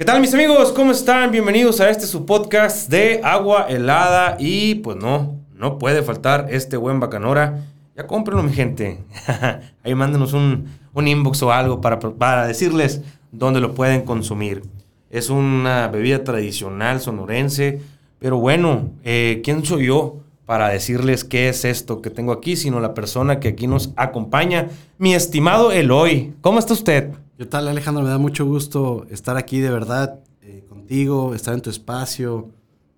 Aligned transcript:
¿Qué 0.00 0.06
tal 0.06 0.22
mis 0.22 0.32
amigos? 0.32 0.72
¿Cómo 0.72 0.92
están? 0.92 1.30
Bienvenidos 1.30 1.78
a 1.82 1.90
este 1.90 2.06
su 2.06 2.24
podcast 2.24 2.88
de 2.88 3.20
agua 3.22 3.66
helada 3.68 4.38
y 4.38 4.76
pues 4.76 4.96
no, 4.96 5.36
no 5.54 5.78
puede 5.78 6.02
faltar 6.02 6.46
este 6.48 6.78
buen 6.78 7.00
bacanora. 7.00 7.66
Ya 7.94 8.06
cómprenlo 8.06 8.42
mi 8.42 8.54
gente. 8.54 9.04
Ahí 9.84 9.94
mándenos 9.94 10.32
un, 10.32 10.68
un 10.94 11.06
inbox 11.06 11.42
o 11.42 11.52
algo 11.52 11.82
para, 11.82 11.98
para 11.98 12.46
decirles 12.46 13.02
dónde 13.30 13.60
lo 13.60 13.74
pueden 13.74 14.00
consumir. 14.00 14.62
Es 15.10 15.28
una 15.28 15.88
bebida 15.88 16.24
tradicional 16.24 17.02
sonorense, 17.02 17.82
pero 18.18 18.38
bueno, 18.38 18.88
eh, 19.04 19.42
¿quién 19.44 19.66
soy 19.66 19.88
yo 19.88 20.16
para 20.46 20.70
decirles 20.70 21.24
qué 21.24 21.50
es 21.50 21.66
esto 21.66 22.00
que 22.00 22.08
tengo 22.08 22.32
aquí, 22.32 22.56
sino 22.56 22.80
la 22.80 22.94
persona 22.94 23.38
que 23.38 23.48
aquí 23.48 23.66
nos 23.66 23.92
acompaña, 23.96 24.68
mi 24.96 25.14
estimado 25.14 25.72
Eloy. 25.72 26.32
¿Cómo 26.40 26.58
está 26.58 26.72
usted? 26.72 27.12
¿Qué 27.40 27.46
tal 27.46 27.68
Alejandro? 27.68 28.04
Me 28.04 28.10
da 28.10 28.18
mucho 28.18 28.44
gusto 28.44 29.06
estar 29.08 29.38
aquí 29.38 29.60
de 29.60 29.70
verdad 29.70 30.20
eh, 30.42 30.62
contigo, 30.68 31.34
estar 31.34 31.54
en 31.54 31.62
tu 31.62 31.70
espacio, 31.70 32.50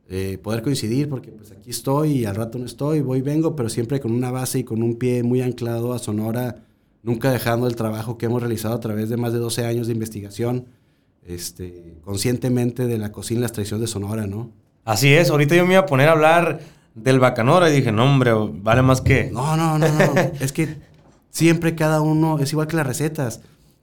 eh, 0.08 0.36
poder 0.42 0.62
coincidir, 0.62 1.08
porque 1.08 1.30
pues 1.30 1.52
aquí 1.52 1.70
estoy 1.70 2.10
y 2.10 2.24
al 2.24 2.34
rato 2.34 2.58
no 2.58 2.66
estoy, 2.66 3.02
voy 3.02 3.20
y 3.20 3.22
vengo, 3.22 3.54
pero 3.54 3.68
siempre 3.68 4.00
con 4.00 4.10
una 4.10 4.32
base 4.32 4.58
y 4.58 4.64
con 4.64 4.82
un 4.82 4.96
pie 4.96 5.22
muy 5.22 5.42
anclado 5.42 5.92
a 5.92 6.00
Sonora, 6.00 6.56
nunca 7.04 7.30
dejando 7.30 7.68
el 7.68 7.76
trabajo 7.76 8.18
que 8.18 8.26
hemos 8.26 8.42
realizado 8.42 8.74
a 8.74 8.80
través 8.80 9.08
de 9.10 9.16
más 9.16 9.32
de 9.32 9.38
12 9.38 9.64
años 9.64 9.86
de 9.86 9.92
investigación, 9.92 10.66
este, 11.24 11.98
conscientemente 12.02 12.88
de 12.88 12.98
la 12.98 13.12
cocina 13.12 13.38
y 13.38 13.42
las 13.42 13.52
tradiciones 13.52 13.82
de 13.82 13.92
Sonora, 13.92 14.26
¿no? 14.26 14.50
Así 14.84 15.14
es, 15.14 15.30
ahorita 15.30 15.54
yo 15.54 15.64
me 15.66 15.74
iba 15.74 15.82
a 15.82 15.86
poner 15.86 16.08
a 16.08 16.12
hablar 16.12 16.58
del 16.96 17.20
bacanora 17.20 17.70
y 17.70 17.76
dije, 17.76 17.92
no 17.92 18.06
hombre, 18.06 18.32
vale 18.34 18.82
más 18.82 19.02
que... 19.02 19.30
No, 19.30 19.56
no, 19.56 19.78
no, 19.78 19.86
no, 19.86 20.14
es 20.40 20.50
que 20.50 20.78
siempre 21.30 21.76
cada 21.76 22.00
uno 22.00 22.40
es 22.40 22.50
igual 22.50 22.66
que 22.66 22.74
las 22.74 22.88
recetas. 22.88 23.40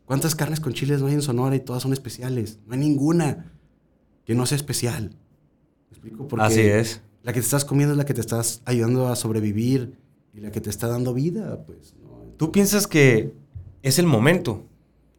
¿Cuántas 0.10 0.34
carnes 0.34 0.60
con 0.60 0.74
chiles 0.74 1.02
no 1.02 1.06
hay 1.06 1.14
en 1.14 1.22
Sonora 1.22 1.56
y 1.56 1.60
todas 1.60 1.84
son 1.84 1.94
especiales? 1.94 2.58
No 2.66 2.74
hay 2.74 2.80
ninguna 2.80 3.52
que 4.26 4.34
no 4.34 4.48
sea 4.48 4.56
especial. 4.56 5.12
¿Me 5.12 5.92
explico? 5.92 6.28
Porque 6.28 6.46
Así 6.48 6.62
es. 6.62 7.04
La 7.22 7.32
que 7.32 7.42
te 7.42 7.46
estás 7.46 7.64
comiendo 7.64 7.94
es 7.94 7.98
la 8.00 8.06
que 8.06 8.16
te 8.16 8.22
estás 8.22 8.64
ayudando 8.66 9.08
a 9.10 9.16
sobrevivir 9.16 10.00
y 10.34 10.40
la 10.40 10.50
que 10.50 10.62
te 10.62 10.72
está 10.72 10.88
dando 10.88 11.14
vida, 11.14 11.64
pues. 11.64 11.94
¿no? 12.02 12.24
¿Tú 12.38 12.52
piensas 12.52 12.88
que 12.88 13.36
es 13.84 14.00
el 14.00 14.08
momento 14.08 14.66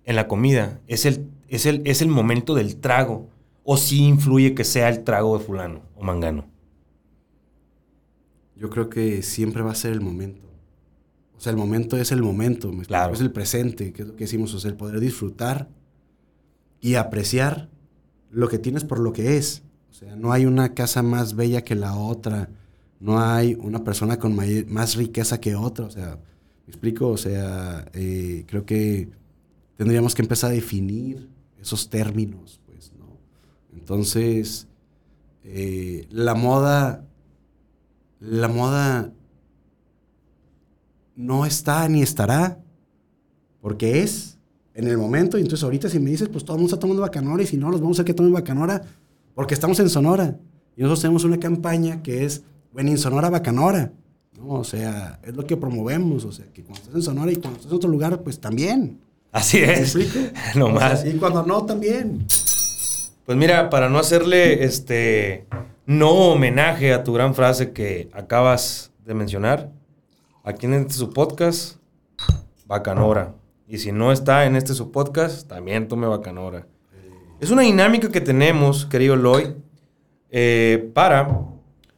en 0.02 0.16
la 0.16 0.27
comida? 0.27 0.80
¿Es 0.88 1.06
el, 1.06 1.24
es 1.46 1.66
el, 1.66 1.83
es 1.84 2.02
el 2.02 2.08
momento 2.08 2.56
del 2.56 2.74
trago? 2.74 3.28
¿O 3.62 3.77
sí 3.77 4.02
influye 4.02 4.56
que 4.56 4.64
sea 4.64 4.88
el 4.88 5.05
trago 5.05 5.38
de 5.38 5.44
fulano 5.44 5.83
o 5.94 6.02
mangano? 6.02 6.46
Yo 8.56 8.68
creo 8.70 8.91
que 8.91 9.22
siempre 9.22 9.62
va 9.62 9.70
a 9.70 9.77
ser 9.77 9.92
el 9.92 10.00
momento. 10.00 10.49
O 11.41 11.42
sea, 11.42 11.52
el 11.52 11.56
momento 11.56 11.96
es 11.96 12.12
el 12.12 12.20
momento, 12.20 12.70
¿me? 12.70 12.84
Claro. 12.84 13.14
es 13.14 13.20
el 13.22 13.33
presente, 13.33 13.94
que 13.94 14.02
es 14.02 14.08
lo 14.08 14.14
que 14.14 14.24
decimos, 14.24 14.52
o 14.52 14.60
sea, 14.60 14.70
el 14.70 14.77
poder 14.77 15.00
disfrutar 15.00 15.70
y 16.83 16.96
apreciar 16.96 17.70
lo 18.30 18.46
que 18.50 18.58
tienes 18.58 18.84
por 18.84 18.98
lo 18.98 19.14
que 19.14 19.38
es. 19.38 19.62
O 19.91 19.94
sea, 19.94 20.16
no 20.16 20.33
hay 20.33 20.44
una 20.44 20.74
casa 20.74 21.02
más 21.02 21.34
bella 21.34 21.64
que 21.64 21.74
la 21.74 21.96
otra, 21.96 22.50
no 22.98 23.22
hay 23.22 23.56
una 23.58 23.83
persona 23.84 24.18
con 24.18 24.36
más 24.68 24.96
riqueza 24.96 25.41
que 25.41 25.55
otra, 25.55 25.86
o 25.86 25.91
sea, 25.91 26.18
¿me 26.66 26.72
explico? 26.72 27.08
O 27.08 27.16
sea, 27.16 27.86
eh, 27.94 28.44
creo 28.46 28.66
que 28.66 29.08
tendríamos 29.78 30.14
que 30.14 30.20
empezar 30.20 30.50
a 30.50 30.52
definir 30.52 31.30
esos 31.58 31.88
términos, 31.88 32.61
pues, 32.66 32.92
¿no? 32.98 33.16
Entonces, 33.72 34.68
eh, 35.42 36.06
la 36.11 36.34
moda, 36.34 37.06
la 38.20 38.48
moda 38.48 39.14
no 41.16 41.47
está 41.47 41.89
ni 41.89 42.03
estará, 42.03 42.58
porque 43.61 44.03
es 44.03 44.39
en 44.75 44.89
el 44.89 44.97
momento. 44.98 45.39
Y 45.39 45.42
entonces 45.42 45.64
ahorita 45.64 45.89
si 45.89 45.98
me 45.98 46.11
dices, 46.11 46.28
pues 46.28 46.44
todo 46.44 46.56
el 46.56 46.61
mundo 46.62 46.75
está 46.75 46.80
tomando 46.80 47.02
bacanora 47.02 47.42
y 47.42 47.47
si 47.47 47.56
no, 47.56 47.70
los 47.70 47.80
vamos 47.80 47.98
a 47.98 48.02
hacer 48.02 48.06
que 48.06 48.14
tomen 48.14 48.33
bacanora, 48.33 48.83
porque 49.34 49.55
estamos 49.55 49.78
en 49.80 49.89
Sonora. 49.91 50.36
Y 50.77 50.83
nosotros 50.83 51.00
tenemos 51.02 51.25
una 51.25 51.39
campaña 51.39 52.02
que 52.02 52.25
es, 52.25 52.42
bueno, 52.72 52.91
en 52.91 52.98
Sonora 52.98 53.28
bacanora. 53.30 53.92
¿no? 54.39 54.48
O 54.55 54.64
sea, 54.64 55.19
es 55.22 55.34
lo 55.36 55.44
que 55.47 55.56
promovemos. 55.56 56.24
O 56.24 56.33
sea, 56.33 56.46
que 56.52 56.62
cuando 56.62 56.80
estás 56.80 56.95
en 56.95 57.02
Sonora 57.02 57.33
y 57.33 57.36
cuando 57.36 57.58
estás 57.58 57.70
en 57.70 57.77
otro 57.77 57.90
lugar, 57.90 58.20
pues 58.23 58.40
también. 58.40 58.98
Así 59.33 59.58
¿Me 59.58 59.74
es. 59.74 59.95
explico? 59.95 60.18
No 60.57 60.67
O 60.67 60.70
más. 60.70 61.02
sea, 61.02 61.11
y 61.11 61.17
cuando 61.18 61.45
no, 61.45 61.64
también. 61.64 62.27
Pues 63.27 63.36
mira, 63.39 63.68
para 63.70 63.89
no 63.89 63.98
hacerle 63.98 64.64
este 64.64 65.46
no 65.86 66.11
homenaje 66.33 66.92
a 66.92 67.05
tu 67.05 67.13
gran 67.13 67.34
frase 67.34 67.73
que 67.73 68.08
acabas 68.13 68.90
de 69.05 69.14
mencionar, 69.14 69.70
aquí 70.42 70.67
en 70.67 70.74
este 70.74 70.95
su 70.95 71.11
podcast, 71.11 71.77
Bacanora. 72.67 73.34
Y 73.67 73.78
si 73.78 73.92
no 73.92 74.12
está 74.12 74.46
en 74.46 74.56
este 74.56 74.74
su 74.74 74.90
podcast, 74.90 75.48
también 75.48 75.89
tome 75.89 76.06
Bacanora. 76.06 76.67
Es 77.40 77.51
una 77.51 77.62
dinámica 77.62 78.11
que 78.11 78.20
tenemos, 78.20 78.84
querido 78.86 79.17
Loy, 79.17 79.55
eh, 80.30 80.90
para 80.92 81.46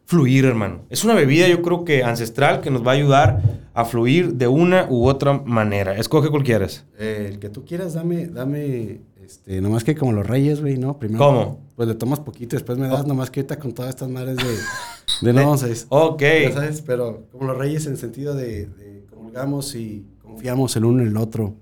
fluir, 0.04 0.44
hermano. 0.44 0.82
Es 0.90 1.04
una 1.04 1.14
bebida, 1.14 1.48
yo 1.48 1.62
creo 1.62 1.84
que 1.84 2.04
ancestral, 2.04 2.60
que 2.60 2.70
nos 2.70 2.86
va 2.86 2.92
a 2.92 2.94
ayudar 2.94 3.42
a 3.74 3.84
fluir 3.84 4.34
de 4.34 4.46
una 4.46 4.86
u 4.88 5.08
otra 5.08 5.32
manera. 5.32 5.96
Escoge 5.96 6.28
cual 6.28 6.44
quieras. 6.44 6.84
Eh, 6.98 7.28
el 7.30 7.38
que 7.38 7.48
tú 7.48 7.64
quieras, 7.64 7.94
dame, 7.94 8.26
dame, 8.26 9.00
este, 9.24 9.60
nomás 9.60 9.84
que 9.84 9.94
como 9.94 10.12
los 10.12 10.26
reyes, 10.26 10.60
güey, 10.60 10.76
¿no? 10.76 10.98
Primero. 10.98 11.24
¿Cómo? 11.24 11.60
Pues 11.74 11.88
le 11.88 11.94
tomas 11.94 12.20
poquito, 12.20 12.56
después 12.56 12.76
me 12.78 12.88
das, 12.88 13.06
nomás 13.06 13.30
que 13.30 13.40
ahorita 13.40 13.58
con 13.58 13.72
todas 13.72 13.88
estas 13.88 14.10
madres 14.10 14.36
de, 14.36 14.44
de 15.20 15.32
no, 15.32 15.56
seis. 15.58 15.86
Ok. 15.88 16.22
Ya 16.22 16.52
sabes, 16.52 16.80
pero 16.82 17.26
como 17.30 17.44
los 17.44 17.58
reyes 17.58 17.86
en 17.86 17.92
el 17.92 17.98
sentido 17.98 18.34
de, 18.34 18.66
de 18.66 19.04
comulgamos 19.10 19.74
y 19.74 20.06
confiamos 20.22 20.74
el 20.76 20.84
uno 20.84 21.02
en 21.02 21.08
el 21.08 21.16
otro. 21.16 21.54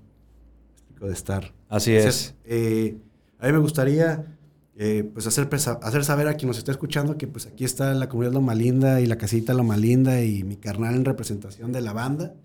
De 0.99 1.11
estar. 1.11 1.51
Así 1.67 1.95
Entonces, 1.95 2.35
eh, 2.45 2.97
a 3.39 3.47
mí 3.47 3.53
me 3.53 3.57
gustaría 3.59 4.37
eh, 4.77 5.03
pues 5.13 5.25
hacer, 5.25 5.49
hacer 5.81 6.03
saber 6.05 6.27
a 6.27 6.35
quien 6.35 6.47
nos 6.47 6.57
está 6.59 6.71
escuchando 6.71 7.17
que 7.17 7.27
pues 7.27 7.47
aquí 7.47 7.63
está 7.65 7.93
la 7.95 8.07
comunidad 8.07 8.33
Loma 8.33 8.53
Linda 8.53 9.01
y 9.01 9.07
la 9.07 9.17
casita 9.17 9.53
Loma 9.55 9.77
Linda 9.77 10.23
y 10.23 10.43
mi 10.43 10.57
carnal 10.57 10.93
en 10.95 11.05
representación 11.05 11.71
de 11.71 11.81
la 11.81 11.93
banda, 11.93 12.35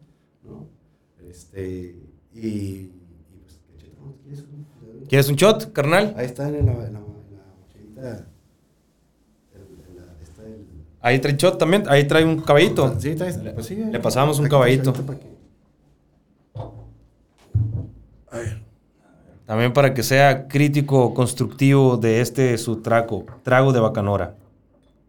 ¿no? 0.42 0.66
Este, 1.28 1.96
y, 2.34 2.38
y, 2.38 2.92
pues. 3.42 3.58
¿Quieres 4.24 4.40
un- 4.44 5.06
¿Quieres 5.08 5.28
un 5.28 5.36
shot, 5.36 5.72
carnal? 5.72 6.14
Ahí 6.16 6.24
está 6.26 6.48
en 6.48 6.54
la, 6.54 6.58
en 6.60 6.66
la, 6.66 6.86
en 6.86 6.92
la 6.94 7.00
mochilita. 7.00 8.26
el- 9.54 9.90
en 9.90 9.96
la- 9.96 10.22
está 10.22 10.42
el- 10.46 10.66
Ahí 11.06 11.20
trae 11.20 11.36
shot 11.36 11.56
también, 11.56 11.84
ahí 11.88 12.02
trae 12.08 12.24
un 12.24 12.40
caballito. 12.40 12.98
Sí, 12.98 13.10
está, 13.10 13.26
pues 13.54 13.66
sí, 13.66 13.76
le 13.76 14.00
pasamos 14.00 14.40
un 14.40 14.48
caballito. 14.48 14.92
A 18.30 18.38
ver. 18.38 18.62
También 19.46 19.72
para 19.72 19.94
que 19.94 20.02
sea 20.02 20.48
crítico, 20.48 21.14
constructivo 21.14 21.96
de 21.96 22.20
este 22.20 22.58
su 22.58 22.82
trago, 22.82 23.24
trago 23.44 23.72
de 23.72 23.78
bacanora. 23.78 24.34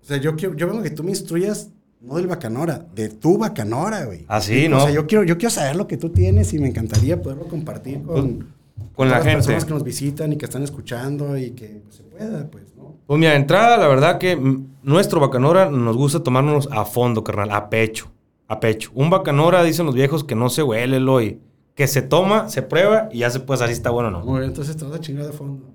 O 0.04 0.06
sea, 0.06 0.18
yo 0.18 0.36
quiero, 0.36 0.56
yo 0.56 0.68
vengo 0.68 0.84
que 0.84 0.92
tú 0.92 1.04
me 1.04 1.10
instruyas, 1.10 1.72
no 2.00 2.16
del 2.18 2.28
bacanora, 2.28 2.86
de 2.94 3.10
tu 3.10 3.40
bacanora, 3.40 4.06
güey. 4.06 4.24
Ah, 4.28 4.40
sí, 4.40 4.68
O 4.68 4.70
¿no? 4.70 4.82
sea, 4.82 4.92
yo 4.92 5.08
quiero, 5.08 5.24
yo 5.24 5.40
quiero 5.40 5.50
saber 5.50 5.76
lo 5.76 5.88
que 5.88 5.98
tú 5.98 6.10
tienes 6.12 6.54
y 6.54 6.60
me 6.60 6.68
encantaría 6.68 7.20
poderlo 7.20 7.48
compartir 7.48 8.04
con, 8.04 8.54
con 8.96 9.10
la 9.10 9.16
todas 9.16 9.16
las 9.16 9.24
gente. 9.24 9.36
personas 9.38 9.66
que 9.66 9.74
nos 9.74 9.84
visitan 9.84 10.32
y 10.32 10.38
que 10.38 10.46
están 10.46 10.62
escuchando 10.62 11.36
y 11.36 11.52
que 11.52 11.82
pues, 11.84 11.96
se 11.96 12.04
pueda, 12.04 12.46
pues, 12.52 12.66
¿no? 12.78 12.96
Pues 13.08 13.20
mira, 13.20 13.36
entrada, 13.36 13.78
la 13.78 13.88
verdad 13.88 14.20
que 14.20 14.36
mm, 14.36 14.68
nuestro 14.88 15.20
bacanora 15.20 15.70
nos 15.70 15.98
gusta 15.98 16.24
tomárnoslos 16.24 16.70
a 16.72 16.86
fondo, 16.86 17.22
carnal, 17.22 17.52
a 17.52 17.70
pecho, 17.70 18.10
a 18.48 18.62
pecho. 18.62 18.90
Un 18.96 19.10
bacanora, 19.10 19.62
dicen 19.62 19.86
los 19.86 19.94
viejos, 19.94 20.24
que 20.24 20.34
no 20.34 20.50
se 20.50 20.64
huele, 20.64 20.96
Eloy. 20.98 21.42
Que 21.76 21.88
se 21.88 22.02
toma, 22.02 22.48
se 22.48 22.62
prueba 22.62 23.10
y 23.12 23.20
ya 23.20 23.30
se 23.30 23.42
puede 23.42 23.58
saber 23.58 23.76
si 23.76 23.80
está 23.80 23.90
bueno 23.90 24.08
o 24.08 24.12
no. 24.12 24.22
Muy 24.22 24.40
bien, 24.40 24.52
entonces 24.52 24.78
te 24.78 24.86
vas 24.86 24.96
a 24.96 25.02
chingar 25.02 25.26
de 25.26 25.34
fondo. 25.34 25.66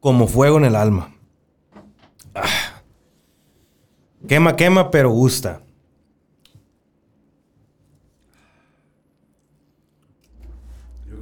Como 0.00 0.26
fuego 0.28 0.58
en 0.58 0.66
el 0.66 0.76
alma. 0.76 1.14
Ah. 2.34 2.44
Quema, 4.28 4.54
quema, 4.54 4.90
pero 4.90 5.08
gusta. 5.08 5.62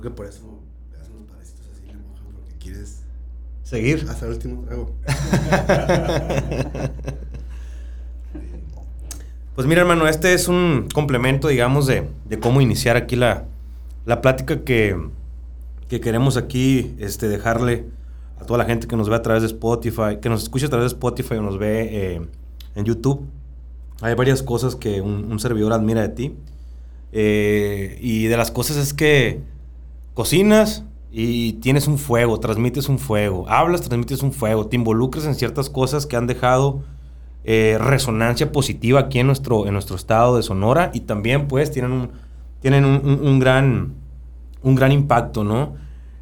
Creo 0.01 0.13
que 0.13 0.17
por 0.17 0.27
eso 0.27 0.61
das 0.93 1.09
unos 1.11 1.29
parecitos 1.31 1.67
así, 1.73 1.87
le 1.87 1.95
mojan 1.95 2.27
porque 2.33 2.55
quieres 2.59 3.03
Seguir. 3.63 4.07
hasta 4.09 4.27
el 4.27 4.33
último 4.33 4.63
trago. 4.63 4.95
Pues 9.55 9.67
mira, 9.67 9.81
hermano, 9.81 10.07
este 10.07 10.35
es 10.35 10.47
un 10.47 10.87
complemento, 10.95 11.49
digamos, 11.49 11.89
de, 11.89 12.09
de 12.27 12.39
cómo 12.39 12.61
iniciar 12.61 12.97
aquí 12.97 13.17
la, 13.17 13.45
la 14.07 14.21
plática 14.21 14.61
que, 14.63 14.97
que 15.89 16.01
queremos 16.01 16.37
aquí 16.37 16.95
este, 17.01 17.27
dejarle 17.27 17.87
a 18.41 18.45
toda 18.45 18.59
la 18.59 18.67
gente 18.67 18.87
que 18.87 18.95
nos 18.95 19.09
ve 19.09 19.17
a 19.17 19.23
través 19.23 19.43
de 19.43 19.49
Spotify, 19.49 20.19
que 20.23 20.29
nos 20.29 20.45
escucha 20.45 20.67
a 20.67 20.69
través 20.69 20.93
de 20.93 20.95
Spotify 20.95 21.35
o 21.35 21.43
nos 21.43 21.59
ve 21.59 21.89
eh, 21.91 22.21
en 22.77 22.85
YouTube. 22.85 23.27
Hay 24.01 24.15
varias 24.15 24.45
cosas 24.45 24.77
que 24.77 25.01
un, 25.01 25.25
un 25.29 25.41
servidor 25.41 25.73
admira 25.73 26.03
de 26.03 26.09
ti. 26.11 26.37
Eh, 27.11 27.99
y 28.01 28.27
de 28.27 28.37
las 28.37 28.53
cosas 28.53 28.77
es 28.77 28.95
que 28.95 29.41
cocinas 30.19 30.85
y 31.13 31.53
tienes 31.65 31.87
un 31.87 31.97
fuego, 31.97 32.41
transmites 32.41 32.89
un 32.89 32.99
fuego, 32.99 33.49
hablas, 33.49 33.83
transmites 33.83 34.21
un 34.25 34.33
fuego, 34.33 34.67
te 34.67 34.75
involucras 34.75 35.25
en 35.27 35.37
ciertas 35.37 35.71
cosas 35.71 36.07
que 36.07 36.17
han 36.17 36.27
dejado 36.27 36.83
eh, 37.45 37.77
resonancia 37.79 38.51
positiva 38.51 38.99
aquí 38.99 39.21
en 39.21 39.29
nuestro, 39.29 39.69
en 39.69 39.75
nuestro 39.75 39.95
estado 39.95 40.37
de 40.37 40.43
Sonora 40.43 40.91
y 40.93 41.03
también 41.03 41.47
pues 41.47 41.71
tienen 41.71 41.93
un, 41.93 42.11
tienen 42.61 42.85
un, 42.85 43.39
gran, 43.39 43.95
un 44.65 44.75
gran 44.75 44.91
impacto, 44.91 45.45
¿no? 45.45 45.77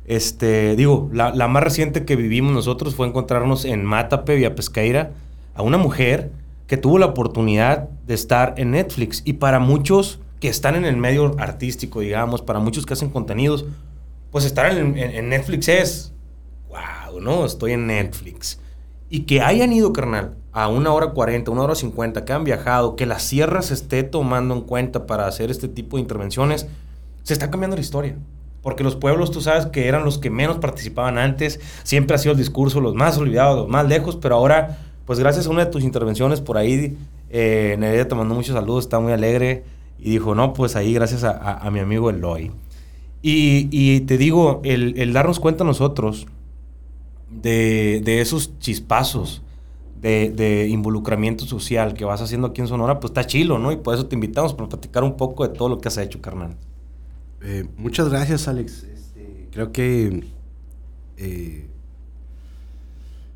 Este, 0.04 0.76
digo, 0.76 1.08
la, 1.14 1.34
la, 1.34 1.48
más 1.48 1.64
reciente 1.64 2.04
que 2.04 2.16
vivimos 2.16 2.52
nosotros 2.52 2.94
fue 2.94 3.06
encontrarnos 3.06 3.64
en 3.64 3.82
Matape, 3.82 4.36
Vía 4.36 4.54
Pesqueira, 4.54 5.12
a 5.54 5.62
una 5.62 5.78
mujer 5.78 6.32
que 6.66 6.76
tuvo 6.76 6.98
la 6.98 7.06
oportunidad 7.06 7.88
de 8.06 8.12
estar 8.12 8.52
en 8.58 8.72
Netflix. 8.72 9.22
Y 9.24 9.32
para 9.34 9.58
muchos 9.58 10.20
que 10.40 10.48
están 10.48 10.74
en 10.74 10.84
el 10.84 10.96
medio 10.96 11.34
artístico, 11.38 12.00
digamos, 12.00 12.42
para 12.42 12.58
muchos 12.58 12.86
que 12.86 12.94
hacen 12.94 13.10
contenidos, 13.10 13.64
pues 14.30 14.44
estar 14.44 14.70
en, 14.76 15.28
Netflix 15.28 15.68
es, 15.68 16.12
wow, 16.68 17.20
¿no? 17.20 17.44
Estoy 17.44 17.72
en 17.72 17.86
Netflix. 17.86 18.60
Y 19.08 19.20
que 19.20 19.40
hayan 19.40 19.72
ido, 19.72 19.92
carnal, 19.92 20.36
a 20.52 20.68
una 20.68 20.92
hora 20.92 21.10
cuarenta, 21.10 21.50
una 21.50 21.62
hora 21.62 21.74
cincuenta, 21.74 22.24
que 22.24 22.32
han 22.32 22.44
viajado, 22.44 22.96
que 22.96 23.06
la 23.06 23.18
sierra 23.18 23.62
se 23.62 23.74
esté 23.74 24.02
tomando 24.02 24.54
en 24.54 24.62
cuenta 24.62 25.06
para 25.06 25.26
hacer 25.26 25.50
este 25.50 25.68
tipo 25.68 25.96
de 25.96 26.02
intervenciones, 26.02 26.66
se 27.22 27.32
está 27.32 27.50
cambiando 27.50 27.76
la 27.76 27.82
historia. 27.82 28.16
Porque 28.62 28.82
los 28.82 28.96
pueblos, 28.96 29.30
tú 29.30 29.40
sabes 29.40 29.66
que 29.66 29.86
eran 29.86 30.04
los 30.04 30.18
que 30.18 30.28
menos 30.28 30.58
participaban 30.58 31.18
antes, 31.18 31.60
siempre 31.84 32.16
ha 32.16 32.18
sido 32.18 32.32
el 32.32 32.38
discurso 32.38 32.80
los 32.80 32.94
más 32.94 33.16
olvidados, 33.16 33.56
los 33.56 33.68
más 33.68 33.86
lejos, 33.86 34.16
pero 34.16 34.34
ahora, 34.34 34.78
pues 35.04 35.18
gracias 35.20 35.46
a 35.46 35.50
una 35.50 35.64
de 35.64 35.70
tus 35.70 35.84
intervenciones 35.84 36.40
por 36.40 36.58
ahí, 36.58 36.98
eh, 37.30 37.76
Nereida 37.78 38.08
te 38.08 38.14
mandó 38.14 38.34
muchos 38.34 38.54
saludos, 38.54 38.84
está 38.84 38.98
muy 38.98 39.12
alegre, 39.12 39.64
y 39.98 40.10
dijo, 40.10 40.34
no, 40.34 40.52
pues 40.52 40.76
ahí 40.76 40.92
gracias 40.92 41.24
a, 41.24 41.68
mi 41.70 41.80
amigo 41.80 42.10
Eloy. 42.10 42.52
Y, 43.22 43.68
y 43.70 44.00
te 44.00 44.18
digo, 44.18 44.60
el, 44.64 44.98
el, 44.98 45.12
darnos 45.12 45.40
cuenta 45.40 45.64
nosotros 45.64 46.26
de, 47.30 48.00
de 48.04 48.20
esos 48.20 48.58
chispazos, 48.58 49.42
de, 50.00 50.68
involucramiento 50.68 51.44
social 51.46 51.94
que 51.94 52.04
vas 52.04 52.20
haciendo 52.20 52.48
aquí 52.48 52.60
en 52.60 52.68
Sonora, 52.68 53.00
pues 53.00 53.10
está 53.10 53.26
chilo, 53.26 53.58
¿no? 53.58 53.72
Y 53.72 53.76
por 53.76 53.94
eso 53.94 54.06
te 54.06 54.14
invitamos 54.14 54.54
para 54.54 54.68
platicar 54.68 55.02
un 55.02 55.16
poco 55.16 55.46
de 55.46 55.54
todo 55.54 55.68
lo 55.68 55.78
que 55.80 55.88
has 55.88 55.98
hecho, 55.98 56.20
carnal. 56.20 56.56
Eh, 57.42 57.66
muchas 57.76 58.08
gracias, 58.08 58.48
Alex. 58.48 58.84
Este, 58.84 59.48
creo 59.50 59.72
que 59.72 60.24
eh, 61.16 61.66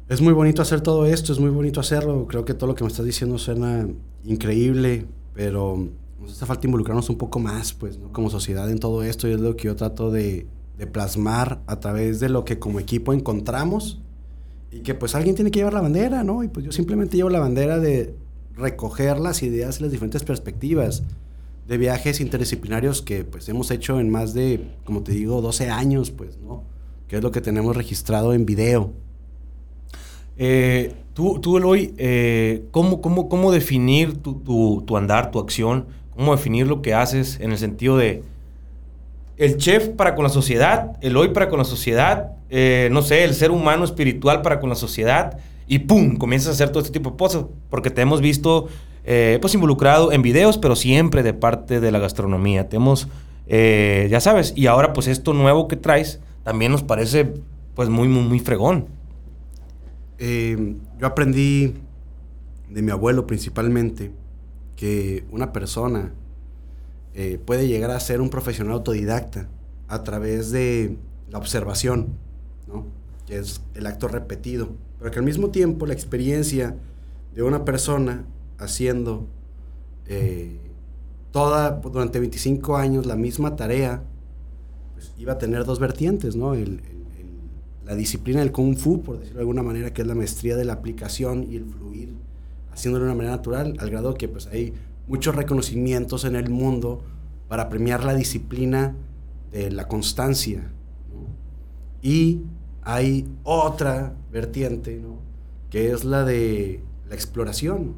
es 0.09 0.21
muy 0.21 0.33
bonito 0.33 0.63
hacer 0.63 0.81
todo 0.81 1.07
esto, 1.07 1.33
es 1.33 1.39
muy 1.39 1.51
bonito 1.51 1.81
hacerlo. 1.81 2.27
Creo 2.29 2.45
que 2.45 2.55
todo 2.55 2.69
lo 2.69 2.75
que 2.75 2.85
me 2.85 2.89
estás 2.89 3.07
diciendo 3.07 3.39
suena 3.39 3.89
increíble, 4.25 5.07
pero 5.35 5.89
nos 6.21 6.33
hace 6.33 6.47
falta 6.47 6.67
involucrarnos 6.67 7.09
un 7.11 7.17
poco 7.17 7.39
más, 7.39 7.73
pues, 7.73 7.99
¿no? 7.99 8.13
como 8.13 8.31
sociedad 8.31 8.71
en 8.71 8.79
todo 8.79 9.03
esto. 9.03 9.29
Y 9.29 9.33
es 9.33 9.41
lo 9.41 9.57
que 9.57 9.65
yo 9.65 9.77
trato 9.77 10.11
de, 10.11 10.47
de 10.79 10.87
plasmar 10.87 11.63
a 11.67 11.81
través 11.81 12.21
de 12.21 12.29
lo 12.29 12.45
que 12.45 12.59
como 12.59 12.81
equipo 12.81 13.13
encontramos 13.13 14.01
y 14.71 14.81
que 14.81 14.95
pues 14.95 15.15
alguien 15.15 15.35
tiene 15.35 15.51
que 15.51 15.59
llevar 15.59 15.75
la 15.75 15.81
bandera, 15.81 16.23
¿no? 16.23 16.45
Y 16.45 16.49
pues 16.49 16.65
yo 16.65 16.73
simplemente 16.73 17.17
llevo 17.17 17.31
la 17.31 17.41
bandera 17.41 17.79
de 17.79 18.15
recoger 18.55 19.19
las 19.19 19.43
ideas 19.43 19.81
y 19.81 19.83
las 19.83 19.93
diferentes 19.93 20.23
perspectivas 20.23 21.03
de 21.67 21.79
viajes 21.79 22.21
interdisciplinarios 22.21 23.03
que 23.03 23.25
pues 23.25 23.49
hemos 23.49 23.71
hecho 23.71 24.01
en 24.01 24.11
más 24.11 24.35
de, 24.35 24.75
como 24.85 25.03
te 25.03 25.13
digo, 25.13 25.41
12 25.41 25.71
años, 25.71 26.11
pues, 26.11 26.39
¿no? 26.39 26.65
Que 27.09 27.17
es 27.17 27.23
lo 27.23 27.31
que 27.31 27.41
tenemos 27.41 27.77
registrado 27.77 28.33
en 28.33 28.47
video. 28.47 28.93
Eh, 30.37 30.95
tú, 31.15 31.41
tú, 31.41 31.59
Eloy, 31.59 31.95
eh, 31.99 32.65
¿cómo, 32.71 33.01
cómo, 33.01 33.29
cómo, 33.29 33.53
definir 33.53 34.17
tu, 34.17 34.35
tu, 34.41 34.83
tu, 34.87 34.97
andar, 34.97 35.31
tu 35.31 35.39
acción? 35.39 35.87
¿Cómo 36.21 36.37
definir 36.37 36.67
lo 36.67 36.83
que 36.83 36.93
haces 36.93 37.41
en 37.41 37.51
el 37.51 37.57
sentido 37.57 37.97
de 37.97 38.23
el 39.39 39.57
chef 39.57 39.89
para 39.89 40.15
con 40.15 40.23
la 40.23 40.29
sociedad, 40.29 40.99
el 41.01 41.17
hoy 41.17 41.29
para 41.29 41.49
con 41.49 41.59
la 41.59 41.65
sociedad, 41.65 42.33
eh, 42.51 42.91
no 42.93 43.01
sé, 43.01 43.25
el 43.25 43.33
ser 43.33 43.51
humano 43.51 43.87
espiritual 43.87 44.43
para 44.43 44.61
con 44.61 44.69
la 44.69 44.77
sociedad, 44.77 45.39
y 45.67 45.79
¡pum! 45.79 46.19
Comienzas 46.19 46.49
a 46.49 46.51
hacer 46.51 46.69
todo 46.69 46.81
este 46.81 46.93
tipo 46.93 47.13
de 47.13 47.17
cosas, 47.17 47.47
porque 47.71 47.89
te 47.89 48.03
hemos 48.03 48.21
visto 48.21 48.69
eh, 49.07 49.39
pues 49.41 49.55
involucrado 49.55 50.13
en 50.13 50.21
videos, 50.21 50.59
pero 50.59 50.77
siempre 50.77 51.23
de 51.23 51.33
parte 51.33 51.81
de 51.81 51.91
la 51.91 51.99
gastronomía. 51.99 52.69
Te 52.69 52.77
eh, 53.47 54.07
ya 54.11 54.21
sabes, 54.21 54.53
y 54.55 54.67
ahora 54.67 54.93
pues 54.93 55.07
esto 55.07 55.33
nuevo 55.33 55.69
que 55.69 55.77
traes 55.77 56.21
también 56.43 56.71
nos 56.71 56.83
parece 56.83 57.33
pues 57.75 57.89
muy, 57.89 58.09
muy, 58.09 58.25
muy 58.25 58.41
fregón. 58.41 58.89
yo 60.19 61.07
aprendí 61.07 61.77
de 62.69 62.83
mi 62.83 62.91
abuelo 62.91 63.27
principalmente 63.27 64.20
que 64.81 65.27
una 65.31 65.53
persona 65.53 66.11
eh, 67.13 67.39
puede 67.45 67.69
llegar 67.69 67.91
a 67.91 68.01
ser 68.01 68.23
un 68.23 68.31
profesional 68.31 68.73
autodidacta 68.73 69.47
a 69.89 70.05
través 70.05 70.53
de 70.53 70.97
la 71.29 71.37
observación, 71.37 72.15
¿no? 72.67 72.87
que 73.27 73.37
es 73.37 73.61
el 73.75 73.85
acto 73.85 74.09
repetido, 74.09 74.71
pero 74.99 75.11
que 75.11 75.19
al 75.19 75.25
mismo 75.27 75.51
tiempo 75.51 75.85
la 75.85 75.93
experiencia 75.93 76.77
de 77.35 77.43
una 77.43 77.67
persona 77.67 78.25
haciendo 78.57 79.27
eh, 80.07 80.57
toda, 81.31 81.73
durante 81.73 82.19
25 82.19 82.75
años 82.79 83.05
la 83.05 83.17
misma 83.17 83.57
tarea, 83.57 84.03
pues 84.95 85.13
iba 85.19 85.35
a 85.35 85.39
tener 85.39 85.67
dos 85.67 85.79
vertientes, 85.79 86.37
¿no? 86.37 86.55
la 87.85 87.95
disciplina 87.97 88.41
del 88.41 88.51
kung 88.51 88.79
fu, 88.79 89.03
por 89.03 89.19
decirlo 89.19 89.41
de 89.41 89.43
alguna 89.43 89.63
manera, 89.63 89.93
que 89.93 90.01
es 90.01 90.09
la 90.09 90.15
maestría 90.15 90.57
de 90.57 90.65
la 90.65 90.73
aplicación 90.73 91.47
y 91.51 91.57
el 91.57 91.67
fluir, 91.67 92.15
haciéndolo 92.73 93.05
de 93.05 93.11
una 93.11 93.17
manera 93.17 93.37
natural, 93.37 93.77
al 93.79 93.91
grado 93.91 94.15
que 94.15 94.29
pues 94.29 94.47
hay 94.47 94.73
muchos 95.07 95.35
reconocimientos 95.35 96.25
en 96.25 96.37
el 96.37 96.51
mundo 96.51 97.03
para 97.49 97.69
premiar 97.69 98.05
la 98.05 98.15
disciplina 98.15 98.95
de 99.51 99.71
la 99.71 99.89
constancia. 99.89 100.71
Y 102.03 102.43
hay 102.83 103.29
otra 103.43 104.15
vertiente, 104.33 105.03
que 105.69 105.91
es 105.93 106.05
la 106.05 106.25
de 106.25 106.83
la 107.09 107.15
exploración, 107.15 107.95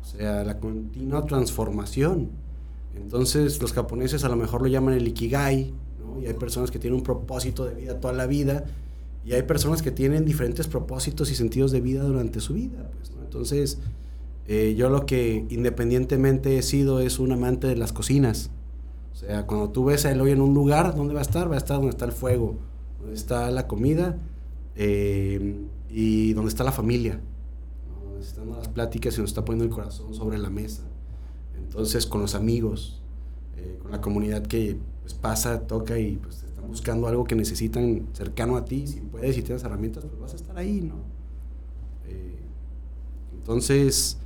o 0.00 0.04
sea, 0.04 0.44
la 0.44 0.60
continua 0.60 1.24
transformación. 1.24 2.30
Entonces 2.94 3.60
los 3.60 3.72
japoneses 3.72 4.24
a 4.24 4.28
lo 4.28 4.36
mejor 4.36 4.62
lo 4.62 4.68
llaman 4.68 4.94
el 4.94 5.08
ikigai, 5.08 5.72
y 6.22 6.26
hay 6.26 6.34
personas 6.34 6.70
que 6.70 6.78
tienen 6.78 6.98
un 6.98 7.02
propósito 7.02 7.64
de 7.64 7.74
vida 7.74 7.98
toda 7.98 8.14
la 8.14 8.26
vida, 8.26 8.64
y 9.24 9.32
hay 9.32 9.42
personas 9.42 9.82
que 9.82 9.90
tienen 9.90 10.24
diferentes 10.24 10.68
propósitos 10.68 11.30
y 11.30 11.34
sentidos 11.34 11.72
de 11.72 11.80
vida 11.80 12.02
durante 12.02 12.40
su 12.40 12.54
vida. 12.54 12.90
Pues, 12.98 13.10
Entonces, 13.34 13.78
eh, 14.46 14.76
yo 14.78 14.90
lo 14.90 15.06
que 15.06 15.44
independientemente 15.50 16.56
he 16.56 16.62
sido 16.62 17.00
es 17.00 17.18
un 17.18 17.32
amante 17.32 17.66
de 17.66 17.74
las 17.74 17.92
cocinas. 17.92 18.50
O 19.12 19.16
sea, 19.16 19.44
cuando 19.44 19.70
tú 19.70 19.86
ves 19.86 20.06
a 20.06 20.12
Eloy 20.12 20.30
en 20.30 20.40
un 20.40 20.54
lugar, 20.54 20.94
¿dónde 20.94 21.14
va 21.14 21.18
a 21.18 21.22
estar? 21.22 21.50
Va 21.50 21.56
a 21.56 21.58
estar 21.58 21.78
donde 21.78 21.90
está 21.90 22.04
el 22.04 22.12
fuego, 22.12 22.54
donde 23.00 23.16
está 23.16 23.50
la 23.50 23.66
comida 23.66 24.16
eh, 24.76 25.56
y 25.90 26.32
donde 26.34 26.48
está 26.48 26.62
la 26.62 26.70
familia. 26.70 27.20
Donde 28.04 28.20
están 28.20 28.50
las 28.52 28.68
pláticas 28.68 29.14
y 29.14 29.16
donde 29.16 29.30
está 29.30 29.44
poniendo 29.44 29.64
el 29.64 29.70
corazón 29.70 30.14
sobre 30.14 30.38
la 30.38 30.48
mesa. 30.48 30.84
Entonces, 31.58 32.06
con 32.06 32.20
los 32.20 32.36
amigos, 32.36 33.02
eh, 33.56 33.80
con 33.82 33.90
la 33.90 34.00
comunidad 34.00 34.42
que 34.46 34.78
pues, 35.02 35.12
pasa, 35.14 35.66
toca 35.66 35.98
y 35.98 36.18
pues 36.18 36.44
están 36.44 36.68
buscando 36.68 37.08
algo 37.08 37.24
que 37.24 37.34
necesitan 37.34 38.06
cercano 38.12 38.56
a 38.56 38.64
ti. 38.64 38.86
Si 38.86 39.00
puedes 39.00 39.36
y 39.36 39.42
tienes 39.42 39.64
herramientas, 39.64 40.04
pues 40.04 40.20
vas 40.20 40.32
a 40.34 40.36
estar 40.36 40.56
ahí, 40.56 40.80
¿no? 40.80 41.13
Entonces 43.44 44.16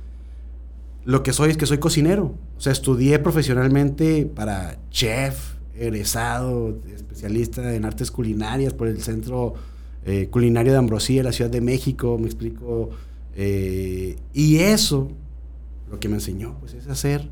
lo 1.03 1.23
que 1.23 1.33
soy 1.33 1.51
es 1.51 1.57
que 1.57 1.65
soy 1.65 1.77
cocinero. 1.77 2.35
O 2.57 2.61
sea, 2.61 2.71
estudié 2.71 3.19
profesionalmente 3.19 4.25
para 4.25 4.79
chef, 4.91 5.55
egresado, 5.75 6.79
especialista 6.95 7.75
en 7.75 7.83
artes 7.83 8.11
culinarias 8.11 8.73
por 8.73 8.87
el 8.87 9.01
Centro 9.01 9.55
eh, 10.05 10.29
Culinario 10.31 10.71
de 10.71 10.77
Ambrosía 10.77 11.21
la 11.21 11.33
Ciudad 11.33 11.51
de 11.51 11.59
México, 11.59 12.17
me 12.17 12.27
explico. 12.27 12.91
Eh, 13.35 14.15
y 14.33 14.59
eso, 14.59 15.09
lo 15.91 15.99
que 15.99 16.07
me 16.07 16.15
enseñó, 16.15 16.55
pues 16.61 16.73
es 16.73 16.87
hacer, 16.87 17.29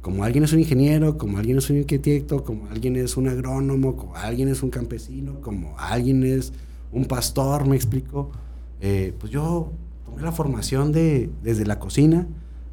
como 0.00 0.24
alguien 0.24 0.42
es 0.42 0.52
un 0.52 0.58
ingeniero, 0.58 1.16
como 1.16 1.38
alguien 1.38 1.58
es 1.58 1.70
un 1.70 1.78
arquitecto, 1.78 2.42
como 2.42 2.66
alguien 2.66 2.96
es 2.96 3.16
un 3.16 3.28
agrónomo, 3.28 3.94
como 3.94 4.16
alguien 4.16 4.48
es 4.48 4.64
un 4.64 4.70
campesino, 4.70 5.40
como 5.40 5.78
alguien 5.78 6.24
es 6.24 6.52
un 6.90 7.04
pastor, 7.04 7.68
me 7.68 7.76
explico. 7.76 8.32
Eh, 8.80 9.14
pues 9.20 9.30
yo 9.30 9.70
tomé 10.04 10.22
la 10.22 10.32
formación 10.32 10.92
de, 10.92 11.30
desde 11.42 11.66
la 11.66 11.78
cocina, 11.78 12.26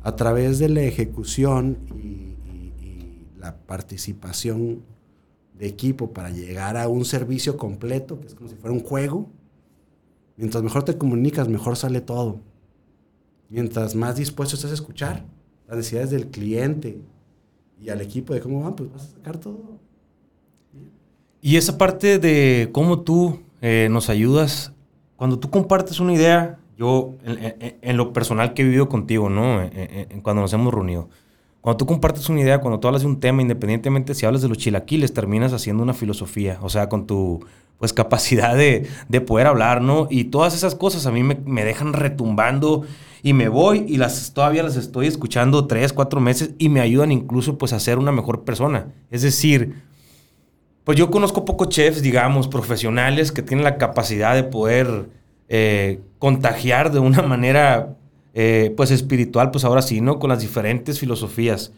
a 0.04 0.16
través 0.16 0.60
de 0.60 0.70
la 0.70 0.82
ejecución 0.82 1.78
y, 1.96 2.36
la 3.38 3.56
participación 3.56 4.82
de 5.58 5.68
equipo 5.68 6.12
para 6.12 6.30
llegar 6.30 6.76
a 6.76 6.90
un 6.90 7.06
servicio 7.06 7.56
completo, 7.56 8.20
que 8.20 8.28
es 8.28 8.36
como 8.36 8.50
si 8.50 8.56
fuera 8.56 8.74
un 8.74 8.84
juego, 8.84 9.30
mientras 10.36 10.62
mejor 10.62 10.84
te 10.84 10.98
comunicas, 10.98 11.48
mejor 11.48 11.78
sale 11.78 12.02
todo. 12.02 12.42
Mientras 13.48 13.96
más 13.96 14.18
dispuesto 14.18 14.58
estás 14.58 14.72
a 14.72 14.74
escuchar 14.74 15.26
las 15.68 15.78
necesidades 15.78 16.12
del 16.12 16.28
cliente 16.28 17.00
y 17.82 17.90
al 17.90 18.02
equipo 18.02 18.34
de 18.34 18.42
cómo 18.42 18.62
van, 18.62 18.76
pues 18.76 18.92
vas 18.92 19.06
a 19.06 19.12
sacar 19.12 19.38
todo. 19.38 19.80
Y 21.42 21.56
esa 21.56 21.78
parte 21.78 22.20
de 22.20 22.70
cómo 22.74 23.02
tú 23.02 23.40
eh, 23.62 23.88
nos 23.90 24.10
ayudas, 24.10 24.74
cuando 25.16 25.40
tú 25.40 25.50
compartes 25.50 26.02
una 26.02 26.14
idea, 26.14 26.59
yo, 26.80 27.18
en, 27.26 27.98
lo 27.98 28.14
personal 28.14 28.54
que 28.54 28.62
he 28.62 28.66
vivido 28.66 28.88
contigo, 28.88 29.30
¿no? 29.30 29.70
cuando 30.24 30.42
nos 30.42 30.54
hemos 30.54 30.74
reunido. 30.74 31.10
Cuando 31.60 31.76
tú 31.76 31.86
compartes 31.86 32.30
una 32.30 32.40
idea, 32.40 32.62
cuando 32.62 32.80
tú 32.80 32.88
hablas 32.88 33.02
de 33.02 33.10
un 33.10 33.20
tema, 33.20 33.42
independientemente 33.42 34.16
si 34.16 34.26
hablas 34.26 34.42
de 34.42 34.48
los 34.48 34.58
chilaquiles, 34.58 35.14
terminas 35.14 35.52
haciendo 35.52 35.84
una 35.84 35.94
filosofía. 35.94 36.58
O 36.62 36.70
sea, 36.70 36.88
con 36.88 37.06
tu 37.06 37.46
pues 37.80 37.92
capacidad 37.92 38.56
de, 38.56 38.88
de 39.10 39.22
poder 39.22 39.48
hablar, 39.48 39.82
¿no? 39.82 40.08
Y 40.10 40.26
todas 40.26 40.56
esas 40.56 40.74
cosas 40.74 41.06
a 41.06 41.12
mí 41.12 41.22
me, 41.22 41.36
me 41.46 41.66
dejan 41.66 41.92
retumbando 41.92 42.86
y 43.24 43.34
me 43.34 43.50
voy 43.50 43.84
y 43.90 43.98
las 43.98 44.34
todavía 44.34 44.64
las 44.64 44.78
estoy 44.78 45.08
escuchando 45.08 45.68
tres, 45.68 45.92
cuatro 45.92 46.22
meses 46.22 46.52
y 46.60 46.70
me 46.70 46.80
ayudan 46.80 47.12
incluso 47.12 47.58
pues 47.58 47.74
a 47.74 47.80
ser 47.80 47.98
una 47.98 48.14
mejor 48.14 48.46
persona. 48.46 48.94
Es 49.12 49.22
decir, 49.22 49.82
pues 50.86 50.98
yo 50.98 51.12
conozco 51.12 51.44
pocos 51.44 51.70
chefs, 51.70 52.02
digamos, 52.02 52.48
profesionales 52.48 53.34
que 53.34 53.42
tienen 53.42 53.66
la 53.66 53.78
capacidad 53.78 54.34
de 54.34 54.44
poder 54.44 55.10
eh, 55.52 56.00
contagiar 56.20 56.92
de 56.92 57.00
una 57.00 57.24
manera 57.24 57.98
eh, 58.36 58.72
pues 58.78 58.92
espiritual, 58.92 59.50
pues 59.50 59.66
ahora 59.66 59.82
sí, 59.82 60.00
¿no? 60.00 60.20
Con 60.20 60.30
las 60.30 60.42
diferentes 60.42 61.00
filosofías. 61.00 61.74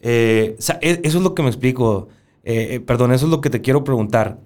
Eh, 0.00 0.56
e, 0.80 1.00
eso 1.04 1.18
es 1.18 1.24
lo 1.24 1.34
que 1.34 1.42
me 1.42 1.48
explico. 1.48 2.08
perdón, 2.42 3.12
eso 3.12 3.26
es 3.26 3.30
lo 3.30 3.40
que 3.40 3.50
te 3.50 3.60
quiero 3.60 3.84
preguntar. 3.84 4.38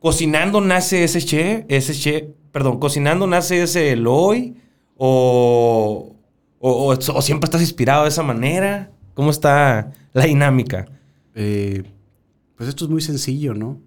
¿Cocinando 0.00 0.60
nace 0.60 1.04
ese 1.04 1.20
che? 1.24 1.64
Ese 1.68 1.94
che, 1.94 2.34
perdón, 2.50 2.80
¿cocinando 2.80 3.26
nace 3.26 3.62
ese 3.62 3.92
Eloy? 3.92 4.56
¿O, 4.96 6.16
o, 6.58 6.88
o, 6.88 7.22
siempre 7.22 7.46
estás 7.46 7.60
inspirado 7.60 8.02
de 8.02 8.08
esa 8.08 8.22
manera? 8.22 8.90
¿Cómo 9.14 9.30
está 9.30 9.92
la 10.12 10.24
dinámica? 10.24 10.86
pues 11.32 12.70
esto 12.70 12.86
es 12.86 12.90
muy 12.90 13.02
sencillo, 13.02 13.52
¿no? 13.52 13.78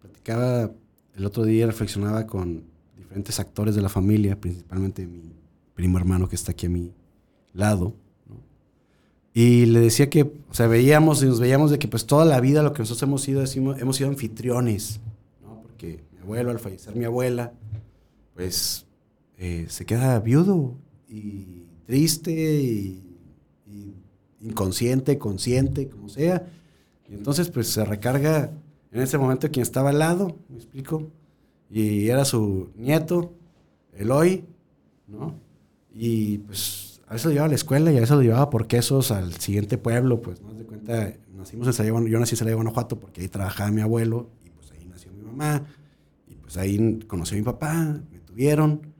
Platicaba 0.00 0.70
el 1.14 1.24
otro 1.26 1.44
día, 1.44 1.66
reflexionaba 1.66 2.26
con 2.26 2.64
diferentes 3.16 3.40
actores 3.40 3.74
de 3.74 3.80
la 3.80 3.88
familia, 3.88 4.38
principalmente 4.38 5.06
mi 5.06 5.32
primo 5.74 5.96
hermano 5.96 6.28
que 6.28 6.36
está 6.36 6.52
aquí 6.52 6.66
a 6.66 6.68
mi 6.68 6.92
lado, 7.54 7.94
¿no? 8.28 8.36
Y 9.32 9.64
le 9.66 9.80
decía 9.80 10.10
que, 10.10 10.22
o 10.50 10.54
sea, 10.54 10.66
veíamos 10.66 11.22
y 11.22 11.26
nos 11.26 11.40
veíamos 11.40 11.70
de 11.70 11.78
que 11.78 11.88
pues 11.88 12.04
toda 12.04 12.26
la 12.26 12.40
vida 12.40 12.62
lo 12.62 12.74
que 12.74 12.80
nosotros 12.80 13.02
hemos 13.04 13.22
sido, 13.22 13.40
decimos, 13.40 13.80
hemos 13.80 13.96
sido 13.96 14.10
anfitriones, 14.10 15.00
¿no? 15.42 15.62
Porque 15.62 16.04
mi 16.12 16.18
abuelo, 16.18 16.50
al 16.50 16.58
fallecer 16.58 16.94
mi 16.94 17.06
abuela, 17.06 17.54
pues 18.34 18.84
eh, 19.38 19.64
se 19.70 19.86
queda 19.86 20.20
viudo 20.20 20.74
y 21.08 21.64
triste 21.86 22.32
y, 22.32 23.02
inconsciente, 24.42 25.16
consciente, 25.16 25.88
como 25.88 26.10
sea. 26.10 26.46
Y 27.08 27.14
entonces 27.14 27.48
pues 27.48 27.68
se 27.68 27.82
recarga 27.82 28.52
en 28.92 29.00
ese 29.00 29.16
momento 29.16 29.50
quien 29.50 29.62
estaba 29.62 29.88
al 29.88 30.00
lado, 30.00 30.36
me 30.50 30.56
explico, 30.56 31.10
y 31.70 32.08
era 32.08 32.24
su 32.24 32.70
nieto, 32.76 33.32
Eloy, 33.92 34.44
¿no? 35.06 35.34
Y 35.92 36.38
pues 36.38 37.00
a 37.06 37.14
veces 37.14 37.26
lo 37.26 37.30
llevaba 37.32 37.46
a 37.46 37.50
la 37.50 37.54
escuela 37.54 37.92
y 37.92 37.96
a 37.96 38.00
veces 38.00 38.16
lo 38.16 38.22
llevaba 38.22 38.50
por 38.50 38.66
quesos 38.66 39.10
al 39.10 39.34
siguiente 39.34 39.78
pueblo, 39.78 40.20
pues 40.20 40.40
no 40.42 40.52
de 40.52 40.64
cuenta, 40.64 41.14
nacimos 41.34 41.66
en 41.66 41.72
Salaya, 41.72 42.08
yo 42.08 42.18
nací 42.18 42.34
en 42.34 42.38
Salaya, 42.38 42.56
Guanajuato 42.56 42.98
porque 42.98 43.22
ahí 43.22 43.28
trabajaba 43.28 43.70
mi 43.70 43.80
abuelo 43.80 44.28
y 44.44 44.50
pues 44.50 44.70
ahí 44.72 44.86
nació 44.86 45.12
mi 45.12 45.22
mamá. 45.22 45.64
Y 46.28 46.34
pues 46.34 46.56
ahí 46.56 46.98
conocí 47.06 47.34
a 47.34 47.38
mi 47.38 47.44
papá, 47.44 48.00
me 48.10 48.18
tuvieron, 48.20 48.92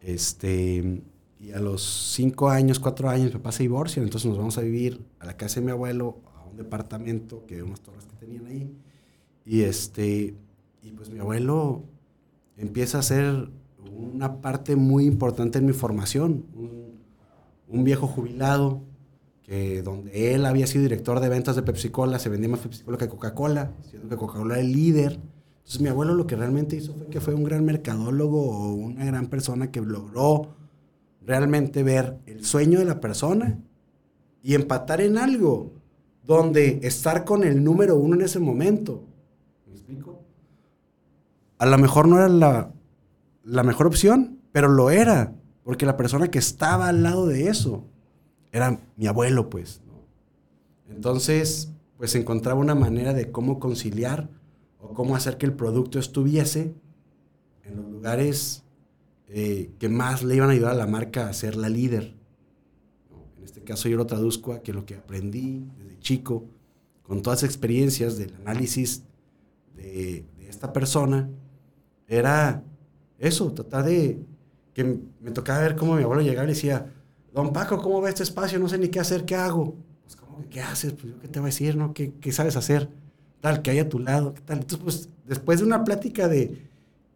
este, 0.00 1.02
y 1.38 1.52
a 1.52 1.60
los 1.60 1.82
cinco 2.14 2.50
años, 2.50 2.80
cuatro 2.80 3.08
años 3.08 3.26
mi 3.26 3.32
papá 3.32 3.52
se 3.52 3.62
divorcia, 3.62 4.02
entonces 4.02 4.28
nos 4.28 4.38
vamos 4.38 4.58
a 4.58 4.60
vivir 4.60 5.04
a 5.20 5.26
la 5.26 5.36
casa 5.36 5.60
de 5.60 5.66
mi 5.66 5.72
abuelo, 5.72 6.20
a 6.36 6.44
un 6.44 6.56
departamento, 6.56 7.46
que 7.46 7.62
unas 7.62 7.80
torres 7.80 8.04
que 8.06 8.16
tenían 8.16 8.46
ahí, 8.46 8.76
y 9.46 9.62
este, 9.62 10.34
y 10.82 10.90
pues 10.92 11.10
mi 11.10 11.20
abuelo 11.20 11.84
empieza 12.56 12.98
a 12.98 13.02
ser 13.02 13.50
una 13.96 14.40
parte 14.40 14.76
muy 14.76 15.06
importante 15.06 15.58
en 15.58 15.66
mi 15.66 15.72
formación. 15.72 16.44
Un, 17.68 17.84
viejo 17.84 18.06
jubilado 18.06 18.82
que 19.42 19.82
donde 19.82 20.34
él 20.34 20.46
había 20.46 20.66
sido 20.66 20.82
director 20.82 21.18
de 21.18 21.28
ventas 21.28 21.56
de 21.56 21.62
Pepsi 21.62 21.90
Cola, 21.90 22.20
se 22.20 22.28
vendía 22.28 22.48
más 22.48 22.60
Pepsi 22.60 22.84
Cola 22.84 22.96
que 22.96 23.08
Coca-Cola, 23.08 23.72
siendo 23.90 24.08
que 24.08 24.16
Coca-Cola 24.16 24.54
era 24.54 24.62
el 24.62 24.72
líder. 24.72 25.18
Entonces 25.58 25.80
mi 25.80 25.88
abuelo 25.88 26.14
lo 26.14 26.26
que 26.26 26.36
realmente 26.36 26.76
hizo 26.76 26.94
fue 26.94 27.08
que 27.08 27.20
fue 27.20 27.34
un 27.34 27.42
gran 27.42 27.64
mercadólogo 27.64 28.40
o 28.40 28.74
una 28.74 29.04
gran 29.04 29.26
persona 29.26 29.72
que 29.72 29.80
logró 29.80 30.54
realmente 31.20 31.82
ver 31.82 32.18
el 32.26 32.44
sueño 32.44 32.78
de 32.78 32.84
la 32.84 33.00
persona 33.00 33.58
y 34.42 34.54
empatar 34.54 35.00
en 35.00 35.18
algo 35.18 35.72
donde 36.24 36.80
estar 36.82 37.24
con 37.24 37.44
el 37.44 37.64
número 37.64 37.96
uno 37.96 38.14
en 38.14 38.22
ese 38.22 38.38
momento. 38.38 39.02
A 41.64 41.66
lo 41.66 41.78
mejor 41.78 42.06
no 42.06 42.18
era 42.18 42.28
la 42.28 42.74
la 43.44 43.62
mejor 43.62 43.86
opción, 43.86 44.40
pero 44.52 44.68
lo 44.68 44.90
era, 44.90 45.34
porque 45.62 45.86
la 45.86 45.96
persona 45.96 46.30
que 46.30 46.38
estaba 46.38 46.88
al 46.88 47.02
lado 47.02 47.26
de 47.26 47.48
eso 47.48 47.84
era 48.52 48.80
mi 48.96 49.06
abuelo, 49.06 49.50
pues. 49.50 49.80
Entonces, 50.88 51.70
pues 51.96 52.14
encontraba 52.14 52.60
una 52.60 52.74
manera 52.74 53.12
de 53.12 53.30
cómo 53.30 53.58
conciliar 53.58 54.28
o 54.80 54.94
cómo 54.94 55.16
hacer 55.16 55.36
que 55.36 55.46
el 55.46 55.52
producto 55.52 55.98
estuviese 55.98 56.74
en 57.64 57.76
los 57.76 57.90
lugares 57.90 58.64
eh, 59.28 59.72
que 59.78 59.88
más 59.88 60.22
le 60.22 60.36
iban 60.36 60.50
a 60.50 60.52
ayudar 60.52 60.72
a 60.72 60.76
la 60.76 60.86
marca 60.86 61.28
a 61.28 61.32
ser 61.32 61.56
la 61.56 61.68
líder. 61.68 62.14
En 63.36 63.44
este 63.44 63.62
caso 63.62 63.88
yo 63.88 63.96
lo 63.96 64.06
traduzco 64.06 64.52
a 64.52 64.62
que 64.62 64.72
lo 64.72 64.86
que 64.86 64.96
aprendí 64.96 65.66
desde 65.78 65.98
chico, 65.98 66.44
con 67.02 67.22
todas 67.22 67.42
las 67.42 67.50
experiencias 67.50 68.16
del 68.16 68.34
análisis 68.36 69.02
de, 69.74 70.24
de 70.38 70.48
esta 70.48 70.72
persona, 70.72 71.28
era 72.16 72.62
eso, 73.18 73.52
tratar 73.52 73.84
de 73.84 74.18
que 74.72 75.00
me 75.20 75.30
tocaba 75.30 75.60
ver 75.60 75.76
cómo 75.76 75.94
mi 75.94 76.02
abuelo 76.02 76.22
llegaba 76.22 76.44
y 76.44 76.50
decía, 76.54 76.92
don 77.32 77.52
Paco, 77.52 77.78
¿cómo 77.78 78.00
ve 78.00 78.10
este 78.10 78.22
espacio? 78.22 78.58
No 78.58 78.68
sé 78.68 78.78
ni 78.78 78.88
qué 78.88 79.00
hacer, 79.00 79.24
¿qué 79.24 79.36
hago? 79.36 79.76
Pues, 80.02 80.16
¿cómo 80.16 80.38
que 80.38 80.48
qué 80.48 80.60
haces? 80.60 80.92
Pues, 80.92 81.12
¿yo 81.12 81.20
qué 81.20 81.28
te 81.28 81.38
voy 81.38 81.46
a 81.46 81.50
decir, 81.50 81.76
no? 81.76 81.94
¿Qué, 81.94 82.12
¿Qué, 82.20 82.32
sabes 82.32 82.56
hacer? 82.56 82.88
Tal, 83.40 83.62
que 83.62 83.70
hay 83.70 83.78
a 83.78 83.88
tu 83.88 83.98
lado, 83.98 84.34
¿qué 84.34 84.40
tal? 84.40 84.58
Entonces, 84.58 84.80
pues, 84.82 85.08
después 85.26 85.60
de 85.60 85.66
una 85.66 85.84
plática 85.84 86.28
de 86.28 86.68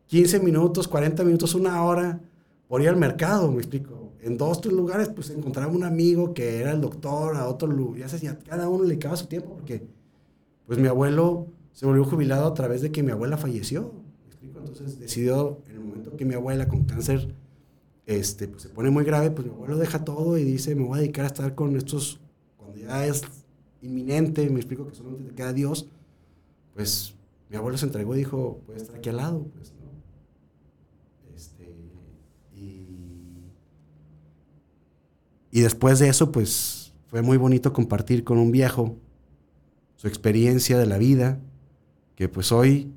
15 0.06 0.40
minutos, 0.40 0.88
40 0.88 1.24
minutos, 1.24 1.54
una 1.54 1.82
hora, 1.84 2.20
por 2.68 2.80
ir 2.80 2.88
al 2.88 2.96
mercado, 2.96 3.50
me 3.50 3.58
explico. 3.58 4.12
En 4.20 4.36
dos, 4.36 4.60
tres 4.60 4.74
lugares, 4.74 5.08
pues, 5.08 5.30
encontraba 5.30 5.72
un 5.72 5.84
amigo 5.84 6.34
que 6.34 6.60
era 6.60 6.72
el 6.72 6.80
doctor, 6.80 7.36
a 7.36 7.48
otro 7.48 7.68
lugar, 7.68 8.00
ya 8.00 8.08
sé, 8.08 8.36
cada 8.48 8.68
uno 8.68 8.84
le 8.84 8.90
dedicaba 8.90 9.16
su 9.16 9.26
tiempo, 9.26 9.54
porque, 9.54 9.86
pues, 10.66 10.78
mi 10.78 10.86
abuelo 10.86 11.46
se 11.72 11.86
volvió 11.86 12.04
jubilado 12.04 12.46
a 12.46 12.54
través 12.54 12.82
de 12.82 12.90
que 12.90 13.02
mi 13.02 13.12
abuela 13.12 13.36
falleció. 13.36 13.92
Entonces 14.68 14.98
decidió, 14.98 15.62
en 15.66 15.76
el 15.76 15.80
momento 15.80 16.16
que 16.16 16.24
mi 16.24 16.34
abuela 16.34 16.68
con 16.68 16.84
cáncer 16.84 17.34
este, 18.06 18.48
pues, 18.48 18.62
se 18.62 18.68
pone 18.70 18.90
muy 18.90 19.04
grave, 19.04 19.30
pues 19.30 19.46
mi 19.46 19.52
abuelo 19.52 19.76
deja 19.76 20.04
todo 20.04 20.38
y 20.38 20.44
dice, 20.44 20.74
me 20.74 20.84
voy 20.84 20.98
a 20.98 21.02
dedicar 21.02 21.24
a 21.24 21.28
estar 21.28 21.54
con 21.54 21.76
estos, 21.76 22.20
cuando 22.56 22.78
ya 22.78 23.04
es 23.06 23.22
inminente, 23.82 24.48
me 24.48 24.56
explico 24.56 24.86
que 24.86 24.94
solamente 24.94 25.28
te 25.28 25.34
queda 25.34 25.52
Dios, 25.52 25.88
pues 26.74 27.14
mi 27.50 27.56
abuelo 27.56 27.76
se 27.76 27.86
entregó 27.86 28.14
y 28.14 28.18
dijo, 28.18 28.62
puede 28.64 28.78
estar 28.78 28.96
aquí 28.96 29.10
al 29.10 29.16
lado, 29.16 29.46
pues, 29.54 29.72
¿no? 29.72 31.34
Este, 31.36 31.74
y, 32.54 32.86
y 35.50 35.60
después 35.60 35.98
de 35.98 36.08
eso, 36.08 36.32
pues 36.32 36.94
fue 37.08 37.22
muy 37.22 37.36
bonito 37.36 37.72
compartir 37.72 38.24
con 38.24 38.38
un 38.38 38.50
viejo 38.52 38.96
su 39.96 40.06
experiencia 40.06 40.78
de 40.78 40.86
la 40.86 40.96
vida, 40.96 41.40
que 42.14 42.28
pues 42.28 42.52
hoy 42.52 42.92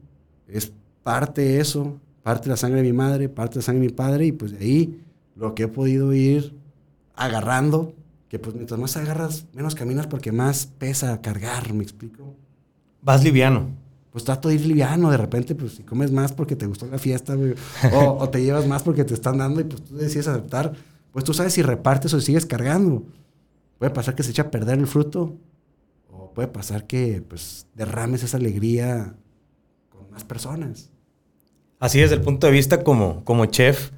es 0.47 0.71
parte 1.03 1.60
eso, 1.60 2.00
parte 2.24 2.50
la 2.50 2.58
sangre 2.58 2.81
de 2.81 2.91
mi 2.91 2.93
madre, 2.93 3.29
parte 3.29 3.58
la 3.58 3.62
sangre 3.62 3.81
de 3.81 3.88
mi 3.88 3.93
padre, 3.93 4.25
y 4.27 4.31
pues 4.31 4.51
de 4.51 4.60
ahí 4.60 5.01
lo 5.36 5.55
que 5.55 5.63
he 5.63 5.67
podido 5.67 6.13
ir 6.13 6.53
agarrando, 7.15 7.93
que 8.29 8.39
pues 8.39 8.55
mientras 8.55 8.79
más 8.79 8.96
agarras, 8.98 9.46
menos 9.53 9.75
caminas 9.75 10.08
porque 10.08 10.31
más 10.31 10.65
pesa 10.65 11.22
cargar, 11.22 11.74
¿me 11.74 11.84
explico? 11.84 12.36
Vas 13.01 13.24
liviano. 13.24 13.70
Pues 14.12 14.25
trato 14.25 14.50
de 14.50 14.55
ir 14.55 14.65
liviano, 14.65 15.10
de 15.10 15.17
repente, 15.17 15.55
pues 15.55 15.74
si 15.74 15.84
comes 15.84 16.12
más 16.12 16.34
porque 16.34 16.55
te 16.55 16.65
gustó 16.65 16.86
la 16.86 17.00
fiesta, 17.00 17.36
o, 17.93 18.17
o, 18.20 18.29
te 18.29 18.43
llevas 18.43 18.67
más 18.67 18.84
porque 18.84 19.05
te 19.05 19.13
están 19.13 19.38
dando 19.38 19.62
y 19.62 19.63
pues 19.63 19.81
tú 19.84 19.96
decides 19.96 20.27
aceptar, 20.27 20.74
pues 21.12 21.25
tú 21.25 21.34
sabes 21.34 21.53
si 21.53 21.62
repartes 21.62 22.13
o 22.13 22.20
si 22.20 22.27
sigues 22.27 22.46
cargando. 22.46 23.03
Puede 23.79 23.91
pasar 23.91 24.13
que 24.13 24.24
se 24.24 24.31
eche 24.31 24.41
a 24.41 24.51
perder 24.51 24.77
el 24.79 24.88
fruto, 24.88 25.36
o 26.12 26.34
puede 26.34 26.50
pasar 26.50 26.86
que 26.88 27.24
pues 27.27 27.65
derrames 27.74 28.24
esa 28.24 28.38
alegría 28.38 29.15
con 29.89 30.12
más 30.12 30.24
personas. 30.24 30.90
Así 31.81 32.00
desde 32.00 32.13
el 32.13 32.21
punto 32.21 32.45
de 32.45 32.53
vista 32.53 32.83
como, 32.83 33.25
como 33.25 33.47
chef, 33.47 33.89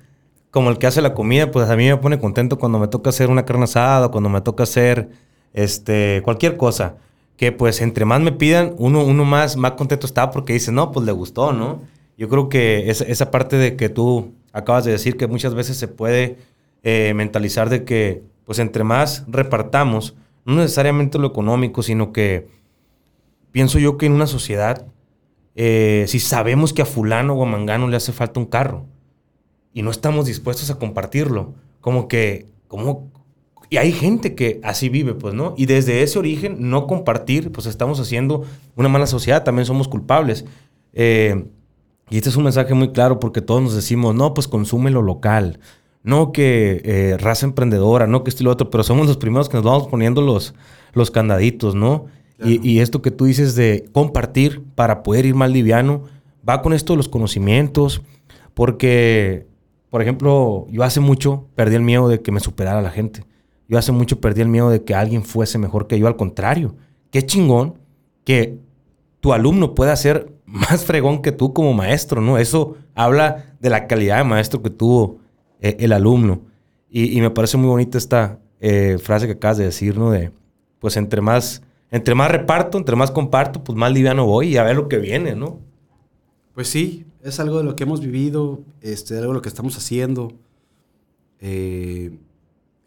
como 0.51 0.69
el 0.69 0.77
que 0.77 0.87
hace 0.87 1.01
la 1.01 1.13
comida, 1.13 1.51
pues 1.51 1.69
a 1.69 1.75
mí 1.75 1.85
me 1.85 1.97
pone 1.97 2.17
contento 2.17 2.57
cuando 2.57 2.79
me 2.79 2.87
toca 2.87 3.09
hacer 3.09 3.29
una 3.29 3.43
carne 3.43 3.65
asada, 3.65 4.07
cuando 4.07 4.29
me 4.29 4.39
toca 4.39 4.63
hacer 4.63 5.09
este, 5.51 6.21
cualquier 6.23 6.55
cosa. 6.55 6.95
Que 7.35 7.51
pues 7.51 7.81
entre 7.81 8.05
más 8.05 8.21
me 8.21 8.31
pidan, 8.31 8.73
uno, 8.77 9.03
uno 9.03 9.25
más, 9.25 9.57
más 9.57 9.73
contento 9.73 10.07
está 10.07 10.31
porque 10.31 10.53
dice, 10.53 10.71
no, 10.71 10.93
pues 10.93 11.05
le 11.05 11.11
gustó, 11.11 11.51
¿no? 11.51 11.81
Yo 12.17 12.29
creo 12.29 12.47
que 12.47 12.89
esa, 12.89 13.03
esa 13.03 13.31
parte 13.31 13.57
de 13.57 13.75
que 13.75 13.89
tú 13.89 14.33
acabas 14.53 14.85
de 14.85 14.91
decir 14.91 15.17
que 15.17 15.27
muchas 15.27 15.53
veces 15.53 15.75
se 15.75 15.89
puede 15.89 16.37
eh, 16.83 17.11
mentalizar 17.13 17.69
de 17.69 17.83
que 17.83 18.23
pues 18.45 18.59
entre 18.59 18.85
más 18.85 19.25
repartamos, 19.27 20.15
no 20.45 20.55
necesariamente 20.55 21.19
lo 21.19 21.27
económico, 21.27 21.83
sino 21.83 22.13
que 22.13 22.47
pienso 23.51 23.77
yo 23.77 23.97
que 23.97 24.05
en 24.05 24.13
una 24.13 24.27
sociedad 24.27 24.85
eh, 25.55 26.05
si 26.07 26.19
sabemos 26.19 26.73
que 26.73 26.81
a 26.81 26.85
fulano 26.85 27.33
o 27.33 27.43
a 27.43 27.45
mangano 27.45 27.87
le 27.87 27.97
hace 27.97 28.11
falta 28.11 28.39
un 28.39 28.45
carro 28.45 28.85
y 29.73 29.81
no 29.81 29.91
estamos 29.91 30.25
dispuestos 30.25 30.69
a 30.69 30.79
compartirlo, 30.79 31.53
como 31.81 32.07
que, 32.07 32.47
como, 32.67 33.11
y 33.69 33.77
hay 33.77 33.91
gente 33.91 34.35
que 34.35 34.59
así 34.63 34.89
vive, 34.89 35.13
pues, 35.13 35.33
¿no? 35.33 35.53
Y 35.57 35.65
desde 35.65 36.03
ese 36.03 36.19
origen, 36.19 36.69
no 36.69 36.87
compartir, 36.87 37.51
pues 37.51 37.67
estamos 37.67 37.99
haciendo 37.99 38.45
una 38.75 38.89
mala 38.89 39.07
sociedad, 39.07 39.43
también 39.43 39.65
somos 39.65 39.87
culpables. 39.87 40.45
Eh, 40.93 41.45
y 42.09 42.17
este 42.17 42.29
es 42.29 42.35
un 42.35 42.43
mensaje 42.43 42.73
muy 42.73 42.91
claro 42.91 43.19
porque 43.19 43.41
todos 43.41 43.61
nos 43.61 43.75
decimos, 43.75 44.13
no, 44.13 44.33
pues 44.33 44.47
consume 44.47 44.91
lo 44.91 45.01
local, 45.01 45.59
no 46.03 46.31
que 46.31 46.81
eh, 46.83 47.17
raza 47.17 47.45
emprendedora, 47.45 48.05
no 48.07 48.23
que 48.23 48.29
estilo 48.29 48.51
otro, 48.51 48.69
pero 48.69 48.83
somos 48.83 49.07
los 49.07 49.17
primeros 49.17 49.49
que 49.49 49.57
nos 49.57 49.65
vamos 49.65 49.87
poniendo 49.87 50.21
los, 50.21 50.53
los 50.93 51.09
candaditos, 51.09 51.73
¿no? 51.75 52.05
Y, 52.43 52.67
y, 52.67 52.79
esto 52.79 53.01
que 53.01 53.11
tú 53.11 53.25
dices 53.25 53.55
de 53.55 53.85
compartir 53.93 54.63
para 54.75 55.03
poder 55.03 55.25
ir 55.25 55.35
más 55.35 55.49
liviano, 55.49 56.03
va 56.47 56.61
con 56.61 56.73
esto 56.73 56.93
de 56.93 56.97
los 56.97 57.07
conocimientos, 57.07 58.01
porque, 58.53 59.47
por 59.89 60.01
ejemplo, 60.01 60.67
yo 60.69 60.83
hace 60.83 60.99
mucho 60.99 61.47
perdí 61.55 61.75
el 61.75 61.83
miedo 61.83 62.09
de 62.09 62.21
que 62.21 62.31
me 62.31 62.39
superara 62.39 62.81
la 62.81 62.91
gente. 62.91 63.23
Yo 63.67 63.77
hace 63.77 63.91
mucho 63.91 64.19
perdí 64.19 64.41
el 64.41 64.49
miedo 64.49 64.69
de 64.69 64.83
que 64.83 64.93
alguien 64.93 65.23
fuese 65.23 65.57
mejor 65.57 65.87
que 65.87 65.97
yo, 65.97 66.07
al 66.07 66.15
contrario. 66.15 66.75
Qué 67.11 67.25
chingón 67.25 67.75
que 68.23 68.57
tu 69.19 69.33
alumno 69.33 69.73
pueda 69.73 69.95
ser 69.95 70.33
más 70.45 70.85
fregón 70.85 71.21
que 71.21 71.31
tú 71.31 71.53
como 71.53 71.73
maestro, 71.73 72.21
¿no? 72.21 72.37
Eso 72.37 72.75
habla 72.93 73.55
de 73.59 73.69
la 73.69 73.87
calidad 73.87 74.17
de 74.17 74.23
maestro 74.25 74.61
que 74.61 74.69
tuvo 74.69 75.19
eh, 75.59 75.77
el 75.79 75.93
alumno. 75.93 76.41
Y, 76.95 77.19
me 77.21 77.31
parece 77.31 77.57
muy 77.57 77.67
bonita 77.69 77.97
esta 77.97 78.37
eh, 78.59 78.99
frase 79.01 79.25
que 79.25 79.31
acabas 79.31 79.57
de 79.57 79.65
decir, 79.65 79.97
¿no? 79.97 80.11
De, 80.11 80.31
pues 80.77 80.95
entre 80.95 81.21
más, 81.21 81.63
entre 81.93 82.15
más 82.15 82.31
reparto, 82.31 82.79
entre 82.79 82.95
más 82.95 83.11
comparto, 83.11 83.63
pues 83.63 83.77
más 83.77 83.93
liviano 83.93 84.25
voy 84.25 84.47
y 84.47 84.57
a 84.57 84.63
ver 84.63 84.75
lo 84.75 84.87
que 84.87 84.97
viene, 84.97 85.35
¿no? 85.35 85.59
Pues 86.55 86.67
sí, 86.67 87.05
es 87.21 87.39
algo 87.39 87.59
de 87.59 87.63
lo 87.63 87.75
que 87.75 87.83
hemos 87.83 88.01
vivido, 88.01 88.63
este, 88.81 89.15
algo 89.15 89.27
de 89.27 89.35
lo 89.35 89.41
que 89.43 89.49
estamos 89.49 89.77
haciendo. 89.77 90.33
Eh, 91.39 92.17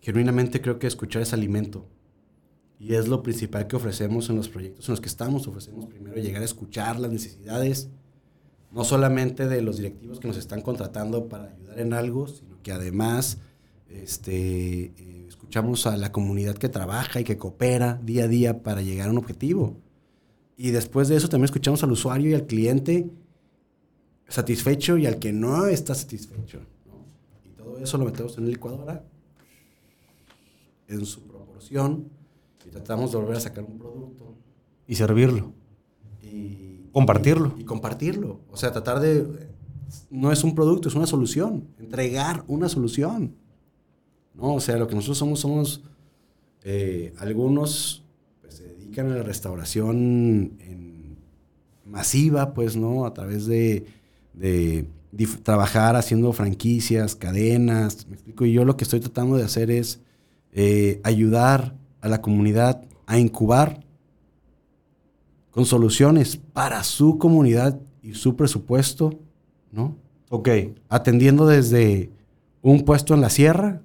genuinamente 0.01 0.61
creo 0.61 0.81
que 0.81 0.89
escuchar 0.89 1.23
es 1.23 1.33
alimento. 1.33 1.87
Y 2.81 2.95
es 2.95 3.07
lo 3.07 3.23
principal 3.23 3.69
que 3.69 3.77
ofrecemos 3.77 4.29
en 4.29 4.39
los 4.39 4.49
proyectos 4.49 4.89
en 4.89 4.95
los 4.95 5.01
que 5.01 5.09
estamos. 5.09 5.47
Ofrecemos 5.47 5.87
primero 5.87 6.17
llegar 6.17 6.43
a 6.43 6.45
escuchar 6.45 6.99
las 6.99 7.13
necesidades, 7.13 7.89
no 8.73 8.83
solamente 8.83 9.47
de 9.47 9.63
los 9.63 9.77
directivos 9.77 10.19
que 10.19 10.27
nos 10.27 10.37
están 10.37 10.63
contratando 10.63 11.29
para 11.29 11.45
ayudar 11.45 11.79
en 11.79 11.93
algo, 11.93 12.27
sino 12.27 12.61
que 12.61 12.73
además 12.73 13.39
este, 13.89 14.93
escuchamos 15.47 15.87
a 15.87 15.97
la 15.97 16.11
comunidad 16.11 16.57
que 16.57 16.69
trabaja 16.69 17.21
y 17.21 17.25
que 17.25 17.39
coopera 17.39 18.01
día 18.03 18.25
a 18.25 18.29
día 18.29 18.65
para 18.65 18.83
llegar 18.83 19.09
a 19.09 19.13
un 19.13 19.19
objetivo. 19.19 19.77
Y 20.57 20.71
después 20.71 21.07
de 21.07 21.15
eso 21.15 21.29
también 21.29 21.45
escuchamos 21.45 21.85
al 21.85 21.93
usuario 21.93 22.31
y 22.31 22.35
al 22.35 22.47
cliente 22.47 23.09
satisfecho 24.27 24.99
y 24.99 25.07
al 25.07 25.21
que 25.21 25.33
no 25.33 25.67
está 25.67 25.95
satisfecho. 25.95 26.63
Y 27.45 27.51
todo 27.51 27.79
eso 27.79 27.97
lo 27.97 28.07
metemos 28.07 28.37
en 28.39 28.47
la 28.47 28.51
licuadora 28.51 29.05
en 30.89 31.07
su 31.07 31.23
proporción 31.23 32.09
y 32.67 32.71
tratamos 32.71 33.13
de 33.13 33.19
volver 33.19 33.37
a 33.37 33.41
sacar 33.41 33.63
un 33.63 33.79
producto. 33.79 34.35
Y 34.89 34.97
servirlo. 34.97 35.53
Y 36.23 36.89
compartirlo. 36.91 37.55
Y, 37.57 37.63
compartirlo. 37.63 38.41
O 38.51 38.57
sea, 38.57 38.73
tratar 38.73 38.99
de... 38.99 39.49
No 40.11 40.33
es 40.33 40.43
un 40.43 40.57
producto, 40.57 40.89
es 40.89 40.97
una 40.97 41.07
solución. 41.07 41.69
Entregar 41.79 42.43
una 42.49 42.69
solución. 42.69 43.37
¿No? 44.37 44.55
O 44.55 44.61
sea, 44.61 44.77
lo 44.77 44.87
que 44.87 44.95
nosotros 44.95 45.19
somos, 45.19 45.41
somos... 45.41 45.83
Eh, 46.69 47.15
algunos 47.19 48.03
pues, 48.41 48.55
se 48.55 48.65
dedican 48.65 49.11
a 49.13 49.17
la 49.17 49.23
restauración 49.23 50.57
en 50.61 51.17
masiva, 51.85 52.55
pues, 52.55 52.77
¿no? 52.77 53.07
A 53.07 53.15
través 53.15 53.47
de, 53.47 53.87
de 54.35 54.87
trabajar 55.43 55.97
haciendo 55.97 56.33
franquicias, 56.33 57.15
cadenas. 57.15 58.07
Me 58.09 58.15
explico. 58.15 58.45
Y 58.45 58.53
yo 58.53 58.65
lo 58.65 58.77
que 58.77 58.85
estoy 58.85 59.01
tratando 59.01 59.37
de 59.37 59.45
hacer 59.45 59.71
es 59.71 60.01
eh, 60.53 61.01
ayudar 61.05 61.75
a 62.01 62.09
la 62.09 62.21
comunidad 62.21 62.83
a 63.07 63.19
incubar 63.19 63.85
con 65.51 65.65
soluciones 65.65 66.37
para 66.37 66.83
su 66.85 67.19
comunidad 67.19 67.81
y 68.03 68.15
su 68.15 68.37
presupuesto, 68.37 69.19
¿no? 69.73 69.97
Ok. 70.29 70.49
Atendiendo 70.89 71.47
desde 71.47 72.11
un 72.63 72.85
puesto 72.85 73.15
en 73.15 73.21
la 73.21 73.31
sierra 73.31 73.83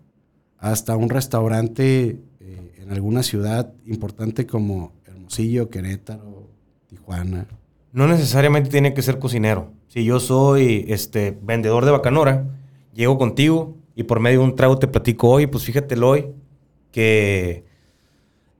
hasta 0.62 0.96
un 0.96 1.10
restaurante 1.10 2.20
eh, 2.40 2.72
en 2.78 2.92
alguna 2.92 3.24
ciudad 3.24 3.74
importante 3.86 4.46
como 4.46 4.94
Hermosillo, 5.06 5.70
Querétaro, 5.70 6.48
Tijuana. 6.88 7.48
No 7.92 8.08
necesariamente 8.08 8.70
tiene 8.70 8.94
que 8.94 9.02
ser 9.02 9.18
cocinero. 9.20 9.72
Si 9.88 10.06
yo 10.06 10.20
soy 10.20 10.86
este 10.88 11.38
vendedor 11.42 11.84
de 11.84 11.92
bacanora, 11.92 12.46
llego 12.94 13.18
contigo 13.18 13.76
y 13.96 14.04
por 14.04 14.20
medio 14.20 14.40
de 14.40 14.46
un 14.46 14.56
trago 14.56 14.78
te 14.78 14.88
platico 14.88 15.30
hoy, 15.30 15.48
pues 15.48 15.66
fíjate 15.66 16.00
hoy 16.00 16.28
que 16.92 17.66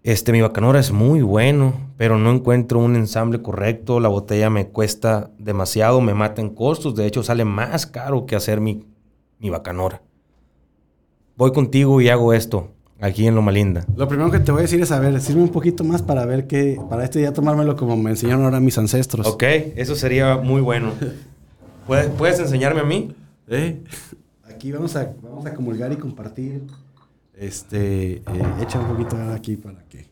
este, 0.02 0.32
mi 0.32 0.42
bacanora 0.42 0.80
es 0.80 0.92
muy 0.92 1.22
bueno, 1.22 1.92
pero 1.98 2.18
no 2.18 2.32
encuentro 2.32 2.80
un 2.80 2.96
ensamble 2.96 3.44
correcto. 3.44 4.00
La 4.00 4.10
botella 4.10 4.50
me 4.50 4.68
cuesta 4.70 5.30
demasiado, 5.38 6.02
me 6.02 6.16
mata 6.16 6.42
en 6.42 6.50
costos. 6.50 6.96
De 6.96 7.06
hecho, 7.06 7.22
sale 7.22 7.46
más 7.46 7.86
caro 7.86 8.26
que 8.26 8.36
hacer 8.36 8.60
mi, 8.60 8.88
mi 9.38 9.52
bacanora. 9.52 10.02
Voy 11.42 11.54
contigo 11.54 12.00
y 12.02 12.08
hago 12.08 12.34
esto 12.34 12.70
aquí 13.00 13.26
en 13.26 13.34
Loma 13.34 13.52
Linda. 13.52 13.84
Lo 13.96 14.08
primero 14.08 14.30
que 14.30 14.40
te 14.40 14.52
voy 14.52 14.60
a 14.60 14.62
decir 14.62 14.80
es, 14.80 14.92
a 14.92 15.00
ver, 15.00 15.20
sirve 15.20 15.42
un 15.42 15.50
poquito 15.50 15.84
más 15.84 16.04
para 16.04 16.24
ver 16.24 16.46
qué, 16.46 16.80
para 16.88 17.04
este 17.04 17.18
día 17.18 17.34
tomármelo 17.34 17.76
como 17.76 17.98
me 17.98 18.12
enseñaron 18.12 18.46
ahora 18.46 18.60
mis 18.60 18.78
ancestros. 18.78 19.26
Ok, 19.26 19.42
eso 19.76 19.96
sería 19.96 20.38
muy 20.38 20.62
bueno. 20.62 20.92
¿Puedes, 21.88 22.10
¿puedes 22.10 22.40
enseñarme 22.40 22.82
a 22.82 22.84
mí? 22.84 23.16
¿Eh? 23.48 23.82
Aquí 24.54 24.72
vamos 24.72 24.96
a, 24.96 25.16
vamos 25.24 25.44
a 25.48 25.56
comulgar 25.56 25.92
y 25.92 25.96
compartir 25.96 26.62
este, 27.36 28.18
eh, 28.18 28.24
echa 28.62 28.80
un 28.80 28.96
poquito 28.96 29.18
aquí 29.34 29.56
para 29.56 29.84
que. 29.90 30.06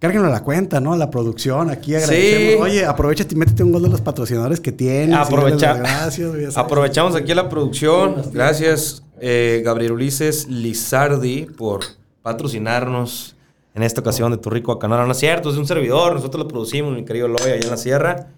Cárguenlo 0.00 0.28
a 0.28 0.30
la 0.30 0.42
cuenta, 0.42 0.80
¿no? 0.80 0.94
A 0.94 0.96
la 0.96 1.10
producción, 1.10 1.70
aquí 1.70 1.94
agradecemos. 1.94 2.64
Oye, 2.64 2.84
aprovecha 2.84 3.24
y 3.30 3.34
métete 3.36 3.62
un 3.62 3.70
gol 3.70 3.82
de 3.82 3.90
los 3.90 4.00
patrocinadores 4.00 4.58
que 4.58 4.72
tienes. 4.72 5.16
Aprovecha, 5.16 5.74
gracias. 5.74 6.56
Aprovechamos 6.56 7.14
aquí 7.14 7.32
la 7.34 7.48
producción. 7.48 8.22
Gracias, 8.32 9.04
eh, 9.20 9.62
Gabriel 9.64 9.92
Ulises 9.92 10.48
Lizardi, 10.48 11.44
por 11.44 11.82
patrocinarnos 12.22 13.36
en 13.74 13.82
esta 13.82 14.00
ocasión 14.00 14.32
de 14.32 14.38
Tu 14.38 14.50
Rico 14.50 14.72
Acanora. 14.72 15.04
No 15.04 15.12
es 15.12 15.18
cierto, 15.18 15.50
es 15.50 15.56
un 15.56 15.66
servidor. 15.66 16.14
Nosotros 16.14 16.44
lo 16.44 16.48
producimos, 16.48 16.94
mi 16.94 17.04
querido 17.04 17.28
Loy, 17.28 17.42
allá 17.42 17.60
en 17.62 17.70
la 17.70 17.76
sierra. 17.76 18.28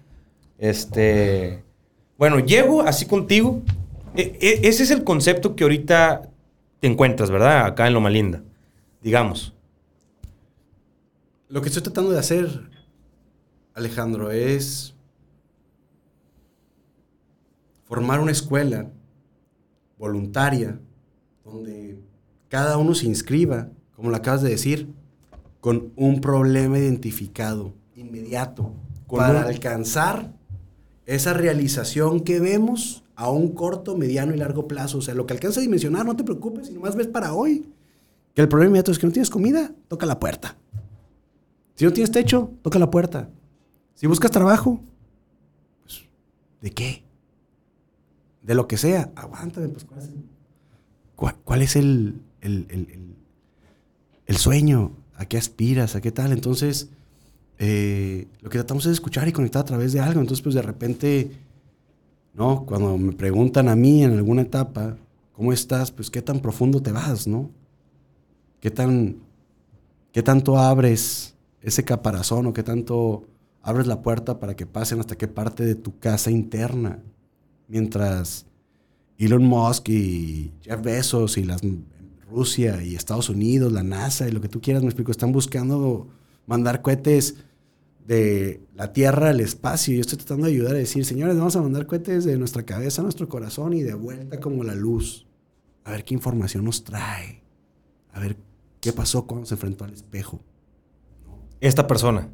Este. 0.59 1.63
Bueno, 2.17 2.39
llego 2.39 2.81
así 2.81 3.05
contigo 3.05 3.61
e, 4.15 4.37
e, 4.39 4.67
ese 4.67 4.83
es 4.83 4.91
el 4.91 5.03
concepto 5.03 5.55
que 5.55 5.63
ahorita 5.63 6.29
te 6.79 6.87
encuentras, 6.87 7.31
¿verdad? 7.31 7.65
Acá 7.65 7.87
en 7.87 7.93
Loma 7.93 8.09
Linda, 8.09 8.43
digamos. 9.01 9.53
Lo 11.49 11.61
que 11.61 11.67
estoy 11.67 11.83
tratando 11.83 12.11
de 12.11 12.19
hacer, 12.19 12.69
Alejandro, 13.73 14.31
es 14.31 14.95
formar 17.83 18.19
una 18.19 18.31
escuela 18.31 18.89
voluntaria 19.97 20.79
donde 21.45 21.99
cada 22.49 22.77
uno 22.77 22.95
se 22.95 23.05
inscriba, 23.05 23.69
como 23.95 24.09
lo 24.09 24.15
acabas 24.15 24.41
de 24.41 24.49
decir, 24.49 24.93
con 25.59 25.93
un 25.95 26.21
problema 26.21 26.77
identificado, 26.77 27.73
inmediato, 27.95 28.73
para 29.07 29.43
alcanzar 29.43 30.33
esa 31.05 31.33
realización 31.33 32.21
que 32.21 32.39
vemos 32.39 33.03
a 33.15 33.29
un 33.29 33.53
corto, 33.53 33.95
mediano 33.95 34.33
y 34.33 34.37
largo 34.37 34.67
plazo. 34.67 34.97
O 34.97 35.01
sea, 35.01 35.13
lo 35.13 35.25
que 35.25 35.33
alcanza 35.33 35.59
a 35.59 35.63
dimensionar, 35.63 36.05
no 36.05 36.15
te 36.15 36.23
preocupes, 36.23 36.67
si 36.67 36.73
nomás 36.73 36.95
ves 36.95 37.07
para 37.07 37.33
hoy. 37.33 37.65
Que 38.33 38.41
el 38.41 38.49
problema 38.49 38.69
inmediato 38.69 38.91
es 38.91 38.97
que 38.97 39.05
no 39.05 39.13
tienes 39.13 39.29
comida, 39.29 39.71
toca 39.87 40.05
la 40.05 40.19
puerta. 40.19 40.57
Si 41.75 41.85
no 41.85 41.93
tienes 41.93 42.11
techo, 42.11 42.51
toca 42.61 42.79
la 42.79 42.89
puerta. 42.89 43.29
Si 43.95 44.07
buscas 44.07 44.31
trabajo, 44.31 44.81
pues, 45.83 46.03
¿de 46.61 46.71
qué? 46.71 47.03
De 48.41 48.55
lo 48.55 48.67
que 48.67 48.77
sea. 48.77 49.11
Aguántame, 49.15 49.69
pues, 49.69 49.85
¿cuál 51.15 51.61
es 51.61 51.75
el, 51.75 52.21
el, 52.41 54.37
sueño? 54.37 54.91
¿A 55.15 55.25
qué 55.25 55.37
aspiras? 55.37 55.95
¿A 55.95 56.01
qué 56.01 56.11
tal? 56.11 56.31
Entonces, 56.31 56.89
eh, 57.59 58.27
lo 58.41 58.49
que 58.49 58.57
tratamos 58.57 58.85
es 58.85 58.93
escuchar 58.93 59.27
y 59.27 59.31
conectar 59.31 59.61
a 59.61 59.65
través 59.65 59.93
de 59.93 59.99
algo. 59.99 60.19
Entonces, 60.19 60.41
pues, 60.43 60.55
de 60.55 60.61
repente 60.61 61.31
¿no? 62.33 62.65
Cuando 62.65 62.97
me 62.97 63.13
preguntan 63.13 63.69
a 63.69 63.75
mí 63.75 64.03
en 64.03 64.13
alguna 64.13 64.41
etapa, 64.41 64.97
¿cómo 65.33 65.53
estás? 65.53 65.91
Pues 65.91 66.09
qué 66.09 66.21
tan 66.21 66.39
profundo 66.39 66.81
te 66.81 66.91
vas, 66.91 67.27
¿no? 67.27 67.49
¿Qué 68.59 68.71
tan 68.71 69.17
qué 70.11 70.23
tanto 70.23 70.57
abres 70.57 71.32
ese 71.63 71.83
caparazón 71.83 72.45
o 72.45 72.53
qué 72.53 72.61
tanto 72.61 73.25
abres 73.61 73.87
la 73.87 74.01
puerta 74.01 74.39
para 74.39 74.55
que 74.55 74.65
pasen 74.65 74.99
hasta 74.99 75.17
qué 75.17 75.27
parte 75.27 75.65
de 75.65 75.75
tu 75.75 75.97
casa 75.97 76.29
interna? 76.29 76.99
Mientras 77.67 78.45
Elon 79.17 79.45
Musk 79.45 79.89
y 79.89 80.51
Jeff 80.61 80.81
Bezos 80.81 81.37
y 81.37 81.43
las 81.43 81.61
Rusia 82.29 82.83
y 82.83 82.95
Estados 82.95 83.29
Unidos, 83.29 83.71
la 83.71 83.83
NASA 83.83 84.27
y 84.27 84.31
lo 84.31 84.41
que 84.41 84.49
tú 84.49 84.59
quieras, 84.59 84.83
me 84.83 84.89
explico, 84.89 85.11
están 85.11 85.31
buscando 85.31 86.07
mandar 86.47 86.81
cohetes 86.81 87.35
de 88.07 88.61
la 88.75 88.91
Tierra 88.91 89.29
al 89.29 89.39
espacio. 89.39 89.93
Yo 89.93 90.01
estoy 90.01 90.17
tratando 90.17 90.47
de 90.47 90.53
ayudar 90.53 90.75
a 90.75 90.79
decir, 90.79 91.05
señores, 91.05 91.37
vamos 91.37 91.55
a 91.55 91.61
mandar 91.61 91.85
cohetes 91.85 92.25
de 92.25 92.37
nuestra 92.37 92.63
cabeza 92.63 93.01
a 93.01 93.03
nuestro 93.03 93.29
corazón 93.29 93.73
y 93.73 93.83
de 93.83 93.93
vuelta 93.93 94.39
como 94.39 94.63
la 94.63 94.75
luz. 94.75 95.25
A 95.83 95.91
ver 95.91 96.03
qué 96.03 96.13
información 96.13 96.65
nos 96.65 96.83
trae. 96.83 97.43
A 98.13 98.19
ver 98.19 98.35
qué 98.81 98.91
pasó 98.93 99.25
cuando 99.25 99.45
se 99.45 99.53
enfrentó 99.53 99.85
al 99.85 99.93
espejo. 99.93 100.41
Esta 101.63 101.87
persona. 101.87 102.27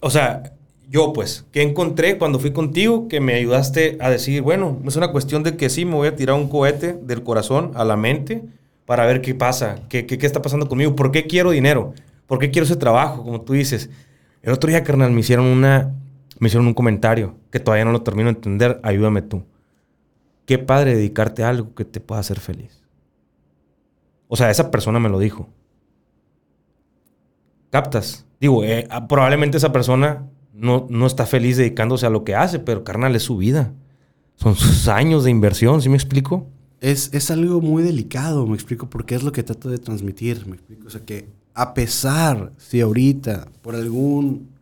O 0.00 0.10
sea, 0.10 0.52
yo 0.88 1.12
pues, 1.12 1.44
¿qué 1.50 1.62
encontré 1.62 2.18
cuando 2.18 2.38
fui 2.38 2.52
contigo 2.52 3.08
que 3.08 3.18
me 3.18 3.34
ayudaste 3.34 3.98
a 4.00 4.10
decir, 4.10 4.42
bueno, 4.42 4.78
es 4.86 4.94
una 4.94 5.10
cuestión 5.10 5.42
de 5.42 5.56
que 5.56 5.68
sí, 5.68 5.84
me 5.84 5.96
voy 5.96 6.06
a 6.06 6.14
tirar 6.14 6.36
un 6.36 6.48
cohete 6.48 6.92
del 6.92 7.24
corazón 7.24 7.72
a 7.74 7.84
la 7.84 7.96
mente 7.96 8.44
para 8.84 9.06
ver 9.06 9.22
qué 9.22 9.34
pasa, 9.34 9.80
qué, 9.88 10.06
qué, 10.06 10.18
qué 10.18 10.26
está 10.26 10.40
pasando 10.40 10.68
conmigo, 10.68 10.94
por 10.94 11.10
qué 11.10 11.26
quiero 11.26 11.50
dinero, 11.50 11.94
por 12.28 12.38
qué 12.38 12.52
quiero 12.52 12.64
ese 12.64 12.76
trabajo, 12.76 13.24
como 13.24 13.40
tú 13.40 13.54
dices. 13.54 13.90
El 14.40 14.52
otro 14.52 14.70
día, 14.70 14.84
carnal, 14.84 15.10
me 15.10 15.18
hicieron 15.18 15.46
una, 15.46 15.92
me 16.38 16.46
hicieron 16.46 16.68
un 16.68 16.74
comentario 16.74 17.34
que 17.50 17.58
todavía 17.58 17.86
no 17.86 17.90
lo 17.90 18.02
termino 18.02 18.28
de 18.30 18.36
entender, 18.36 18.78
ayúdame 18.84 19.22
tú. 19.22 19.42
Qué 20.44 20.58
padre 20.58 20.94
dedicarte 20.94 21.42
a 21.42 21.48
algo 21.48 21.74
que 21.74 21.84
te 21.84 21.98
pueda 21.98 22.20
hacer 22.20 22.38
feliz. 22.38 22.84
O 24.28 24.36
sea, 24.36 24.48
esa 24.48 24.70
persona 24.70 25.00
me 25.00 25.08
lo 25.08 25.18
dijo. 25.18 25.48
Digo, 28.40 28.64
eh, 28.64 28.88
probablemente 29.08 29.56
esa 29.56 29.72
persona 29.72 30.26
no, 30.52 30.86
no 30.90 31.06
está 31.06 31.26
feliz 31.26 31.56
dedicándose 31.56 32.06
a 32.06 32.10
lo 32.10 32.24
que 32.24 32.34
hace, 32.34 32.58
pero 32.58 32.84
carnal, 32.84 33.16
es 33.16 33.22
su 33.22 33.36
vida. 33.36 33.72
Son 34.36 34.54
sus 34.54 34.88
años 34.88 35.24
de 35.24 35.30
inversión, 35.30 35.80
¿sí 35.80 35.88
me 35.88 35.96
explico? 35.96 36.46
Es, 36.80 37.10
es 37.14 37.30
algo 37.30 37.60
muy 37.60 37.82
delicado, 37.82 38.46
me 38.46 38.54
explico, 38.54 38.88
porque 38.90 39.14
es 39.14 39.22
lo 39.22 39.32
que 39.32 39.42
trato 39.42 39.70
de 39.70 39.78
transmitir, 39.78 40.46
me 40.46 40.56
explico. 40.56 40.86
O 40.86 40.90
sea, 40.90 41.00
que 41.02 41.28
a 41.54 41.72
pesar 41.72 42.52
si 42.58 42.80
ahorita, 42.80 43.48
por 43.62 43.74
algún 43.74 44.56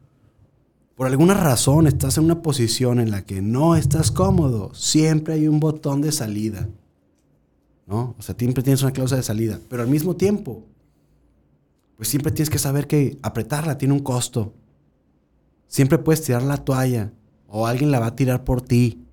por 0.94 1.08
alguna 1.08 1.34
razón 1.34 1.88
estás 1.88 2.18
en 2.18 2.24
una 2.24 2.40
posición 2.40 3.00
en 3.00 3.10
la 3.10 3.22
que 3.22 3.42
no 3.42 3.74
estás 3.74 4.12
cómodo, 4.12 4.72
siempre 4.74 5.34
hay 5.34 5.48
un 5.48 5.58
botón 5.58 6.00
de 6.00 6.12
salida. 6.12 6.68
¿No? 7.86 8.14
O 8.16 8.22
sea, 8.22 8.34
siempre 8.38 8.62
tienes 8.62 8.82
una 8.82 8.92
cláusula 8.92 9.18
de 9.18 9.24
salida. 9.24 9.58
Pero 9.68 9.82
al 9.82 9.88
mismo 9.88 10.14
tiempo, 10.14 10.62
pues 11.96 12.08
siempre 12.08 12.32
tienes 12.32 12.50
que 12.50 12.58
saber 12.58 12.86
que 12.86 13.18
apretarla 13.22 13.78
tiene 13.78 13.94
un 13.94 14.00
costo. 14.00 14.54
Siempre 15.66 15.98
puedes 15.98 16.22
tirar 16.22 16.42
la 16.42 16.58
toalla 16.58 17.12
o 17.48 17.66
alguien 17.66 17.90
la 17.90 18.00
va 18.00 18.06
a 18.06 18.16
tirar 18.16 18.44
por 18.44 18.62
ti. 18.62 19.04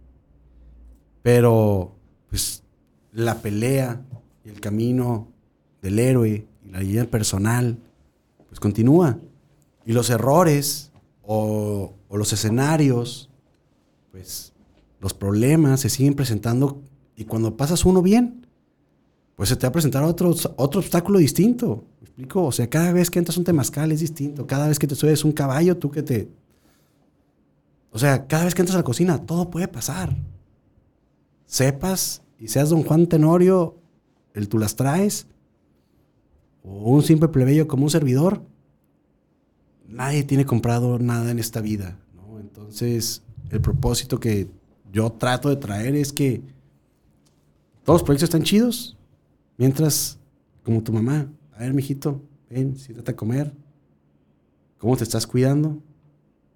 Pero, 1.22 1.96
pues, 2.30 2.63
la 3.12 3.41
pelea 3.41 4.02
y 4.44 4.50
el 4.50 4.60
camino 4.60 5.28
del 5.82 6.00
héroe 6.00 6.48
y 6.65 6.70
la 6.72 6.80
vida 6.80 7.06
personal, 7.06 7.78
pues 8.48 8.60
continúa. 8.60 9.20
Y 9.86 9.94
los 9.94 10.10
errores 10.10 10.91
o, 11.22 11.94
o 12.08 12.17
los 12.17 12.34
escenarios, 12.34 13.30
pues, 14.12 14.54
los 15.00 15.13
problemas 15.13 15.82
se 15.82 15.89
siguen 15.89 16.13
presentando 16.13 16.82
y 17.15 17.26
cuando 17.26 17.58
pasas 17.58 17.86
uno 17.86 18.02
bien, 18.02 18.40
pues 19.41 19.49
se 19.49 19.56
te 19.56 19.65
va 19.65 19.69
a 19.69 19.71
presentar 19.71 20.04
otro, 20.04 20.36
otro 20.58 20.82
obstáculo 20.82 21.17
distinto. 21.17 21.84
¿Me 21.99 22.06
explico? 22.06 22.43
O 22.43 22.51
sea, 22.51 22.69
cada 22.69 22.93
vez 22.93 23.10
que 23.10 23.17
entras 23.17 23.38
un 23.38 23.43
temazcal 23.43 23.91
es 23.91 23.99
distinto. 23.99 24.45
Cada 24.45 24.67
vez 24.67 24.77
que 24.77 24.86
te 24.86 24.93
subes 24.93 25.25
un 25.25 25.32
caballo, 25.32 25.77
tú 25.77 25.89
que 25.89 26.04
te 26.04 26.30
o 27.91 27.97
sea, 27.97 28.27
cada 28.27 28.43
vez 28.45 28.54
que 28.54 28.62
entras 28.62 28.75
a 28.75 28.82
la 28.82 28.86
cocina, 28.86 29.25
todo 29.25 29.49
puede 29.49 29.67
pasar. 29.67 30.15
Sepas 31.47 32.21
y 32.38 32.49
seas 32.49 32.69
don 32.69 32.84
Juan 32.84 33.08
Tenorio, 33.08 33.80
el 34.36 34.47
tú 34.47 34.60
las 34.60 34.75
traes, 34.75 35.25
o 36.62 36.91
un 36.91 37.01
simple 37.01 37.27
plebeyo 37.30 37.67
como 37.67 37.86
un 37.86 37.89
servidor, 37.89 38.43
nadie 39.88 40.23
tiene 40.23 40.45
comprado 40.45 40.99
nada 40.99 41.32
en 41.32 41.39
esta 41.39 41.62
vida. 41.62 41.97
Entonces, 42.39 43.23
el 43.49 43.60
propósito 43.60 44.19
que 44.19 44.51
yo 44.93 45.12
trato 45.12 45.49
de 45.49 45.56
traer 45.56 45.95
es 45.95 46.13
que 46.13 46.43
todos 47.84 48.01
los 48.01 48.04
proyectos 48.04 48.30
están 48.30 48.43
chidos, 48.43 48.99
mientras, 49.62 50.17
como 50.63 50.82
tu 50.82 50.91
mamá, 50.91 51.32
a 51.54 51.60
ver, 51.60 51.71
mijito, 51.71 52.19
ven, 52.50 52.76
siéntate 52.78 53.12
a 53.12 53.15
comer, 53.15 53.54
¿cómo 54.80 54.97
te 54.97 55.04
estás 55.04 55.28
cuidando? 55.28 55.78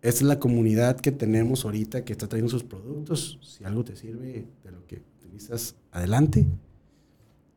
Esta 0.02 0.22
es 0.22 0.24
la 0.24 0.40
comunidad 0.40 1.00
que 1.00 1.12
tenemos 1.12 1.66
ahorita 1.66 2.04
que 2.04 2.14
está 2.14 2.28
trayendo 2.28 2.50
sus 2.50 2.64
productos. 2.64 3.38
Si 3.44 3.64
algo 3.64 3.84
te 3.84 3.96
sirve 3.96 4.48
de 4.64 4.72
lo 4.72 4.88
que 4.88 5.04
utilizas, 5.20 5.76
adelante. 5.92 6.48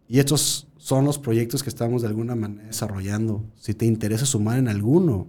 Y 0.07 0.19
estos 0.19 0.69
son 0.77 1.07
los 1.07 1.19
proyectos 1.19 1.63
que 1.63 1.71
estamos 1.71 2.03
de 2.03 2.09
alguna 2.09 2.35
manera 2.35 2.67
desarrollando. 2.67 3.43
Si 3.55 3.73
te 3.73 3.87
interesa 3.87 4.27
sumar 4.27 4.59
en 4.59 4.69
alguno, 4.69 5.29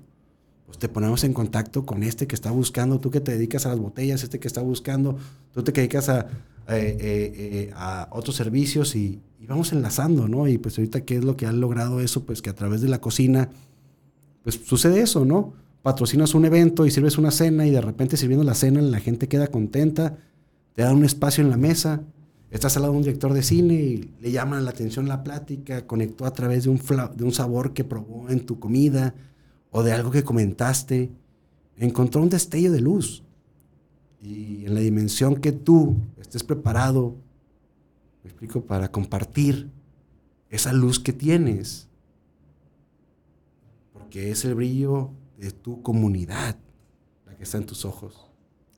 pues 0.70 0.78
te 0.78 0.88
ponemos 0.88 1.24
en 1.24 1.34
contacto 1.34 1.84
con 1.84 2.04
este 2.04 2.28
que 2.28 2.36
está 2.36 2.52
buscando, 2.52 3.00
tú 3.00 3.10
que 3.10 3.22
te 3.22 3.32
dedicas 3.32 3.66
a 3.66 3.70
las 3.70 3.80
botellas, 3.80 4.22
este 4.22 4.40
que 4.40 4.48
está 4.48 4.62
buscando, 4.62 5.18
tú 5.52 5.64
te 5.64 5.72
dedicas 5.72 6.10
a, 6.10 6.28
eh, 6.68 6.96
eh, 7.00 7.00
eh, 7.00 7.72
a 7.76 8.08
otros 8.12 8.36
servicios 8.36 8.96
y, 8.96 9.20
vamos 9.48 9.74
enlazando, 9.74 10.28
¿no? 10.28 10.48
Y 10.48 10.60
pues 10.60 10.78
ahorita, 10.78 11.02
¿qué 11.02 11.16
es 11.16 11.24
lo 11.24 11.36
que 11.36 11.48
han 11.48 11.60
logrado 11.60 12.02
eso? 12.02 12.24
Pues 12.24 12.44
que 12.44 12.52
a 12.52 12.54
través 12.54 12.82
de 12.82 12.88
la 12.88 13.02
cocina, 13.02 13.50
pues 14.44 14.62
sucede 14.64 15.02
eso, 15.02 15.26
¿no? 15.26 15.54
patrocinas 15.82 16.36
un 16.36 16.46
evento 16.46 16.86
y 16.86 16.92
sirves 16.92 17.18
una 17.18 17.32
cena 17.32 17.66
y 17.66 17.72
de 17.72 17.82
repente 17.82 18.18
sirviendo 18.18 18.44
la 18.44 18.54
cena 18.54 18.80
la 18.82 19.00
gente 19.00 19.28
queda 19.28 19.48
contenta, 19.48 20.18
te 20.76 20.84
dan 20.84 20.98
un 20.98 21.06
espacio 21.06 21.44
en 21.44 21.50
la 21.50 21.58
mesa, 21.58 22.04
estás 22.52 22.76
al 22.76 22.84
lado 22.84 22.94
de 22.94 22.98
un 22.98 23.04
director 23.04 23.34
de 23.34 23.42
cine 23.42 23.74
y 23.74 24.14
le 24.22 24.32
llaman 24.32 24.66
la 24.66 24.72
atención 24.72 25.08
la 25.08 25.24
plática, 25.24 25.88
conectó 25.88 26.26
a 26.26 26.34
través 26.34 26.66
de 26.66 26.70
un, 26.70 26.82
de 27.16 27.24
un 27.24 27.32
sabor 27.32 27.74
que 27.74 27.84
probó 27.84 28.30
en 28.30 28.46
tu 28.46 28.60
comida 28.60 29.16
o 29.72 29.84
de 29.84 29.92
algo 29.92 30.12
que 30.12 30.24
comentaste, 30.24 31.12
encontró 31.78 32.22
un 32.22 32.30
destello 32.30 32.72
de 32.72 32.82
luz. 32.82 33.24
Y 34.22 34.66
en 34.66 34.74
la 34.74 34.82
dimensión 34.82 35.36
que 35.38 35.52
tú 35.52 35.96
estés 36.20 36.44
preparado, 36.44 37.16
me 38.24 38.30
explico, 38.30 38.62
para 38.62 38.92
compartir 38.92 39.70
esa 40.50 40.74
luz 40.74 41.00
que 41.00 41.14
tienes, 41.14 41.88
porque 43.94 44.32
es 44.32 44.44
el 44.44 44.56
brillo 44.56 45.12
de 45.38 45.52
tu 45.52 45.82
comunidad, 45.82 46.58
la 47.26 47.36
que 47.36 47.44
está 47.44 47.58
en 47.58 47.66
tus 47.66 47.86
ojos. 47.86 48.30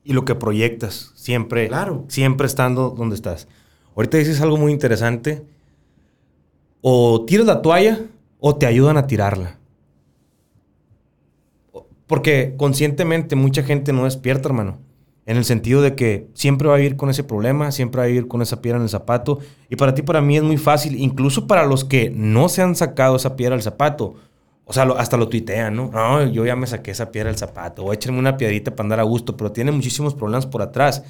Y 0.04 0.12
lo 0.12 0.24
que 0.24 0.34
proyectas, 0.34 1.12
siempre, 1.14 1.68
claro. 1.68 2.04
siempre 2.08 2.46
estando 2.46 2.90
donde 2.90 3.14
estás. 3.14 3.48
Ahorita 3.94 4.18
dices 4.18 4.40
algo 4.40 4.56
muy 4.56 4.72
interesante. 4.72 5.44
O 6.80 7.24
tiras 7.24 7.46
la 7.46 7.62
toalla 7.62 8.00
o 8.40 8.56
te 8.56 8.66
ayudan 8.66 8.96
a 8.96 9.06
tirarla. 9.06 9.58
Porque 12.12 12.52
conscientemente 12.58 13.36
mucha 13.36 13.62
gente 13.62 13.94
no 13.94 14.04
despierta, 14.04 14.46
hermano. 14.46 14.76
En 15.24 15.38
el 15.38 15.46
sentido 15.46 15.80
de 15.80 15.94
que 15.94 16.28
siempre 16.34 16.68
va 16.68 16.74
a 16.74 16.76
vivir 16.76 16.96
con 16.96 17.08
ese 17.08 17.24
problema, 17.24 17.72
siempre 17.72 18.00
va 18.00 18.04
a 18.04 18.08
vivir 18.08 18.28
con 18.28 18.42
esa 18.42 18.60
piedra 18.60 18.76
en 18.76 18.82
el 18.82 18.90
zapato. 18.90 19.38
Y 19.70 19.76
para 19.76 19.94
ti, 19.94 20.02
para 20.02 20.20
mí 20.20 20.36
es 20.36 20.42
muy 20.42 20.58
fácil, 20.58 21.00
incluso 21.00 21.46
para 21.46 21.64
los 21.64 21.86
que 21.86 22.10
no 22.10 22.50
se 22.50 22.60
han 22.60 22.76
sacado 22.76 23.16
esa 23.16 23.34
piedra 23.34 23.56
del 23.56 23.62
zapato, 23.62 24.16
o 24.66 24.74
sea, 24.74 24.82
hasta 24.98 25.16
lo 25.16 25.30
tuitean, 25.30 25.74
¿no? 25.74 25.90
No, 25.90 26.26
yo 26.26 26.44
ya 26.44 26.54
me 26.54 26.66
saqué 26.66 26.90
esa 26.90 27.10
piedra 27.10 27.30
del 27.30 27.38
zapato. 27.38 27.82
O 27.82 27.94
échenme 27.94 28.18
una 28.18 28.36
piedrita 28.36 28.72
para 28.72 28.84
andar 28.84 29.00
a 29.00 29.04
gusto. 29.04 29.34
Pero 29.34 29.50
tiene 29.50 29.72
muchísimos 29.72 30.14
problemas 30.14 30.44
por 30.44 30.60
atrás. 30.60 31.04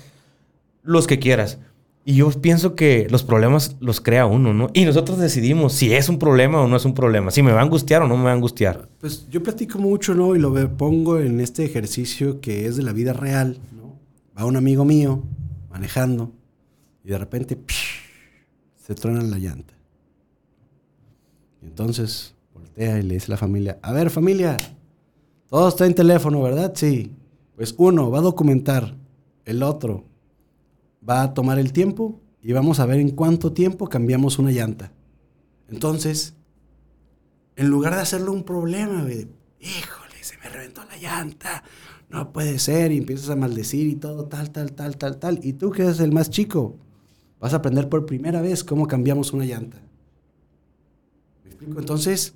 Los 0.84 1.08
que 1.08 1.18
quieras. 1.18 1.58
Y 2.04 2.14
yo 2.14 2.30
pienso 2.30 2.74
que 2.74 3.06
los 3.10 3.22
problemas 3.22 3.76
los 3.78 4.00
crea 4.00 4.26
uno, 4.26 4.52
¿no? 4.52 4.70
Y 4.74 4.84
nosotros 4.84 5.18
decidimos 5.18 5.72
si 5.72 5.92
es 5.92 6.08
un 6.08 6.18
problema 6.18 6.60
o 6.60 6.66
no 6.66 6.76
es 6.76 6.84
un 6.84 6.94
problema. 6.94 7.30
Si 7.30 7.42
me 7.42 7.52
va 7.52 7.60
a 7.60 7.62
angustiar 7.62 8.02
o 8.02 8.08
no 8.08 8.16
me 8.16 8.24
va 8.24 8.30
a 8.30 8.34
angustiar. 8.34 8.88
Pues 9.00 9.28
yo 9.30 9.42
platico 9.42 9.78
mucho, 9.78 10.14
¿no? 10.14 10.34
Y 10.34 10.40
lo 10.40 10.52
pongo 10.76 11.20
en 11.20 11.38
este 11.38 11.64
ejercicio 11.64 12.40
que 12.40 12.66
es 12.66 12.76
de 12.76 12.82
la 12.82 12.92
vida 12.92 13.12
real, 13.12 13.58
¿no? 13.76 13.98
Va 14.36 14.44
un 14.44 14.56
amigo 14.56 14.84
mío 14.84 15.22
manejando 15.70 16.32
y 17.04 17.10
de 17.10 17.18
repente 17.18 17.56
se 18.76 18.94
truena 18.94 19.22
la 19.22 19.38
llanta. 19.38 19.74
Entonces 21.62 22.34
y 22.76 22.84
le 22.84 23.14
dice 23.14 23.26
a 23.26 23.30
la 23.30 23.36
familia, 23.36 23.78
a 23.82 23.92
ver 23.92 24.10
familia, 24.10 24.56
todo 25.48 25.68
está 25.68 25.86
en 25.86 25.94
teléfono, 25.94 26.42
¿verdad? 26.42 26.72
Sí. 26.74 27.12
Pues 27.54 27.74
uno 27.76 28.10
va 28.10 28.18
a 28.18 28.22
documentar, 28.22 28.96
el 29.44 29.62
otro 29.62 30.04
va 31.08 31.22
a 31.22 31.34
tomar 31.34 31.58
el 31.58 31.72
tiempo 31.72 32.20
y 32.40 32.52
vamos 32.52 32.80
a 32.80 32.86
ver 32.86 33.00
en 33.00 33.10
cuánto 33.10 33.52
tiempo 33.52 33.88
cambiamos 33.88 34.38
una 34.38 34.50
llanta. 34.50 34.92
Entonces, 35.68 36.34
en 37.56 37.68
lugar 37.68 37.94
de 37.94 38.00
hacerlo 38.00 38.32
un 38.32 38.44
problema, 38.44 39.06
híjole, 39.60 40.14
se 40.22 40.38
me 40.38 40.48
reventó 40.48 40.84
la 40.84 40.96
llanta, 40.96 41.62
no 42.08 42.32
puede 42.32 42.58
ser, 42.58 42.92
y 42.92 42.98
empiezas 42.98 43.30
a 43.30 43.36
maldecir 43.36 43.86
y 43.86 43.96
todo, 43.96 44.26
tal, 44.26 44.50
tal, 44.50 44.72
tal, 44.72 44.96
tal, 44.96 45.18
tal, 45.18 45.40
y 45.42 45.54
tú 45.54 45.70
que 45.70 45.82
eres 45.82 46.00
el 46.00 46.12
más 46.12 46.30
chico, 46.30 46.76
vas 47.40 47.52
a 47.52 47.56
aprender 47.56 47.88
por 47.88 48.06
primera 48.06 48.40
vez 48.40 48.64
cómo 48.64 48.86
cambiamos 48.86 49.32
una 49.32 49.44
llanta. 49.44 49.78
¿Me 51.42 51.50
explico? 51.50 51.80
Entonces, 51.80 52.34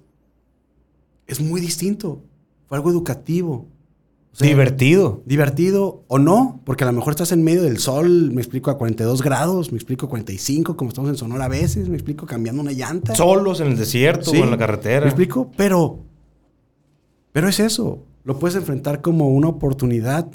es 1.27 1.41
muy 1.41 1.61
distinto. 1.61 2.23
Fue 2.67 2.79
algo 2.79 2.91
educativo. 2.91 3.69
Divertido. 4.39 5.23
Divertido 5.25 6.05
o 6.09 6.19
no, 6.19 6.61
porque 6.65 6.85
a 6.85 6.87
lo 6.87 6.93
mejor 6.93 7.13
estás 7.13 7.33
en 7.33 7.43
medio 7.43 7.63
del 7.63 7.79
sol, 7.79 8.33
me 8.33 8.41
explico 8.41 8.71
a 8.71 8.79
42 8.79 9.23
grados, 9.23 9.73
me 9.73 9.79
explico 9.79 10.07
a 10.07 10.09
45, 10.09 10.77
como 10.77 10.91
estamos 10.91 11.11
en 11.11 11.17
Sonora 11.17 11.47
a 11.47 11.49
veces, 11.49 11.89
me 11.89 11.97
explico 11.97 12.27
cambiando 12.27 12.63
una 12.63 12.73
llanta. 12.73 13.15
Solos 13.15 13.61
en 13.61 13.69
el 13.69 13.77
desierto 13.79 14.31
o 14.31 14.35
en 14.35 14.51
la 14.51 14.59
carretera. 14.59 15.03
Me 15.03 15.07
explico, 15.07 15.51
pero, 15.57 16.01
pero 17.33 17.49
es 17.49 17.61
eso. 17.61 18.05
Lo 18.25 18.39
puedes 18.39 18.57
enfrentar 18.57 19.01
como 19.01 19.29
una 19.31 19.49
oportunidad 19.49 20.29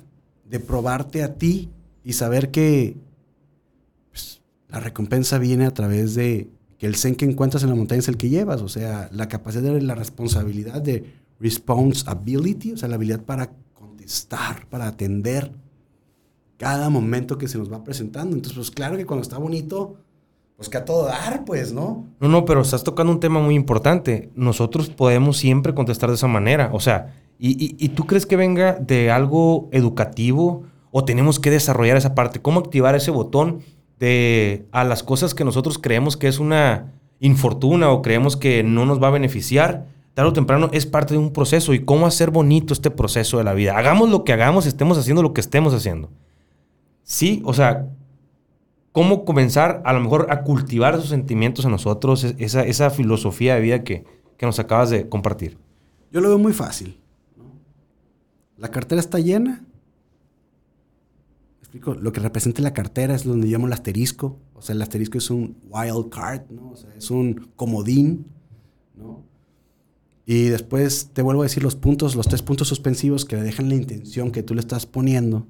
de 0.49 0.59
probarte 0.59 1.23
a 1.23 1.35
ti 1.35 1.69
y 2.03 2.13
saber 2.13 2.51
que 2.51 2.97
pues, 4.11 4.41
la 4.69 4.79
recompensa 4.79 5.37
viene 5.37 5.65
a 5.65 5.73
través 5.73 6.15
de 6.15 6.49
que 6.77 6.87
el 6.87 6.95
zen 6.95 7.15
que 7.15 7.25
encuentras 7.25 7.61
en 7.63 7.69
la 7.69 7.75
montaña 7.75 7.99
es 7.99 8.07
el 8.07 8.17
que 8.17 8.29
llevas, 8.29 8.61
o 8.61 8.67
sea, 8.67 9.09
la 9.11 9.27
capacidad 9.27 9.71
de 9.71 9.81
la 9.81 9.93
responsabilidad 9.93 10.81
de 10.81 11.03
responsibility, 11.39 12.73
o 12.73 12.77
sea, 12.77 12.89
la 12.89 12.95
habilidad 12.95 13.21
para 13.21 13.51
estar, 14.13 14.67
para 14.67 14.87
atender 14.87 15.51
cada 16.57 16.89
momento 16.89 17.37
que 17.37 17.47
se 17.47 17.57
nos 17.57 17.71
va 17.71 17.83
presentando. 17.83 18.35
Entonces, 18.35 18.55
pues 18.55 18.71
claro 18.71 18.95
que 18.95 19.05
cuando 19.05 19.23
está 19.23 19.39
bonito, 19.39 19.95
pues 20.55 20.69
que 20.69 20.77
a 20.77 20.85
todo 20.85 21.05
dar, 21.05 21.43
pues, 21.43 21.73
¿no? 21.73 22.05
No, 22.19 22.27
no, 22.27 22.45
pero 22.45 22.61
estás 22.61 22.83
tocando 22.83 23.11
un 23.11 23.19
tema 23.19 23.39
muy 23.39 23.55
importante. 23.55 24.29
Nosotros 24.35 24.89
podemos 24.89 25.37
siempre 25.37 25.73
contestar 25.73 26.09
de 26.09 26.17
esa 26.17 26.27
manera. 26.27 26.69
O 26.71 26.79
sea, 26.79 27.15
¿y, 27.39 27.75
y, 27.83 27.89
tú 27.89 28.05
crees 28.05 28.27
que 28.27 28.35
venga 28.35 28.73
de 28.73 29.09
algo 29.09 29.69
educativo 29.71 30.61
o 30.91 31.03
tenemos 31.03 31.39
que 31.39 31.49
desarrollar 31.49 31.97
esa 31.97 32.13
parte? 32.13 32.43
¿Cómo 32.43 32.59
activar 32.59 32.93
ese 32.93 33.09
botón 33.09 33.61
de 33.99 34.67
a 34.71 34.83
las 34.83 35.01
cosas 35.01 35.33
que 35.33 35.43
nosotros 35.43 35.79
creemos 35.79 36.15
que 36.15 36.27
es 36.27 36.37
una 36.37 36.91
infortuna 37.19 37.89
o 37.89 38.03
creemos 38.03 38.37
que 38.37 38.61
no 38.61 38.85
nos 38.85 39.01
va 39.01 39.07
a 39.07 39.11
beneficiar? 39.11 39.87
Tarde 40.13 40.29
o 40.29 40.33
temprano 40.33 40.69
es 40.73 40.85
parte 40.85 41.13
de 41.13 41.19
un 41.19 41.31
proceso 41.31 41.73
y 41.73 41.85
cómo 41.85 42.05
hacer 42.05 42.31
bonito 42.31 42.73
este 42.73 42.91
proceso 42.91 43.37
de 43.37 43.45
la 43.45 43.53
vida. 43.53 43.77
Hagamos 43.77 44.09
lo 44.09 44.23
que 44.23 44.33
hagamos, 44.33 44.65
estemos 44.65 44.97
haciendo 44.97 45.21
lo 45.21 45.33
que 45.33 45.41
estemos 45.41 45.73
haciendo. 45.73 46.09
Sí, 47.03 47.41
o 47.45 47.53
sea, 47.53 47.89
cómo 48.91 49.23
comenzar 49.23 49.81
a 49.85 49.93
lo 49.93 50.01
mejor 50.01 50.27
a 50.29 50.43
cultivar 50.43 50.95
esos 50.95 51.09
sentimientos 51.09 51.63
en 51.65 51.71
nosotros, 51.71 52.23
esa, 52.23 52.63
esa 52.63 52.89
filosofía 52.89 53.55
de 53.55 53.61
vida 53.61 53.83
que, 53.83 54.03
que, 54.37 54.45
nos 54.45 54.59
acabas 54.59 54.89
de 54.89 55.07
compartir? 55.07 55.57
Yo 56.11 56.19
lo 56.19 56.27
veo 56.27 56.39
muy 56.39 56.53
fácil. 56.53 56.99
La 58.57 58.69
cartera 58.69 58.99
está 58.99 59.17
llena. 59.19 59.63
explico? 61.61 61.95
Lo 61.95 62.11
que 62.11 62.19
representa 62.19 62.61
la 62.61 62.73
cartera 62.73 63.15
es 63.15 63.23
donde 63.23 63.47
llamo 63.47 63.67
el 63.67 63.73
asterisco. 63.73 64.37
O 64.55 64.61
sea, 64.61 64.75
el 64.75 64.81
asterisco 64.81 65.17
es 65.17 65.29
un 65.29 65.57
wild 65.69 66.09
card, 66.09 66.49
¿no? 66.49 66.71
O 66.71 66.75
sea, 66.75 66.93
es 66.95 67.09
un 67.09 67.49
comodín, 67.55 68.27
¿no? 68.95 69.30
Y 70.25 70.45
después 70.45 71.09
te 71.13 71.21
vuelvo 71.21 71.41
a 71.41 71.45
decir 71.45 71.63
los 71.63 71.75
puntos, 71.75 72.15
los 72.15 72.27
tres 72.27 72.41
puntos 72.41 72.67
suspensivos 72.67 73.25
que 73.25 73.35
dejan 73.35 73.69
la 73.69 73.75
intención 73.75 74.31
que 74.31 74.43
tú 74.43 74.53
le 74.53 74.61
estás 74.61 74.85
poniendo. 74.85 75.47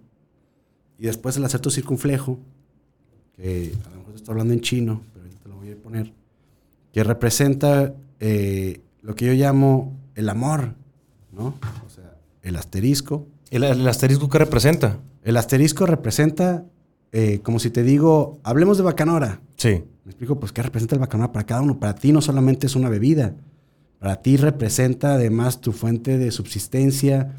Y 0.98 1.06
después 1.06 1.36
el 1.38 1.46
acerto 1.46 1.70
circunflejo, 1.70 2.40
que 3.34 3.74
a 3.86 3.90
lo 3.90 3.98
mejor 3.98 4.16
estoy 4.16 4.34
hablando 4.34 4.54
en 4.54 4.62
chino, 4.62 5.02
pero 5.14 5.26
ahorita 5.26 5.50
lo 5.50 5.56
voy 5.56 5.72
a 5.72 5.76
poner, 5.76 6.14
que 6.94 7.04
representa 7.04 7.96
eh, 8.20 8.82
lo 9.02 9.16
que 9.16 9.26
yo 9.26 9.34
llamo 9.34 9.98
el 10.16 10.30
amor, 10.30 10.76
¿no? 11.32 11.56
O 11.86 11.90
sea, 11.90 12.18
el 12.42 12.56
asterisco. 12.56 13.28
¿El, 13.50 13.88
asterisco 13.88 14.30
qué 14.30 14.38
representa? 14.38 15.00
El 15.24 15.38
asterisco 15.38 15.86
representa, 15.86 16.66
eh, 17.12 17.40
como 17.44 17.60
si 17.60 17.70
te 17.70 17.84
digo, 17.84 18.40
hablemos 18.44 18.78
de 18.78 18.84
bacanora. 18.84 19.42
Sí. 19.58 19.84
Me 20.06 20.12
explico, 20.12 20.40
pues, 20.40 20.52
¿qué 20.52 20.64
representa 20.64 20.96
el 20.96 21.02
bacanora 21.02 21.32
para 21.32 21.46
cada 21.46 21.62
uno? 21.62 21.80
Para 21.80 21.96
ti 21.96 22.12
no 22.12 22.22
solamente 22.22 22.68
es 22.68 22.76
una 22.76 22.90
bebida, 22.90 23.36
para 24.02 24.24
ti 24.24 24.36
representa 24.36 25.14
además 25.14 25.62
tu 25.62 25.74
fuente 25.74 26.18
de 26.18 26.32
subsistencia, 26.32 27.36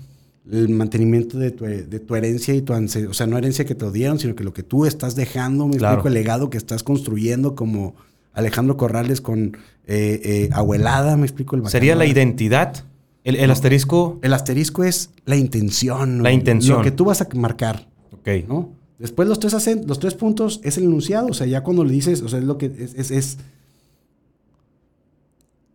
el 0.48 0.68
mantenimiento 0.68 1.36
de 1.36 1.50
tu, 1.50 1.64
de 1.64 1.98
tu 1.98 2.14
herencia 2.14 2.54
y 2.54 2.62
tu 2.62 2.72
o 2.72 3.14
sea, 3.14 3.26
no 3.26 3.36
herencia 3.36 3.64
que 3.64 3.74
te 3.74 3.90
dieron, 3.90 4.20
sino 4.20 4.36
que 4.36 4.44
lo 4.44 4.52
que 4.52 4.62
tú 4.62 4.86
estás 4.86 5.16
dejando, 5.16 5.66
me 5.66 5.74
explico, 5.74 6.06
el 6.06 6.14
legado 6.14 6.50
que 6.50 6.58
estás 6.58 6.84
construyendo 6.84 7.56
como 7.56 7.96
Alejandro 8.32 8.76
Corrales 8.76 9.20
con 9.20 9.56
eh, 9.88 10.20
eh, 10.22 10.48
Abuelada, 10.52 11.16
me 11.16 11.26
explico. 11.26 11.56
El 11.56 11.66
¿Sería 11.66 11.96
la 11.96 12.06
identidad? 12.06 12.84
El, 13.24 13.50
asterisco. 13.50 14.20
El 14.22 14.32
asterisco 14.32 14.84
es 14.84 15.10
la 15.24 15.34
intención. 15.34 16.22
La 16.22 16.30
intención. 16.30 16.78
Lo 16.78 16.84
que 16.84 16.92
tú 16.92 17.06
vas 17.06 17.22
a 17.22 17.28
marcar. 17.34 17.88
Ok. 18.12 18.28
¿no? 18.46 18.70
Después 19.00 19.26
los 19.26 19.40
tres, 19.40 19.56
los 19.84 19.98
tres 19.98 20.14
puntos 20.14 20.60
es 20.62 20.78
el 20.78 20.84
enunciado. 20.84 21.26
O 21.26 21.34
sea, 21.34 21.48
ya 21.48 21.64
cuando 21.64 21.84
le 21.84 21.92
dices, 21.92 22.22
o 22.22 22.28
sea, 22.28 22.38
es 22.38 22.44
lo 22.44 22.56
que 22.56 22.66
es, 22.66 23.10
es, 23.10 23.38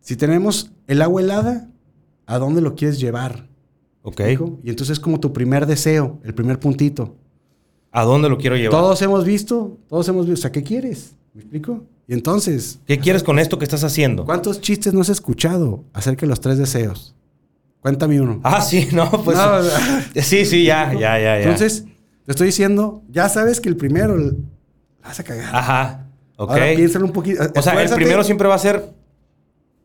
si 0.08 0.16
tenemos 0.16 0.70
el 0.86 1.02
agua 1.02 1.20
helada, 1.20 1.68
¿a 2.24 2.38
dónde 2.38 2.62
lo 2.62 2.74
quieres 2.74 2.98
llevar? 2.98 3.46
Ok. 4.00 4.22
Y 4.64 4.70
entonces 4.70 4.92
es 4.92 5.00
como 5.00 5.20
tu 5.20 5.34
primer 5.34 5.66
deseo, 5.66 6.18
el 6.24 6.32
primer 6.32 6.58
puntito. 6.58 7.14
¿A 7.92 8.04
dónde 8.04 8.30
lo 8.30 8.38
quiero 8.38 8.56
llevar? 8.56 8.70
Todos 8.70 9.02
hemos 9.02 9.26
visto, 9.26 9.76
todos 9.86 10.08
hemos 10.08 10.24
visto. 10.24 10.38
O 10.38 10.40
sea, 10.40 10.50
¿qué 10.50 10.62
quieres? 10.62 11.14
¿Me 11.34 11.42
explico? 11.42 11.84
Y 12.06 12.14
entonces. 12.14 12.80
¿Qué 12.86 12.98
quieres 12.98 13.22
con 13.22 13.38
esto 13.38 13.58
que 13.58 13.66
estás 13.66 13.84
haciendo? 13.84 14.24
¿Cuántos 14.24 14.62
chistes 14.62 14.94
no 14.94 15.02
has 15.02 15.10
escuchado 15.10 15.84
acerca 15.92 16.22
de 16.22 16.28
los 16.28 16.40
tres 16.40 16.56
deseos? 16.56 17.14
Cuéntame 17.82 18.18
uno. 18.18 18.40
Ah, 18.44 18.62
sí, 18.62 18.88
no, 18.92 19.10
pues. 19.10 19.38
sí, 20.26 20.46
sí, 20.46 20.64
ya, 20.64 20.94
ya, 20.94 21.18
ya, 21.18 21.20
ya. 21.20 21.40
Entonces, 21.40 21.84
te 22.24 22.32
estoy 22.32 22.46
diciendo, 22.46 23.02
ya 23.10 23.28
sabes 23.28 23.60
que 23.60 23.68
el 23.68 23.76
primero 23.76 24.16
vas 25.02 25.20
a 25.20 25.22
cagar. 25.22 25.54
Ajá. 25.54 26.06
Ok. 26.36 26.52
Ahora 26.52 26.66
piénsalo 26.74 27.04
un 27.04 27.12
poquito. 27.12 27.42
O 27.54 27.60
sea, 27.60 27.82
el 27.82 27.90
primero 27.90 28.24
siempre 28.24 28.48
va 28.48 28.54
a 28.54 28.58
ser 28.58 28.96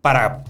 para 0.03 0.43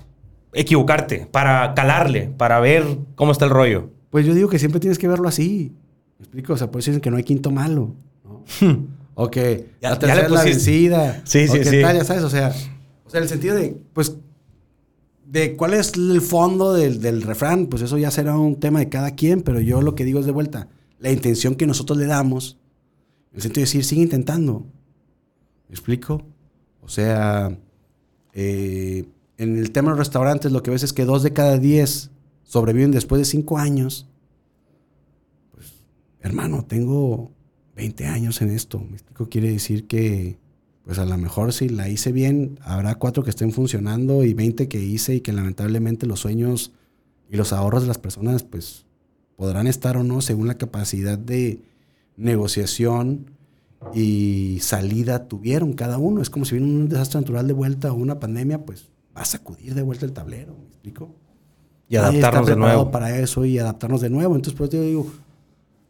equivocarte, 0.51 1.27
para 1.31 1.75
calarle, 1.75 2.27
para 2.35 2.59
ver 2.59 2.83
cómo 3.13 3.31
está 3.31 3.45
el 3.45 3.51
rollo. 3.51 3.91
Pues 4.09 4.25
yo 4.25 4.33
digo 4.33 4.49
que 4.49 4.57
siempre 4.57 4.79
tienes 4.79 4.97
que 4.97 5.07
verlo 5.07 5.27
así. 5.27 5.71
¿Me 6.17 6.23
explico? 6.23 6.53
O 6.53 6.57
sea, 6.57 6.71
por 6.71 6.79
eso 6.79 6.89
dicen 6.89 7.01
que 7.01 7.11
no 7.11 7.17
hay 7.17 7.23
quinto 7.23 7.51
malo. 7.51 7.93
¿no? 8.23 8.43
o 9.13 9.29
que 9.29 9.69
ya, 9.79 9.91
la 9.91 9.99
tercera 9.99 10.27
la 10.27 10.43
vencida. 10.43 11.21
Sí, 11.23 11.47
sí, 11.47 11.63
sí. 11.63 11.81
ya 11.81 12.03
sabes, 12.03 12.23
o 12.23 12.31
sea, 12.31 12.51
o 13.05 13.09
sea, 13.11 13.21
el 13.21 13.29
sentido 13.29 13.55
de, 13.55 13.77
pues, 13.93 14.15
de 15.27 15.55
cuál 15.55 15.75
es 15.75 15.93
el 15.93 16.21
fondo 16.21 16.73
del, 16.73 16.99
del, 16.99 17.21
refrán, 17.21 17.67
pues 17.67 17.83
eso 17.83 17.99
ya 17.99 18.09
será 18.09 18.35
un 18.35 18.59
tema 18.59 18.79
de 18.79 18.89
cada 18.89 19.11
quien, 19.11 19.43
pero 19.43 19.59
yo 19.59 19.83
lo 19.83 19.93
que 19.93 20.03
digo 20.03 20.19
es 20.19 20.25
de 20.25 20.31
vuelta, 20.31 20.67
la 20.97 21.11
intención 21.11 21.53
que 21.53 21.67
nosotros 21.67 21.99
le 21.99 22.07
damos, 22.07 22.57
el 23.33 23.43
sentido 23.43 23.61
de 23.61 23.65
decir, 23.65 23.85
sigue 23.85 24.01
intentando. 24.01 24.65
¿Me 25.69 25.75
explico? 25.75 26.23
O 26.81 26.89
sea, 26.89 27.55
eh, 28.33 29.05
en 29.43 29.57
el 29.57 29.71
tema 29.71 29.91
de 29.91 29.97
los 29.97 30.07
restaurantes 30.07 30.51
lo 30.51 30.63
que 30.63 30.71
ves 30.71 30.83
es 30.83 30.93
que 30.93 31.05
dos 31.05 31.23
de 31.23 31.33
cada 31.33 31.57
diez 31.57 32.09
sobreviven 32.43 32.91
después 32.91 33.19
de 33.19 33.25
cinco 33.25 33.57
años. 33.57 34.07
Pues, 35.51 35.73
hermano, 36.21 36.65
tengo 36.65 37.31
20 37.75 38.05
años 38.07 38.41
en 38.41 38.49
esto. 38.49 38.79
¿Me? 38.79 38.97
Quiere 39.29 39.51
decir 39.51 39.87
que, 39.87 40.37
pues 40.83 40.99
a 40.99 41.05
lo 41.05 41.17
mejor 41.17 41.53
si 41.53 41.69
la 41.69 41.89
hice 41.89 42.11
bien, 42.11 42.59
habrá 42.61 42.95
cuatro 42.95 43.23
que 43.23 43.29
estén 43.29 43.51
funcionando 43.51 44.23
y 44.23 44.33
20 44.33 44.67
que 44.67 44.79
hice 44.83 45.15
y 45.15 45.21
que 45.21 45.33
lamentablemente 45.33 46.05
los 46.05 46.21
sueños 46.21 46.71
y 47.29 47.37
los 47.37 47.53
ahorros 47.53 47.83
de 47.83 47.87
las 47.87 47.97
personas, 47.97 48.43
pues 48.43 48.85
podrán 49.35 49.67
estar 49.67 49.97
o 49.97 50.03
no 50.03 50.21
según 50.21 50.47
la 50.47 50.57
capacidad 50.57 51.17
de 51.17 51.61
negociación 52.15 53.31
y 53.93 54.59
salida 54.61 55.27
tuvieron 55.27 55.73
cada 55.73 55.97
uno. 55.97 56.21
Es 56.21 56.29
como 56.29 56.45
si 56.45 56.55
viene 56.55 56.71
un 56.71 56.89
desastre 56.89 57.21
natural 57.21 57.47
de 57.47 57.53
vuelta 57.53 57.91
o 57.91 57.95
una 57.95 58.19
pandemia, 58.19 58.65
pues 58.65 58.92
va 59.15 59.21
a 59.21 59.25
sacudir 59.25 59.73
de 59.73 59.81
vuelta 59.81 60.05
el 60.05 60.13
tablero, 60.13 60.55
¿me 60.57 60.67
explico? 60.67 61.15
Y 61.87 61.95
adaptarnos 61.95 62.47
de 62.47 62.55
nuevo. 62.55 62.91
para 62.91 63.17
eso 63.17 63.45
y 63.45 63.59
adaptarnos 63.59 64.01
de 64.01 64.09
nuevo. 64.09 64.35
Entonces, 64.35 64.57
pues 64.57 64.69
yo 64.71 64.81
digo, 64.81 65.11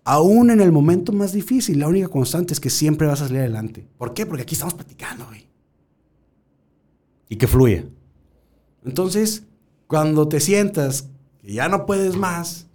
aún 0.03 0.49
en 0.49 0.59
el 0.59 0.71
momento 0.71 1.13
más 1.13 1.31
difícil, 1.31 1.79
la 1.79 1.87
única 1.87 2.09
constante 2.09 2.53
es 2.53 2.59
que 2.59 2.69
siempre 2.69 3.07
vas 3.07 3.21
a 3.21 3.27
salir 3.27 3.39
adelante. 3.39 3.87
¿Por 3.97 4.13
qué? 4.13 4.25
Porque 4.25 4.43
aquí 4.43 4.55
estamos 4.55 4.73
platicando, 4.73 5.25
güey. 5.27 5.47
Y 7.29 7.37
que 7.37 7.47
fluye. 7.47 7.87
Entonces, 8.83 9.43
cuando 9.87 10.27
te 10.27 10.39
sientas 10.39 11.09
que 11.41 11.53
ya 11.53 11.69
no 11.69 11.85
puedes 11.85 12.17
más, 12.17 12.67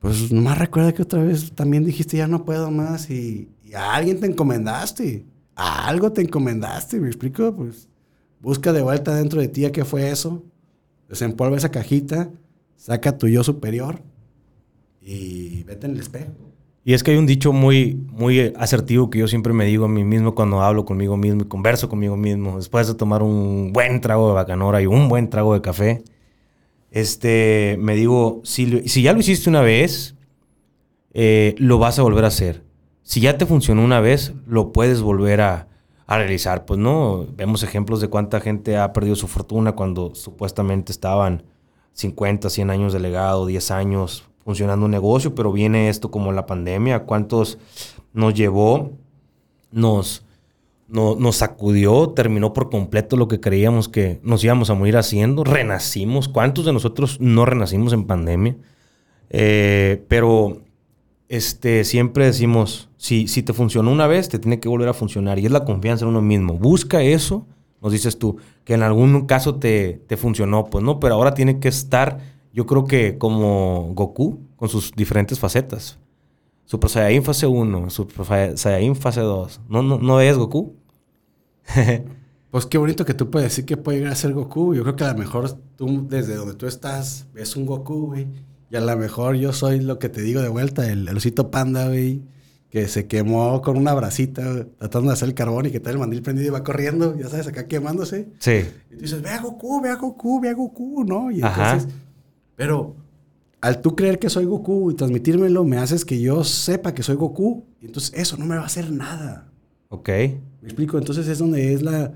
pues 0.00 0.32
nomás 0.32 0.58
recuerda 0.58 0.92
que 0.92 1.02
otra 1.02 1.22
vez 1.22 1.52
también 1.52 1.84
dijiste 1.84 2.16
ya 2.16 2.26
no 2.26 2.44
puedo 2.44 2.70
más 2.70 3.10
y, 3.10 3.48
y 3.62 3.74
a 3.74 3.94
alguien 3.94 4.18
te 4.18 4.26
encomendaste. 4.26 5.24
A 5.54 5.86
algo 5.86 6.12
te 6.12 6.20
encomendaste, 6.20 7.00
¿me 7.00 7.06
explico? 7.06 7.54
Pues 7.54 7.88
Busca 8.46 8.72
de 8.72 8.80
vuelta 8.80 9.12
dentro 9.12 9.40
de 9.40 9.48
ti 9.48 9.64
a 9.64 9.72
qué 9.72 9.84
fue 9.84 10.08
eso. 10.08 10.44
Desempolva 11.08 11.56
esa 11.56 11.72
cajita, 11.72 12.30
saca 12.76 13.18
tu 13.18 13.26
yo 13.26 13.42
superior 13.42 14.02
y 15.00 15.64
vete 15.64 15.88
en 15.88 15.94
el 15.94 15.98
espejo. 15.98 16.30
Y 16.84 16.94
es 16.94 17.02
que 17.02 17.10
hay 17.10 17.16
un 17.16 17.26
dicho 17.26 17.52
muy, 17.52 18.06
muy 18.12 18.52
asertivo 18.56 19.10
que 19.10 19.18
yo 19.18 19.26
siempre 19.26 19.52
me 19.52 19.64
digo 19.64 19.86
a 19.86 19.88
mí 19.88 20.04
mismo 20.04 20.36
cuando 20.36 20.62
hablo 20.62 20.84
conmigo 20.84 21.16
mismo 21.16 21.42
y 21.42 21.46
converso 21.46 21.88
conmigo 21.88 22.16
mismo. 22.16 22.58
Después 22.58 22.86
de 22.86 22.94
tomar 22.94 23.24
un 23.24 23.72
buen 23.72 24.00
trago 24.00 24.28
de 24.28 24.34
bacanora 24.34 24.80
y 24.80 24.86
un 24.86 25.08
buen 25.08 25.28
trago 25.28 25.52
de 25.52 25.60
café, 25.60 26.04
este, 26.92 27.76
me 27.80 27.96
digo, 27.96 28.42
si, 28.44 28.88
si 28.88 29.02
ya 29.02 29.12
lo 29.12 29.18
hiciste 29.18 29.50
una 29.50 29.62
vez, 29.62 30.14
eh, 31.14 31.56
lo 31.58 31.80
vas 31.80 31.98
a 31.98 32.02
volver 32.02 32.22
a 32.22 32.28
hacer. 32.28 32.62
Si 33.02 33.20
ya 33.20 33.38
te 33.38 33.44
funcionó 33.44 33.82
una 33.82 33.98
vez, 33.98 34.34
lo 34.46 34.70
puedes 34.70 35.02
volver 35.02 35.40
a, 35.40 35.66
a 36.06 36.18
realizar. 36.18 36.64
Pues 36.64 36.78
no, 36.78 37.26
vemos 37.36 37.62
ejemplos 37.62 38.00
de 38.00 38.08
cuánta 38.08 38.40
gente 38.40 38.76
ha 38.76 38.92
perdido 38.92 39.16
su 39.16 39.28
fortuna 39.28 39.72
cuando 39.72 40.14
supuestamente 40.14 40.92
estaban 40.92 41.42
50, 41.92 42.50
100 42.50 42.70
años 42.70 42.92
de 42.92 43.00
legado, 43.00 43.46
10 43.46 43.70
años 43.70 44.24
funcionando 44.44 44.84
un 44.84 44.92
negocio, 44.92 45.34
pero 45.34 45.50
viene 45.50 45.88
esto 45.88 46.10
como 46.10 46.30
la 46.30 46.46
pandemia, 46.46 47.02
cuántos 47.02 47.58
nos 48.12 48.32
llevó, 48.32 48.92
nos, 49.72 50.24
no, 50.86 51.16
nos 51.16 51.36
sacudió, 51.36 52.10
terminó 52.10 52.52
por 52.52 52.70
completo 52.70 53.16
lo 53.16 53.26
que 53.26 53.40
creíamos 53.40 53.88
que 53.88 54.20
nos 54.22 54.44
íbamos 54.44 54.70
a 54.70 54.74
morir 54.74 54.96
haciendo, 54.98 55.42
renacimos, 55.42 56.28
cuántos 56.28 56.64
de 56.64 56.72
nosotros 56.72 57.20
no 57.20 57.44
renacimos 57.44 57.92
en 57.92 58.06
pandemia, 58.06 58.56
eh, 59.30 60.04
pero 60.06 60.62
este, 61.28 61.82
siempre 61.82 62.26
decimos, 62.26 62.88
si, 63.06 63.28
si 63.28 63.44
te 63.44 63.52
funcionó 63.52 63.92
una 63.92 64.08
vez, 64.08 64.28
te 64.28 64.40
tiene 64.40 64.58
que 64.58 64.68
volver 64.68 64.88
a 64.88 64.92
funcionar. 64.92 65.38
Y 65.38 65.46
es 65.46 65.52
la 65.52 65.64
confianza 65.64 66.04
en 66.04 66.08
uno 66.08 66.22
mismo. 66.22 66.58
Busca 66.58 67.04
eso, 67.04 67.46
nos 67.80 67.92
dices 67.92 68.18
tú, 68.18 68.36
que 68.64 68.74
en 68.74 68.82
algún 68.82 69.26
caso 69.26 69.54
te, 69.54 70.02
te 70.08 70.16
funcionó, 70.16 70.64
pues 70.64 70.82
no, 70.82 70.98
pero 70.98 71.14
ahora 71.14 71.32
tiene 71.32 71.60
que 71.60 71.68
estar, 71.68 72.18
yo 72.52 72.66
creo 72.66 72.84
que 72.84 73.16
como 73.16 73.92
Goku, 73.94 74.40
con 74.56 74.68
sus 74.68 74.90
diferentes 74.90 75.38
facetas. 75.38 76.00
Super 76.64 76.90
Saiyajin 76.90 77.22
fase 77.22 77.46
1, 77.46 77.90
Super 77.90 78.56
Saiyajin 78.56 78.96
fase 78.96 79.20
2. 79.20 79.60
¿No, 79.68 79.82
no, 79.82 79.98
no 79.98 80.20
es 80.20 80.36
Goku? 80.36 80.74
pues 82.50 82.66
qué 82.66 82.76
bonito 82.76 83.04
que 83.04 83.14
tú 83.14 83.30
puedes 83.30 83.50
decir 83.50 83.66
que 83.66 83.76
puede 83.76 83.98
llegar 83.98 84.14
a 84.14 84.16
ser 84.16 84.32
Goku. 84.32 84.74
Yo 84.74 84.82
creo 84.82 84.96
que 84.96 85.04
a 85.04 85.12
lo 85.12 85.18
mejor 85.18 85.52
tú, 85.76 86.08
desde 86.08 86.34
donde 86.34 86.54
tú 86.54 86.66
estás, 86.66 87.28
ves 87.32 87.54
un 87.54 87.66
Goku, 87.66 88.06
güey. 88.06 88.26
Y 88.68 88.74
a 88.74 88.80
lo 88.80 88.96
mejor 88.96 89.36
yo 89.36 89.52
soy 89.52 89.78
lo 89.78 90.00
que 90.00 90.08
te 90.08 90.22
digo 90.22 90.42
de 90.42 90.48
vuelta, 90.48 90.90
el, 90.90 91.06
el 91.06 91.16
osito 91.16 91.52
panda, 91.52 91.86
güey. 91.86 92.24
Que 92.70 92.88
se 92.88 93.06
quemó 93.06 93.62
con 93.62 93.76
una 93.76 93.94
bracita 93.94 94.66
tratando 94.78 95.08
de 95.08 95.14
hacer 95.14 95.28
el 95.28 95.34
carbón 95.34 95.66
y 95.66 95.70
que 95.70 95.76
está 95.78 95.90
el 95.90 95.98
mandil 95.98 96.20
prendido 96.22 96.48
y 96.48 96.50
va 96.50 96.64
corriendo, 96.64 97.16
ya 97.16 97.28
sabes, 97.28 97.46
acá 97.46 97.66
quemándose. 97.66 98.28
Sí. 98.38 98.64
Y 98.90 98.96
tú 98.96 99.02
dices, 99.02 99.22
ve 99.22 99.30
a 99.30 99.40
Goku, 99.40 99.80
ve 99.80 99.90
a 99.90 99.96
Goku, 99.96 100.40
ve 100.40 100.50
a 100.50 100.54
Goku, 100.54 101.04
¿no? 101.04 101.30
Y 101.30 101.36
entonces, 101.36 101.88
pero 102.56 102.96
al 103.60 103.80
tú 103.80 103.96
creer 103.96 104.18
que 104.18 104.30
soy 104.30 104.44
Goku 104.44 104.90
y 104.90 104.94
transmitírmelo, 104.94 105.64
me 105.64 105.78
haces 105.78 106.04
que 106.04 106.20
yo 106.20 106.44
sepa 106.44 106.94
que 106.94 107.02
soy 107.02 107.16
Goku. 107.16 107.64
Y 107.80 107.86
entonces 107.86 108.12
eso 108.14 108.36
no 108.36 108.44
me 108.46 108.56
va 108.56 108.62
a 108.62 108.66
hacer 108.66 108.90
nada. 108.92 109.48
Ok. 109.88 110.08
¿Me 110.08 110.68
explico? 110.68 110.98
Entonces 110.98 111.26
es 111.28 111.38
donde 111.38 111.72
es 111.72 111.82
la... 111.82 112.12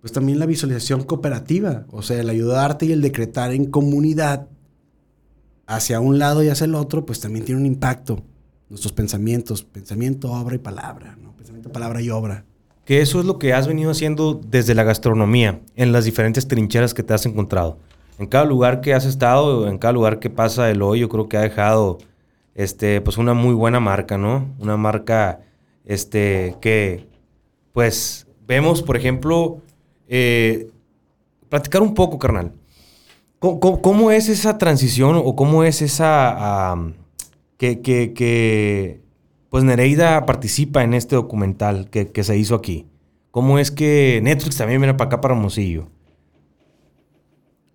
Pues 0.00 0.12
también 0.12 0.38
la 0.38 0.46
visualización 0.46 1.02
cooperativa. 1.02 1.86
O 1.90 2.02
sea, 2.02 2.20
el 2.20 2.28
ayudarte 2.28 2.86
y 2.86 2.92
el 2.92 3.00
decretar 3.00 3.52
en 3.52 3.66
comunidad 3.66 4.48
hacia 5.66 6.00
un 6.00 6.18
lado 6.18 6.42
y 6.42 6.48
hacia 6.48 6.66
el 6.66 6.74
otro, 6.74 7.04
pues 7.04 7.20
también 7.20 7.44
tiene 7.44 7.60
un 7.60 7.66
impacto. 7.66 8.22
Nuestros 8.70 8.92
pensamientos, 8.92 9.62
pensamiento, 9.62 10.30
obra 10.32 10.54
y 10.54 10.58
palabra, 10.58 11.16
¿no? 11.22 11.32
Pensamiento, 11.36 11.72
palabra 11.72 12.00
y 12.02 12.10
obra. 12.10 12.44
Que 12.84 13.00
eso 13.00 13.20
es 13.20 13.26
lo 13.26 13.38
que 13.38 13.52
has 13.52 13.66
venido 13.66 13.90
haciendo 13.90 14.34
desde 14.34 14.74
la 14.74 14.82
gastronomía, 14.82 15.60
en 15.76 15.92
las 15.92 16.04
diferentes 16.04 16.48
trincheras 16.48 16.94
que 16.94 17.02
te 17.02 17.14
has 17.14 17.26
encontrado 17.26 17.78
en 18.18 18.26
cada 18.26 18.44
lugar 18.44 18.80
que 18.80 18.94
has 18.94 19.04
estado, 19.04 19.68
en 19.68 19.78
cada 19.78 19.92
lugar 19.92 20.18
que 20.18 20.28
pasa 20.28 20.70
el 20.70 20.82
hoyo, 20.82 21.08
creo 21.08 21.28
que 21.28 21.36
ha 21.36 21.42
dejado 21.42 21.98
este, 22.54 23.00
pues 23.00 23.16
una 23.16 23.32
muy 23.32 23.54
buena 23.54 23.78
marca, 23.78 24.18
¿no? 24.18 24.54
Una 24.58 24.76
marca 24.76 25.40
este, 25.84 26.56
que, 26.60 27.06
pues, 27.72 28.26
vemos, 28.46 28.82
por 28.82 28.96
ejemplo, 28.96 29.58
eh, 30.08 30.68
platicar 31.48 31.80
un 31.80 31.94
poco, 31.94 32.18
carnal. 32.18 32.52
¿Cómo, 33.38 34.10
es 34.10 34.28
esa 34.28 34.58
transición 34.58 35.14
o 35.24 35.36
cómo 35.36 35.62
es 35.62 35.80
esa... 35.80 36.76
que, 37.58 37.82
que, 37.82 39.02
pues 39.50 39.64
Nereida 39.64 40.24
participa 40.24 40.84
en 40.84 40.94
este 40.94 41.16
documental 41.16 41.90
que, 41.90 42.10
que, 42.10 42.24
se 42.24 42.38
hizo 42.38 42.54
aquí? 42.54 42.86
¿Cómo 43.30 43.58
es 43.58 43.70
que 43.70 44.20
Netflix 44.22 44.56
también 44.56 44.80
viene 44.80 44.94
para 44.94 45.08
acá, 45.08 45.20
para 45.20 45.34
Hermosillo? 45.34 45.88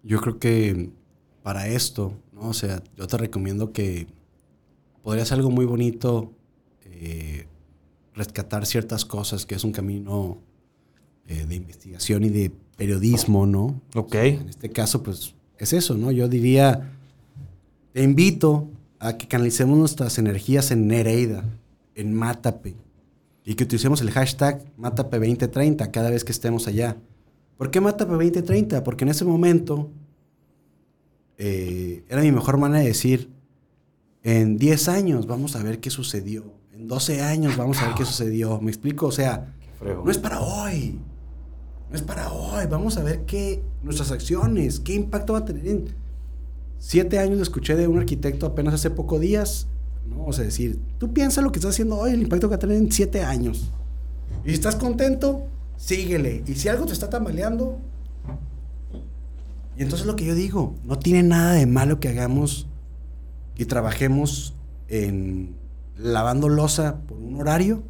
Yo 0.01 0.19
creo 0.19 0.39
que 0.39 0.89
para 1.43 1.67
esto, 1.67 2.13
¿no? 2.31 2.49
O 2.49 2.53
sea, 2.53 2.81
yo 2.97 3.05
te 3.07 3.17
recomiendo 3.17 3.71
que 3.71 4.07
podría 5.03 5.25
ser 5.25 5.37
algo 5.37 5.51
muy 5.51 5.65
bonito 5.65 6.31
eh, 6.85 7.45
rescatar 8.15 8.65
ciertas 8.65 9.05
cosas, 9.05 9.45
que 9.45 9.55
es 9.55 9.63
un 9.63 9.73
camino 9.73 10.37
eh, 11.27 11.45
de 11.45 11.55
investigación 11.55 12.23
y 12.23 12.29
de 12.29 12.51
periodismo, 12.77 13.45
¿no? 13.45 13.81
Ok. 13.95 14.15
en 14.15 14.49
este 14.49 14.69
caso, 14.69 15.03
pues, 15.03 15.35
es 15.57 15.73
eso, 15.73 15.95
¿no? 15.95 16.11
Yo 16.11 16.27
diría, 16.27 16.91
te 17.91 18.03
invito 18.03 18.69
a 19.03 19.17
que 19.17 19.27
canalicemos 19.27 19.77
nuestras 19.77 20.17
energías 20.17 20.71
en 20.71 20.87
Nereida, 20.87 21.43
en 21.93 22.13
Mátape, 22.13 22.77
y 23.43 23.55
que 23.55 23.65
utilicemos 23.65 23.99
el 23.99 24.11
hashtag 24.11 24.63
Mátape2030 24.77 25.91
cada 25.91 26.09
vez 26.09 26.23
que 26.23 26.31
estemos 26.31 26.67
allá. 26.67 26.95
¿Por 27.57 27.69
qué 27.69 27.81
Mátape 27.81 28.13
2030? 28.13 28.81
Porque 28.85 29.03
en 29.03 29.09
ese 29.09 29.25
momento 29.25 29.91
eh, 31.37 32.05
era 32.07 32.21
mi 32.21 32.31
mejor 32.31 32.57
manera 32.57 32.79
de 32.79 32.87
decir, 32.87 33.29
en 34.23 34.57
10 34.57 34.87
años 34.87 35.27
vamos 35.27 35.57
a 35.57 35.63
ver 35.63 35.81
qué 35.81 35.89
sucedió, 35.89 36.53
en 36.71 36.87
12 36.87 37.21
años 37.23 37.57
vamos 37.57 37.81
a 37.81 37.87
ver 37.87 37.95
qué 37.95 38.05
sucedió. 38.05 38.61
¿Me 38.61 38.71
explico? 38.71 39.07
O 39.07 39.11
sea, 39.11 39.53
no 39.81 40.09
es 40.09 40.17
para 40.17 40.39
hoy, 40.39 40.97
no 41.89 41.95
es 41.97 42.01
para 42.01 42.31
hoy, 42.31 42.67
vamos 42.69 42.95
a 42.95 43.03
ver 43.03 43.25
qué, 43.25 43.65
nuestras 43.81 44.11
acciones, 44.11 44.79
qué 44.79 44.93
impacto 44.93 45.33
va 45.33 45.39
a 45.39 45.45
tener 45.45 45.67
en... 45.67 46.02
Siete 46.85 47.17
años 47.17 47.37
lo 47.37 47.43
escuché 47.43 47.77
de 47.77 47.87
un 47.87 47.97
arquitecto 47.97 48.45
apenas 48.45 48.73
hace 48.73 48.89
pocos 48.89 49.21
días. 49.21 49.67
¿no? 50.05 50.25
O 50.25 50.33
sea, 50.33 50.43
decir, 50.43 50.81
tú 50.97 51.13
piensa 51.13 51.41
lo 51.41 51.49
que 51.49 51.59
estás 51.59 51.71
haciendo 51.71 51.97
hoy, 51.97 52.11
el 52.11 52.21
impacto 52.21 52.47
que 52.47 52.51
va 52.51 52.55
a 52.57 52.59
tener 52.59 52.75
en 52.75 52.91
siete 52.91 53.23
años. 53.23 53.71
Y 54.43 54.49
si 54.49 54.55
estás 54.55 54.75
contento, 54.75 55.47
síguele. 55.77 56.43
Y 56.45 56.55
si 56.55 56.67
algo 56.67 56.85
te 56.85 56.91
está 56.91 57.09
tambaleando, 57.09 57.77
y 59.77 59.81
entonces 59.81 60.05
lo 60.05 60.17
que 60.17 60.25
yo 60.25 60.35
digo, 60.35 60.75
no 60.83 60.99
tiene 60.99 61.23
nada 61.23 61.53
de 61.53 61.65
malo 61.67 62.01
que 62.01 62.09
hagamos 62.09 62.67
y 63.55 63.63
trabajemos 63.63 64.53
en 64.89 65.55
lavando 65.97 66.49
losa 66.49 66.99
por 67.07 67.17
un 67.17 67.39
horario, 67.39 67.81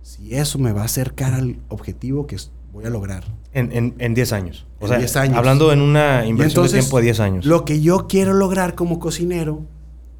si 0.00 0.34
eso 0.34 0.58
me 0.58 0.72
va 0.72 0.80
a 0.80 0.86
acercar 0.86 1.34
al 1.34 1.58
objetivo 1.68 2.26
que 2.26 2.36
voy 2.78 2.86
a 2.86 2.90
lograr. 2.90 3.24
En 3.52 3.70
10 3.70 3.94
en, 3.98 4.14
diez 4.14 4.32
años. 4.32 4.64
O 4.78 4.86
sea, 4.86 4.98
años. 4.98 5.36
hablando 5.36 5.72
en 5.72 5.80
una 5.80 6.24
inversión 6.24 6.64
de 6.64 6.74
tiempo 6.74 6.98
de 6.98 7.02
10 7.04 7.20
años. 7.20 7.44
Lo 7.44 7.64
que 7.64 7.80
yo 7.80 8.06
quiero 8.06 8.34
lograr 8.34 8.76
como 8.76 9.00
cocinero 9.00 9.66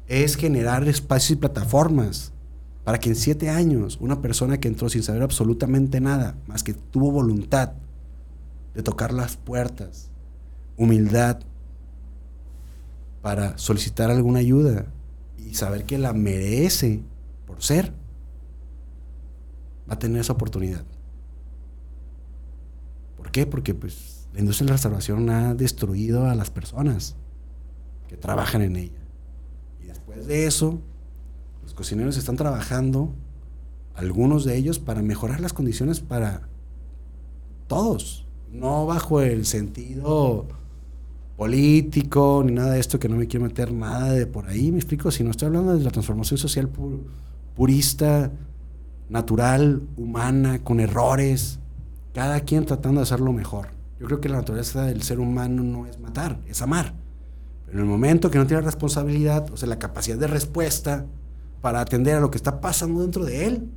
es 0.07 0.35
generar 0.35 0.85
espacios 0.89 1.31
y 1.31 1.35
plataformas 1.37 2.33
para 2.83 2.99
que 2.99 3.09
en 3.09 3.15
siete 3.15 3.49
años 3.49 3.97
una 4.01 4.21
persona 4.21 4.59
que 4.59 4.67
entró 4.67 4.89
sin 4.89 5.03
saber 5.03 5.21
absolutamente 5.21 6.01
nada, 6.01 6.35
más 6.47 6.63
que 6.63 6.73
tuvo 6.73 7.11
voluntad 7.11 7.71
de 8.73 8.83
tocar 8.83 9.13
las 9.13 9.37
puertas, 9.37 10.09
humildad 10.75 11.39
para 13.21 13.57
solicitar 13.57 14.11
alguna 14.11 14.39
ayuda 14.39 14.87
y 15.37 15.53
saber 15.53 15.85
que 15.85 15.97
la 15.97 16.11
merece 16.11 17.03
por 17.45 17.63
ser, 17.63 17.93
va 19.89 19.93
a 19.93 19.99
tener 19.99 20.19
esa 20.19 20.33
oportunidad. 20.33 20.83
¿Por 23.29 23.33
qué? 23.33 23.45
Porque 23.45 23.75
pues 23.75 24.27
la 24.33 24.39
industria 24.39 24.65
de 24.65 24.69
la 24.71 24.75
restauración 24.77 25.29
ha 25.29 25.53
destruido 25.53 26.25
a 26.25 26.33
las 26.33 26.49
personas 26.49 27.15
que 28.07 28.17
trabajan 28.17 28.63
en 28.63 28.75
ella. 28.75 29.01
Y 29.83 29.85
después 29.85 30.25
de 30.25 30.47
eso, 30.47 30.81
los 31.61 31.75
cocineros 31.75 32.17
están 32.17 32.37
trabajando, 32.37 33.13
algunos 33.93 34.45
de 34.45 34.57
ellos, 34.57 34.79
para 34.79 35.03
mejorar 35.03 35.41
las 35.41 35.53
condiciones 35.53 35.99
para 35.99 36.49
todos. 37.67 38.25
No 38.51 38.87
bajo 38.87 39.21
el 39.21 39.45
sentido 39.45 40.47
político 41.37 42.41
ni 42.43 42.53
nada 42.53 42.71
de 42.71 42.79
esto, 42.79 42.97
que 42.97 43.09
no 43.09 43.15
me 43.15 43.27
quiero 43.27 43.45
meter 43.45 43.71
nada 43.71 44.11
de 44.11 44.25
por 44.25 44.47
ahí, 44.47 44.71
me 44.71 44.79
explico, 44.79 45.11
si 45.11 45.23
no 45.23 45.29
estoy 45.29 45.45
hablando 45.45 45.77
de 45.77 45.83
la 45.83 45.91
transformación 45.91 46.39
social 46.39 46.67
purista, 47.55 48.31
natural, 49.07 49.83
humana, 49.97 50.63
con 50.63 50.79
errores, 50.79 51.59
cada 52.13 52.39
quien 52.41 52.65
tratando 52.65 52.99
de 52.99 53.03
hacerlo 53.03 53.31
mejor. 53.31 53.69
Yo 53.99 54.07
creo 54.07 54.21
que 54.21 54.29
la 54.29 54.37
naturaleza 54.37 54.83
del 54.85 55.03
ser 55.03 55.19
humano 55.19 55.63
no 55.63 55.85
es 55.85 55.99
matar, 55.99 56.39
es 56.47 56.61
amar. 56.61 56.93
Pero 57.65 57.79
en 57.79 57.85
el 57.85 57.89
momento 57.89 58.31
que 58.31 58.37
no 58.37 58.47
tiene 58.47 58.61
responsabilidad, 58.61 59.51
o 59.51 59.57
sea, 59.57 59.67
la 59.67 59.77
capacidad 59.77 60.17
de 60.17 60.27
respuesta, 60.27 61.05
para 61.61 61.81
atender 61.81 62.15
a 62.15 62.19
lo 62.19 62.31
que 62.31 62.37
está 62.37 62.61
pasando 62.61 63.01
dentro 63.01 63.25
de 63.25 63.45
él. 63.45 63.69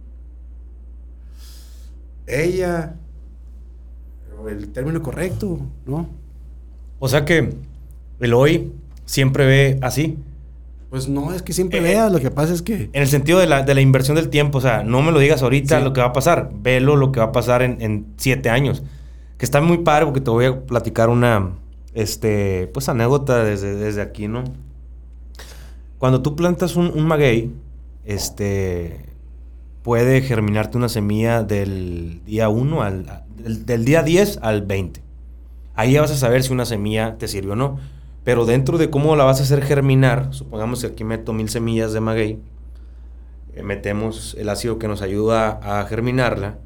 Ella, 2.26 2.94
el 4.48 4.68
término 4.70 5.02
correcto, 5.02 5.58
¿no? 5.86 6.08
O 6.98 7.08
sea 7.08 7.24
que 7.24 7.56
el 8.20 8.34
hoy 8.34 8.72
siempre 9.04 9.46
ve 9.46 9.78
así. 9.82 10.18
Pues 10.92 11.08
no, 11.08 11.32
es 11.32 11.40
que 11.40 11.54
siempre 11.54 11.78
eh, 11.78 11.82
veas, 11.82 12.12
lo 12.12 12.20
que 12.20 12.30
pasa 12.30 12.52
es 12.52 12.60
que... 12.60 12.90
En 12.92 13.00
el 13.00 13.08
sentido 13.08 13.38
de 13.38 13.46
la, 13.46 13.80
inversión 13.80 14.14
del 14.14 14.28
tiempo, 14.28 14.58
o 14.58 14.60
sea, 14.60 14.82
no 14.82 15.00
me 15.00 15.10
lo 15.10 15.20
digas 15.20 15.42
ahorita 15.42 15.80
lo 15.80 15.94
que 15.94 16.02
va 16.02 16.08
a 16.08 16.12
pasar, 16.12 16.50
velo 16.52 16.96
lo 16.96 17.12
que 17.12 17.20
va 17.20 17.24
a 17.26 17.32
pasar 17.32 17.62
en, 17.62 18.12
siete 18.18 18.50
años. 18.50 18.82
Que 19.38 19.46
está 19.46 19.62
muy 19.62 19.78
padre 19.78 20.04
porque 20.04 20.20
te 20.20 20.28
voy 20.28 20.44
a 20.44 20.60
platicar 20.66 21.08
una, 21.08 21.52
este, 21.94 22.70
pues 22.74 22.90
anécdota 22.90 23.42
desde, 23.42 23.74
desde 23.74 24.02
aquí, 24.02 24.28
¿no? 24.28 24.44
Cuando 25.96 26.20
tú 26.20 26.36
plantas 26.36 26.76
un, 26.76 26.88
un 26.88 27.06
maguey, 27.06 27.54
este, 28.04 29.06
puede 29.82 30.20
germinarte 30.20 30.76
una 30.76 30.90
semilla 30.90 31.42
del 31.42 32.20
día 32.26 32.50
1 32.50 32.82
al, 32.82 33.24
del, 33.38 33.86
día 33.86 34.02
10 34.02 34.40
al 34.42 34.60
20. 34.60 35.00
Ahí 35.74 35.92
ya 35.92 36.02
vas 36.02 36.10
a 36.10 36.18
saber 36.18 36.42
si 36.42 36.52
una 36.52 36.66
semilla 36.66 37.16
te 37.16 37.28
sirve 37.28 37.52
o 37.52 37.56
no. 37.56 37.78
Pero 38.24 38.44
dentro 38.46 38.78
de 38.78 38.90
cómo 38.90 39.16
la 39.16 39.24
vas 39.24 39.40
a 39.40 39.42
hacer 39.42 39.62
germinar, 39.62 40.28
supongamos 40.32 40.80
que 40.80 40.88
aquí 40.88 41.04
meto 41.04 41.32
mil 41.32 41.48
semillas 41.48 41.92
de 41.92 42.00
maguey, 42.00 42.38
eh, 43.54 43.62
metemos 43.62 44.36
el 44.38 44.48
ácido 44.48 44.78
que 44.78 44.88
nos 44.88 45.02
ayuda 45.02 45.58
a 45.62 45.84
germinarla, 45.86 46.58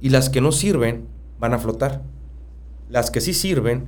y 0.00 0.10
las 0.10 0.28
que 0.28 0.40
no 0.40 0.52
sirven 0.52 1.06
van 1.38 1.54
a 1.54 1.58
flotar. 1.58 2.02
Las 2.88 3.10
que 3.10 3.20
sí 3.20 3.32
sirven 3.32 3.86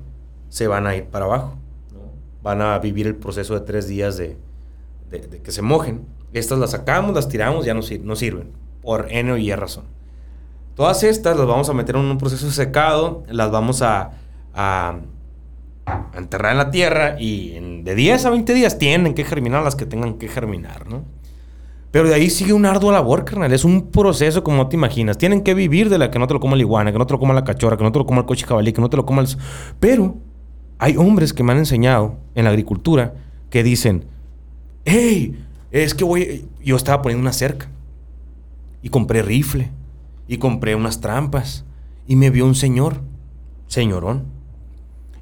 se 0.49 0.67
van 0.67 0.87
a 0.87 0.97
ir 0.97 1.05
para 1.05 1.27
abajo. 1.27 1.57
Van 2.43 2.63
a 2.63 2.79
vivir 2.79 3.07
el 3.07 3.17
proceso 3.17 3.55
de 3.55 3.61
tres 3.61 3.89
días 3.89 4.17
de 4.17 4.37
que 5.43 5.51
se 5.51 5.63
mojen. 5.63 6.07
Estas 6.33 6.59
las 6.59 6.73
sacamos, 6.73 7.15
las 7.15 7.29
tiramos, 7.29 7.65
ya 7.65 7.75
no, 7.75 7.81
no 8.03 8.17
sirven. 8.17 8.53
Por 8.83 9.07
N 9.11 9.33
o 9.33 9.37
Y 9.37 9.53
razón. 9.55 9.85
Todas 10.75 11.05
estas 11.05 11.37
las 11.37 11.47
vamos 11.47 11.69
a 11.69 11.73
meter 11.73 11.95
en 11.95 12.03
un 12.03 12.19
proceso 12.19 12.51
secado, 12.51 13.23
las 13.29 13.53
vamos 13.53 13.81
a, 13.83 14.11
enterrar 16.15 16.53
en 16.53 16.59
la 16.59 16.71
tierra 16.71 17.17
y 17.19 17.83
de 17.83 17.95
10 17.95 18.25
a 18.25 18.31
20 18.31 18.55
días 18.55 18.79
tienen 18.79 19.15
que 19.15 19.25
germinar 19.25 19.63
las 19.63 19.77
que 19.77 19.87
tengan 19.87 20.15
que 20.15 20.29
germinar, 20.29 20.89
¿no? 20.89 21.05
Pero 21.95 22.09
de 22.09 22.15
ahí 22.15 22.29
sigue 22.29 22.53
un 22.53 22.67
arduo 22.67 22.91
labor, 22.91 23.25
carnal. 23.25 23.53
Es 23.53 23.65
un 23.65 23.93
proceso 23.93 24.43
como 24.43 24.57
no 24.57 24.69
te 24.69 24.75
imaginas. 24.75 25.17
Tienen 25.17 25.43
que 25.43 25.55
vivir 25.55 25.89
de 25.91 25.99
la 25.99 26.11
que 26.11 26.19
no 26.19 26.27
te 26.27 26.35
lo 26.35 26.41
coma 26.41 26.57
la 26.57 26.63
iguana, 26.63 26.91
que 26.91 26.99
no 26.99 27.07
te 27.07 27.13
lo 27.13 27.21
coma 27.21 27.35
la 27.35 27.45
cachorra, 27.45 27.77
que 27.77 27.85
no 27.85 27.93
te 27.93 28.01
lo 28.01 28.05
coma 28.05 28.23
el 28.23 28.27
coche 28.27 28.45
jabalí, 28.45 28.73
que 28.73 28.81
no 28.81 28.91
te 28.91 28.97
lo 28.97 29.07
coma 29.07 29.23
el... 29.23 29.29
Pero 29.79 30.17
hay 30.79 30.97
hombres 30.97 31.33
que 31.33 31.45
me 31.45 31.53
han 31.53 31.59
enseñado 31.59 32.17
en 32.35 32.45
la 32.45 32.51
agricultura 32.51 33.15
que 33.49 33.63
dicen, 33.63 34.07
hey, 34.85 35.41
es 35.71 35.95
que 35.95 36.03
voy... 36.03 36.49
Yo 36.65 36.75
estaba 36.75 37.01
poniendo 37.01 37.23
una 37.23 37.33
cerca 37.33 37.69
y 38.83 38.89
compré 38.89 39.23
rifle 39.23 39.71
y 40.27 40.39
compré 40.39 40.75
unas 40.75 41.01
trampas 41.01 41.65
y 42.09 42.17
me 42.17 42.31
vio 42.31 42.45
un 42.45 42.57
señor, 42.57 43.03
señorón, 43.69 44.34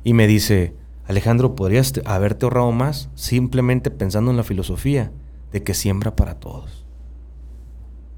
y 0.04 0.14
me 0.14 0.26
dice, 0.26 0.74
Alejandro, 1.06 1.54
¿podrías 1.54 1.92
haberte 2.04 2.46
ahorrado 2.46 2.72
más 2.72 3.10
simplemente 3.14 3.90
pensando 3.90 4.30
en 4.30 4.36
la 4.36 4.44
filosofía 4.44 5.12
de 5.52 5.62
que 5.62 5.74
siembra 5.74 6.16
para 6.16 6.34
todos? 6.34 6.86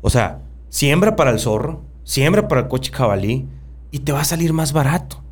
O 0.03 0.11
sea, 0.11 0.43
siembra 0.69 1.17
para 1.17 1.31
el 1.31 1.41
zorro, 1.41 1.83
siembra 2.05 2.47
para 2.49 2.63
el 2.63 2.69
coche 2.69 2.91
cabalí 2.91 3.49
y 3.91 4.01
te 4.01 4.13
va 4.13 4.21
a 4.21 4.25
salir 4.25 4.53
más 4.53 4.73
barato. 4.73 5.23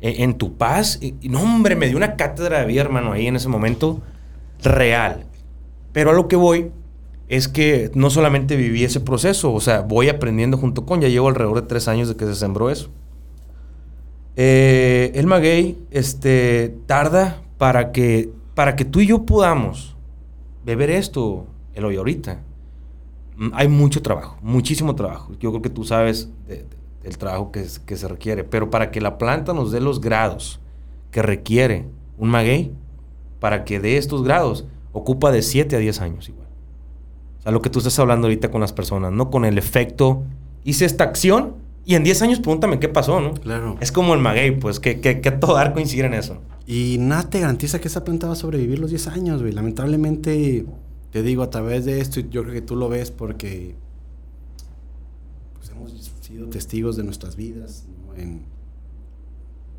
E, 0.00 0.22
en, 0.22 0.34
tu 0.34 0.56
paz, 0.56 0.98
y, 1.00 1.14
no 1.28 1.42
hombre, 1.42 1.76
me 1.76 1.86
dio 1.86 1.96
una 1.96 2.16
cátedra 2.16 2.60
de 2.60 2.66
vida, 2.66 2.82
hermano, 2.82 3.12
ahí 3.12 3.26
en 3.26 3.36
ese 3.36 3.48
momento 3.48 4.00
real. 4.62 5.26
Pero 5.92 6.10
a 6.10 6.12
lo 6.12 6.28
que 6.28 6.36
voy 6.36 6.70
es 7.28 7.48
que 7.48 7.90
no 7.94 8.10
solamente 8.10 8.56
viví 8.56 8.84
ese 8.84 9.00
proceso, 9.00 9.52
o 9.52 9.60
sea, 9.60 9.80
voy 9.80 10.08
aprendiendo 10.08 10.56
junto 10.56 10.84
con, 10.84 11.00
ya 11.00 11.08
llevo 11.08 11.28
alrededor 11.28 11.62
de 11.62 11.68
tres 11.68 11.88
años 11.88 12.08
de 12.08 12.16
que 12.16 12.26
se 12.26 12.34
sembró 12.34 12.70
eso. 12.70 12.90
Eh, 14.36 15.12
el 15.14 15.26
maguey 15.26 15.78
este, 15.90 16.74
tarda 16.86 17.42
para 17.58 17.92
que, 17.92 18.30
para 18.54 18.76
que 18.76 18.84
tú 18.84 19.00
y 19.00 19.06
yo 19.06 19.24
podamos 19.26 19.96
beber 20.64 20.90
esto, 20.90 21.46
el 21.74 21.84
hoy 21.84 21.96
ahorita. 21.96 22.40
Mm, 23.36 23.50
hay 23.52 23.68
mucho 23.68 24.02
trabajo, 24.02 24.38
muchísimo 24.42 24.94
trabajo. 24.94 25.32
Yo 25.38 25.50
creo 25.50 25.62
que 25.62 25.70
tú 25.70 25.84
sabes 25.84 26.30
del 26.46 27.18
trabajo 27.18 27.52
que, 27.52 27.66
que 27.84 27.96
se 27.96 28.08
requiere, 28.08 28.44
pero 28.44 28.70
para 28.70 28.90
que 28.90 29.00
la 29.00 29.18
planta 29.18 29.52
nos 29.52 29.72
dé 29.72 29.80
los 29.80 30.00
grados 30.00 30.60
que 31.10 31.22
requiere 31.22 31.86
un 32.16 32.30
maguey, 32.30 32.72
para 33.40 33.64
que 33.64 33.80
dé 33.80 33.96
estos 33.96 34.22
grados, 34.22 34.66
ocupa 34.92 35.32
de 35.32 35.42
7 35.42 35.76
a 35.76 35.78
10 35.78 36.00
años 36.00 36.28
igual. 36.28 36.46
O 37.40 37.42
sea, 37.42 37.52
lo 37.52 37.60
que 37.60 37.70
tú 37.70 37.80
estás 37.80 37.98
hablando 37.98 38.28
ahorita 38.28 38.50
con 38.50 38.60
las 38.60 38.72
personas, 38.72 39.10
¿no? 39.10 39.30
Con 39.30 39.44
el 39.44 39.58
efecto, 39.58 40.22
hice 40.64 40.84
esta 40.84 41.04
acción 41.04 41.56
y 41.84 41.96
en 41.96 42.04
10 42.04 42.22
años 42.22 42.40
pregúntame 42.40 42.78
qué 42.78 42.88
pasó, 42.88 43.20
¿no? 43.20 43.34
Claro. 43.34 43.76
Es 43.80 43.90
como 43.90 44.14
el 44.14 44.20
maguey, 44.20 44.58
pues, 44.58 44.78
que, 44.78 45.00
que, 45.00 45.20
que 45.20 45.30
todo 45.32 45.54
dar 45.54 45.72
coincidir 45.72 46.04
en 46.04 46.14
eso. 46.14 46.38
Y 46.66 46.96
nada 47.00 47.28
te 47.28 47.40
garantiza 47.40 47.80
que 47.80 47.88
esa 47.88 48.04
planta 48.04 48.28
va 48.28 48.34
a 48.34 48.36
sobrevivir 48.36 48.78
los 48.78 48.90
10 48.90 49.08
años, 49.08 49.40
güey. 49.40 49.52
Lamentablemente, 49.52 50.64
te 51.10 51.22
digo, 51.22 51.42
a 51.42 51.50
través 51.50 51.84
de 51.84 52.00
esto, 52.00 52.20
yo 52.20 52.42
creo 52.42 52.54
que 52.54 52.62
tú 52.62 52.76
lo 52.76 52.88
ves 52.88 53.10
porque 53.10 53.74
pues, 55.54 55.70
hemos 55.70 55.92
sido 56.20 56.46
testigos 56.48 56.96
de 56.96 57.02
nuestras 57.02 57.34
vidas 57.34 57.84
¿no? 58.06 58.14
en 58.14 58.42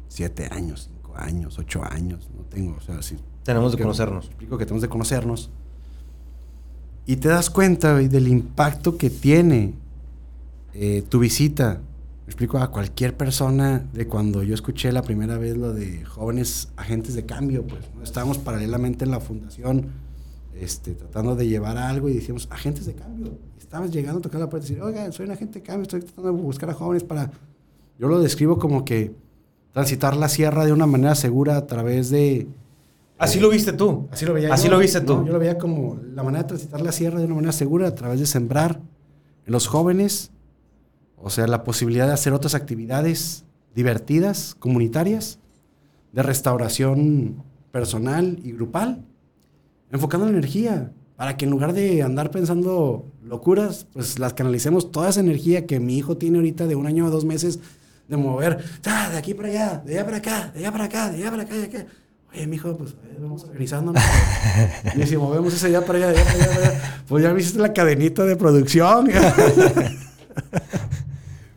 7 0.09 0.49
años, 0.51 0.89
5 1.01 1.13
años, 1.15 1.57
8 1.57 1.81
años, 1.89 2.29
no 2.35 2.43
tengo, 2.43 2.75
o 2.77 2.81
sea, 2.81 3.01
sí. 3.01 3.15
Tenemos 3.43 3.71
de 3.71 3.77
conocernos. 3.77 4.25
Explico 4.25 4.57
que 4.57 4.65
tenemos 4.65 4.81
de 4.81 4.89
conocernos. 4.89 5.49
Y 7.05 7.17
te 7.17 7.29
das 7.29 7.49
cuenta, 7.49 7.93
güey, 7.93 8.07
del 8.07 8.27
impacto 8.27 8.97
que 8.97 9.09
tiene 9.09 9.73
eh, 10.73 11.03
tu 11.09 11.19
visita 11.19 11.81
me 12.25 12.29
explico 12.29 12.57
a 12.57 12.71
cualquier 12.71 13.17
persona 13.17 13.85
de 13.91 14.07
cuando 14.07 14.43
yo 14.43 14.53
escuché 14.53 14.93
la 14.93 15.01
primera 15.01 15.37
vez 15.37 15.57
lo 15.57 15.73
de 15.73 16.05
jóvenes 16.05 16.69
agentes 16.77 17.15
de 17.15 17.25
cambio, 17.25 17.67
pues 17.67 17.83
estábamos 18.01 18.37
paralelamente 18.37 19.03
en 19.03 19.11
la 19.11 19.19
fundación 19.19 19.87
este, 20.57 20.93
tratando 20.93 21.35
de 21.35 21.47
llevar 21.47 21.77
algo 21.77 22.07
y 22.07 22.13
decíamos 22.13 22.47
agentes 22.49 22.85
de 22.85 22.93
cambio. 22.93 23.37
Estábamos 23.59 23.91
llegando 23.91 24.19
a 24.19 24.21
tocar 24.21 24.39
la 24.39 24.49
puerta 24.49 24.67
y 24.67 24.69
decir, 24.69 24.83
oiga, 24.83 25.11
soy 25.11 25.25
un 25.25 25.33
agente 25.33 25.59
de 25.59 25.65
cambio, 25.65 25.83
estoy 25.83 26.01
tratando 26.01 26.31
de 26.31 26.41
buscar 26.41 26.69
a 26.69 26.73
jóvenes 26.73 27.03
para... 27.03 27.29
Yo 27.99 28.07
lo 28.07 28.21
describo 28.21 28.57
como 28.57 28.85
que 28.85 29.13
transitar 29.73 30.15
la 30.15 30.29
sierra 30.29 30.65
de 30.65 30.71
una 30.71 30.85
manera 30.85 31.15
segura 31.15 31.57
a 31.57 31.67
través 31.67 32.09
de... 32.09 32.47
Así 33.17 33.39
lo 33.39 33.49
viste 33.49 33.73
tú. 33.73 34.07
Así 34.11 34.25
lo 34.25 34.33
veía 34.33 34.53
Así 34.53 34.65
yo, 34.65 34.71
lo 34.71 34.79
viste 34.79 35.01
tú. 35.01 35.17
¿no? 35.17 35.25
Yo 35.25 35.33
lo 35.33 35.39
veía 35.39 35.57
como 35.57 35.99
la 36.13 36.23
manera 36.23 36.43
de 36.43 36.49
transitar 36.49 36.81
la 36.81 36.91
sierra 36.91 37.19
de 37.19 37.25
una 37.25 37.35
manera 37.35 37.51
segura 37.51 37.87
a 37.87 37.95
través 37.95 38.19
de 38.19 38.25
sembrar 38.25 38.79
en 39.45 39.51
los 39.51 39.67
jóvenes 39.67 40.31
o 41.17 41.29
sea, 41.29 41.47
la 41.47 41.63
posibilidad 41.63 42.07
de 42.07 42.13
hacer 42.13 42.33
otras 42.33 42.55
actividades 42.55 43.45
divertidas, 43.75 44.55
comunitarias, 44.59 45.39
de 46.11 46.23
restauración 46.23 47.43
personal 47.71 48.39
y 48.43 48.51
grupal, 48.51 49.03
enfocando 49.91 50.25
la 50.25 50.31
energía, 50.31 50.91
para 51.15 51.37
que 51.37 51.45
en 51.45 51.51
lugar 51.51 51.73
de 51.73 52.03
andar 52.03 52.31
pensando 52.31 53.05
locuras, 53.23 53.87
pues 53.93 54.19
las 54.19 54.33
canalicemos 54.33 54.91
toda 54.91 55.09
esa 55.09 55.19
energía 55.19 55.65
que 55.65 55.79
mi 55.79 55.97
hijo 55.97 56.17
tiene 56.17 56.37
ahorita 56.37 56.67
de 56.67 56.75
un 56.75 56.85
año 56.85 57.05
o 57.05 57.09
dos 57.09 57.25
meses 57.25 57.59
de 58.07 58.17
mover, 58.17 58.63
¡ah, 58.85 59.09
de 59.11 59.17
aquí 59.17 59.33
para 59.33 59.49
allá, 59.49 59.81
de 59.85 59.93
allá 59.93 60.05
para 60.05 60.17
acá, 60.17 60.51
de 60.53 60.59
allá 60.59 60.71
para 60.71 60.83
acá, 60.85 61.09
de 61.09 61.17
allá 61.17 61.31
para 61.31 61.43
acá, 61.43 61.55
de 61.55 61.63
acá. 61.65 61.85
Oye, 62.31 62.47
mi 62.47 62.55
hijo, 62.55 62.75
pues 62.75 62.95
vamos 63.19 63.43
organizándonos. 63.43 64.03
y 64.95 65.03
si 65.03 65.17
movemos 65.17 65.53
ese 65.53 65.67
allá 65.67 65.85
para 65.85 65.99
allá, 65.99 66.07
de 66.11 66.19
allá 66.19 66.25
para 66.25 66.43
allá, 66.43 66.53
para 66.53 66.67
allá, 66.67 67.03
pues 67.07 67.23
ya 67.23 67.33
viste 67.33 67.59
la 67.59 67.73
cadenita 67.73 68.25
de 68.25 68.35
producción. 68.35 69.07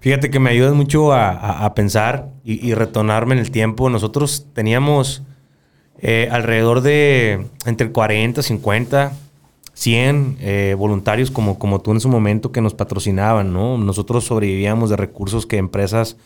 Fíjate 0.07 0.30
que 0.30 0.38
me 0.38 0.50
ayudas 0.50 0.72
mucho 0.72 1.12
a, 1.12 1.64
a, 1.64 1.74
pensar 1.74 2.28
y, 2.44 2.64
y, 2.64 2.74
retornarme 2.74 3.34
en 3.34 3.40
el 3.40 3.50
tiempo. 3.50 3.90
Nosotros 3.90 4.46
teníamos 4.52 5.24
eh, 5.98 6.28
alrededor 6.30 6.80
de 6.80 7.48
entre 7.64 7.90
40, 7.90 8.40
50, 8.40 9.12
100 9.74 10.36
eh, 10.38 10.76
voluntarios 10.78 11.32
como, 11.32 11.59
como 11.59 11.80
tú 11.80 11.90
en 11.90 11.98
su 11.98 12.09
momento 12.09 12.52
que 12.52 12.61
nos 12.61 12.72
patrocinaban, 12.72 13.52
¿no? 13.52 13.78
Nosotros 13.78 14.22
sobrevivíamos 14.22 14.90
de 14.90 14.96
recursos 14.96 15.44
que 15.44 15.57
empresas, 15.57 16.16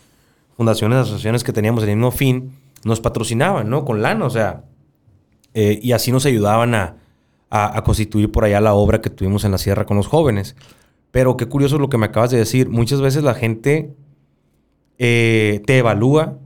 fundaciones, 0.58 0.98
asociaciones 0.98 1.42
que 1.42 1.54
teníamos 1.54 1.82
el 1.84 1.96
mismo 1.96 2.10
fin 2.10 2.52
nos 2.84 3.00
patrocinaban, 3.00 3.70
¿no? 3.70 3.86
Con 3.86 4.02
lana, 4.02 4.26
o 4.26 4.30
sea, 4.30 4.62
eh, 5.54 5.80
y 5.82 5.92
así 5.92 6.12
nos 6.12 6.26
ayudaban 6.26 6.74
a, 6.74 6.96
a 7.48 7.82
constituir 7.82 8.30
por 8.30 8.44
allá 8.44 8.60
la 8.60 8.74
obra 8.74 9.00
que 9.00 9.08
tuvimos 9.08 9.42
en 9.44 9.52
la 9.52 9.58
sierra 9.58 9.86
con 9.86 9.96
los 9.96 10.06
jóvenes. 10.06 10.54
Pero 11.10 11.36
qué 11.36 11.46
curioso 11.46 11.78
lo 11.78 11.88
que 11.88 11.98
me 11.98 12.06
acabas 12.06 12.30
de 12.30 12.38
decir. 12.38 12.68
Muchas 12.68 13.00
veces 13.00 13.22
la 13.22 13.34
gente 13.34 13.94
eh, 14.98 15.62
te 15.66 15.78
evalúa, 15.78 16.38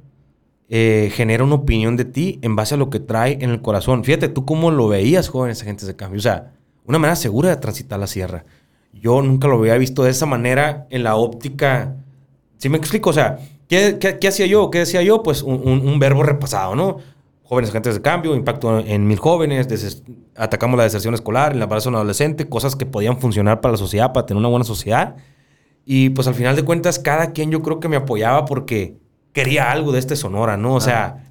eh, 0.69 1.11
genera 1.12 1.45
una 1.45 1.57
opinión 1.57 1.97
de 1.97 2.05
ti 2.05 2.39
en 2.43 2.57
base 2.57 2.75
a 2.75 2.79
lo 2.79 2.91
que 2.91 3.01
trae 3.01 3.39
en 3.41 3.51
el 3.51 3.61
corazón. 3.61 4.05
Fíjate 4.05 4.29
tú 4.29 4.45
cómo 4.45 4.71
lo 4.71 4.89
veías, 4.89 5.29
jóvenes 5.29 5.62
agentes 5.62 5.87
de 5.87 5.97
cambio. 5.97 6.19
O 6.19 6.23
sea, 6.23 6.53
una 6.87 6.99
manera 6.99 7.17
segura 7.17 7.51
de 7.51 7.57
transitar 7.57 8.01
la 8.01 8.07
sierra. 8.07 8.45
Yo 8.93 9.21
nunca 9.23 9.49
lo 9.49 9.59
había 9.59 9.77
visto 9.77 10.05
de 10.05 10.11
esa 10.11 10.27
manera 10.27 10.87
en 10.91 11.03
la 11.03 11.17
óptica. 11.17 11.97
¿Sí 12.59 12.69
me 12.69 12.79
explico? 12.79 13.11
O 13.11 13.12
sea, 13.12 13.39
¿qué, 13.69 13.99
qué, 13.99 14.29
hacía 14.29 14.47
yo? 14.47 14.71
¿Qué 14.71 14.79
decía 14.79 15.03
yo? 15.03 15.23
Pues 15.23 15.43
un, 15.43 15.61
un 15.67 15.99
verbo 15.99 16.23
repasado, 16.23 16.75
¿no? 16.75 16.99
Jóvenes 17.45 17.71
agentes 17.71 17.95
de 17.95 18.03
cambio, 18.03 18.35
impacto 18.35 18.81
en 18.81 19.07
mil 19.07 19.19
jóvenes, 19.19 20.03
atacamos 20.35 20.77
la 20.77 20.85
deserción 20.85 21.15
escolar, 21.15 21.53
el 21.53 21.63
embarazo 21.63 21.91
en 21.91 21.95
adolescente, 21.95 22.49
cosas 22.49 22.75
que 22.75 22.87
podían 22.87 23.21
funcionar 23.21 23.61
para 23.61 23.73
la 23.73 23.79
sociedad, 23.79 24.13
para 24.13 24.27
tener 24.27 24.39
una 24.39 24.49
buena 24.49 24.65
sociedad. 24.65 25.17
Y 25.85 26.11
pues 26.11 26.27
al 26.27 26.35
final 26.35 26.57
de 26.57 26.65
cuentas, 26.65 26.99
cada 26.99 27.33
quien 27.33 27.51
yo 27.51 27.63
creo 27.63 27.79
que 27.79 27.89
me 27.89 27.97
apoyaba 27.97 28.47
porque 28.47 28.97
quería 29.33 29.71
algo 29.71 29.93
de 29.93 29.99
este 29.99 30.17
Sonora, 30.17 30.57
¿no? 30.57 30.75
O 30.75 30.81
sea, 30.81 31.31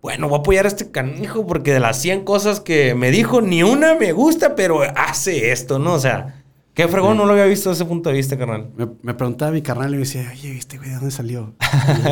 bueno, 0.00 0.28
voy 0.28 0.38
a 0.38 0.40
apoyar 0.40 0.64
a 0.64 0.68
este 0.68 0.90
canijo 0.90 1.46
porque 1.46 1.72
de 1.72 1.80
las 1.80 2.00
100 2.00 2.24
cosas 2.24 2.60
que 2.60 2.94
me 2.94 3.10
dijo, 3.10 3.42
ni 3.42 3.62
una 3.62 3.94
me 3.94 4.12
gusta, 4.12 4.54
pero 4.54 4.80
hace 4.96 5.52
esto, 5.52 5.78
¿no? 5.78 5.92
O 5.94 5.98
sea, 5.98 6.41
qué 6.74 6.88
fregón, 6.88 7.16
no 7.16 7.26
lo 7.26 7.32
había 7.32 7.44
visto 7.46 7.70
desde 7.70 7.82
ese 7.84 7.88
punto 7.88 8.10
de 8.10 8.16
vista, 8.16 8.36
carnal. 8.38 8.70
Me, 8.76 8.88
me 9.02 9.14
preguntaba 9.14 9.52
mi 9.52 9.62
carnal 9.62 9.90
y 9.90 9.92
me 9.92 9.98
decía, 10.00 10.28
oye, 10.32 10.56
¿este 10.56 10.78
güey 10.78 10.90
de 10.90 10.96
dónde 10.96 11.10
salió? 11.10 11.54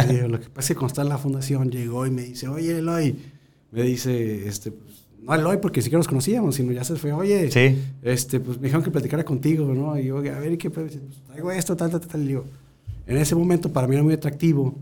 y 0.09 0.13
digo, 0.15 0.29
lo 0.29 0.41
que 0.41 0.49
pasa 0.49 0.61
es 0.61 0.69
que 0.69 0.75
cuando 0.75 0.89
está 0.89 1.03
en 1.03 1.09
la 1.09 1.19
fundación 1.19 1.71
llegó 1.71 2.07
y 2.07 2.11
me 2.11 2.23
dice, 2.23 2.49
oye, 2.49 2.79
Eloy, 2.79 3.17
me 3.73 3.83
dice, 3.83 4.47
este, 4.49 4.73
pues, 4.73 5.07
no 5.23 5.35
Eloy 5.35 5.59
porque 5.59 5.83
siquiera 5.83 5.99
nos 5.99 6.09
conocíamos, 6.09 6.55
sino 6.57 6.73
ya 6.73 6.85
se 6.85 6.97
fue, 6.97 7.13
oye, 7.13 7.51
Sí. 7.51 7.79
este, 8.03 8.41
pues 8.41 8.59
me 8.59 8.65
dijeron 8.65 8.83
que 8.83 8.91
platicara 8.91 9.25
contigo, 9.25 9.73
¿no? 9.75 9.99
Y 9.99 10.07
yo, 10.07 10.19
a 10.19 10.21
ver, 10.21 10.53
¿y 10.53 10.57
qué? 10.59 10.71
Pues, 10.71 10.99
traigo 11.27 11.51
esto, 11.53 11.77
tal, 11.77 11.91
tal, 11.91 12.01
tal. 12.01 12.23
Y 12.25 12.29
digo, 12.29 12.45
en 13.07 13.17
ese 13.17 13.35
momento 13.35 13.73
para 13.73 13.87
mí 13.87 13.95
era 13.95 14.03
muy 14.03 14.15
atractivo 14.15 14.75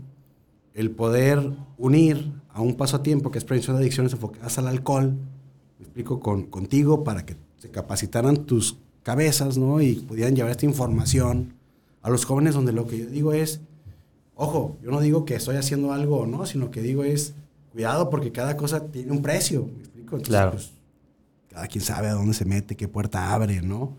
el 0.73 0.91
poder 0.91 1.51
unir 1.77 2.31
a 2.53 2.61
un 2.61 2.75
pasatiempo 2.75 3.31
que 3.31 3.37
es 3.37 3.43
prevención 3.45 3.75
de 3.75 3.81
adicciones 3.81 4.13
enfocadas 4.13 4.57
al 4.57 4.67
alcohol, 4.67 5.13
me 5.77 5.85
explico, 5.85 6.19
con, 6.19 6.43
contigo 6.43 7.03
para 7.03 7.25
que 7.25 7.35
se 7.57 7.69
capacitaran 7.69 8.45
tus 8.45 8.77
cabezas, 9.09 9.57
¿no? 9.57 9.81
Y 9.81 9.95
pudieran 9.95 10.35
llevar 10.35 10.51
esta 10.51 10.67
información 10.67 11.55
a 12.03 12.11
los 12.11 12.25
jóvenes 12.25 12.53
donde 12.53 12.73
lo 12.73 12.85
que 12.85 12.99
yo 12.99 13.05
digo 13.07 13.33
es, 13.33 13.59
ojo, 14.35 14.77
yo 14.83 14.91
no 14.91 15.01
digo 15.01 15.25
que 15.25 15.33
estoy 15.33 15.55
haciendo 15.55 15.93
algo 15.93 16.27
no, 16.27 16.45
sino 16.45 16.69
que 16.69 16.83
digo 16.83 17.03
es, 17.03 17.33
cuidado 17.71 18.11
porque 18.11 18.31
cada 18.31 18.55
cosa 18.55 18.85
tiene 18.85 19.11
un 19.11 19.23
precio, 19.23 19.67
¿me 19.75 19.79
explico? 19.79 20.15
Entonces, 20.17 20.27
Claro. 20.27 20.51
pues, 20.51 20.69
cada 21.49 21.65
quien 21.65 21.83
sabe 21.83 22.07
a 22.07 22.13
dónde 22.13 22.35
se 22.35 22.45
mete, 22.45 22.77
qué 22.77 22.87
puerta 22.87 23.33
abre, 23.33 23.63
¿no? 23.63 23.97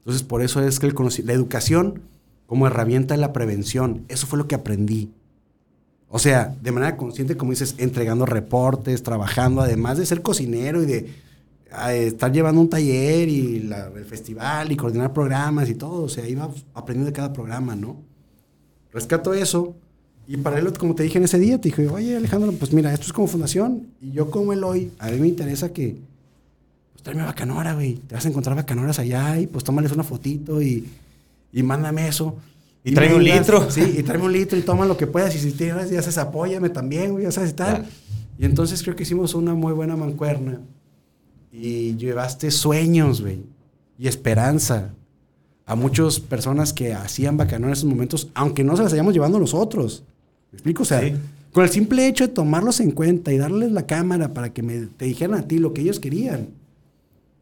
Entonces, 0.00 0.22
por 0.22 0.42
eso 0.42 0.62
es 0.62 0.78
que 0.78 0.86
el 0.86 0.94
la 1.24 1.32
educación 1.32 2.02
como 2.46 2.66
herramienta 2.66 3.14
de 3.14 3.20
la 3.20 3.32
prevención, 3.32 4.04
eso 4.08 4.26
fue 4.26 4.38
lo 4.38 4.46
que 4.46 4.56
aprendí. 4.56 5.10
O 6.10 6.18
sea, 6.18 6.54
de 6.60 6.70
manera 6.70 6.98
consciente, 6.98 7.38
como 7.38 7.52
dices, 7.52 7.76
entregando 7.78 8.26
reportes, 8.26 9.02
trabajando, 9.02 9.62
además 9.62 9.96
de 9.96 10.04
ser 10.04 10.20
cocinero 10.20 10.82
y 10.82 10.86
de 10.86 11.14
eh, 11.88 12.06
estar 12.08 12.32
llevando 12.32 12.60
un 12.60 12.68
taller 12.68 13.28
y 13.28 13.60
la- 13.60 13.90
el 13.94 14.04
festival 14.04 14.70
y 14.72 14.76
coordinar 14.76 15.12
programas 15.12 15.68
y 15.68 15.74
todo. 15.74 16.02
O 16.04 16.08
sea, 16.08 16.26
iba 16.28 16.50
aprendiendo 16.74 17.06
de 17.06 17.12
cada 17.12 17.32
programa, 17.32 17.74
¿no? 17.76 17.96
Rescato 18.92 19.34
eso. 19.34 19.74
Y 20.26 20.36
para 20.36 20.58
él, 20.58 20.72
como 20.78 20.94
te 20.94 21.02
dije 21.02 21.18
en 21.18 21.24
ese 21.24 21.38
día, 21.38 21.60
te 21.60 21.68
dije, 21.70 21.88
oye 21.88 22.16
Alejandro, 22.16 22.52
pues 22.52 22.72
mira, 22.72 22.92
esto 22.92 23.06
es 23.06 23.12
como 23.12 23.26
fundación. 23.26 23.88
Y 24.00 24.12
yo 24.12 24.30
como 24.30 24.52
el 24.52 24.62
hoy, 24.62 24.92
a 24.98 25.10
mí 25.10 25.18
me 25.18 25.28
interesa 25.28 25.72
que, 25.72 25.96
pues 26.92 27.02
tráeme 27.02 27.22
bacanora, 27.24 27.74
güey. 27.74 27.94
Te 27.94 28.14
vas 28.14 28.24
a 28.24 28.28
encontrar 28.28 28.54
bacanoras 28.56 28.98
allá 28.98 29.38
y 29.38 29.46
pues 29.46 29.64
tómales 29.64 29.90
una 29.92 30.04
fotito 30.04 30.62
y, 30.62 30.86
y 31.52 31.62
mándame 31.62 32.06
eso. 32.06 32.36
Y 32.84 32.92
tráeme 32.94 33.16
un 33.16 33.24
litro. 33.24 33.70
Sí, 33.70 33.94
y 33.98 34.02
tráeme 34.02 34.24
un 34.26 34.32
litro 34.32 34.56
y 34.58 34.62
toma 34.62 34.86
lo 34.86 34.96
que 34.96 35.06
puedas. 35.06 35.34
Y 35.34 35.38
si 35.38 35.52
tienes, 35.52 35.90
ya 35.90 36.00
sabes, 36.00 36.18
apóyame 36.18 36.70
también, 36.70 37.12
güey, 37.12 37.24
ya 37.24 37.32
sabes 37.32 37.50
y 37.50 37.54
tal. 37.54 37.76
Claro. 37.78 37.88
Y 38.38 38.44
entonces 38.44 38.82
creo 38.82 38.94
que 38.96 39.02
hicimos 39.02 39.34
una 39.34 39.54
muy 39.54 39.72
buena 39.72 39.96
mancuerna. 39.96 40.60
Y 41.52 41.96
llevaste 41.96 42.50
sueños, 42.50 43.20
güey. 43.22 43.42
Y 43.98 44.08
esperanza. 44.08 44.90
A 45.66 45.74
muchas 45.74 46.18
personas 46.20 46.72
que 46.72 46.94
hacían 46.94 47.36
bacanora 47.36 47.68
en 47.68 47.72
esos 47.74 47.84
momentos, 47.88 48.28
aunque 48.34 48.64
no 48.64 48.76
se 48.76 48.82
las 48.82 48.92
hayamos 48.92 49.14
llevando 49.14 49.38
nosotros. 49.38 50.02
¿Me 50.52 50.56
explico? 50.56 50.82
O 50.82 50.86
sea, 50.86 51.00
Sí. 51.00 51.14
con 51.52 51.64
el 51.64 51.70
simple 51.70 52.06
hecho 52.08 52.26
de 52.26 52.32
tomarlos 52.32 52.80
en 52.80 52.90
cuenta 52.90 53.32
y 53.32 53.38
darles 53.38 53.70
la 53.72 53.86
cámara 53.86 54.32
para 54.34 54.52
que 54.52 54.62
me, 54.62 54.86
te 54.86 55.04
dijeran 55.04 55.38
a 55.38 55.46
ti 55.46 55.58
lo 55.58 55.72
que 55.72 55.82
ellos 55.82 56.00
querían, 56.00 56.48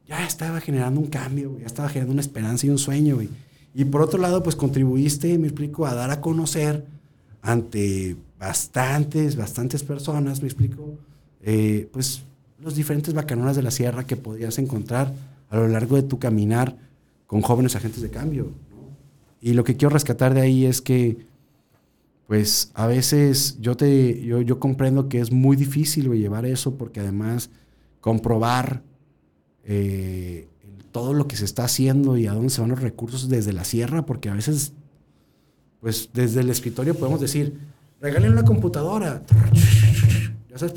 ya 0.06 0.26
estaba 0.26 0.61
generando 0.61 1.00
un 1.00 1.06
cambio, 1.06 1.59
ya 1.59 1.66
estaba 1.66 1.88
generando 1.88 2.12
una 2.12 2.22
esperanza 2.22 2.66
y 2.66 2.70
un 2.70 2.78
sueño, 2.78 3.16
güey. 3.16 3.28
Y 3.74 3.84
por 3.84 4.00
otro 4.02 4.18
lado, 4.18 4.42
pues 4.42 4.56
contribuiste, 4.56 5.38
me 5.38 5.46
explico, 5.48 5.86
a 5.86 5.94
dar 5.94 6.11
a 6.11 6.20
conocer 6.20 6.84
ante 7.42 8.16
bastantes, 8.38 9.36
bastantes 9.36 9.82
personas, 9.82 10.40
me 10.42 10.48
explico, 10.48 10.94
eh, 11.42 11.88
pues 11.92 12.22
los 12.61 12.74
diferentes 12.74 13.14
bacanonas 13.14 13.56
de 13.56 13.62
la 13.62 13.70
sierra 13.70 14.04
que 14.04 14.16
podías 14.16 14.59
encontrar 14.59 15.12
a 15.50 15.56
lo 15.56 15.68
largo 15.68 15.96
de 15.96 16.02
tu 16.02 16.18
caminar 16.18 16.76
con 17.26 17.42
jóvenes 17.42 17.76
agentes 17.76 18.02
de 18.02 18.11
cambio. 18.11 18.44
¿no? 18.44 18.96
Y 19.40 19.52
lo 19.54 19.64
que 19.64 19.76
quiero 19.76 19.92
rescatar 19.92 20.34
de 20.34 20.40
ahí 20.40 20.66
es 20.66 20.80
que, 20.80 21.18
pues 22.26 22.70
a 22.74 22.86
veces 22.86 23.59
yo, 23.61 23.76
te, 23.76 24.22
yo, 24.24 24.40
yo 24.40 24.59
comprendo 24.59 25.09
que 25.09 25.20
es 25.20 25.30
muy 25.30 25.56
difícil 25.56 26.11
llevar 26.12 26.44
eso 26.46 26.74
porque 26.74 27.00
además 27.00 27.50
comprobar 28.00 28.82
eh, 29.64 30.48
todo 30.92 31.14
lo 31.14 31.28
que 31.28 31.36
se 31.36 31.44
está 31.44 31.64
haciendo 31.64 32.16
y 32.16 32.26
a 32.26 32.32
dónde 32.32 32.50
se 32.50 32.61
van 32.61 32.70
los 32.70 32.80
recursos 32.80 33.28
desde 33.28 33.52
la 33.52 33.64
sierra, 33.64 34.04
porque 34.04 34.28
a 34.28 34.34
veces, 34.34 34.72
pues 35.80 36.11
desde 36.12 36.40
el 36.40 36.50
escritorio 36.50 36.94
podemos 36.94 37.20
decir, 37.20 37.59
regalen 38.00 38.32
una 38.32 38.44
computadora. 38.44 39.22
Ya 40.50 40.59
sabes, 40.59 40.74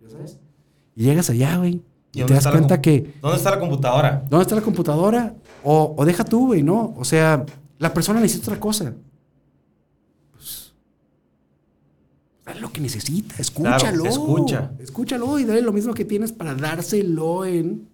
ya 0.00 0.10
sabes. 0.10 0.38
Y 0.96 1.04
llegas 1.04 1.30
allá, 1.30 1.58
güey. 1.58 1.82
Y, 2.12 2.24
te 2.24 2.32
das 2.32 2.46
cuenta 2.46 2.80
que, 2.80 3.14
¿Dónde 3.20 3.36
está 3.36 3.50
la 3.50 3.60
computadora? 3.60 4.24
¿dónde 4.30 4.42
está 4.42 4.54
la 4.54 4.62
computadora? 4.62 5.34
O, 5.62 5.94
o 5.98 6.04
deja 6.06 6.24
tú, 6.24 6.46
güey, 6.46 6.62
¿no? 6.62 6.94
O 6.96 7.04
sea, 7.04 7.44
la 7.78 7.92
persona 7.92 8.20
necesita 8.20 8.50
otra 8.50 8.60
cosa. 8.60 8.94
Pues, 10.32 10.72
dale 12.46 12.60
lo 12.60 12.72
que 12.72 12.80
necesita, 12.80 13.34
escúchalo. 13.38 14.06
escucha. 14.06 14.70
Escúchalo 14.78 15.38
y 15.38 15.44
dale 15.44 15.60
lo 15.60 15.72
mismo 15.72 15.92
que 15.92 16.06
tienes 16.06 16.32
para 16.32 16.54
dárselo 16.54 17.44
en... 17.44 17.86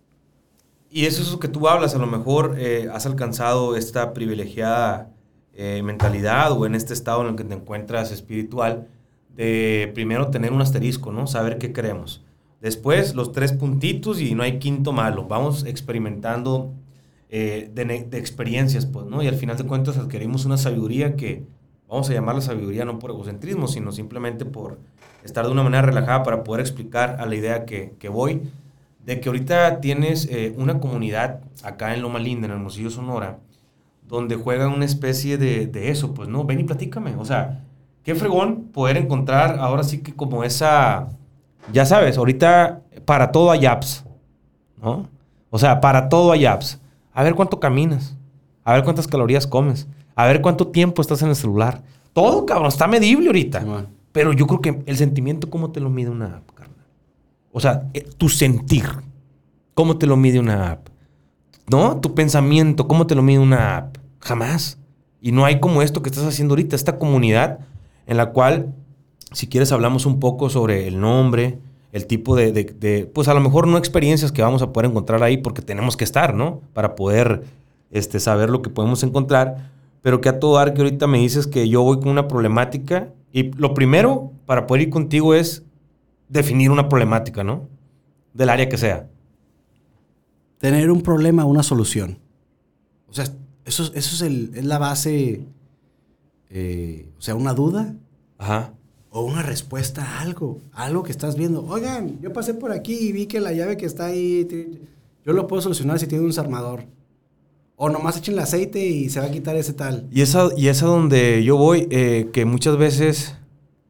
Y 0.88 1.07
eso 1.07 1.22
es 1.22 1.32
lo 1.32 1.40
que 1.40 1.48
tú 1.48 1.66
hablas, 1.68 1.94
a 1.96 1.98
lo 1.98 2.07
mejor 2.07 2.55
eh, 2.59 2.88
has 2.92 3.07
alcanzado 3.07 3.76
esta 3.76 4.12
privilegiada 4.12 5.11
eh, 5.55 5.82
mentalidad 5.82 6.53
o 6.53 6.64
en 6.66 6.74
este 6.74 6.92
estado 6.92 7.22
en 7.22 7.28
el 7.28 7.36
que 7.36 7.44
te 7.44 7.55
encuentras 7.55 8.12
espiritual 8.12 8.88
de 9.34 9.90
primero 9.94 10.28
tener 10.28 10.53
un 10.53 10.61
asterisco, 10.61 11.11
¿no? 11.11 11.26
Saber 11.26 11.59
qué 11.59 11.72
queremos. 11.72 12.22
Después 12.63 13.15
los 13.15 13.33
tres 13.33 13.53
puntitos 13.53 14.21
y 14.21 14.35
no 14.35 14.43
hay 14.43 14.59
quinto 14.59 14.93
malo. 14.93 15.25
Vamos 15.25 15.65
experimentando 15.65 16.73
eh, 17.29 17.71
de, 17.75 17.85
de 17.85 18.19
experiencias, 18.19 18.87
pues, 18.87 19.05
¿no? 19.05 19.23
Y 19.23 19.27
al 19.27 19.35
final 19.35 19.59
de 19.59 19.65
cuentas 19.65 19.99
adquirimos 19.99 20.47
una 20.47 20.57
sabiduría 20.57 21.17
que 21.17 21.45
vamos 21.89 22.09
a 22.09 22.15
llamarla 22.15 22.41
sabiduría 22.41 22.87
no 22.87 22.99
por 22.99 23.11
egocentrismo, 23.11 23.69
sino 23.69 23.93
simplemente 23.93 24.47
por 24.47 24.79
estar 25.25 25.45
de 25.45 25.53
una 25.53 25.63
manera 25.63 25.83
relajada 25.83 26.23
para 26.23 26.45
poder 26.45 26.61
explicar 26.61 27.17
a 27.21 27.27
la 27.27 27.35
idea 27.35 27.67
que, 27.67 27.95
que 27.99 28.09
voy 28.09 28.41
de 29.05 29.21
que 29.21 29.29
ahorita 29.29 29.81
tienes 29.81 30.27
eh, 30.31 30.55
una 30.57 30.79
comunidad 30.81 31.41
acá 31.63 31.95
en 31.95 32.03
Loma 32.03 32.19
Linda, 32.19 32.47
en 32.47 32.53
Hermosillo, 32.53 32.91
Sonora, 32.91 33.39
donde 34.07 34.37
juegan 34.37 34.73
una 34.73 34.85
especie 34.85 35.39
de, 35.39 35.67
de 35.67 35.91
eso, 35.91 36.15
pues 36.15 36.29
no, 36.29 36.45
ven 36.45 36.61
y 36.61 36.65
platícame. 36.65 37.17
O 37.17 37.25
sea, 37.25 37.65
qué 38.05 38.15
fregón 38.15 38.69
poder 38.73 38.97
encontrar 38.97 39.59
ahora 39.59 39.83
sí 39.83 39.99
que 39.99 40.15
como 40.15 40.45
esa, 40.45 41.09
ya 41.71 41.87
sabes, 41.87 42.19
ahorita 42.19 42.83
para 43.05 43.31
todo 43.31 43.51
hay 43.51 43.67
apps, 43.67 44.05
¿no? 44.81 45.09
O 45.51 45.59
sea, 45.59 45.81
para 45.81 46.09
todo 46.09 46.33
hay 46.33 46.47
apps. 46.47 46.81
A 47.13 47.23
ver 47.23 47.35
cuánto 47.35 47.61
caminas, 47.61 48.17
a 48.65 48.73
ver 48.73 48.85
cuántas 48.85 49.07
calorías 49.07 49.47
comes, 49.47 49.87
a 50.15 50.27
ver 50.27 50.41
cuánto 50.41 50.69
tiempo 50.69 51.03
estás 51.03 51.23
en 51.23 51.29
el 51.29 51.37
celular. 51.37 51.83
Todo, 52.13 52.47
cabrón, 52.47 52.69
está 52.69 52.87
medible 52.87 53.27
ahorita. 53.27 53.65
Pero 54.13 54.33
yo 54.33 54.47
creo 54.47 54.61
que 54.61 54.83
el 54.87 54.97
sentimiento, 54.97 55.51
¿cómo 55.51 55.71
te 55.71 55.81
lo 55.81 55.91
mide 55.91 56.11
una 56.11 56.37
app, 56.37 56.51
carnal? 56.53 56.87
O 57.53 57.61
sea, 57.61 57.89
eh, 57.95 58.07
tu 58.17 58.29
sentir, 58.29 58.85
¿cómo 59.75 59.99
te 59.99 60.07
lo 60.07 60.17
mide 60.17 60.39
una 60.39 60.73
app? 60.73 60.89
¿No? 61.71 61.99
Tu 62.01 62.15
pensamiento, 62.15 62.89
¿cómo 62.89 63.07
te 63.07 63.15
lo 63.15 63.23
mide 63.23 63.39
una 63.39 63.77
app? 63.77 63.99
Jamás. 64.21 64.79
Y 65.21 65.33
no 65.33 65.45
hay 65.45 65.61
como 65.61 65.83
esto 65.83 66.03
que 66.03 66.11
estás 66.11 66.25
haciendo 66.25 66.53
ahorita, 66.53 66.77
esta 66.77 66.99
comunidad 66.99 67.61
en 68.07 68.17
la 68.17 68.31
cual, 68.31 68.75
si 69.33 69.47
quieres, 69.47 69.72
hablamos 69.72 70.07
un 70.07 70.20
poco 70.20 70.49
sobre 70.51 70.87
el 70.89 71.01
nombre, 71.01 71.59
el 71.93 72.07
tipo 72.07 72.37
de, 72.37 72.53
de- 72.53 72.64
de, 72.64 73.07
pues 73.07 73.28
a 73.28 73.35
lo 73.35 73.41
mejor 73.41 73.66
no 73.66 73.76
experiencias 73.78 74.33
que 74.33 74.43
vamos 74.43 74.62
a 74.62 74.72
poder 74.72 74.91
encontrar 74.91 75.22
ahí 75.22 75.37
porque 75.39 75.62
tenemos 75.62 75.97
que 75.97 76.05
estar, 76.05 76.35
¿no? 76.35 76.61
Para 76.72 76.95
poder 76.95 77.45
este, 77.91 78.18
saber 78.20 78.49
lo 78.51 78.62
que 78.62 78.70
podemos 78.70 79.03
encontrar, 79.03 79.70
pero 80.01 80.20
que 80.20 80.28
a 80.30 80.41
todo 80.41 80.57
dar 80.57 80.72
que 80.74 80.80
ahorita 80.83 81.07
me 81.07 81.18
dices 81.18 81.47
que 81.47 81.68
yo 81.68 81.83
voy 81.83 81.99
con 82.01 82.09
una 82.09 82.28
problemática 82.28 83.09
y 83.33 83.53
lo 83.53 83.74
primero 83.74 84.33
para 84.47 84.66
poder 84.66 84.83
ir 84.85 84.91
contigo 84.91 85.35
es 85.35 85.62
definir 86.28 86.70
una 86.70 86.89
problemática, 86.89 87.45
¿no? 87.45 87.68
Del 88.33 88.49
área 88.49 88.68
que 88.68 88.78
sea. 88.78 89.07
Tener 90.59 90.91
un 90.91 91.03
problema, 91.03 91.45
una 91.45 91.62
solución. 91.62 92.18
O 93.09 93.12
sea, 93.14 93.24
eso, 93.64 93.85
eso 93.95 93.95
es, 94.14 94.22
el- 94.22 94.51
es 94.55 94.64
la 94.64 94.78
base, 94.78 95.45
eh, 96.51 97.09
o 97.18 97.20
sea, 97.20 97.35
una 97.35 97.53
duda 97.55 97.95
Ajá. 98.39 98.72
O 99.13 99.21
una 99.23 99.43
respuesta 99.43 100.03
a 100.03 100.21
algo, 100.23 100.59
algo 100.73 101.03
que 101.03 101.13
estás 101.13 101.37
viendo. 101.37 101.65
Oigan, 101.67 102.19
yo 102.23 102.33
pasé 102.33 102.55
por 102.55 102.73
aquí 102.73 102.95
y 102.95 103.13
vi 103.13 103.27
que 103.27 103.41
la 103.41 103.53
llave 103.53 103.77
que 103.77 103.85
está 103.85 104.07
ahí, 104.07 104.49
yo 105.25 105.33
lo 105.35 105.47
puedo 105.47 105.61
solucionar 105.61 105.99
si 105.99 106.07
tiene 106.07 106.25
un 106.25 106.31
desarmador. 106.31 106.85
O 107.77 107.91
nomás 107.91 108.17
echen 108.17 108.35
el 108.35 108.41
aceite 108.41 108.85
y 108.85 109.11
se 109.11 109.21
va 109.21 109.27
a 109.27 109.31
quitar 109.31 109.55
ese 109.57 109.75
tal. 109.75 110.09
Y 110.11 110.23
esa, 110.23 110.49
y 110.57 110.69
esa 110.69 110.87
donde 110.87 111.45
yo 111.45 111.57
voy, 111.59 111.89
eh, 111.91 112.31
que 112.33 112.47
muchas 112.47 112.79
veces, 112.79 113.37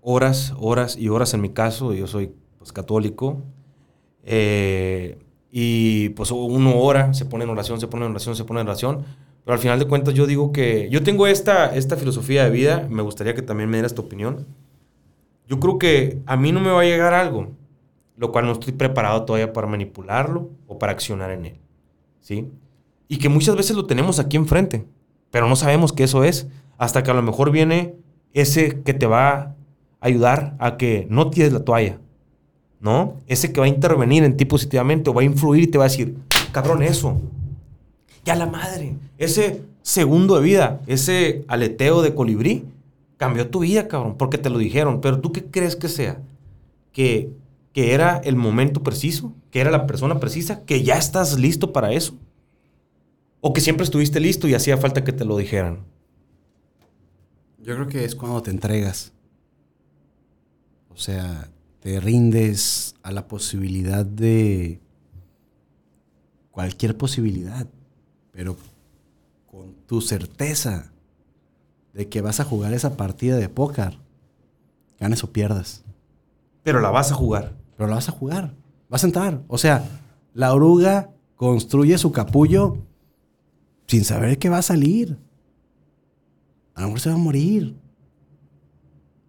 horas, 0.01 0.55
horas 0.59 0.97
y 0.97 1.09
horas 1.09 1.35
en 1.35 1.41
mi 1.41 1.51
caso, 1.51 1.95
yo 1.95 2.09
soy 2.09 2.33
pues, 2.59 2.73
católico, 2.73 3.43
eh, 4.25 5.19
y 5.53 6.09
pues 6.11 6.33
uno 6.33 6.81
ora, 6.81 7.15
se 7.15 7.27
pone 7.27 7.45
en 7.45 7.51
oración, 7.51 7.79
se 7.79 7.87
pone 7.87 8.07
en 8.07 8.11
oración, 8.11 8.35
se 8.35 8.45
pone 8.45 8.61
en 8.61 8.67
oración, 8.67 9.05
pero 9.45 9.55
al 9.55 9.61
final 9.61 9.79
de 9.79 9.87
cuentas 9.87 10.15
yo 10.15 10.27
digo 10.27 10.51
que 10.51 10.89
yo 10.91 11.05
tengo 11.05 11.29
esta, 11.29 11.75
esta 11.77 11.97
filosofía 11.97 12.45
de 12.45 12.51
vida, 12.51 12.89
me 12.91 13.03
gustaría 13.03 13.35
que 13.35 13.43
también 13.43 13.71
me 13.71 13.77
dieras 13.77 13.95
tu 13.95 14.03
opinión. 14.03 14.47
Yo 15.53 15.61
creo 15.61 15.79
que 15.79 16.19
a 16.25 16.39
mí 16.39 16.51
no 16.51 16.61
me 16.61 16.71
va 16.71 16.81
a 16.81 16.85
llegar 16.85 17.13
algo, 17.13 17.49
lo 18.17 18.33
cual 18.33 18.47
no 18.47 18.53
estoy 18.53 18.73
preparado 18.73 19.27
todavía 19.27 19.53
para 19.53 19.67
manipularlo 19.67 20.49
o 20.67 20.79
para 20.79 20.93
accionar 20.93 21.31
en 21.31 21.45
él, 21.45 21.61
¿sí? 22.21 22.49
Y 23.07 23.19
que 23.19 23.29
muchas 23.29 23.55
veces 23.55 23.77
lo 23.77 23.85
tenemos 23.85 24.19
aquí 24.19 24.39
enfrente, 24.39 24.87
pero 25.31 25.51
no 25.51 25.55
sabemos 25.55 25.93
que 25.93 26.05
eso 26.05 26.25
es, 26.25 26.47
hasta 26.79 27.03
que 27.03 27.11
a 27.11 27.15
lo 27.15 27.21
mejor 27.21 27.51
viene 27.51 27.95
ese 28.33 28.81
que 28.81 28.95
te 28.95 29.05
va 29.05 29.35
a 29.35 29.55
ayudar 30.01 30.57
a 30.59 30.79
que 30.79 31.07
no 31.11 31.29
tires 31.29 31.53
la 31.53 31.61
toalla, 31.61 31.99
¿no? 32.81 33.19
Ese 33.27 33.53
que 33.53 33.61
va 33.61 33.67
a 33.67 33.69
intervenir 33.69 34.25
en 34.25 34.39
ti 34.39 34.47
positivamente 34.47 35.11
o 35.11 35.13
va 35.13 35.21
a 35.21 35.25
influir 35.25 35.65
y 35.65 35.67
te 35.67 35.77
va 35.77 35.85
a 35.85 35.89
decir, 35.89 36.17
cabrón, 36.53 36.83
eso. 36.83 37.21
Ya 38.25 38.37
la 38.37 38.47
madre, 38.47 38.97
ese 39.19 39.61
segundo 39.83 40.37
de 40.37 40.45
vida, 40.45 40.81
ese 40.87 41.45
aleteo 41.47 42.01
de 42.01 42.15
colibrí, 42.15 42.65
cambió 43.23 43.49
tu 43.49 43.61
vida, 43.61 43.87
cabrón, 43.87 44.17
porque 44.19 44.37
te 44.37 44.51
lo 44.51 44.59
dijeron. 44.59 45.01
Pero 45.01 45.21
tú 45.21 45.31
qué 45.31 45.45
crees 45.45 45.77
que 45.77 45.89
sea? 45.89 46.21
Que, 46.91 47.33
que 47.73 47.95
era 47.95 48.17
el 48.17 48.35
momento 48.35 48.83
preciso, 48.83 49.33
que 49.53 49.61
era 49.61 49.71
la 49.71 49.87
persona 49.87 50.19
precisa, 50.19 50.65
que 50.65 50.83
ya 50.83 50.99
estás 50.99 51.39
listo 51.39 51.73
para 51.73 51.93
eso. 51.93 52.19
O 53.41 53.53
que 53.53 53.61
siempre 53.61 53.85
estuviste 53.85 54.19
listo 54.19 54.49
y 54.49 54.55
hacía 54.55 54.77
falta 54.77 55.05
que 55.05 55.13
te 55.13 55.25
lo 55.25 55.37
dijeran. 55.37 55.85
Yo 57.61 57.77
creo 57.77 57.87
que 57.87 58.05
es 58.05 58.17
cuando 58.17 58.43
te 58.43 58.51
entregas. 58.51 59.13
O 60.89 60.97
sea, 60.97 61.49
te 61.79 62.01
rindes 62.01 62.97
a 63.05 63.13
la 63.13 63.29
posibilidad 63.29 64.05
de 64.05 64.81
cualquier 66.51 66.97
posibilidad, 66.97 67.69
pero 68.33 68.57
con 69.49 69.75
tu 69.87 70.01
certeza 70.01 70.92
de 71.93 72.09
que 72.09 72.21
vas 72.21 72.41
a 72.41 72.45
jugar 72.45 72.73
esa 72.73 72.97
partida 72.97 73.37
de 73.37 73.49
póker, 73.49 73.99
ganes 74.99 75.25
o 75.25 75.33
pierdas. 75.33 75.85
Pero 76.63 76.81
la 76.81 76.91
vas 76.91 77.11
a 77.11 77.15
jugar. 77.15 77.55
Pero 77.77 77.89
la 77.89 77.97
vas 77.97 78.09
a 78.09 78.13
jugar. 78.13 78.55
Vas 78.89 79.05
a 79.05 79.07
entrar. 79.07 79.43
O 79.49 79.59
sea, 79.59 79.85
la 80.35 80.53
oruga 80.53 81.11
construye 81.37 81.99
su 81.99 82.13
capullo 82.13 82.79
sin 83.87 84.05
saber 84.05 84.39
que 84.39 84.49
va 84.49 84.59
a 84.59 84.63
salir. 84.63 85.19
A 86.75 86.83
lo 86.83 86.87
mejor 86.89 87.01
se 87.01 87.09
va 87.11 87.17
a 87.17 87.19
morir. 87.19 87.77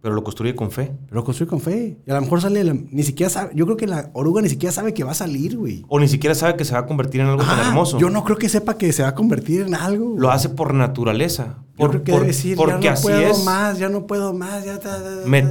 Pero 0.04 0.14
lo 0.16 0.22
construye 0.22 0.54
con 0.54 0.70
fe. 0.70 0.92
Pero 1.06 1.14
lo 1.20 1.24
construye 1.24 1.48
con 1.48 1.62
fe. 1.62 1.96
Y 2.06 2.10
a 2.10 2.14
lo 2.14 2.20
mejor 2.20 2.42
sale, 2.42 2.62
la- 2.62 2.74
ni 2.74 3.02
siquiera 3.04 3.30
sabe, 3.30 3.52
yo 3.54 3.64
creo 3.64 3.78
que 3.78 3.86
la 3.86 4.10
oruga 4.12 4.42
ni 4.42 4.50
siquiera 4.50 4.70
sabe 4.70 4.92
que 4.92 5.02
va 5.02 5.12
a 5.12 5.14
salir, 5.14 5.56
güey. 5.56 5.82
O 5.88 5.98
ni 5.98 6.08
siquiera 6.08 6.34
sabe 6.34 6.56
que 6.56 6.66
se 6.66 6.74
va 6.74 6.80
a 6.80 6.86
convertir 6.86 7.22
en 7.22 7.28
algo 7.28 7.42
tan 7.42 7.58
hermoso. 7.58 7.98
Yo 7.98 8.10
no 8.10 8.22
creo 8.22 8.36
que 8.36 8.50
sepa 8.50 8.76
que 8.76 8.92
se 8.92 9.02
va 9.02 9.08
a 9.08 9.14
convertir 9.14 9.62
en 9.62 9.74
algo. 9.74 10.14
Lo 10.18 10.30
hace 10.30 10.50
por 10.50 10.74
naturaleza. 10.74 11.56
Yo 11.70 11.76
Por, 11.78 11.90
creo 11.90 12.04
que 12.04 12.12
por- 12.12 12.20
debe 12.20 12.32
decir, 12.32 12.54
porque 12.54 12.84
ya 12.84 12.90
no 12.90 12.94
así 12.94 13.02
puedo 13.04 13.18
es. 13.30 13.44
más, 13.44 13.78
ya 13.78 13.88
no 13.88 14.06
puedo 14.06 14.34
más, 14.34 14.62
ya 14.66 14.78
ta, 14.78 15.02
ta, 15.02 15.22
ta, 15.22 15.26
Me-. 15.26 15.42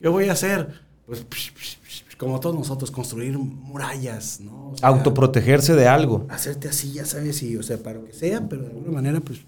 ¿Qué 0.00 0.08
voy 0.08 0.30
a 0.30 0.32
hacer? 0.32 0.68
Pues 1.04 1.20
psh, 1.20 1.52
psh, 1.54 1.76
psh, 1.86 2.16
como 2.16 2.40
todos 2.40 2.54
nosotros, 2.56 2.90
construir 2.90 3.36
murallas, 3.36 4.40
¿no? 4.40 4.70
O 4.70 4.76
sea, 4.78 4.88
Autoprotegerse 4.88 5.74
de 5.74 5.86
algo. 5.86 6.24
Hacerte 6.30 6.68
así, 6.68 6.92
ya 6.92 7.04
sabes, 7.04 7.42
y, 7.42 7.58
o 7.58 7.62
sea, 7.62 7.76
para 7.76 7.98
lo 7.98 8.06
que 8.06 8.14
sea, 8.14 8.40
pero 8.48 8.62
de 8.62 8.68
alguna 8.70 8.90
manera, 8.92 9.20
pues, 9.20 9.40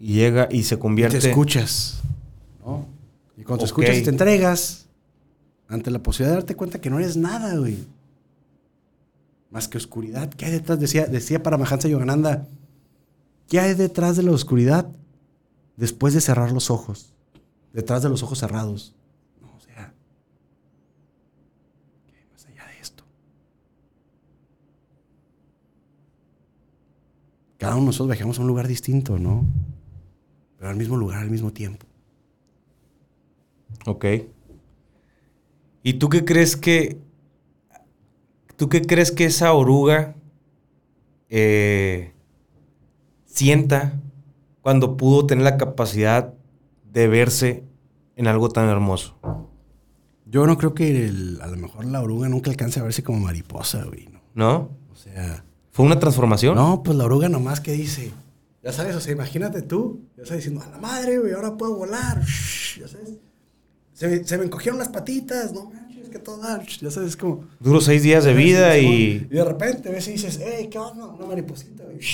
Y 0.00 0.14
llega 0.14 0.48
y 0.50 0.62
se 0.62 0.76
y 0.76 0.78
convierte. 0.78 1.20
te 1.20 1.28
escuchas, 1.28 2.00
¿no? 2.64 2.86
Y 3.36 3.42
cuando 3.42 3.64
te 3.64 3.66
escuchas 3.66 3.98
y 3.98 4.02
te 4.02 4.08
entregas, 4.08 4.86
ante 5.68 5.90
la 5.90 6.02
posibilidad 6.02 6.32
de 6.36 6.40
darte 6.40 6.56
cuenta 6.56 6.80
que 6.80 6.88
no 6.88 6.98
eres 6.98 7.18
nada, 7.18 7.54
güey. 7.56 7.86
Más 9.50 9.68
que 9.68 9.76
oscuridad. 9.76 10.30
¿Qué 10.30 10.46
hay 10.46 10.52
detrás? 10.52 10.80
Decía, 10.80 11.04
decía 11.06 11.42
Paramahansa 11.42 11.86
Yogananda, 11.86 12.48
¿qué 13.46 13.60
hay 13.60 13.74
detrás 13.74 14.16
de 14.16 14.22
la 14.22 14.32
oscuridad 14.32 14.90
después 15.76 16.14
de 16.14 16.22
cerrar 16.22 16.50
los 16.50 16.70
ojos? 16.70 17.12
Detrás 17.74 18.02
de 18.02 18.08
los 18.08 18.22
ojos 18.22 18.38
cerrados. 18.38 18.94
No, 19.42 19.48
o 19.54 19.60
sea, 19.60 19.92
¿qué 22.06 22.16
hay 22.16 22.24
más 22.32 22.46
allá 22.46 22.66
de 22.72 22.80
esto? 22.80 23.04
Cada 27.58 27.74
uno 27.74 27.82
de 27.82 27.86
nosotros 27.86 28.08
viajamos 28.08 28.38
a 28.38 28.40
un 28.40 28.48
lugar 28.48 28.66
distinto, 28.66 29.18
¿no? 29.18 29.44
Pero 30.60 30.70
al 30.70 30.76
mismo 30.76 30.98
lugar, 30.98 31.20
al 31.22 31.30
mismo 31.30 31.52
tiempo. 31.54 31.86
Ok. 33.86 34.04
¿Y 35.82 35.94
tú 35.94 36.10
qué 36.10 36.24
crees 36.26 36.54
que. 36.54 36.98
¿Tú 38.56 38.68
qué 38.68 38.82
crees 38.82 39.10
que 39.10 39.24
esa 39.24 39.54
oruga 39.54 40.14
eh, 41.30 42.12
sienta 43.24 43.98
cuando 44.60 44.98
pudo 44.98 45.24
tener 45.26 45.44
la 45.44 45.56
capacidad 45.56 46.34
de 46.92 47.08
verse 47.08 47.64
en 48.16 48.26
algo 48.26 48.50
tan 48.50 48.68
hermoso? 48.68 49.16
Yo 50.26 50.46
no 50.46 50.58
creo 50.58 50.74
que 50.74 51.06
el- 51.06 51.40
a 51.40 51.46
lo 51.46 51.56
mejor 51.56 51.86
la 51.86 52.02
oruga 52.02 52.28
nunca 52.28 52.50
alcance 52.50 52.78
a 52.80 52.82
verse 52.82 53.02
como 53.02 53.18
mariposa, 53.20 53.82
güey. 53.84 54.08
¿no? 54.08 54.20
¿No? 54.34 54.70
O 54.92 54.94
sea, 54.94 55.42
¿Fue 55.70 55.86
una 55.86 55.98
transformación? 55.98 56.54
no, 56.54 56.82
pues 56.82 56.98
la 56.98 57.04
oruga 57.06 57.30
nomás 57.30 57.60
que 57.62 57.72
dice, 57.72 58.12
ya 58.62 58.72
sabes, 58.72 58.94
o 58.94 59.00
sea, 59.00 59.12
imagínate 59.12 59.62
tú, 59.62 60.06
ya 60.16 60.26
sabes 60.26 60.44
diciendo, 60.44 60.62
a 60.62 60.68
la 60.68 60.78
madre, 60.78 61.18
güey, 61.18 61.32
ahora 61.32 61.56
puedo 61.56 61.76
volar, 61.76 62.20
ya 62.78 62.88
sabes. 62.88 63.14
Se 63.94 64.08
me, 64.08 64.24
se 64.24 64.38
me 64.38 64.44
encogieron 64.44 64.78
las 64.78 64.88
patitas, 64.88 65.52
no 65.52 65.70
manches, 65.70 66.08
que 66.10 66.18
todo 66.18 66.38
da, 66.38 66.62
ya 66.80 66.90
sabes, 66.90 67.16
como... 67.16 67.46
Duró 67.58 67.80
seis 67.80 68.02
días 68.02 68.24
de 68.24 68.34
vida 68.34 68.78
y. 68.78 69.26
Y 69.30 69.34
de 69.34 69.44
repente 69.44 69.90
ves 69.90 70.08
y 70.08 70.12
dices, 70.12 70.40
hey, 70.42 70.68
¿qué 70.70 70.78
onda? 70.78 71.06
Una 71.06 71.26
mariposita, 71.26 71.84
güey. 71.84 72.00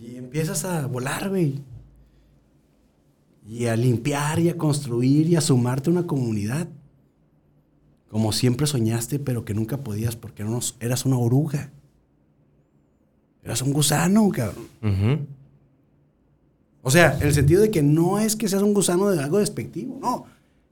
Y 0.00 0.16
empiezas 0.16 0.64
a 0.64 0.86
volar, 0.86 1.28
güey. 1.28 1.62
Y 3.46 3.66
a 3.66 3.76
limpiar 3.76 4.38
y 4.38 4.48
a 4.48 4.56
construir 4.56 5.28
y 5.28 5.36
a 5.36 5.42
sumarte 5.42 5.90
a 5.90 5.92
una 5.92 6.06
comunidad. 6.06 6.68
Como 8.08 8.32
siempre 8.32 8.66
soñaste, 8.66 9.18
pero 9.18 9.44
que 9.44 9.52
nunca 9.52 9.84
podías 9.84 10.16
porque 10.16 10.44
eras 10.80 11.04
una 11.04 11.18
oruga. 11.18 11.70
Eras 13.42 13.62
un 13.62 13.72
gusano, 13.72 14.28
cabrón. 14.30 14.66
O 16.82 16.90
sea, 16.90 17.16
en 17.20 17.26
el 17.28 17.34
sentido 17.34 17.60
de 17.62 17.70
que 17.70 17.82
no 17.82 18.18
es 18.18 18.36
que 18.36 18.48
seas 18.48 18.62
un 18.62 18.72
gusano 18.74 19.10
de 19.10 19.22
algo 19.22 19.38
despectivo, 19.38 19.98
no. 20.00 20.24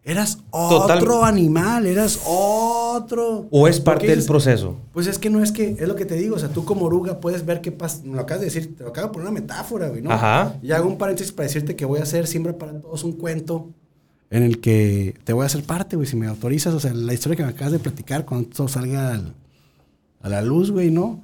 Eras 0.04 0.38
otro 0.50 0.96
Total. 0.96 1.24
animal, 1.34 1.84
eras 1.84 2.18
otro. 2.26 3.46
¿O 3.50 3.68
es 3.68 3.78
parte 3.78 4.06
del 4.06 4.24
proceso? 4.24 4.76
Pues 4.94 5.06
es 5.06 5.18
que 5.18 5.28
no 5.28 5.42
es 5.42 5.52
que, 5.52 5.76
es 5.78 5.86
lo 5.86 5.96
que 5.96 6.06
te 6.06 6.14
digo, 6.14 6.36
o 6.36 6.38
sea, 6.38 6.48
tú 6.48 6.64
como 6.64 6.86
oruga 6.86 7.20
puedes 7.20 7.44
ver 7.44 7.60
qué 7.60 7.72
pasa, 7.72 8.00
me 8.04 8.14
lo 8.16 8.22
acabas 8.22 8.40
de 8.40 8.46
decir, 8.46 8.74
te 8.74 8.84
lo 8.84 8.88
acabo 8.90 9.08
de 9.08 9.12
poner 9.12 9.28
una 9.28 9.38
metáfora, 9.40 9.88
güey, 9.90 10.00
¿no? 10.00 10.10
Ajá. 10.10 10.54
Y 10.62 10.72
hago 10.72 10.88
un 10.88 10.96
paréntesis 10.96 11.30
para 11.32 11.46
decirte 11.46 11.76
que 11.76 11.84
voy 11.84 11.98
a 12.00 12.04
hacer 12.04 12.26
siempre 12.26 12.54
para 12.54 12.80
todos 12.80 13.04
un 13.04 13.12
cuento 13.12 13.68
en 14.30 14.42
el 14.44 14.60
que 14.60 15.14
te 15.24 15.34
voy 15.34 15.42
a 15.42 15.46
hacer 15.46 15.62
parte, 15.64 15.96
güey, 15.96 16.08
si 16.08 16.16
me 16.16 16.26
autorizas, 16.26 16.72
o 16.72 16.80
sea, 16.80 16.94
la 16.94 17.12
historia 17.12 17.36
que 17.36 17.42
me 17.42 17.50
acabas 17.50 17.72
de 17.72 17.78
platicar, 17.78 18.24
cuando 18.24 18.48
esto 18.48 18.66
salga 18.66 19.12
al- 19.12 19.34
a 20.22 20.28
la 20.30 20.40
luz, 20.40 20.70
güey, 20.70 20.90
¿no? 20.90 21.20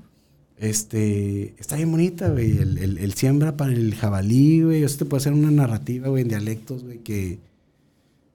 Este, 0.58 1.54
está 1.58 1.76
bien 1.76 1.90
bonita, 1.90 2.28
güey, 2.30 2.58
el, 2.58 2.78
el- 2.78 2.98
el 2.98 3.12
siembra 3.14 3.56
para 3.56 3.72
el 3.72 3.94
jabalí, 3.94 4.62
güey, 4.62 4.84
o 4.84 4.88
sea, 4.88 4.98
te 4.98 5.04
puede 5.04 5.20
hacer 5.20 5.32
una 5.32 5.50
narrativa, 5.50 6.08
güey, 6.08 6.22
en 6.22 6.28
dialectos, 6.28 6.84
güey, 6.84 6.98
que, 6.98 7.40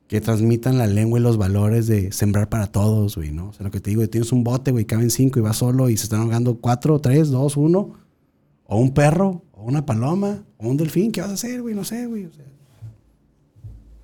que 0.07 0.20
transmitan 0.22 0.78
la 0.78 0.86
lengua 0.86 1.20
y 1.20 1.24
los 1.24 1.38
valores 1.38 1.88
de 1.88 2.11
sembrar 2.11 2.49
para 2.49 2.67
todos, 2.67 3.15
güey, 3.15 3.32
¿no? 3.32 3.49
O 3.49 3.53
sea, 3.53 3.63
lo 3.65 3.72
que 3.72 3.80
te 3.80 3.91
digo, 3.91 4.07
tienes 4.09 4.32
un 4.34 4.43
bote, 4.43 4.72
güey, 4.72 4.86
caben 4.86 5.09
cinco 5.11 5.39
y 5.39 5.41
vas 5.41 5.57
solo 5.57 5.89
y 5.89 5.95
se 5.97 6.03
están 6.03 6.22
ahogando 6.22 6.55
cuatro, 6.55 6.99
tres, 6.99 7.30
dos, 7.30 7.55
uno, 7.55 7.93
o 8.65 8.78
un 8.80 8.93
perro, 8.93 9.41
o 9.53 9.63
una 9.63 9.86
paloma, 9.86 10.43
o 10.57 10.67
un 10.67 10.76
delfín, 10.78 11.11
¿qué 11.11 11.22
vas 11.22 11.30
a 11.32 11.34
hacer, 11.34 11.61
güey? 11.61 11.74
No 11.74 11.84
sé, 11.86 12.05
güey, 12.05 12.26
o 12.26 12.32
sea. 12.32 12.45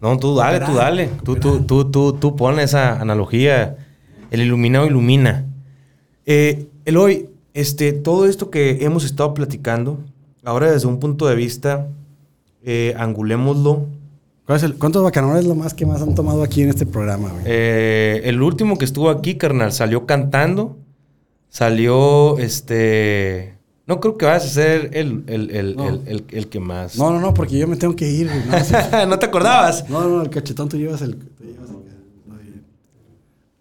No, 0.01 0.17
tú 0.19 0.35
dale, 0.35 0.65
tú 0.65 0.73
dale. 0.73 1.09
Tú, 1.23 1.35
tú, 1.35 1.61
tú, 1.63 1.89
tú, 1.91 2.13
tú 2.13 2.35
pon 2.35 2.59
esa 2.59 2.99
analogía. 2.99 3.77
El 4.29 4.41
iluminado 4.41 4.85
ilumina. 4.87 5.45
Eh, 6.25 6.67
Eloy, 6.83 7.29
este, 7.55 7.91
todo 7.93 8.27
esto 8.27 8.51
que 8.51 8.85
hemos 8.85 9.03
estado 9.03 9.33
platicando, 9.33 9.97
ahora 10.43 10.71
desde 10.71 10.87
un 10.87 10.99
punto 10.99 11.25
de 11.25 11.35
vista, 11.35 11.87
eh, 12.63 12.93
angulémoslo. 12.97 13.87
¿Cuál 14.45 14.57
es 14.57 14.63
el- 14.63 14.75
¿Cuántos 14.75 15.01
bacanores 15.03 15.41
es 15.41 15.47
lo 15.47 15.55
más 15.55 15.73
que 15.73 15.87
más 15.87 16.01
han 16.03 16.13
tomado 16.13 16.43
aquí 16.43 16.61
en 16.61 16.69
este 16.69 16.85
programa, 16.85 17.29
güey? 17.29 17.43
Eh, 17.47 18.21
el 18.25 18.41
último 18.43 18.77
que 18.77 18.85
estuvo 18.85 19.09
aquí, 19.09 19.35
carnal, 19.35 19.71
salió 19.71 20.05
cantando. 20.05 20.77
Salió, 21.49 22.37
este... 22.37 23.55
No 23.87 23.99
creo 23.99 24.17
que 24.17 24.25
vayas 24.25 24.45
a 24.45 24.49
ser 24.49 24.89
el, 24.93 25.23
el, 25.27 25.51
el, 25.51 25.75
No. 25.75 25.87
el, 26.05 26.47
que 26.49 26.59
más... 26.59 26.97
No, 26.97 27.11
no, 27.11 27.19
no, 27.21 27.33
porque 27.33 27.57
yo 27.57 27.67
me 27.67 27.75
tengo 27.77 27.95
que 27.95 28.09
ir, 28.09 28.27
güey. 28.27 28.45
No, 28.45 28.59
sí. 28.65 28.73
¿No 29.07 29.17
te 29.19 29.25
acordabas? 29.27 29.89
no, 29.89 30.07
no, 30.09 30.21
el 30.21 30.29
cachetón 30.29 30.67
tú 30.67 30.75
llevas 30.77 31.01
el... 31.03 31.15
tú 31.15 31.43
llevas 31.43 31.69
el- 31.69 31.75
no, 31.75 32.35
el 32.39 32.45
tiempo. 32.51 32.67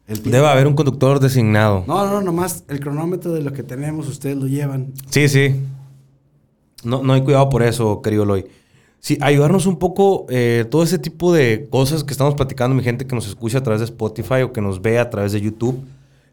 Debe 0.06 0.46
haber 0.46 0.66
un 0.66 0.74
conductor 0.74 1.18
designado. 1.18 1.84
No, 1.86 2.06
no, 2.06 2.20
nomás 2.20 2.64
el 2.68 2.80
cronómetro 2.80 3.32
de 3.32 3.42
lo 3.42 3.52
que 3.52 3.62
tenemos, 3.62 4.06
ustedes 4.06 4.36
lo 4.36 4.46
llevan. 4.46 4.92
Sí, 5.08 5.28
sí. 5.28 5.54
No, 6.84 7.02
no 7.02 7.14
hay 7.14 7.22
cuidado 7.22 7.48
por 7.48 7.62
eso, 7.62 8.02
querido 8.02 8.24
Eloy. 8.24 8.46
Sí, 8.98 9.18
ayudarnos 9.20 9.66
un 9.66 9.78
poco 9.78 10.26
eh, 10.28 10.66
todo 10.70 10.82
ese 10.82 10.98
tipo 10.98 11.32
de 11.32 11.68
cosas 11.70 12.04
que 12.04 12.12
estamos 12.12 12.34
platicando, 12.34 12.76
mi 12.76 12.82
gente 12.82 13.06
que 13.06 13.14
nos 13.14 13.26
escucha 13.26 13.58
a 13.58 13.62
través 13.62 13.80
de 13.80 13.86
Spotify 13.86 14.42
o 14.42 14.52
que 14.52 14.60
nos 14.60 14.80
ve 14.80 14.98
a 14.98 15.08
través 15.08 15.32
de 15.32 15.40
YouTube, 15.40 15.82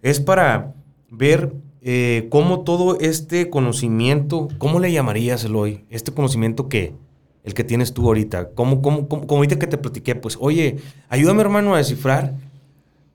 es 0.02 0.20
para 0.20 0.74
ver 1.10 1.54
eh, 1.82 2.28
cómo 2.30 2.62
todo 2.62 2.98
este 3.00 3.50
conocimiento, 3.50 4.50
¿cómo 4.58 4.80
le 4.80 4.92
llamarías, 4.92 5.44
Eloy? 5.46 5.86
Este 5.90 6.14
conocimiento 6.14 6.68
que, 6.70 6.94
el 7.44 7.54
que 7.54 7.64
tienes 7.64 7.94
tú 7.94 8.06
ahorita, 8.06 8.50
¿cómo, 8.50 8.82
cómo, 8.82 9.08
cómo, 9.08 9.28
como 9.28 9.40
ahorita 9.40 9.60
que 9.60 9.68
te 9.68 9.78
platiqué, 9.78 10.16
pues, 10.16 10.38
oye, 10.40 10.78
ayúdame 11.10 11.42
hermano 11.42 11.74
a 11.76 11.78
descifrar 11.78 12.36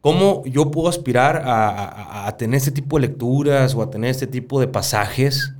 ¿Cómo 0.06 0.44
yo 0.46 0.70
puedo 0.70 0.88
aspirar 0.88 1.42
a, 1.44 1.68
a- 1.68 2.28
a 2.28 2.36
tener 2.36 2.58
este 2.58 2.70
tipo 2.70 2.96
de 2.96 3.08
lecturas 3.08 3.74
o 3.74 3.82
a 3.82 3.90
tener 3.90 4.10
este 4.10 4.28
tipo 4.28 4.60
de 4.60 4.68
pasajes 4.68 5.52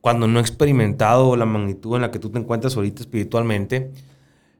cuando 0.00 0.26
no 0.26 0.38
he 0.38 0.40
experimentado 0.40 1.36
la 1.36 1.44
magnitud 1.44 1.96
en 1.96 2.00
la 2.00 2.10
que 2.10 2.18
tú 2.18 2.30
te 2.30 2.38
encuentras 2.38 2.74
ahorita 2.74 3.02
espiritualmente? 3.02 3.90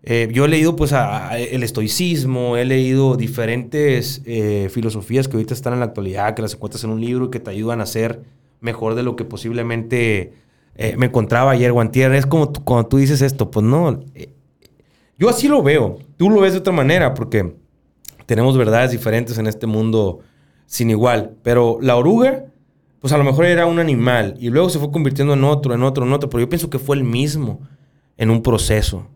Eh, 0.03 0.29
yo 0.33 0.45
he 0.45 0.49
leído 0.49 0.77
pues 0.77 0.93
a- 0.93 1.39
el 1.39 1.63
estoicismo, 1.63 2.59
he 2.59 2.67
leído 2.67 3.17
diferentes 3.17 4.21
eh, 4.27 4.69
filosofías 4.71 5.29
que 5.29 5.37
ahorita 5.39 5.55
están 5.55 5.73
en 5.73 5.79
la 5.79 5.87
actualidad, 5.87 6.35
que 6.35 6.43
las 6.43 6.53
encuentras 6.53 6.85
en 6.85 6.91
un 6.91 7.01
libro 7.01 7.25
y 7.25 7.31
que 7.31 7.41
te 7.41 7.51
ayudan 7.51 7.81
a 7.81 7.87
ser 7.87 8.25
mejor 8.61 8.95
de 8.95 9.03
lo 9.03 9.17
que 9.17 9.25
posiblemente 9.25 10.35
eh, 10.75 10.95
me 10.99 11.07
encontraba 11.07 11.53
ayer 11.53 11.73
o. 11.73 12.13
Es 12.15 12.27
como 12.27 12.53
cuando 12.53 12.87
tú 12.87 12.99
dices 12.99 13.23
esto, 13.23 13.51
pues 13.51 13.65
no, 13.65 13.99
eh, 14.15 14.35
yo 15.19 15.31
así 15.31 15.49
lo 15.49 15.63
veo, 15.63 16.01
tú 16.19 16.29
lo 16.29 16.43
ves 16.43 16.53
de 16.53 16.59
otra 16.59 16.75
manera 16.75 17.15
porque 17.15 17.62
tenemos 18.27 18.57
verdades 18.57 18.91
diferentes 18.91 19.39
en 19.39 19.47
este 19.47 19.67
mundo 19.67 20.21
sin 20.67 20.91
igual. 20.91 21.33
Pero 21.43 21.79
la 21.81 21.97
oruga, 21.97 22.45
pues 23.01 23.13
a 23.13 23.19
lo 23.19 23.25
mejor 23.25 23.45
era 23.47 23.67
un 23.67 23.79
animal 23.79 24.35
y 24.39 24.51
luego 24.51 24.69
se 24.71 24.79
fue 24.79 24.91
convirtiendo 24.91 25.35
en 25.35 25.45
otro, 25.45 25.75
en 25.75 25.83
otro, 25.83 26.05
en 26.07 26.13
otro. 26.13 26.29
Pero 26.31 26.41
yo 26.43 26.49
pienso 26.49 26.71
que 26.71 26.79
fue 26.79 26.97
el 26.97 27.05
mismo 27.05 27.61
en 28.17 28.31
un 28.31 28.43
proceso. 28.43 29.07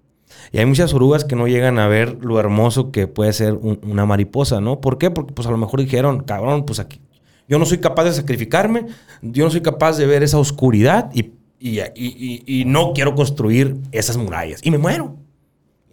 Y 0.52 0.58
hay 0.58 0.66
muchas 0.66 0.92
orugas 0.94 1.24
que 1.24 1.36
no 1.36 1.46
llegan 1.48 1.78
a 1.78 1.88
ver 1.88 2.18
lo 2.22 2.38
hermoso 2.40 2.90
que 2.92 3.06
puede 3.06 3.32
ser 3.32 3.54
un- 3.54 3.80
una 3.84 4.06
mariposa, 4.06 4.60
¿no? 4.60 4.80
¿Por 4.80 4.98
qué? 4.98 5.10
Porque 5.10 5.32
pues 5.32 5.46
a 5.48 5.50
lo 5.50 5.56
mejor 5.56 5.80
dijeron, 5.80 6.22
cabrón, 6.24 6.64
pues 6.64 6.78
aquí, 6.78 7.00
yo 7.48 7.58
no 7.58 7.64
soy 7.64 7.78
capaz 7.78 8.04
de 8.04 8.12
sacrificarme, 8.12 8.86
yo 9.22 9.44
no 9.44 9.50
soy 9.50 9.60
capaz 9.60 9.96
de 9.98 10.06
ver 10.06 10.22
esa 10.22 10.38
oscuridad 10.38 11.10
y, 11.14 11.32
y- 11.58 11.80
y- 11.94 12.42
y 12.46 12.64
no 12.64 12.92
quiero 12.92 13.14
construir 13.14 13.76
esas 13.92 14.16
murallas. 14.16 14.60
Y 14.64 14.70
me 14.70 14.78
muero. 14.78 15.16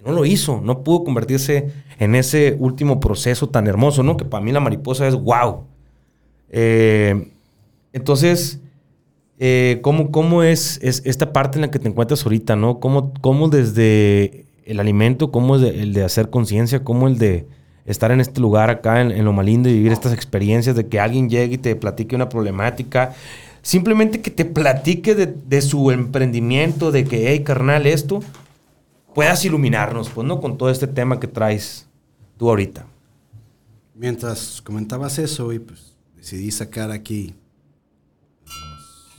No 0.06 0.12
lo 0.12 0.26
hizo. 0.26 0.62
No 0.62 0.84
pudo 0.84 1.04
convertirse 1.04 1.72
en 2.00 2.16
ese 2.16 2.56
último 2.60 3.00
proceso 3.00 3.50
tan 3.50 3.68
hermoso, 3.68 4.04
¿no? 4.04 4.18
Que 4.18 4.26
para 4.26 4.44
mí 4.44 4.52
la 4.52 4.60
mariposa 4.60 5.08
es 5.08 5.16
wow. 5.16 5.64
Eh, 6.50 7.32
entonces, 7.94 8.60
eh, 9.40 9.80
¿cómo, 9.82 10.12
cómo 10.12 10.44
es, 10.44 10.80
es 10.82 11.02
esta 11.06 11.32
parte 11.32 11.58
en 11.58 11.62
la 11.62 11.72
que 11.72 11.80
te 11.80 11.88
encuentras 11.88 12.24
ahorita, 12.24 12.56
¿no? 12.56 12.80
¿Cómo, 12.80 13.14
cómo 13.22 13.50
desde 13.50 14.46
el 14.66 14.80
alimento, 14.80 15.32
cómo 15.32 15.56
es 15.56 15.64
el 15.64 15.94
de 15.94 16.04
hacer 16.04 16.30
conciencia, 16.30 16.84
cómo 16.84 17.08
el 17.08 17.18
de 17.18 17.48
estar 17.86 18.12
en 18.12 18.22
este 18.22 18.40
lugar 18.40 18.70
acá 18.70 19.02
en, 19.02 19.12
en 19.12 19.26
Loma 19.26 19.44
y 19.44 19.58
vivir 19.58 19.92
estas 19.92 20.14
experiencias 20.14 20.76
de 20.76 20.88
que 20.88 21.00
alguien 21.00 21.30
llegue 21.30 21.56
y 21.56 21.58
te 21.58 21.76
platique 21.76 22.16
una 22.16 22.30
problemática, 22.30 23.14
simplemente 23.62 24.22
que 24.22 24.32
te 24.32 24.46
platique 24.46 25.16
de, 25.16 25.28
de 25.28 25.62
su 25.62 25.92
emprendimiento, 25.92 26.92
de 26.92 27.04
que, 27.06 27.30
hey, 27.30 27.44
carnal, 27.44 27.86
esto, 27.86 28.22
puedas 29.14 29.44
iluminarnos, 29.46 30.10
pues, 30.10 30.28
¿no? 30.28 30.40
Con 30.42 30.58
todo 30.58 30.70
este 30.70 30.88
tema 30.88 31.20
que 31.20 31.28
traes 31.28 31.88
tú 32.38 32.50
ahorita. 32.50 32.86
Mientras 33.96 34.62
comentabas 34.62 35.20
eso, 35.20 35.54
y 35.54 35.60
pues 35.60 35.96
decidí 36.16 36.50
sacar 36.52 36.92
aquí 36.92 37.36
los 38.44 39.12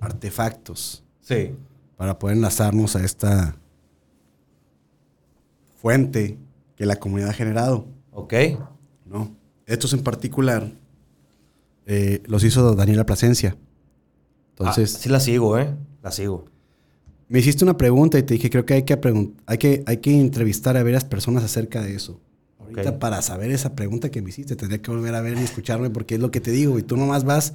artefactos 0.00 1.02
Sí. 1.20 1.54
para 1.96 2.18
poder 2.18 2.36
enlazarnos 2.36 2.96
a 2.96 3.04
esta 3.04 3.56
fuente 5.80 6.38
que 6.76 6.86
la 6.86 6.96
comunidad 6.96 7.30
ha 7.30 7.34
generado, 7.34 7.86
¿Ok? 8.12 8.32
¿no? 9.04 9.34
Estos 9.66 9.92
en 9.92 10.02
particular 10.02 10.70
eh, 11.86 12.22
los 12.26 12.42
hizo 12.44 12.74
Daniela 12.74 13.04
Plasencia. 13.06 13.56
Entonces, 14.50 14.96
Ah, 14.96 14.98
sí 15.00 15.08
la 15.08 15.20
sigo, 15.20 15.58
¿eh? 15.58 15.74
La 16.02 16.10
sigo. 16.10 16.46
Me 17.28 17.40
hiciste 17.40 17.64
una 17.64 17.76
pregunta 17.76 18.18
y 18.18 18.22
te 18.22 18.34
dije, 18.34 18.50
creo 18.50 18.64
que 18.64 18.74
hay 18.74 18.82
que, 18.84 18.98
hay 19.46 19.58
que, 19.58 19.82
hay 19.86 19.96
que 19.98 20.20
entrevistar 20.20 20.76
a 20.76 20.82
varias 20.82 21.04
personas 21.04 21.42
acerca 21.44 21.82
de 21.82 21.94
eso. 21.94 22.20
Ahorita 22.60 22.98
para 22.98 23.22
saber 23.22 23.50
esa 23.50 23.74
pregunta 23.74 24.10
que 24.10 24.22
me 24.22 24.30
hiciste, 24.30 24.56
tendría 24.56 24.82
que 24.82 24.90
volver 24.90 25.14
a 25.14 25.20
ver 25.20 25.38
y 25.38 25.42
escucharme 25.42 25.90
porque 25.90 26.16
es 26.16 26.20
lo 26.20 26.30
que 26.30 26.40
te 26.40 26.50
digo 26.50 26.78
y 26.78 26.82
tú 26.82 26.96
nomás 26.96 27.24
vas... 27.24 27.54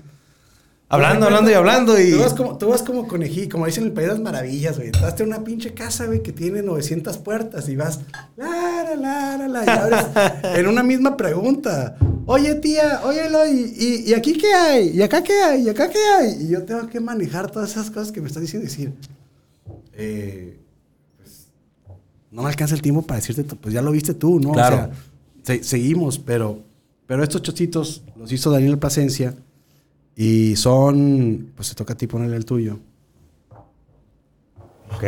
Hablando, 0.89 1.25
hablando 1.25 1.49
y 1.49 1.53
hablando 1.53 2.01
y... 2.01 2.11
Tú 2.11 2.19
vas 2.19 2.33
como, 2.33 2.57
tú 2.57 2.67
vas 2.67 2.83
como 2.83 3.07
conejí, 3.07 3.47
como 3.47 3.65
dicen 3.65 3.83
en 3.83 3.89
el 3.89 3.93
País 3.93 4.07
de 4.07 4.13
las 4.15 4.21
Maravillas, 4.21 4.77
güey. 4.77 4.91
Vas 4.91 5.19
a 5.19 5.23
una 5.23 5.41
pinche 5.41 5.73
casa, 5.73 6.05
güey, 6.05 6.21
que 6.21 6.33
tiene 6.33 6.61
900 6.61 7.17
puertas 7.19 7.69
y 7.69 7.77
vas... 7.77 8.01
La, 8.35 8.83
la, 8.83 8.95
la, 8.97 9.37
la, 9.37 9.47
la, 9.47 9.65
y 9.65 9.69
abres 9.69 10.05
en 10.59 10.67
una 10.67 10.83
misma 10.83 11.15
pregunta. 11.15 11.95
Oye, 12.25 12.55
tía, 12.55 13.01
óyelo, 13.05 13.47
¿y, 13.47 13.73
y, 13.77 14.09
y 14.09 14.13
aquí 14.13 14.33
qué 14.33 14.53
hay? 14.53 14.89
¿Y 14.89 15.01
acá 15.01 15.23
qué 15.23 15.41
hay? 15.41 15.61
¿Y 15.61 15.69
acá 15.69 15.89
qué 15.89 15.99
hay? 15.99 16.43
Y 16.43 16.49
yo 16.49 16.63
tengo 16.63 16.85
que 16.89 16.99
manejar 16.99 17.49
todas 17.49 17.71
esas 17.71 17.89
cosas 17.89 18.11
que 18.11 18.19
me 18.19 18.27
estás 18.27 18.41
diciendo 18.41 18.65
y 18.65 18.69
decir... 18.69 18.93
eh, 19.93 20.59
pues, 21.17 21.47
no 22.31 22.43
me 22.43 22.49
alcanza 22.49 22.75
el 22.75 22.81
tiempo 22.81 23.01
para 23.03 23.19
decirte, 23.19 23.43
pues 23.55 23.73
ya 23.73 23.81
lo 23.81 23.91
viste 23.91 24.13
tú, 24.13 24.39
¿no? 24.39 24.51
Claro. 24.51 24.75
O 24.75 24.79
sea, 24.79 24.91
se- 25.43 25.63
seguimos, 25.63 26.17
pero, 26.19 26.59
pero 27.07 27.23
estos 27.23 27.41
chocitos 27.41 28.03
los 28.17 28.31
hizo 28.31 28.51
Daniel 28.51 28.77
Plasencia 28.77 29.33
y 30.15 30.55
son, 30.55 31.51
pues 31.55 31.67
se 31.69 31.75
toca 31.75 31.93
a 31.93 31.97
ti 31.97 32.07
ponerle 32.07 32.37
el 32.37 32.45
tuyo. 32.45 32.79
Ok. 34.95 35.03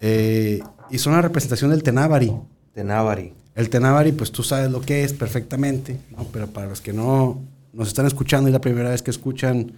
Eh, 0.00 0.60
y 0.90 0.98
son 0.98 1.12
la 1.14 1.22
representación 1.22 1.70
del 1.70 1.82
Tenábari. 1.82 2.32
De 2.74 2.84
Navari. 2.84 3.32
El 3.54 3.68
Tenábari, 3.70 4.12
pues 4.12 4.30
tú 4.32 4.42
sabes 4.42 4.70
lo 4.70 4.80
que 4.80 5.04
es 5.04 5.12
perfectamente, 5.12 5.98
¿no? 6.16 6.24
pero 6.32 6.46
para 6.46 6.68
los 6.68 6.80
que 6.80 6.92
no 6.92 7.38
nos 7.72 7.88
están 7.88 8.06
escuchando 8.06 8.48
y 8.48 8.52
la 8.52 8.60
primera 8.60 8.90
vez 8.90 9.02
que 9.02 9.10
escuchan 9.10 9.72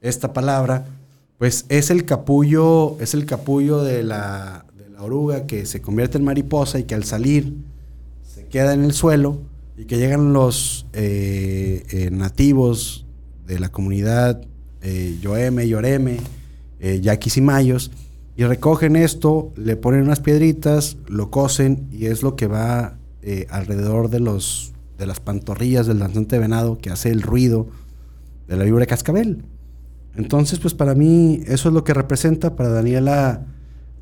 esta 0.00 0.32
palabra, 0.32 0.86
pues 1.44 1.66
es 1.68 1.90
el 1.90 2.06
capullo, 2.06 2.98
es 3.00 3.12
el 3.12 3.26
capullo 3.26 3.82
de 3.82 4.02
la, 4.02 4.64
de 4.78 4.96
oruga 4.98 5.44
que 5.44 5.66
se 5.66 5.82
convierte 5.82 6.16
en 6.16 6.24
mariposa 6.24 6.78
y 6.78 6.84
que 6.84 6.94
al 6.94 7.04
salir 7.04 7.54
se 8.22 8.46
queda 8.46 8.72
en 8.72 8.82
el 8.82 8.94
suelo 8.94 9.42
y 9.76 9.84
que 9.84 9.98
llegan 9.98 10.32
los 10.32 10.86
eh, 10.94 11.84
eh, 11.90 12.08
nativos 12.10 13.04
de 13.46 13.60
la 13.60 13.68
comunidad 13.68 14.40
eh, 14.80 15.18
Yoeme, 15.20 15.68
Yoreme, 15.68 16.16
eh, 16.80 17.02
Yaquis 17.02 17.36
y 17.36 17.42
Mayos 17.42 17.90
y 18.38 18.44
recogen 18.44 18.96
esto, 18.96 19.52
le 19.54 19.76
ponen 19.76 20.00
unas 20.00 20.20
piedritas, 20.20 20.96
lo 21.08 21.30
cosen 21.30 21.88
y 21.92 22.06
es 22.06 22.22
lo 22.22 22.36
que 22.36 22.46
va 22.46 22.96
alrededor 23.50 24.08
de 24.08 24.20
los 24.20 24.72
de 24.96 25.04
las 25.04 25.20
pantorrillas 25.20 25.86
del 25.86 25.98
danzante 25.98 26.38
venado 26.38 26.78
que 26.78 26.88
hace 26.88 27.10
el 27.10 27.20
ruido 27.20 27.68
de 28.48 28.56
la 28.56 28.64
víbora 28.64 28.86
cascabel. 28.86 29.44
Entonces, 30.16 30.58
pues 30.60 30.74
para 30.74 30.94
mí 30.94 31.40
eso 31.46 31.68
es 31.68 31.74
lo 31.74 31.84
que 31.84 31.94
representa, 31.94 32.54
para 32.54 32.68
Daniela 32.68 33.46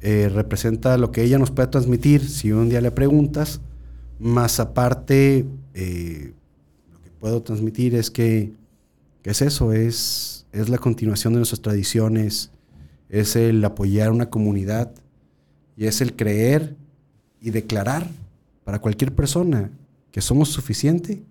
eh, 0.01 0.29
representa 0.29 0.99
lo 0.99 1.11
que 1.11 1.23
ella 1.23 1.39
nos 1.39 1.51
puede 1.51 1.69
transmitir 1.69 2.29
si 2.29 2.53
un 2.53 2.69
día 2.69 2.81
le 2.81 2.91
preguntas, 2.91 3.61
más 4.19 4.61
aparte 4.61 5.47
eh, 5.75 6.33
lo 6.93 7.01
que 7.01 7.11
puedo 7.19 7.43
transmitir 7.43 7.95
es 7.95 8.11
que, 8.11 8.53
que 9.23 9.31
es 9.31 9.43
eso, 9.43 9.73
es, 9.73 10.47
es 10.53 10.69
la 10.69 10.79
continuación 10.79 11.33
de 11.33 11.39
nuestras 11.39 11.63
tradiciones, 11.63 12.51
es 13.09 13.37
el 13.37 13.65
apoyar 13.65 14.11
una 14.11 14.29
comunidad 14.29 14.93
y 15.77 15.87
es 15.87 16.01
el 16.01 16.15
creer 16.15 16.77
y 17.41 17.51
declarar 17.51 18.09
para 18.65 18.81
cualquier 18.81 19.15
persona 19.15 19.71
que 20.11 20.21
somos 20.21 20.51
suficiente 20.51 21.23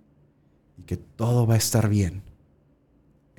y 0.78 0.84
que 0.84 0.98
todo 0.98 1.46
va 1.46 1.54
a 1.54 1.58
estar 1.58 1.88
bien. 1.88 2.22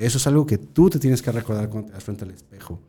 Eso 0.02 0.18
es 0.18 0.26
algo 0.26 0.46
que 0.46 0.58
tú 0.58 0.90
te 0.90 0.98
tienes 0.98 1.22
que 1.22 1.30
recordar 1.30 1.68
cuando 1.68 1.88
te 1.88 1.94
das 1.94 2.02
frente 2.02 2.24
al 2.24 2.32
espejo. 2.32 2.80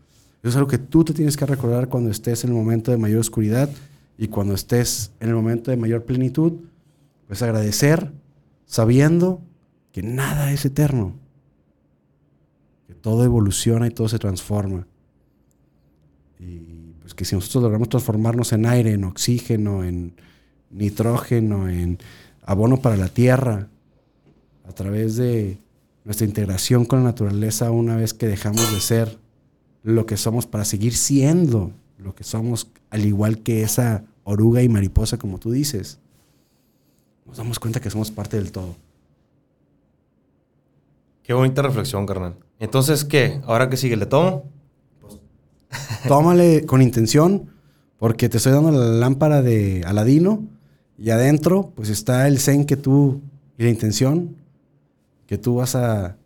Eso 0.42 0.50
es 0.50 0.56
algo 0.56 0.68
que 0.68 0.80
tú 0.80 1.06
te 1.06 1.14
tienes 1.14 1.38
que 1.38 1.46
recordar 1.46 1.88
cuando 1.88 2.10
estés 2.10 2.44
en 2.44 2.50
el 2.50 2.56
momento 2.56 2.90
de 2.90 2.98
mayor 2.98 3.20
oscuridad 3.20 3.70
y 4.18 4.30
cuando 4.30 4.56
estés 4.56 5.12
en 5.20 5.30
el 5.30 5.36
momento 5.36 5.70
de 5.70 5.78
mayor 5.78 6.06
plenitud. 6.06 6.54
Pues 7.28 7.44
agradecer 7.44 8.12
sabiendo 8.66 9.42
que 9.92 10.02
nada 10.02 10.52
es 10.52 10.66
eterno. 10.66 11.14
Que 12.88 12.96
todo 12.96 13.24
evoluciona 13.24 13.86
y 13.86 13.92
todo 13.92 14.10
se 14.10 14.18
transforma. 14.18 14.88
Y 16.40 16.96
pues 17.00 17.14
que 17.14 17.26
si 17.26 17.36
nosotros 17.36 17.62
logramos 17.64 17.90
transformarnos 17.90 18.54
en 18.54 18.66
aire, 18.66 18.94
en 18.94 19.04
oxígeno, 19.04 19.84
en 19.84 20.16
nitrógeno, 20.72 21.70
en 21.70 22.00
abono 22.42 22.82
para 22.82 22.98
la 22.98 23.10
tierra, 23.10 23.68
a 24.66 24.72
través 24.74 25.16
de 25.16 25.63
nuestra 26.04 26.26
integración 26.26 26.86
con 26.86 27.00
la 27.00 27.06
naturaleza 27.06 27.72
una 27.72 27.96
vez 27.96 28.14
que 28.14 28.28
dejamos 28.28 28.72
de 28.74 28.80
ser 28.80 29.18
lo 29.84 30.06
que 30.06 30.18
somos 30.18 30.46
para 30.46 30.66
seguir 30.66 30.96
siendo 30.96 31.72
lo 31.98 32.16
que 32.16 32.24
somos, 32.24 32.70
al 32.90 33.06
igual 33.06 33.40
que 33.40 33.64
esa 33.64 34.04
oruga 34.24 34.62
y 34.62 34.70
mariposa, 34.70 35.18
como 35.18 35.40
tú 35.40 35.52
dices, 35.52 36.00
nos 37.26 37.38
damos 37.38 37.60
cuenta 37.60 37.80
que 37.80 37.90
somos 37.90 38.12
parte 38.12 38.38
del 38.38 38.52
todo. 38.52 38.76
Qué 41.24 41.34
bonita 41.34 41.62
reflexión, 41.62 42.06
carnal. 42.06 42.36
Entonces, 42.60 43.06
¿qué? 43.06 43.42
¿Ahora 43.46 43.70
qué 43.70 43.78
sigue? 43.78 43.96
¿Le 43.96 44.06
tomo? 44.06 44.44
Tómale 46.08 46.66
con 46.66 46.82
intención, 46.82 47.50
porque 47.98 48.28
te 48.28 48.38
estoy 48.38 48.52
dando 48.52 48.72
la 48.72 48.86
lámpara 48.86 49.42
de 49.42 49.84
Aladino 49.86 50.44
y 50.98 51.10
adentro 51.10 51.72
pues 51.76 51.90
está 51.90 52.28
el 52.28 52.40
zen 52.40 52.66
que 52.66 52.76
tú 52.76 53.22
y 53.58 53.64
la 53.64 53.70
intención 53.70 54.36
que 55.26 55.38
tú 55.38 55.56
vas 55.56 55.76
a 55.76 56.18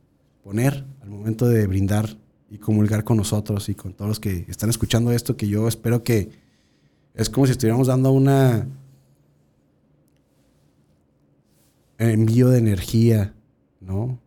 poner 0.44 0.86
al 1.02 1.10
momento 1.10 1.48
de 1.48 1.68
brindar 1.68 2.18
y 2.50 2.58
comulgar 2.58 3.04
con 3.04 3.18
nosotros 3.18 3.70
y 3.70 3.76
con 3.76 3.94
todos 3.94 4.08
los 4.10 4.20
que 4.20 4.46
están 4.48 4.70
escuchando 4.70 5.12
esto, 5.12 5.36
que 5.36 5.48
yo 5.48 5.68
espero 5.68 6.04
que 6.04 6.30
es 7.14 7.30
como 7.30 7.46
si 7.46 7.52
estuviéramos 7.52 7.88
dando 7.88 8.12
una 8.12 8.68
envío 11.98 12.50
de 12.50 12.60
energía, 12.60 13.34
¿no? 13.80 14.20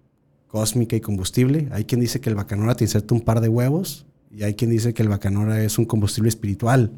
Cósmica 0.49 0.97
y 0.97 1.01
combustible. 1.01 1.68
Hay 1.71 1.85
quien 1.85 2.01
dice 2.01 2.21
que 2.21 2.29
el 2.29 2.35
bacanora 2.35 2.75
te 2.75 2.85
inserta 2.85 3.14
un 3.14 3.21
par 3.21 3.41
de 3.41 3.49
huevos 3.49 4.07
y 4.31 4.43
hay 4.43 4.55
quien 4.55 4.71
dice 4.71 4.93
que 4.93 5.03
el 5.03 5.09
bacanora 5.09 5.62
es 5.62 5.79
un 5.79 5.85
combustible 5.85 6.29
espiritual. 6.29 6.93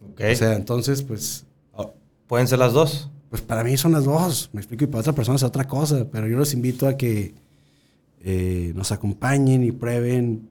Ok. 0.00 0.22
O 0.32 0.36
sea, 0.36 0.54
entonces, 0.54 1.02
pues, 1.02 1.44
Oh, 1.72 1.92
¿Pueden 2.26 2.48
ser 2.48 2.58
las 2.58 2.72
dos? 2.72 3.10
Pues 3.30 3.42
para 3.42 3.64
mí 3.64 3.76
son 3.76 3.92
las 3.92 4.04
dos. 4.04 4.50
Me 4.52 4.60
explico, 4.60 4.84
y 4.84 4.86
para 4.86 5.00
otra 5.00 5.12
persona 5.12 5.36
es 5.36 5.42
otra 5.42 5.66
cosa. 5.66 6.06
Pero 6.10 6.28
yo 6.28 6.36
los 6.36 6.54
invito 6.54 6.86
a 6.86 6.96
que 6.96 7.34
eh, 8.20 8.72
nos 8.74 8.92
acompañen 8.92 9.64
y 9.64 9.72
prueben 9.72 10.48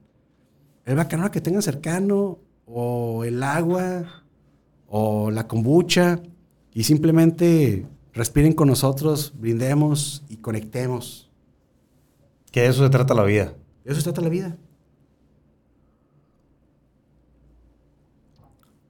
el 0.84 0.96
bacanora 0.96 1.30
que 1.30 1.40
tengan 1.40 1.62
cercano, 1.62 2.38
o 2.66 3.24
el 3.24 3.42
agua, 3.42 4.24
o 4.88 5.30
la 5.30 5.46
kombucha, 5.48 6.20
y 6.72 6.84
simplemente 6.84 7.86
respiren 8.12 8.52
con 8.52 8.68
nosotros, 8.68 9.32
brindemos 9.38 10.24
y 10.28 10.36
conectemos. 10.36 11.30
Que 12.50 12.62
de 12.62 12.68
eso 12.68 12.84
se 12.84 12.90
trata 12.90 13.14
la 13.14 13.24
vida. 13.24 13.54
De 13.84 13.92
eso 13.92 14.00
se 14.00 14.04
trata 14.04 14.20
la 14.20 14.28
vida. 14.28 14.56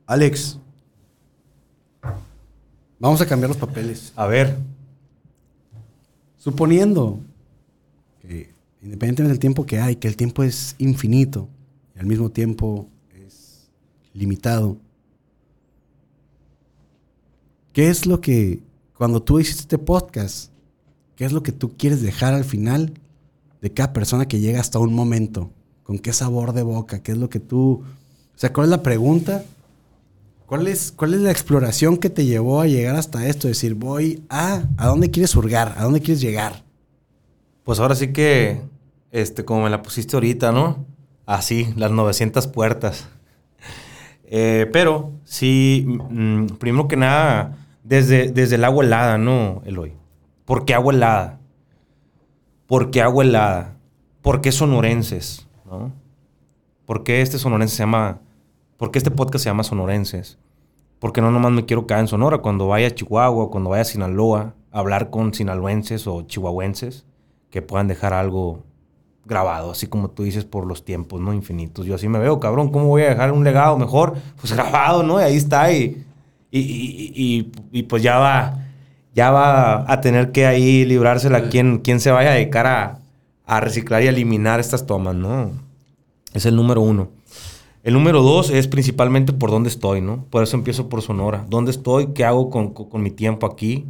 Alex, 0.07 0.61
vamos 2.99 3.21
a 3.21 3.27
cambiar 3.27 3.49
los 3.49 3.59
papeles. 3.59 4.13
A 4.17 4.27
ver. 4.27 4.57
Suponiendo 6.37 7.21
que, 8.21 8.51
independientemente 8.83 9.33
del 9.33 9.39
tiempo 9.39 9.67
que 9.67 9.81
hay, 9.81 9.97
que 9.97 10.09
el 10.09 10.17
tiempo 10.17 10.43
es 10.43 10.77
infinito 10.79 11.49
y 11.95 11.99
al 11.99 12.07
mismo 12.07 12.31
tiempo 12.31 12.89
es 13.13 13.69
limitado. 14.15 14.77
¿Qué 17.73 17.89
es 17.89 18.07
lo 18.07 18.21
que, 18.21 18.63
cuando 18.97 19.23
tú 19.23 19.39
hiciste 19.39 19.63
este 19.63 19.79
podcast, 19.79 20.51
qué 21.15 21.25
es 21.25 21.33
lo 21.33 21.43
que 21.43 21.53
tú 21.53 21.77
quieres 21.77 22.01
dejar 22.01 22.33
al 22.33 22.45
final 22.45 22.95
de 23.61 23.71
cada 23.71 23.93
persona 23.93 24.27
que 24.27 24.41
llega 24.41 24.61
hasta 24.61 24.79
un 24.79 24.95
momento? 24.95 25.51
¿Con 25.83 25.99
qué 25.99 26.13
sabor 26.13 26.53
de 26.53 26.63
boca? 26.63 27.03
¿Qué 27.03 27.13
es 27.13 27.19
lo 27.19 27.29
que 27.29 27.41
tú... 27.41 27.83
O 28.35 28.39
sea, 28.39 28.53
¿cuál 28.53 28.67
es 28.67 28.71
la 28.71 28.83
pregunta? 28.83 29.45
¿Cuál 30.47 30.69
es, 30.69 30.93
¿Cuál 30.93 31.15
es 31.15 31.21
la 31.21 31.33
exploración 31.33 31.97
que 31.97 32.09
te 32.09 32.25
llevó 32.25 32.61
a 32.61 32.67
llegar 32.67 32.95
hasta 32.95 33.27
esto? 33.27 33.49
Decir, 33.49 33.75
voy 33.75 34.23
a... 34.29 34.63
¿A 34.77 34.87
dónde 34.87 35.11
quieres 35.11 35.35
hurgar? 35.35 35.75
¿A 35.77 35.83
dónde 35.83 36.01
quieres 36.01 36.21
llegar? 36.21 36.63
Pues 37.65 37.81
ahora 37.81 37.97
sí 37.97 38.13
que, 38.13 38.61
este, 39.11 39.45
como 39.45 39.65
me 39.65 39.71
la 39.71 39.83
pusiste 39.83 40.15
ahorita, 40.15 40.53
¿no? 40.53 40.87
Así, 41.27 41.75
las 41.77 41.91
900 41.91 42.47
puertas. 42.49 43.09
Eh, 44.29 44.69
pero 44.73 45.13
sí, 45.23 45.85
mm, 45.87 46.47
primero 46.59 46.89
que 46.89 46.97
nada, 46.97 47.57
desde, 47.85 48.33
desde 48.33 48.57
el 48.57 48.65
agua 48.65 48.85
helada, 48.85 49.19
¿no, 49.19 49.63
Eloy? 49.65 49.93
¿Por 50.45 50.65
qué 50.65 50.75
agua 50.75 50.93
helada? 50.93 51.39
¿Por 52.67 52.91
qué 52.91 53.03
agua 53.03 53.23
helada? 53.23 53.77
¿Por 54.23 54.41
qué 54.41 54.51
sonorenses? 54.51 55.47
¿no? 55.65 55.93
¿Por 56.87 57.05
qué 57.05 57.23
este 57.23 57.39
sonorense 57.39 57.77
se 57.77 57.83
llama... 57.85 58.19
¿Por 58.77 58.91
qué 58.91 58.99
este 58.99 59.11
podcast 59.11 59.43
se 59.43 59.51
llama 59.51 59.62
Sonorenses? 59.62 60.39
Porque 60.99 61.22
no 61.22 61.31
nomás 61.31 61.53
me 61.53 61.64
quiero 61.64 61.87
caer 61.87 62.01
en 62.01 62.09
Sonora. 62.09 62.39
Cuando 62.39 62.68
vaya 62.68 62.89
a 62.89 62.95
Chihuahua, 62.95 63.51
cuando 63.51 63.70
vaya 63.70 63.83
a 63.83 63.87
Sinaloa, 63.87 64.55
hablar 64.70 65.09
con 65.09 65.33
sinaloenses 65.33 66.07
o 66.07 66.22
chihuahuenses 66.22 67.07
que 67.51 67.62
puedan 67.62 67.89
dejar 67.89 68.12
algo 68.12 68.64
grabado, 69.24 69.72
así 69.72 69.87
como 69.87 70.11
tú 70.11 70.22
dices, 70.22 70.45
por 70.45 70.66
los 70.66 70.85
tiempos, 70.85 71.20
¿no? 71.20 71.33
Infinitos. 71.33 71.87
Yo 71.87 71.95
así 71.95 72.07
me 72.07 72.18
veo, 72.18 72.39
cabrón, 72.39 72.70
¿cómo 72.70 72.87
voy 72.87 73.03
a 73.03 73.09
dejar 73.09 73.33
un 73.33 73.45
legado 73.45 73.79
mejor? 73.79 74.14
Pues 74.41 74.53
grabado, 74.53 75.03
¿no? 75.03 75.20
Y 75.20 75.24
ahí 75.24 75.37
está, 75.37 75.72
y, 75.72 76.05
y, 76.51 77.51
y, 77.72 77.83
pues 77.85 78.03
ya 78.03 78.18
va, 78.18 78.66
ya 79.14 79.31
va 79.31 79.91
a 79.91 80.01
tener 80.01 80.33
que 80.33 80.47
ahí 80.47 80.85
librársela 80.85 81.49
quien, 81.49 81.79
quien 81.79 81.99
se 81.99 82.11
vaya 82.11 82.31
a 82.31 82.35
dedicar 82.35 82.66
a, 82.66 82.99
a 83.47 83.61
reciclar 83.61 84.03
y 84.03 84.07
eliminar 84.07 84.61
estas 84.61 84.87
tomas, 84.87 85.14
¿no? 85.14 85.51
Es 86.33 86.47
el 86.47 86.55
número 86.55 86.83
uno. 86.83 87.16
El 87.87 87.95
número 87.95 88.20
dos 88.20 88.51
es 88.51 88.66
principalmente 88.66 89.32
por 89.32 89.53
dónde 89.53 89.68
estoy, 89.68 90.01
¿no? 90.01 90.24
Por 90.28 90.43
eso 90.43 90.57
empiezo 90.57 90.89
por 90.89 91.03
Sonora. 91.03 91.47
¿Dónde 91.49 91.70
estoy? 91.70 92.09
¿Qué 92.09 92.24
hago 92.24 92.51
con, 92.51 92.74
con 92.74 93.01
mi 93.01 93.12
tiempo 93.12 93.47
aquí? 93.47 93.87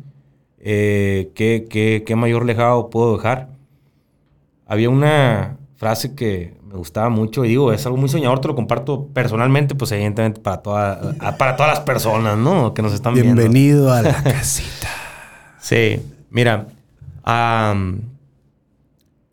Eh, 0.58 1.30
¿qué, 1.34 1.66
qué, 1.70 2.04
qué 2.04 2.14
mayor 2.14 2.44
legado 2.44 2.90
puedo 2.90 3.16
dejar? 3.16 3.48
Había 4.66 4.90
una 4.90 5.56
frase 5.76 6.14
que 6.14 6.58
me 6.68 6.74
gustaba 6.74 7.08
mucho 7.08 7.46
y 7.46 7.48
digo, 7.48 7.72
es 7.72 7.86
algo 7.86 7.96
muy 7.96 8.10
soñador, 8.10 8.38
te 8.42 8.48
lo 8.48 8.54
comparto 8.54 9.06
personalmente, 9.14 9.74
pues 9.74 9.90
evidentemente 9.92 10.42
para, 10.42 10.58
toda, 10.58 11.14
para 11.38 11.56
todas 11.56 11.78
las 11.78 11.80
personas, 11.80 12.36
¿no? 12.36 12.74
Que 12.74 12.82
nos 12.82 12.92
están 12.92 13.14
viendo. 13.14 13.34
Bienvenido 13.34 13.90
a 13.94 14.02
la 14.02 14.22
casita. 14.22 14.88
sí, 15.58 16.02
mira, 16.28 16.66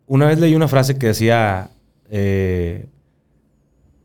una 0.06 0.26
vez 0.26 0.40
leí 0.40 0.54
una 0.54 0.68
frase 0.68 0.96
que 0.96 1.08
decía, 1.08 1.68
eh, 2.08 2.86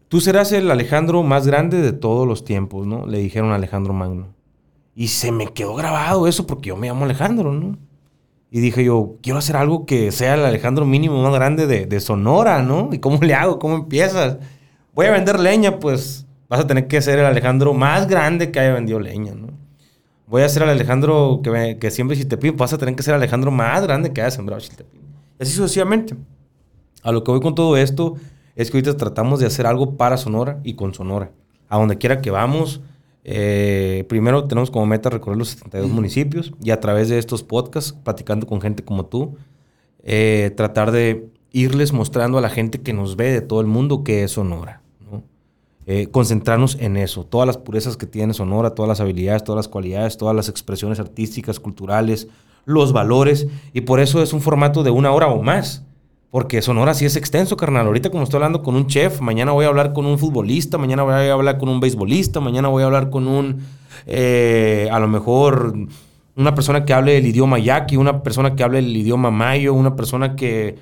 tú 0.10 0.20
serás 0.20 0.51
el 0.51 0.70
Alejandro 0.70 1.24
más 1.24 1.47
grande 1.47 1.82
de 1.82 1.93
todos 1.93 2.28
los 2.28 2.43
tiempos, 2.43 2.86
¿no? 2.86 3.05
Le 3.05 3.20
dijeron 3.20 3.51
a 3.51 3.55
Alejandro 3.55 3.93
Magno. 3.93 4.28
Y 4.95 5.07
se 5.07 5.32
me 5.32 5.47
quedó 5.53 5.76
grabado 5.76 6.28
eso 6.28 6.45
porque 6.45 6.70
yo 6.70 6.76
me 6.76 6.88
llamo 6.88 7.05
Alejandro, 7.05 7.53
¿no? 7.53 7.78
Y 8.51 8.60
dije 8.60 8.84
yo, 8.84 9.16
quiero 9.22 9.38
hacer 9.38 9.55
algo 9.55 9.86
que 9.86 10.12
sea 10.12 10.34
el 10.34 10.43
Alejandro 10.43 10.86
mínimo 10.86 11.22
más 11.22 11.34
grande 11.34 11.68
de, 11.68 11.99
Sonora, 11.99 12.64
¿no? 12.64 12.89
¿Y 12.91 12.97
cómo 12.97 13.20
le 13.22 13.36
hago? 13.36 13.60
¿Cómo 13.60 13.76
empiezas? 13.76 14.39
Voy 14.93 15.05
a 15.05 15.12
vender 15.12 15.39
leña, 15.39 15.80
pues 15.80 16.26
vas 16.49 16.60
a 16.60 16.68
tener 16.68 16.88
que 16.88 17.01
ser 17.01 17.20
el 17.20 17.26
Alejandro 17.26 17.76
más 17.76 18.07
grande 18.07 18.51
que 18.51 18.60
haya 18.60 18.74
vendido 18.74 18.99
leña, 18.99 19.36
¿no? 19.36 19.47
Voy 20.26 20.41
a 20.41 20.49
ser 20.49 20.64
el 20.64 20.70
Alejandro 20.70 21.41
que, 21.43 21.78
que 21.80 21.91
siempre 21.91 22.18
chiltepín, 22.18 22.57
vas 22.57 22.74
a 22.74 22.78
tener 22.78 22.95
que 22.95 23.03
ser 23.03 23.14
el 23.14 23.22
Alejandro 23.22 23.51
más 23.51 23.84
grande 23.84 24.12
que 24.12 24.22
haya 24.22 24.32
sembrado 24.32 24.60
chiltepín. 24.60 25.01
Y 25.39 25.43
así 25.43 25.53
sucesivamente. 25.53 26.16
A 27.03 27.12
lo 27.12 27.24
que 27.24 27.32
voy 27.32 27.39
con 27.39 27.55
todo 27.55 27.78
esto 27.78 28.16
es 28.60 28.70
que 28.70 28.78
ahorita 28.78 28.97
tratamos 28.97 29.39
de 29.39 29.45
hacer 29.45 29.66
algo 29.66 29.95
para 29.95 30.18
Sonora 30.18 30.60
y 30.66 30.74
con 30.74 30.93
Sonora. 30.93 31.32
A 31.70 31.78
donde 31.78 31.97
quiera 31.97 32.20
que 32.20 32.30
vamos, 32.30 32.82
eh, 33.24 34.03
primero 34.10 34.43
tenemos 34.49 34.70
como 34.70 34.86
meta 34.86 35.10
recorrer 35.10 35.38
los 35.38 35.47
72 35.51 35.89
municipios 35.89 36.51
y 36.62 36.72
a 36.72 36.82
través 36.82 37.07
de 37.07 37.20
estos 37.20 37.41
podcasts, 37.41 37.93
platicando 38.03 38.47
con 38.47 38.60
gente 38.60 38.84
como 38.84 39.05
tú, 39.05 39.38
eh, 40.03 40.51
tratar 40.57 40.91
de 40.91 41.30
irles 41.53 41.93
mostrando 41.93 42.38
a 42.38 42.41
la 42.41 42.49
gente 42.49 42.82
que 42.82 42.91
nos 42.91 43.16
ve 43.16 43.32
de 43.32 43.39
todo 43.39 43.62
el 43.62 43.68
mundo 43.68 44.03
que 44.03 44.24
es 44.24 44.32
Sonora. 44.32 44.82
Eh, 45.86 46.07
concentrarnos 46.12 46.78
en 46.82 46.97
eso, 46.97 47.24
todas 47.24 47.47
las 47.47 47.57
purezas 47.57 47.95
que 47.95 48.07
tiene 48.07 48.34
Sonora, 48.34 48.76
todas 48.76 48.89
las 48.89 48.99
habilidades, 48.99 49.45
todas 49.45 49.57
las 49.57 49.68
cualidades, 49.70 50.18
todas 50.18 50.36
las 50.36 50.49
expresiones 50.49 50.99
artísticas, 50.99 51.62
culturales, 51.62 52.28
los 52.66 52.91
valores, 52.91 53.47
y 53.72 53.82
por 53.82 54.01
eso 54.01 54.22
es 54.22 54.34
un 54.34 54.41
formato 54.41 54.84
de 54.84 54.91
una 54.91 55.12
hora 55.12 55.28
o 55.28 55.41
más. 55.41 55.86
Porque 56.32 56.62
Sonora 56.62 56.94
sí 56.94 57.06
es 57.06 57.16
extenso, 57.16 57.58
carnal. 57.58 57.88
Ahorita 57.88 58.12
como 58.12 58.24
estoy 58.24 58.38
hablando 58.38 58.62
con 58.62 58.76
un 58.76 58.86
chef, 58.86 59.20
mañana 59.20 59.52
voy 59.52 59.66
a 59.66 59.70
hablar 59.70 59.94
con 59.94 60.06
un 60.06 60.20
futbolista, 60.20 60.78
mañana 60.78 61.02
voy 61.02 61.14
a 61.14 61.34
hablar 61.34 61.58
con 61.58 61.70
un 61.70 61.80
beisbolista, 61.80 62.40
mañana 62.40 62.68
voy 62.68 62.84
a 62.84 62.86
hablar 62.86 63.10
con 63.10 63.28
un, 63.28 63.64
eh, 64.06 64.88
a 64.92 65.00
lo 65.00 65.08
mejor, 65.08 65.74
una 66.36 66.54
persona 66.54 66.86
que 66.86 66.94
hable 66.94 67.18
el 67.18 67.26
idioma 67.26 67.58
yaqui, 67.58 67.98
una 67.98 68.22
persona 68.22 68.56
que 68.56 68.64
hable 68.64 68.80
el 68.80 68.96
idioma 68.96 69.32
mayo, 69.32 69.74
una 69.74 69.96
persona 69.96 70.36
que... 70.36 70.78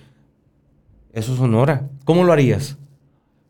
Eso 1.13 1.31
es 1.31 1.39
Sonora. 1.39 1.89
¿Cómo 2.03 2.23
lo 2.25 2.33
harías? 2.33 2.77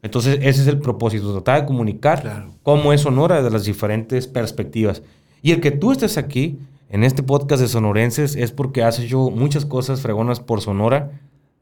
Entonces 0.03 0.37
ese 0.41 0.61
es 0.61 0.67
el 0.67 0.77
propósito, 0.79 1.33
tratar 1.33 1.61
de 1.61 1.67
comunicar 1.67 2.47
cómo 2.63 2.93
es 2.93 3.01
Sonora 3.01 3.37
desde 3.37 3.49
las 3.49 3.65
diferentes 3.65 4.27
perspectivas. 4.27 5.01
Y 5.41 5.51
el 5.51 5.59
que 5.59 5.71
tú 5.71 5.91
estés 5.91 6.17
aquí 6.17 6.59
en 6.89 7.03
este 7.03 7.23
podcast 7.23 7.61
de 7.61 7.67
sonorenses 7.67 8.35
es 8.35 8.51
porque 8.51 8.83
has 8.83 8.99
hecho 8.99 9.31
muchas 9.31 9.65
cosas 9.65 9.99
fregonas 10.01 10.39
por 10.39 10.61
Sonora 10.61 11.11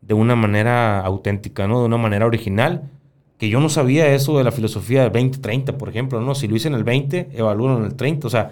de 0.07 0.13
una 0.13 0.35
manera 0.35 1.01
auténtica, 1.01 1.67
¿no? 1.67 1.79
De 1.79 1.85
una 1.85 1.97
manera 1.97 2.25
original. 2.25 2.91
Que 3.37 3.49
yo 3.49 3.59
no 3.59 3.67
sabía 3.67 4.07
eso 4.13 4.37
de 4.37 4.45
la 4.45 4.51
filosofía 4.51 5.07
del 5.07 5.11
20-30, 5.11 5.73
por 5.73 5.89
ejemplo, 5.89 6.21
¿no? 6.21 6.35
Si 6.35 6.47
lo 6.47 6.55
hice 6.55 6.69
en 6.69 6.75
el 6.75 6.83
20, 6.83 7.31
evalúalo 7.33 7.79
en 7.79 7.85
el 7.85 7.95
30. 7.95 8.27
O 8.27 8.29
sea, 8.29 8.51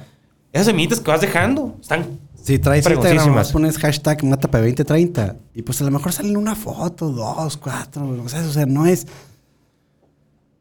esas 0.51 0.67
semillitas 0.67 0.99
que 0.99 1.09
vas 1.09 1.21
dejando 1.21 1.77
están 1.79 2.19
si 2.43 2.59
traes 2.59 2.85
Instagram, 2.85 3.41
pones 3.53 3.77
hashtag 3.77 4.21
MATAPE2030 4.21 5.37
y 5.53 5.61
pues 5.61 5.81
a 5.81 5.85
lo 5.85 5.91
mejor 5.91 6.11
salen 6.11 6.35
una 6.35 6.55
foto, 6.55 7.09
dos, 7.09 7.55
cuatro, 7.55 8.05
o 8.21 8.27
sea, 8.27 8.41
o 8.41 8.51
sea, 8.51 8.65
no 8.65 8.85
es... 8.85 9.07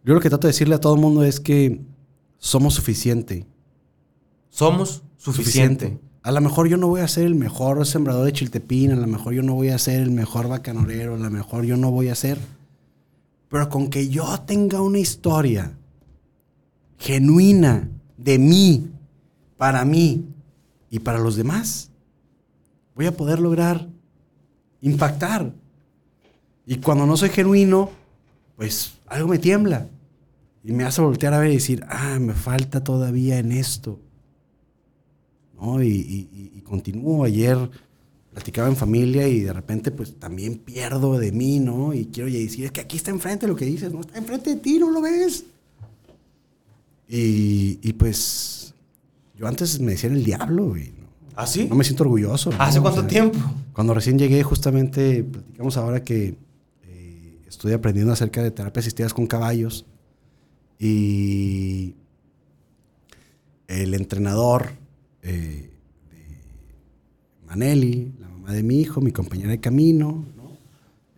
Yo 0.05 0.15
lo 0.15 0.21
que 0.21 0.29
trato 0.29 0.47
de 0.47 0.53
decirle 0.53 0.77
a 0.77 0.81
todo 0.81 0.95
el 0.95 1.01
mundo 1.01 1.25
es 1.25 1.41
que 1.41 1.81
somos 2.39 2.75
suficiente. 2.75 3.47
Somos 4.49 5.03
suficiente. 5.17 5.99
A 6.23 6.31
lo 6.31 6.41
mejor 6.41 6.69
yo 6.69 6.77
no 6.77 6.87
voy 6.87 7.01
a 7.01 7.09
ser 7.09 7.27
el 7.27 7.35
mejor 7.35 7.85
sembrador 7.85 8.25
de 8.25 8.33
chiltepín, 8.33 8.93
a 8.93 8.97
lo 8.97 9.07
mejor 9.09 9.35
yo 9.35 9.43
no 9.43 9.55
voy 9.55 9.71
a 9.71 9.79
ser 9.79 10.01
el 10.01 10.13
mejor 10.13 10.49
bacanorero, 10.49 11.15
a 11.15 11.19
lo 11.19 11.31
mejor 11.31 11.65
yo 11.65 11.77
no 11.77 11.91
voy 11.91 12.09
a 12.09 12.15
ser. 12.15 12.39
Pero 13.49 13.69
con 13.69 13.91
que 13.91 14.09
yo 14.09 14.41
tenga 14.47 14.81
una 14.81 15.01
historia 15.01 15.73
genuina 16.99 17.89
de 18.17 18.39
mí, 18.39 18.89
para 19.57 19.85
mí 19.85 20.27
y 20.91 21.01
para 21.01 21.19
los 21.19 21.35
demás, 21.35 21.91
voy 22.95 23.07
a 23.07 23.17
poder 23.17 23.41
lograr 23.41 23.89
impactar. 24.81 25.53
Y 26.67 26.77
cuando 26.77 27.05
no 27.05 27.17
soy 27.17 27.31
genuino, 27.31 27.91
pues 28.57 28.93
algo 29.09 29.29
me 29.29 29.39
tiembla. 29.39 29.89
Y 30.63 30.71
me 30.71 30.85
hace 30.85 31.03
voltear 31.03 31.35
a 31.35 31.41
ver 31.41 31.51
y 31.51 31.55
decir, 31.55 31.85
ah, 31.89 32.19
me 32.21 32.35
falta 32.35 32.85
todavía 32.85 33.39
en 33.39 33.51
esto. 33.51 33.99
Y, 35.83 36.63
continúo. 36.65 37.25
Ayer 37.25 37.71
platicaba 38.33 38.69
en 38.69 38.77
familia 38.77 39.29
y 39.29 39.41
de 39.41 39.53
repente 39.53 39.91
pues 39.91 40.19
también 40.19 40.57
pierdo 40.57 41.19
de 41.19 41.33
mí, 41.33 41.61
¿no? 41.61 41.93
Y 41.93 42.07
quiero 42.07 42.31
decir, 42.31 42.65
es 42.65 42.73
que 42.73 42.81
aquí 42.81 42.97
está 42.97 43.11
enfrente 43.11 43.47
lo 43.47 43.55
que 43.55 43.67
dices, 43.67 43.93
no 43.93 44.01
está 44.01 44.19
enfrente 44.19 44.51
de 44.55 44.57
ti, 44.57 44.79
no 44.79 44.91
lo 44.91 45.03
ves. 45.03 45.45
Y, 47.09 47.93
pues 47.93 48.75
yo 49.37 49.47
antes 49.47 49.79
me 49.81 49.93
decían 49.93 50.15
el 50.15 50.25
diablo, 50.25 50.69
güey. 50.69 50.93
¿no? 50.99 51.09
¿Ah, 51.37 51.47
sí? 51.47 51.67
No 51.69 51.75
me 51.75 51.85
siento 51.85 52.05
orgulloso. 52.05 52.51
¿Hace 52.59 52.81
cuánto 52.81 53.07
tiempo? 53.07 53.39
Cuando 53.75 53.93
recién 53.93 54.19
llegué, 54.19 54.43
justamente, 54.43 55.23
platicamos 55.23 55.77
ahora 55.77 56.03
que 56.03 56.37
eh, 56.85 57.39
estoy 57.47 57.75
aprendiendo 57.75 58.15
acerca 58.15 58.43
de 58.43 58.51
terapias 58.51 58.85
asistidas 58.87 59.13
con 59.13 59.27
caballos. 59.27 59.85
Y 60.79 61.95
el 63.69 63.95
entrenador 63.95 64.71
eh, 65.23 65.71
de 66.11 67.47
Maneli, 67.47 68.13
la 68.21 68.29
mamá 68.29 68.53
de 68.53 68.63
mi 68.63 68.81
hijo, 68.81 69.01
mi 69.01 69.13
compañera 69.13 69.51
de 69.51 69.61
camino, 69.61 70.25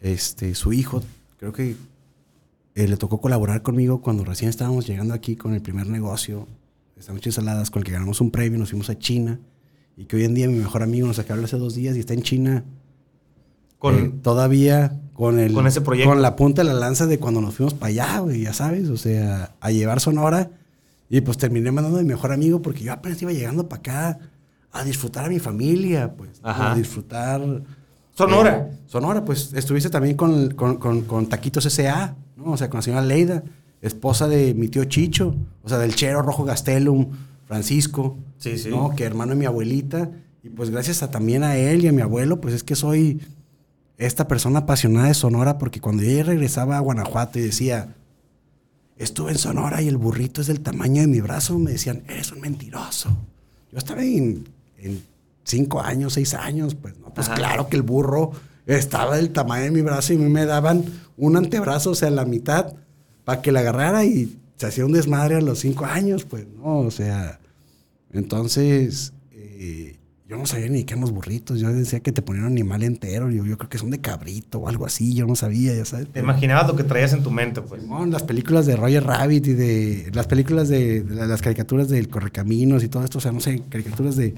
este, 0.00 0.54
su 0.54 0.72
hijo, 0.72 1.02
creo 1.38 1.52
que 1.52 1.76
eh, 2.74 2.88
le 2.88 2.96
tocó 2.96 3.20
colaborar 3.20 3.62
conmigo 3.62 4.00
cuando 4.00 4.24
recién 4.24 4.50
estábamos 4.50 4.86
llegando 4.86 5.14
aquí 5.14 5.36
con 5.36 5.54
el 5.54 5.62
primer 5.62 5.86
negocio, 5.86 6.46
esta 6.96 7.12
noche 7.12 7.32
saladas, 7.32 7.70
con 7.70 7.80
el 7.80 7.86
que 7.86 7.92
ganamos 7.92 8.20
un 8.20 8.30
premio, 8.30 8.58
nos 8.58 8.70
fuimos 8.70 8.90
a 8.90 8.98
China, 8.98 9.40
y 9.96 10.04
que 10.04 10.16
hoy 10.16 10.24
en 10.24 10.34
día 10.34 10.48
mi 10.48 10.58
mejor 10.58 10.82
amigo 10.82 11.06
nos 11.06 11.18
acabó 11.18 11.42
hace 11.42 11.56
dos 11.56 11.74
días 11.74 11.96
y 11.96 12.00
está 12.00 12.14
en 12.14 12.22
China. 12.22 12.64
Con... 13.78 13.94
Eh, 13.96 14.12
todavía 14.22 15.00
con 15.14 15.38
el 15.38 15.52
Con 15.52 15.66
ese 15.66 15.80
proyecto. 15.80 16.10
con 16.10 16.20
la 16.20 16.36
punta 16.36 16.62
de 16.62 16.68
la 16.68 16.74
lanza 16.74 17.06
de 17.06 17.18
cuando 17.18 17.40
nos 17.40 17.54
fuimos 17.54 17.74
para 17.74 17.90
allá, 17.90 18.18
güey, 18.18 18.42
ya 18.42 18.52
sabes, 18.52 18.88
o 18.88 18.96
sea, 18.96 19.54
a 19.60 19.70
llevar 19.70 20.00
Sonora 20.00 20.50
y 21.16 21.20
pues 21.20 21.36
terminé 21.38 21.70
mandando 21.70 21.98
a 21.98 22.02
mi 22.02 22.08
mejor 22.08 22.32
amigo 22.32 22.60
porque 22.62 22.82
yo 22.84 22.92
apenas 22.92 23.20
iba 23.22 23.32
llegando 23.32 23.68
para 23.68 23.78
acá 23.80 24.18
a 24.72 24.82
disfrutar 24.84 25.24
a 25.24 25.28
mi 25.28 25.38
familia, 25.38 26.12
pues, 26.16 26.40
Ajá. 26.42 26.72
a 26.72 26.74
disfrutar 26.74 27.40
Sonora. 28.12 28.68
eh, 28.70 28.76
Sonora, 28.86 29.24
pues 29.24 29.52
estuviste 29.54 29.90
también 29.90 30.16
con, 30.16 30.50
con, 30.54 30.76
con- 30.78 31.02
con 31.02 31.26
Taquitos 31.28 31.66
S.A., 31.66 32.16
¿no? 32.36 32.52
O 32.52 32.56
sea, 32.56 32.68
con 32.70 32.78
la 32.78 32.82
señora 32.82 33.02
Leida, 33.02 33.44
esposa 33.80 34.26
de 34.28 34.54
mi 34.54 34.68
tío 34.68 34.84
Chicho, 34.84 35.36
o 35.62 35.68
sea, 35.68 35.78
del 35.78 35.94
Chero 35.94 36.22
Rojo 36.22 36.44
Gastelum, 36.44 37.08
Francisco, 37.46 38.16
Sí, 38.38 38.58
sí. 38.58 38.70
¿no? 38.70 38.94
Que 38.96 39.04
hermano 39.04 39.30
de 39.32 39.36
mi 39.38 39.44
abuelita. 39.46 40.10
Y 40.42 40.48
pues 40.50 40.70
gracias 40.70 41.02
a, 41.02 41.10
también 41.10 41.44
a 41.44 41.56
él 41.56 41.84
y 41.84 41.88
a 41.88 41.92
mi 41.92 42.02
abuelo, 42.02 42.40
pues 42.40 42.54
es 42.54 42.62
que 42.64 42.74
soy 42.74 43.20
esta 43.96 44.26
persona 44.28 44.60
apasionada 44.60 45.08
de 45.08 45.14
Sonora, 45.14 45.58
porque 45.58 45.80
cuando 45.80 46.02
yo 46.02 46.22
regresaba 46.24 46.76
a 46.76 46.80
Guanajuato 46.80 47.38
y 47.38 47.42
decía, 47.42 47.94
estuve 48.96 49.32
en 49.32 49.38
Sonora 49.38 49.82
y 49.82 49.88
el 49.88 49.96
burrito 49.96 50.40
es 50.40 50.46
del 50.46 50.60
tamaño 50.60 51.02
de 51.02 51.08
mi 51.08 51.20
brazo, 51.20 51.58
me 51.58 51.72
decían, 51.72 52.02
eres 52.08 52.32
un 52.32 52.40
mentiroso. 52.40 53.10
Yo 53.72 53.78
estaba 53.78 54.02
en, 54.02 54.48
en 54.78 55.02
cinco 55.44 55.80
años, 55.80 56.14
seis 56.14 56.34
años, 56.34 56.74
pues 56.74 56.98
no, 56.98 57.12
pues 57.12 57.28
Ajá. 57.28 57.36
claro 57.36 57.68
que 57.68 57.76
el 57.76 57.82
burro 57.82 58.32
estaba 58.66 59.16
del 59.16 59.30
tamaño 59.30 59.64
de 59.64 59.70
mi 59.70 59.82
brazo 59.82 60.12
y 60.12 60.16
a 60.16 60.20
mí 60.20 60.28
me 60.28 60.46
daban 60.46 60.84
un 61.16 61.36
antebrazo, 61.36 61.90
o 61.90 61.94
sea, 61.94 62.10
la 62.10 62.24
mitad, 62.24 62.74
para 63.24 63.42
que 63.42 63.52
la 63.52 63.60
agarrara 63.60 64.04
y 64.04 64.38
se 64.56 64.66
hacía 64.66 64.86
un 64.86 64.92
desmadre 64.92 65.36
a 65.36 65.40
los 65.40 65.60
cinco 65.60 65.84
años, 65.84 66.24
pues, 66.24 66.46
¿no? 66.46 66.78
O 66.78 66.90
sea, 66.90 67.40
entonces, 68.12 69.12
eh, 69.32 69.96
yo 70.28 70.38
no 70.38 70.46
sabía 70.46 70.68
ni 70.68 70.84
qué 70.84 70.94
eran 70.94 71.02
los 71.02 71.12
burritos, 71.12 71.60
yo 71.60 71.70
decía 71.72 72.00
que 72.00 72.10
te 72.12 72.22
ponían 72.22 72.46
un 72.46 72.52
animal 72.52 72.82
entero, 72.82 73.30
yo, 73.30 73.44
yo 73.44 73.58
creo 73.58 73.68
que 73.68 73.76
son 73.78 73.90
de 73.90 74.00
cabrito 74.00 74.58
o 74.58 74.68
algo 74.68 74.86
así, 74.86 75.14
yo 75.14 75.26
no 75.26 75.36
sabía, 75.36 75.74
ya 75.74 75.84
sabes. 75.84 76.08
Te 76.08 76.20
imaginabas 76.20 76.66
lo 76.66 76.76
que 76.76 76.84
traías 76.84 77.12
en 77.12 77.22
tu 77.22 77.30
mente, 77.30 77.60
pues. 77.60 77.82
Simón, 77.82 78.10
las 78.10 78.22
películas 78.22 78.64
de 78.64 78.74
Roger 78.76 79.04
Rabbit 79.04 79.46
y 79.48 79.52
de 79.52 80.10
las 80.14 80.26
películas 80.26 80.68
de, 80.68 81.02
de 81.02 81.14
la- 81.14 81.26
las 81.26 81.42
caricaturas 81.42 81.88
del 81.90 82.08
Correcaminos 82.08 82.82
y 82.82 82.88
todo 82.88 83.04
esto, 83.04 83.18
o 83.18 83.20
sea, 83.20 83.32
no 83.32 83.40
sé, 83.40 83.62
caricaturas 83.68 84.16
de, 84.16 84.34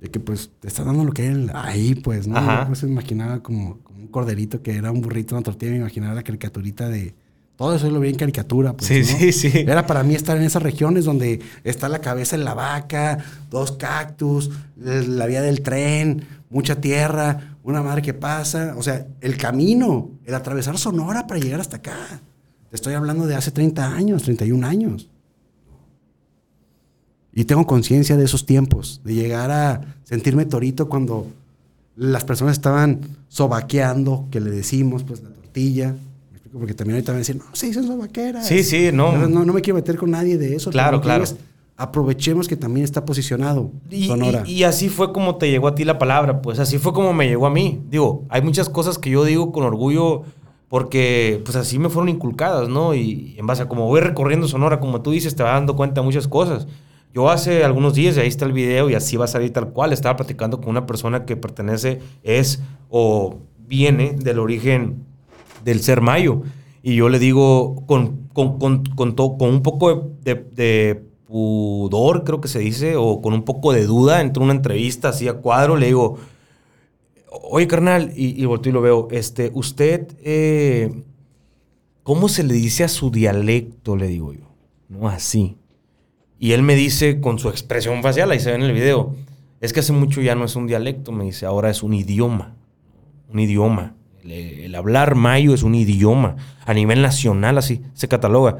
de 0.00 0.10
que 0.10 0.20
pues 0.20 0.50
te 0.60 0.68
está 0.68 0.84
dando 0.84 1.04
lo 1.04 1.12
que 1.12 1.26
él 1.28 1.50
ahí, 1.54 1.94
pues, 1.94 2.26
¿no? 2.28 2.36
Ajá. 2.36 2.62
Yo 2.62 2.66
pues, 2.68 2.82
me 2.84 2.90
imaginaba 2.90 3.42
como, 3.42 3.78
como 3.78 3.98
un 4.00 4.08
corderito 4.08 4.62
que 4.62 4.76
era 4.76 4.90
un 4.92 5.00
burrito, 5.00 5.34
una 5.34 5.42
tortilla, 5.44 5.72
me 5.72 5.78
imaginaba 5.78 6.14
la 6.14 6.22
caricaturita 6.22 6.88
de... 6.88 7.14
Todo 7.62 7.76
eso 7.76 7.88
lo 7.88 8.00
vi 8.00 8.08
en 8.08 8.16
caricatura, 8.16 8.72
pues, 8.72 8.88
Sí, 8.88 8.98
¿no? 9.12 9.18
sí, 9.18 9.30
sí. 9.30 9.52
Era 9.54 9.86
para 9.86 10.02
mí 10.02 10.16
estar 10.16 10.36
en 10.36 10.42
esas 10.42 10.64
regiones 10.64 11.04
donde 11.04 11.38
está 11.62 11.88
la 11.88 12.00
cabeza 12.00 12.36
de 12.36 12.42
la 12.42 12.54
vaca, 12.54 13.18
dos 13.52 13.70
cactus, 13.70 14.50
la 14.76 15.26
vía 15.26 15.42
del 15.42 15.62
tren, 15.62 16.24
mucha 16.50 16.80
tierra, 16.80 17.56
una 17.62 17.80
madre 17.80 18.02
que 18.02 18.14
pasa. 18.14 18.74
O 18.76 18.82
sea, 18.82 19.06
el 19.20 19.36
camino, 19.36 20.10
el 20.24 20.34
atravesar 20.34 20.76
Sonora 20.76 21.28
para 21.28 21.38
llegar 21.38 21.60
hasta 21.60 21.76
acá. 21.76 22.20
Te 22.68 22.74
estoy 22.74 22.94
hablando 22.94 23.28
de 23.28 23.36
hace 23.36 23.52
30 23.52 23.94
años, 23.94 24.24
31 24.24 24.66
años. 24.66 25.08
Y 27.32 27.44
tengo 27.44 27.64
conciencia 27.64 28.16
de 28.16 28.24
esos 28.24 28.44
tiempos, 28.44 29.00
de 29.04 29.14
llegar 29.14 29.52
a 29.52 29.98
sentirme 30.02 30.46
torito 30.46 30.88
cuando 30.88 31.28
las 31.94 32.24
personas 32.24 32.54
estaban 32.54 33.02
sobaqueando, 33.28 34.26
que 34.32 34.40
le 34.40 34.50
decimos, 34.50 35.04
pues 35.04 35.22
la 35.22 35.28
tortilla. 35.28 35.94
Porque 36.52 36.74
también 36.74 36.96
ahorita 36.96 37.12
me 37.12 37.18
dicen, 37.18 37.38
no, 37.38 37.44
se 37.54 37.66
dicen 37.66 37.86
sobaqueras. 37.86 38.46
Sí, 38.46 38.62
sí, 38.62 38.90
no. 38.92 39.12
No, 39.16 39.26
no, 39.28 39.44
no 39.44 39.52
me 39.52 39.60
quiero 39.62 39.76
meter 39.76 39.96
con 39.96 40.10
nadie 40.10 40.36
de 40.38 40.54
eso. 40.56 40.70
Claro, 40.70 41.00
claro. 41.00 41.24
es, 41.24 41.36
aprovechemos 41.76 42.46
que 42.46 42.56
también 42.56 42.84
está 42.84 43.04
posicionado 43.04 43.72
Y, 43.90 44.06
Sonora. 44.06 44.44
y- 44.46 44.52
y 44.56 44.64
así 44.64 44.88
fue 44.88 45.12
como 45.12 45.36
te 45.36 45.50
llegó 45.50 45.68
a 45.68 45.74
ti 45.74 45.84
la 45.84 45.98
palabra, 45.98 46.42
pues 46.42 46.58
así 46.58 46.78
fue 46.78 46.92
como 46.92 47.12
me 47.14 47.26
llegó 47.26 47.46
a 47.46 47.50
mí. 47.50 47.80
Digo, 47.88 48.24
hay 48.28 48.42
muchas 48.42 48.68
cosas 48.68 48.98
que 48.98 49.10
yo 49.10 49.24
digo 49.24 49.50
con 49.50 49.64
orgullo 49.64 50.22
porque 50.68 51.40
pues 51.44 51.56
así 51.56 51.78
me 51.78 51.88
fueron 51.88 52.08
inculcadas, 52.08 52.68
¿no? 52.68 52.94
Y 52.94 53.34
en 53.38 53.46
base 53.46 53.62
a 53.62 53.68
como 53.68 53.86
voy 53.86 54.00
recorriendo 54.00 54.46
Sonora, 54.48 54.80
como 54.80 55.02
tú 55.02 55.10
dices, 55.10 55.34
te 55.34 55.42
vas 55.42 55.54
dando 55.54 55.76
cuenta 55.76 56.00
de 56.00 56.04
muchas 56.06 56.28
cosas. 56.28 56.66
Yo 57.14 57.28
hace 57.28 57.62
algunos 57.64 57.92
días, 57.94 58.16
y 58.16 58.20
ahí 58.20 58.28
está 58.28 58.46
el 58.46 58.52
video 58.52 58.88
y 58.88 58.94
así 58.94 59.16
va 59.18 59.26
a 59.26 59.28
salir 59.28 59.52
tal 59.52 59.68
cual, 59.70 59.92
estaba 59.92 60.16
platicando 60.16 60.60
con 60.60 60.70
una 60.70 60.86
persona 60.86 61.26
que 61.26 61.36
pertenece, 61.36 62.00
es 62.22 62.62
o 62.88 63.36
viene 63.58 64.12
del 64.18 64.38
origen 64.38 65.04
del 65.64 65.80
ser 65.80 66.00
mayo. 66.00 66.42
Y 66.82 66.96
yo 66.96 67.08
le 67.08 67.18
digo 67.18 67.84
con, 67.86 68.28
con, 68.32 68.58
con, 68.58 68.84
con, 68.84 69.14
to- 69.14 69.36
con 69.38 69.48
un 69.50 69.62
poco 69.62 70.10
de, 70.24 71.04
pudor, 71.26 72.24
creo 72.24 72.40
que 72.40 72.48
se 72.48 72.58
dice, 72.58 72.96
o 72.96 73.22
con 73.22 73.32
un 73.32 73.44
poco 73.44 73.72
de 73.72 73.86
duda, 73.86 74.20
entre 74.20 74.42
una 74.42 74.52
entrevista 74.52 75.08
así 75.10 75.28
a 75.28 75.34
cuadro, 75.34 75.76
le 75.76 75.86
digo, 75.86 76.18
oye 77.30 77.66
carnal, 77.66 78.12
y, 78.14 78.40
y 78.40 78.44
volteo 78.44 78.70
y 78.70 78.74
lo 78.74 78.82
veo, 78.82 79.08
este, 79.10 79.50
usted, 79.54 80.08
eh, 80.22 80.92
¿cómo 82.02 82.28
se 82.28 82.42
le 82.42 82.52
dice 82.52 82.84
a 82.84 82.88
su 82.88 83.10
dialecto? 83.10 83.96
Le 83.96 84.08
digo 84.08 84.34
yo, 84.34 84.50
no 84.88 85.08
así. 85.08 85.56
Y 86.38 86.52
él 86.52 86.62
me 86.62 86.74
dice 86.74 87.20
con 87.20 87.38
su 87.38 87.48
expresión 87.48 88.02
facial, 88.02 88.30
ahí 88.30 88.40
se 88.40 88.50
ve 88.50 88.56
en 88.56 88.62
el 88.62 88.72
video, 88.72 89.14
es 89.60 89.72
que 89.72 89.80
hace 89.80 89.92
mucho 89.92 90.20
ya 90.20 90.34
no 90.34 90.44
es 90.44 90.56
un 90.56 90.66
dialecto, 90.66 91.12
me 91.12 91.24
dice, 91.24 91.46
ahora 91.46 91.70
es 91.70 91.82
un 91.82 91.94
idioma 91.94 92.56
un 93.32 93.40
idioma. 93.40 93.94
El, 94.24 94.74
hablar 94.74 95.14
mayo 95.14 95.54
es 95.54 95.62
un 95.62 95.74
idioma. 95.74 96.36
A 96.64 96.74
nivel 96.74 97.02
nacional, 97.02 97.58
así 97.58 97.82
se 97.94 98.08
cataloga. 98.08 98.58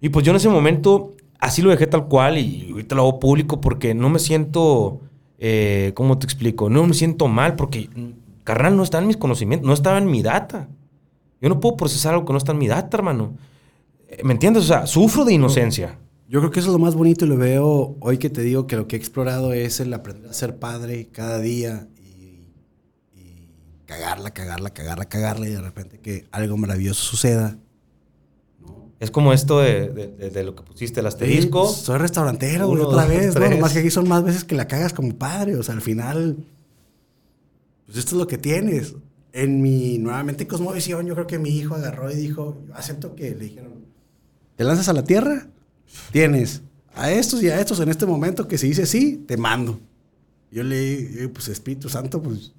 Y 0.00 0.08
pues 0.08 0.24
yo 0.24 0.30
en 0.30 0.36
ese 0.36 0.48
momento 0.48 1.12
así 1.38 1.60
lo 1.60 1.70
dejé 1.70 1.86
tal 1.86 2.06
cual 2.06 2.38
y 2.38 2.68
ahorita 2.70 2.94
lo 2.94 3.02
hago 3.02 3.20
público 3.20 3.60
porque 3.60 3.94
no 3.94 4.08
me 4.08 4.18
siento, 4.18 5.00
eh, 5.38 5.92
¿cómo 5.94 6.18
te 6.18 6.26
explico? 6.26 6.70
No 6.70 6.86
me 6.86 6.94
siento 6.94 7.28
mal 7.28 7.56
porque, 7.56 7.90
carnal, 8.44 8.76
no 8.76 8.84
está 8.84 8.98
en 8.98 9.08
mis 9.08 9.16
conocimientos, 9.16 9.66
no 9.66 9.74
estaba 9.74 9.98
en 9.98 10.06
mi 10.06 10.22
data. 10.22 10.68
Yo 11.40 11.48
no 11.48 11.58
puedo 11.58 11.76
procesar 11.76 12.14
algo 12.14 12.24
que 12.24 12.32
no 12.32 12.38
está 12.38 12.52
en 12.52 12.58
mi 12.58 12.68
data, 12.68 12.96
hermano. 12.96 13.34
Eh, 14.08 14.20
¿Me 14.22 14.32
entiendes? 14.32 14.64
O 14.64 14.66
sea, 14.66 14.86
sufro 14.86 15.24
de 15.24 15.34
inocencia. 15.34 15.98
Yo 16.28 16.38
creo 16.38 16.50
que 16.50 16.60
eso 16.60 16.68
es 16.68 16.72
lo 16.72 16.78
más 16.78 16.94
bonito 16.94 17.24
y 17.24 17.28
lo 17.28 17.36
veo 17.36 17.96
hoy 18.00 18.18
que 18.18 18.30
te 18.30 18.42
digo 18.42 18.66
que 18.66 18.76
lo 18.76 18.86
que 18.86 18.96
he 18.96 18.98
explorado 18.98 19.52
es 19.52 19.80
el 19.80 19.92
aprender 19.92 20.30
a 20.30 20.32
ser 20.32 20.58
padre 20.58 21.08
cada 21.12 21.40
día 21.40 21.88
cagarla, 23.92 24.30
cagarla, 24.32 24.70
cagarla, 24.70 25.04
cagarla 25.04 25.48
y 25.48 25.52
de 25.52 25.60
repente 25.60 25.98
que 25.98 26.26
algo 26.32 26.56
maravilloso 26.56 27.02
suceda. 27.02 27.56
Es 29.00 29.10
como 29.10 29.32
esto 29.32 29.58
de, 29.60 29.88
de- 29.90 30.30
de- 30.30 30.44
lo 30.44 30.54
que 30.54 30.62
pusiste, 30.62 31.00
el 31.00 31.06
asterisco. 31.06 31.68
Sí, 31.68 31.84
soy 31.84 31.98
restaurantero, 31.98 32.68
Uno, 32.68 32.84
otra 32.88 33.04
vez, 33.04 33.28
¿no? 33.28 33.32
tres. 33.40 33.50
Nomás 33.50 33.72
que 33.72 33.80
aquí 33.80 33.90
son 33.90 34.08
más 34.08 34.22
veces 34.22 34.44
que 34.44 34.54
la 34.54 34.68
cagas 34.68 34.92
como 34.92 35.14
padre. 35.16 35.56
O 35.56 35.62
sea, 35.62 35.74
al 35.74 35.80
final, 35.82 36.36
pues 37.86 37.98
esto 37.98 38.12
es 38.12 38.18
lo 38.18 38.26
que 38.26 38.38
tienes. 38.38 38.94
En 39.32 39.60
mi, 39.60 39.98
nuevamente, 39.98 40.46
cosmovisión, 40.46 41.06
yo 41.06 41.14
creo 41.14 41.26
que 41.26 41.38
mi 41.38 41.50
hijo 41.50 41.74
agarró 41.74 42.10
y 42.10 42.14
dijo, 42.14 42.58
yo 42.68 42.74
acepto 42.76 43.14
que 43.16 43.30
le 43.30 43.44
dijeron, 43.46 43.72
¿te 44.56 44.62
lanzas 44.64 44.88
a 44.88 44.92
la 44.92 45.02
tierra? 45.04 45.48
Tienes 46.12 46.62
a 46.94 47.10
estos 47.10 47.42
y 47.42 47.48
a 47.48 47.58
estos 47.60 47.80
en 47.80 47.88
este 47.88 48.06
momento 48.06 48.46
que 48.46 48.56
si 48.58 48.68
dice 48.68 48.86
sí, 48.86 49.24
te 49.26 49.36
mando. 49.36 49.80
Yo 50.50 50.62
le 50.62 50.78
dije, 50.78 51.28
pues 51.28 51.48
Espíritu 51.48 51.88
Santo, 51.88 52.22
pues 52.22 52.52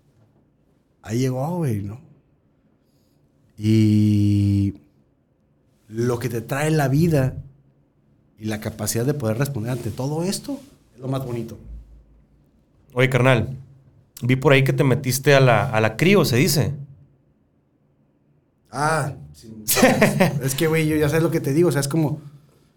ahí 1.04 1.20
llegó, 1.20 1.58
güey, 1.58 1.82
¿no? 1.82 2.02
Y 3.58 4.74
lo 5.88 6.18
que 6.18 6.30
te 6.30 6.42
trae 6.42 6.72
la 6.72 6.88
vida 6.88 7.36
y 8.40 8.46
la 8.46 8.60
capacidad 8.60 9.06
de 9.06 9.14
poder 9.14 9.38
responder 9.38 9.72
ante 9.72 9.92
todo 9.92 10.24
esto 10.24 10.60
es 10.96 11.00
lo 11.00 11.08
más 11.08 11.24
bonito. 11.24 11.60
Oye, 12.94 13.10
carnal, 13.10 13.58
vi 14.24 14.36
por 14.36 14.54
ahí 14.54 14.64
que 14.64 14.74
te 14.74 14.84
metiste 14.84 15.36
a 15.36 15.40
la, 15.40 15.70
a 15.70 15.80
la 15.82 15.96
crío, 15.96 16.26
se 16.26 16.38
dice. 16.38 16.74
Ah, 18.72 19.14
sí. 19.34 19.54
es 20.44 20.56
que, 20.56 20.68
güey, 20.68 20.88
yo 20.88 20.96
ya 20.96 21.10
sabes 21.10 21.24
lo 21.24 21.32
que 21.32 21.40
te 21.40 21.54
digo. 21.54 21.70
O 21.70 21.72
sea, 21.72 21.82
es 21.82 21.88
como 21.88 22.22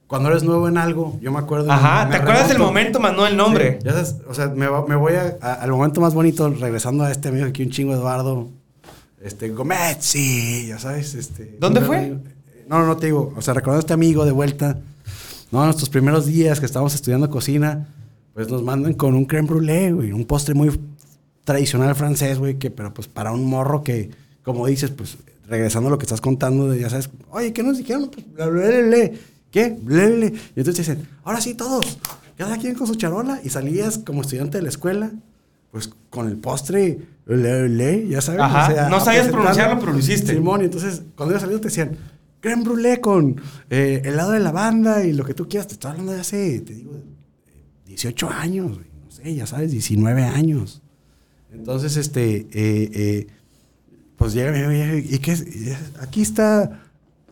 cuando 0.06 0.28
eres 0.30 0.42
nuevo 0.44 0.68
en 0.68 0.78
algo. 0.78 1.18
Yo 1.20 1.32
me 1.32 1.38
acuerdo. 1.38 1.70
Ajá, 1.70 2.04
me 2.06 2.12
¿te 2.12 2.16
acuerdas 2.18 2.48
del 2.48 2.58
momento, 2.58 3.00
más 3.00 3.14
no 3.16 3.26
el 3.26 3.36
nombre? 3.36 3.78
Sí, 3.80 3.84
ya 3.86 3.92
sabes, 3.92 4.16
o 4.28 4.34
sea, 4.34 4.48
me, 4.48 4.66
voy 4.68 5.14
a- 5.14 5.36
a- 5.40 5.54
al 5.54 5.70
momento 5.70 6.00
más 6.00 6.14
bonito, 6.14 6.48
regresando 6.50 7.04
a 7.04 7.10
este 7.10 7.28
amigo 7.28 7.46
aquí, 7.46 7.62
un 7.62 7.70
chingo 7.70 7.92
Eduardo. 7.94 8.48
Este, 9.22 9.48
Gómez, 9.50 9.96
sí, 10.00 10.66
ya 10.68 10.78
sabes. 10.78 11.14
Este, 11.14 11.56
¿Dónde 11.58 11.80
fue? 11.80 11.96
amigo- 11.98 12.20
No, 12.68 12.78
no, 12.80 12.86
no 12.86 12.96
te 12.96 13.06
digo. 13.06 13.32
O 13.36 13.42
sea, 13.42 13.54
recordando 13.54 13.78
a 13.78 13.80
este 13.80 13.92
amigo 13.94 14.24
de 14.24 14.32
vuelta. 14.32 14.78
No, 15.50 15.64
nuestros 15.64 15.88
primeros 15.88 16.26
días 16.26 16.58
que 16.60 16.66
estábamos 16.66 16.94
estudiando 16.94 17.30
cocina, 17.30 17.88
pues 18.34 18.48
nos 18.48 18.62
mandan 18.62 18.94
con 18.94 19.14
un 19.14 19.24
creme 19.24 19.48
brûlée, 19.48 19.92
güey. 19.94 20.12
Un 20.12 20.24
postre 20.26 20.54
muy 20.54 20.78
tradicional 21.44 21.94
francés, 21.94 22.38
güey, 22.38 22.58
que, 22.58 22.70
pero 22.70 22.92
pues 22.92 23.06
para 23.08 23.30
un 23.32 23.44
morro 23.44 23.82
que, 23.84 24.10
como 24.42 24.66
dices, 24.66 24.90
pues 24.90 25.16
regresando 25.48 25.88
a 25.88 25.90
lo 25.92 25.98
que 25.98 26.04
estás 26.04 26.20
contando, 26.20 26.68
de, 26.68 26.80
ya 26.80 26.90
sabes, 26.90 27.08
oye, 27.30 27.52
¿qué 27.52 27.62
nos 27.62 27.78
dijeron? 27.78 28.10
Pues, 28.12 28.26
bla, 28.34 28.46
bla, 28.48 28.66
bla, 28.66 28.80
bla. 28.82 29.10
¿Qué? 29.50 29.76
Bla. 29.80 30.06
Y 30.26 30.32
entonces 30.56 30.86
dicen, 30.86 31.06
ahora 31.24 31.40
sí, 31.40 31.54
todos, 31.54 31.98
cada 32.36 32.58
quien 32.58 32.74
con 32.74 32.86
su 32.86 32.94
charola, 32.96 33.40
y 33.44 33.48
salías 33.50 33.98
como 33.98 34.22
estudiante 34.22 34.58
de 34.58 34.62
la 34.62 34.68
escuela, 34.68 35.12
pues 35.70 35.90
con 36.10 36.28
el 36.28 36.36
postre, 36.36 36.98
bla, 37.26 37.62
bla, 37.62 37.92
ya 38.08 38.20
sabes. 38.20 38.40
Ajá, 38.40 38.88
no 38.88 38.96
a 38.96 39.00
sabías 39.00 39.28
pronunciarlo, 39.28 39.78
pero 39.80 39.92
lo 39.92 39.98
hiciste. 39.98 40.32
Simón, 40.34 40.62
y 40.62 40.64
entonces 40.66 41.02
cuando 41.14 41.32
ibas 41.32 41.42
saliendo 41.42 41.60
te 41.60 41.68
decían, 41.68 41.96
creme 42.40 42.64
brûlée 42.64 43.00
con 43.00 43.40
eh, 43.70 44.02
helado 44.04 44.30
de 44.32 44.40
lavanda 44.40 45.04
y 45.04 45.12
lo 45.12 45.24
que 45.24 45.34
tú 45.34 45.48
quieras. 45.48 45.66
Te 45.68 45.74
estoy 45.74 45.90
hablando 45.90 46.12
de 46.12 46.20
hace, 46.20 46.60
te 46.60 46.74
digo, 46.74 46.92
18 47.86 48.30
años, 48.30 48.74
güey, 48.76 48.86
no 49.04 49.10
sé, 49.10 49.34
ya 49.34 49.46
sabes, 49.46 49.70
19 49.70 50.22
años. 50.24 50.82
Entonces, 51.52 51.96
este, 51.96 52.36
eh, 52.36 52.46
eh, 52.52 53.26
pues 54.16 54.32
llega 54.34 54.50
mi 54.52 54.98
y 54.98 55.18
qué 55.18 55.32
es- 55.32 55.44
aquí 56.00 56.22
está 56.22 56.85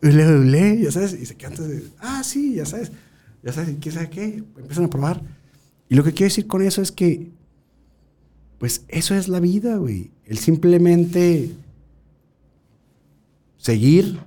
ule, 0.09 0.39
ule, 0.39 0.81
ya 0.83 0.93
sabes, 0.93 1.15
y 1.15 1.27
se 1.27 1.35
canta, 1.35 1.63
de, 1.63 1.83
ah, 1.99 2.23
sí, 2.25 2.55
ya 2.55 2.67
sabes, 2.67 2.93
ya 3.43 3.53
sabes, 3.53 3.77
¿quién 3.81 3.95
sabe 3.95 4.11
qué? 4.11 4.45
Empiezan 4.57 4.85
a 4.85 4.91
probar. 4.91 5.23
Y 5.89 5.95
lo 5.95 6.05
que 6.05 6.13
quiero 6.13 6.31
decir 6.31 6.47
con 6.47 6.63
eso 6.63 6.83
es 6.83 6.93
que, 6.93 7.31
pues 8.59 8.85
eso 8.89 9.15
es 9.15 9.29
la 9.29 9.41
vida, 9.41 9.77
güey. 9.77 10.11
El 10.25 10.39
simplemente 10.39 11.51
seguir, 13.57 14.19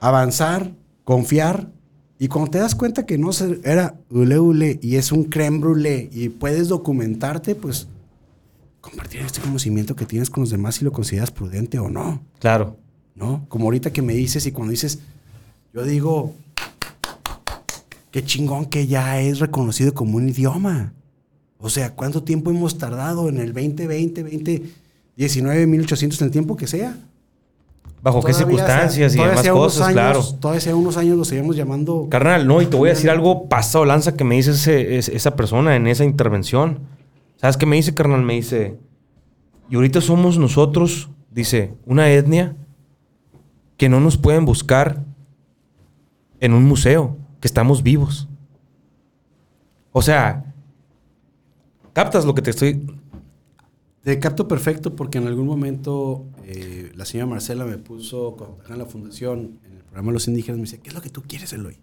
avanzar, 0.00 0.72
confiar. 1.04 1.70
Y 2.18 2.28
cuando 2.28 2.50
te 2.50 2.58
das 2.58 2.74
cuenta 2.74 3.06
que 3.06 3.16
no 3.16 3.30
era 3.62 4.00
ule 4.10 4.38
ule 4.38 4.78
y 4.82 4.96
es 4.96 5.12
un 5.12 5.24
creme 5.24 5.58
brûlée 5.58 6.08
y 6.12 6.30
puedes 6.30 6.68
documentarte, 6.68 7.54
pues 7.54 7.88
compartir 8.80 9.20
este 9.20 9.40
conocimiento 9.40 9.94
que 9.94 10.06
tienes 10.06 10.30
con 10.30 10.42
los 10.42 10.50
demás 10.50 10.76
si 10.76 10.84
lo 10.84 10.92
consideras 10.92 11.30
prudente 11.30 11.78
o 11.78 11.88
no, 11.88 12.22
Claro. 12.40 12.76
¿No? 13.18 13.44
Como 13.48 13.64
ahorita 13.64 13.92
que 13.92 14.00
me 14.02 14.14
dices 14.14 14.46
y 14.46 14.52
cuando 14.52 14.70
dices, 14.70 15.00
yo 15.74 15.82
digo, 15.84 16.34
qué 18.10 18.24
chingón 18.24 18.66
que 18.66 18.86
ya 18.86 19.20
es 19.20 19.38
reconocido 19.40 19.92
como 19.94 20.16
un 20.16 20.28
idioma. 20.28 20.92
O 21.58 21.68
sea, 21.68 21.94
¿cuánto 21.94 22.22
tiempo 22.22 22.50
hemos 22.50 22.78
tardado 22.78 23.28
en 23.28 23.38
el 23.38 23.52
2020, 23.52 24.22
2019, 24.22 25.66
1800, 25.66 26.20
en 26.20 26.24
el 26.26 26.30
tiempo 26.30 26.56
que 26.56 26.66
sea? 26.66 26.96
¿Bajo 28.00 28.22
qué 28.22 28.32
circunstancias 28.32 29.14
y 29.16 29.18
demás 29.18 29.48
cosas? 29.48 29.82
años- 29.88 29.92
claro. 29.94 30.22
Todavía 30.38 30.58
hace 30.58 30.72
unos 30.72 30.96
años 30.96 31.18
lo 31.18 31.24
seguimos 31.24 31.56
llamando... 31.56 32.06
Carnal, 32.08 32.46
no, 32.46 32.62
y 32.62 32.66
te 32.66 32.76
voy 32.76 32.90
a 32.90 32.92
decir 32.92 33.10
algo 33.10 33.48
pasado 33.48 33.84
lanza 33.84 34.14
que 34.16 34.22
me 34.22 34.36
dice 34.36 34.52
ese- 34.52 34.96
es- 34.98 35.08
esa 35.08 35.34
persona 35.34 35.74
en 35.74 35.88
esa 35.88 36.04
intervención. 36.04 36.78
¿Sabes 37.36 37.56
qué 37.56 37.66
me 37.66 37.74
dice, 37.74 37.94
carnal? 37.94 38.22
Me 38.22 38.34
dice, 38.34 38.76
y 39.68 39.74
ahorita 39.74 40.00
somos 40.00 40.38
nosotros, 40.38 41.08
dice, 41.32 41.74
una 41.86 42.08
etnia 42.10 42.54
que 43.78 43.88
no 43.88 44.00
nos 44.00 44.18
pueden 44.18 44.44
buscar 44.44 45.04
en 46.40 46.52
un 46.52 46.64
museo, 46.64 47.16
que 47.40 47.48
estamos 47.48 47.82
vivos. 47.82 48.28
O 49.92 50.02
sea, 50.02 50.52
captas 51.94 52.26
lo 52.26 52.34
que 52.34 52.42
te 52.42 52.50
estoy... 52.50 52.86
Te 54.02 54.18
capto 54.18 54.48
perfecto 54.48 54.96
porque 54.96 55.18
en 55.18 55.26
algún 55.26 55.46
momento 55.46 56.26
eh, 56.44 56.92
la 56.94 57.04
señora 57.04 57.26
Marcela 57.30 57.64
me 57.66 57.78
puso, 57.78 58.36
cuando 58.36 58.62
en 58.66 58.78
la 58.78 58.86
fundación, 58.86 59.60
en 59.64 59.76
el 59.76 59.84
programa 59.84 60.12
los 60.12 60.28
indígenas, 60.28 60.56
me 60.56 60.64
dice, 60.64 60.80
¿qué 60.80 60.88
es 60.88 60.94
lo 60.94 61.02
que 61.02 61.10
tú 61.10 61.22
quieres, 61.22 61.52
Eloy? 61.52 61.78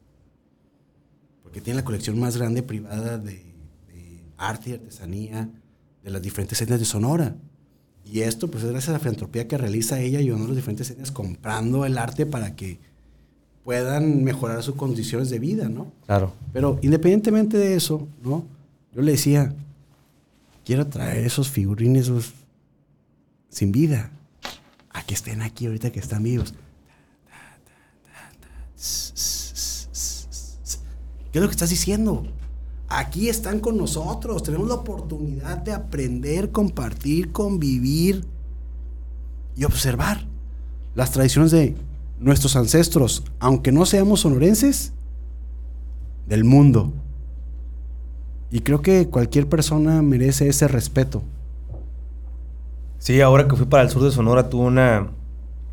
Porque 1.43 1.61
tiene 1.61 1.77
la 1.77 1.85
colección 1.85 2.19
más 2.19 2.35
grande 2.35 2.63
privada 2.63 3.17
de, 3.17 3.53
de 3.87 4.23
arte 4.37 4.71
y 4.71 4.73
artesanía 4.73 5.49
de 6.03 6.09
las 6.09 6.21
diferentes 6.21 6.59
etnias 6.61 6.79
de 6.79 6.85
Sonora. 6.85 7.35
Y 8.05 8.21
esto, 8.21 8.49
pues, 8.49 8.63
es 8.63 8.71
gracias 8.71 8.89
a 8.89 8.93
la 8.93 8.99
filantropía 8.99 9.47
que 9.47 9.57
realiza 9.57 9.99
ella 9.99 10.19
ayudando 10.19 10.45
a 10.45 10.47
las 10.49 10.57
diferentes 10.57 10.89
etnias 10.89 11.11
comprando 11.11 11.85
el 11.85 11.97
arte 11.97 12.25
para 12.25 12.55
que 12.55 12.79
puedan 13.63 14.23
mejorar 14.23 14.61
sus 14.61 14.75
condiciones 14.75 15.29
de 15.31 15.39
vida, 15.39 15.69
¿no? 15.69 15.91
Claro. 16.05 16.33
Pero 16.53 16.79
independientemente 16.83 17.57
de 17.57 17.75
eso, 17.75 18.07
¿no? 18.23 18.45
Yo 18.93 19.01
le 19.01 19.13
decía, 19.13 19.53
quiero 20.63 20.85
traer 20.87 21.25
esos 21.25 21.49
figurines 21.49 22.11
sin 23.49 23.71
vida 23.71 24.11
a 24.91 25.03
que 25.03 25.15
estén 25.15 25.41
aquí 25.41 25.65
ahorita 25.65 25.91
que 25.91 25.99
están 25.99 26.21
vivos. 26.23 26.53
¿Qué 31.31 31.39
es 31.39 31.41
lo 31.41 31.47
que 31.47 31.53
estás 31.53 31.71
diciendo? 31.71 32.25
Aquí 32.87 33.29
están 33.29 33.59
con 33.59 33.77
nosotros, 33.77 34.43
tenemos 34.43 34.67
la 34.67 34.75
oportunidad 34.75 35.57
de 35.57 35.73
aprender, 35.73 36.51
compartir, 36.51 37.31
convivir 37.31 38.23
y 39.55 39.63
observar 39.63 40.25
las 40.93 41.11
tradiciones 41.11 41.49
de 41.51 41.75
nuestros 42.19 42.55
ancestros, 42.55 43.23
aunque 43.39 43.71
no 43.71 43.85
seamos 43.85 44.21
sonorenses, 44.21 44.93
del 46.27 46.43
mundo. 46.43 46.93
Y 48.51 48.61
creo 48.61 48.81
que 48.81 49.07
cualquier 49.09 49.49
persona 49.49 50.01
merece 50.01 50.47
ese 50.47 50.67
respeto. 50.67 51.23
Sí, 52.99 53.19
ahora 53.21 53.47
que 53.47 53.55
fui 53.55 53.65
para 53.65 53.83
el 53.83 53.89
sur 53.89 54.03
de 54.03 54.11
Sonora 54.11 54.49
tuve 54.49 54.65
una 54.65 55.11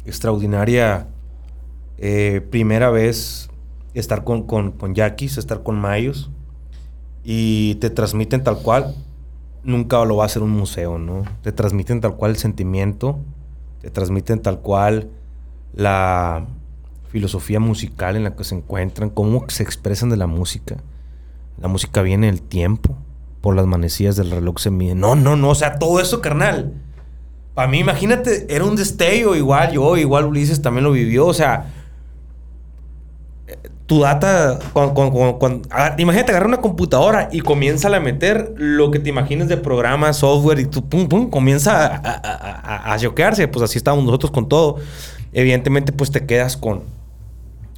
extraordinaria 0.04 1.08
eh, 1.98 2.46
primera 2.50 2.90
vez 2.90 3.48
estar 3.94 4.24
con, 4.24 4.42
con, 4.42 4.72
con 4.72 4.94
yaquis, 4.94 5.38
estar 5.38 5.62
con 5.62 5.78
mayos 5.78 6.30
y 7.24 7.76
te 7.76 7.90
transmiten 7.90 8.42
tal 8.42 8.58
cual. 8.58 8.94
Nunca 9.64 10.04
lo 10.04 10.16
va 10.16 10.24
a 10.24 10.26
hacer 10.26 10.42
un 10.42 10.50
museo, 10.50 10.98
¿no? 10.98 11.22
Te 11.42 11.52
transmiten 11.52 12.00
tal 12.00 12.16
cual 12.16 12.32
el 12.32 12.36
sentimiento, 12.36 13.18
te 13.80 13.90
transmiten 13.90 14.40
tal 14.40 14.60
cual 14.60 15.08
la 15.72 16.46
filosofía 17.08 17.60
musical 17.60 18.16
en 18.16 18.24
la 18.24 18.34
que 18.34 18.42
se 18.42 18.56
encuentran, 18.56 19.10
cómo 19.10 19.44
se 19.48 19.62
expresan 19.62 20.08
de 20.10 20.16
la 20.16 20.26
música. 20.26 20.78
La 21.60 21.68
música 21.68 22.02
viene 22.02 22.28
en 22.28 22.34
el 22.34 22.42
tiempo, 22.42 22.96
por 23.40 23.54
las 23.54 23.66
manecillas 23.66 24.16
del 24.16 24.30
reloj 24.30 24.58
se 24.58 24.70
mide. 24.70 24.94
No, 24.94 25.14
no, 25.14 25.36
no, 25.36 25.50
o 25.50 25.54
sea, 25.54 25.78
todo 25.78 26.00
eso, 26.00 26.20
carnal. 26.20 26.72
Para 27.54 27.68
mí, 27.68 27.78
imagínate, 27.78 28.46
era 28.48 28.64
un 28.64 28.76
destello, 28.76 29.36
igual 29.36 29.72
yo, 29.72 29.96
igual 29.96 30.24
Ulises 30.24 30.62
también 30.62 30.84
lo 30.84 30.92
vivió, 30.92 31.26
o 31.26 31.34
sea, 31.34 31.70
tu 33.86 34.00
data, 34.00 34.58
con, 34.72 35.62
ah, 35.70 35.94
imagínate 35.98 36.30
agarrar 36.30 36.48
una 36.48 36.60
computadora 36.60 37.28
y 37.30 37.40
comienza 37.40 37.94
a 37.94 38.00
meter 38.00 38.54
lo 38.56 38.90
que 38.90 38.98
te 38.98 39.10
imagines 39.10 39.48
de 39.48 39.56
programas, 39.56 40.18
software 40.18 40.60
y 40.60 40.66
tu 40.66 40.88
pum, 40.88 41.08
pum, 41.08 41.28
comienza 41.28 41.86
a, 41.86 42.94
a, 42.94 42.98
pues 42.98 43.62
así 43.62 43.78
estábamos 43.78 44.04
nosotros 44.04 44.30
con 44.30 44.48
todo. 44.48 44.76
Evidentemente, 45.32 45.92
pues 45.92 46.10
te 46.10 46.24
quedas 46.24 46.56
con, 46.56 46.82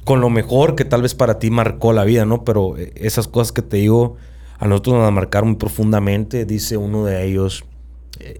con 0.05 0.21
lo 0.21 0.29
mejor 0.29 0.75
que 0.75 0.85
tal 0.85 1.01
vez 1.01 1.15
para 1.15 1.39
ti 1.39 1.49
marcó 1.49 1.91
la 1.91 2.03
vida, 2.03 2.25
¿no? 2.25 2.45
Pero 2.45 2.77
eh, 2.77 2.93
esas 2.95 3.27
cosas 3.27 3.51
que 3.51 3.61
te 3.61 3.77
digo, 3.77 4.15
a 4.59 4.67
nosotros 4.67 4.95
nos 4.97 5.11
marcaron 5.11 5.49
muy 5.49 5.57
profundamente, 5.57 6.45
dice 6.45 6.77
uno 6.77 7.05
de 7.05 7.25
ellos, 7.25 7.65
eh, 8.19 8.39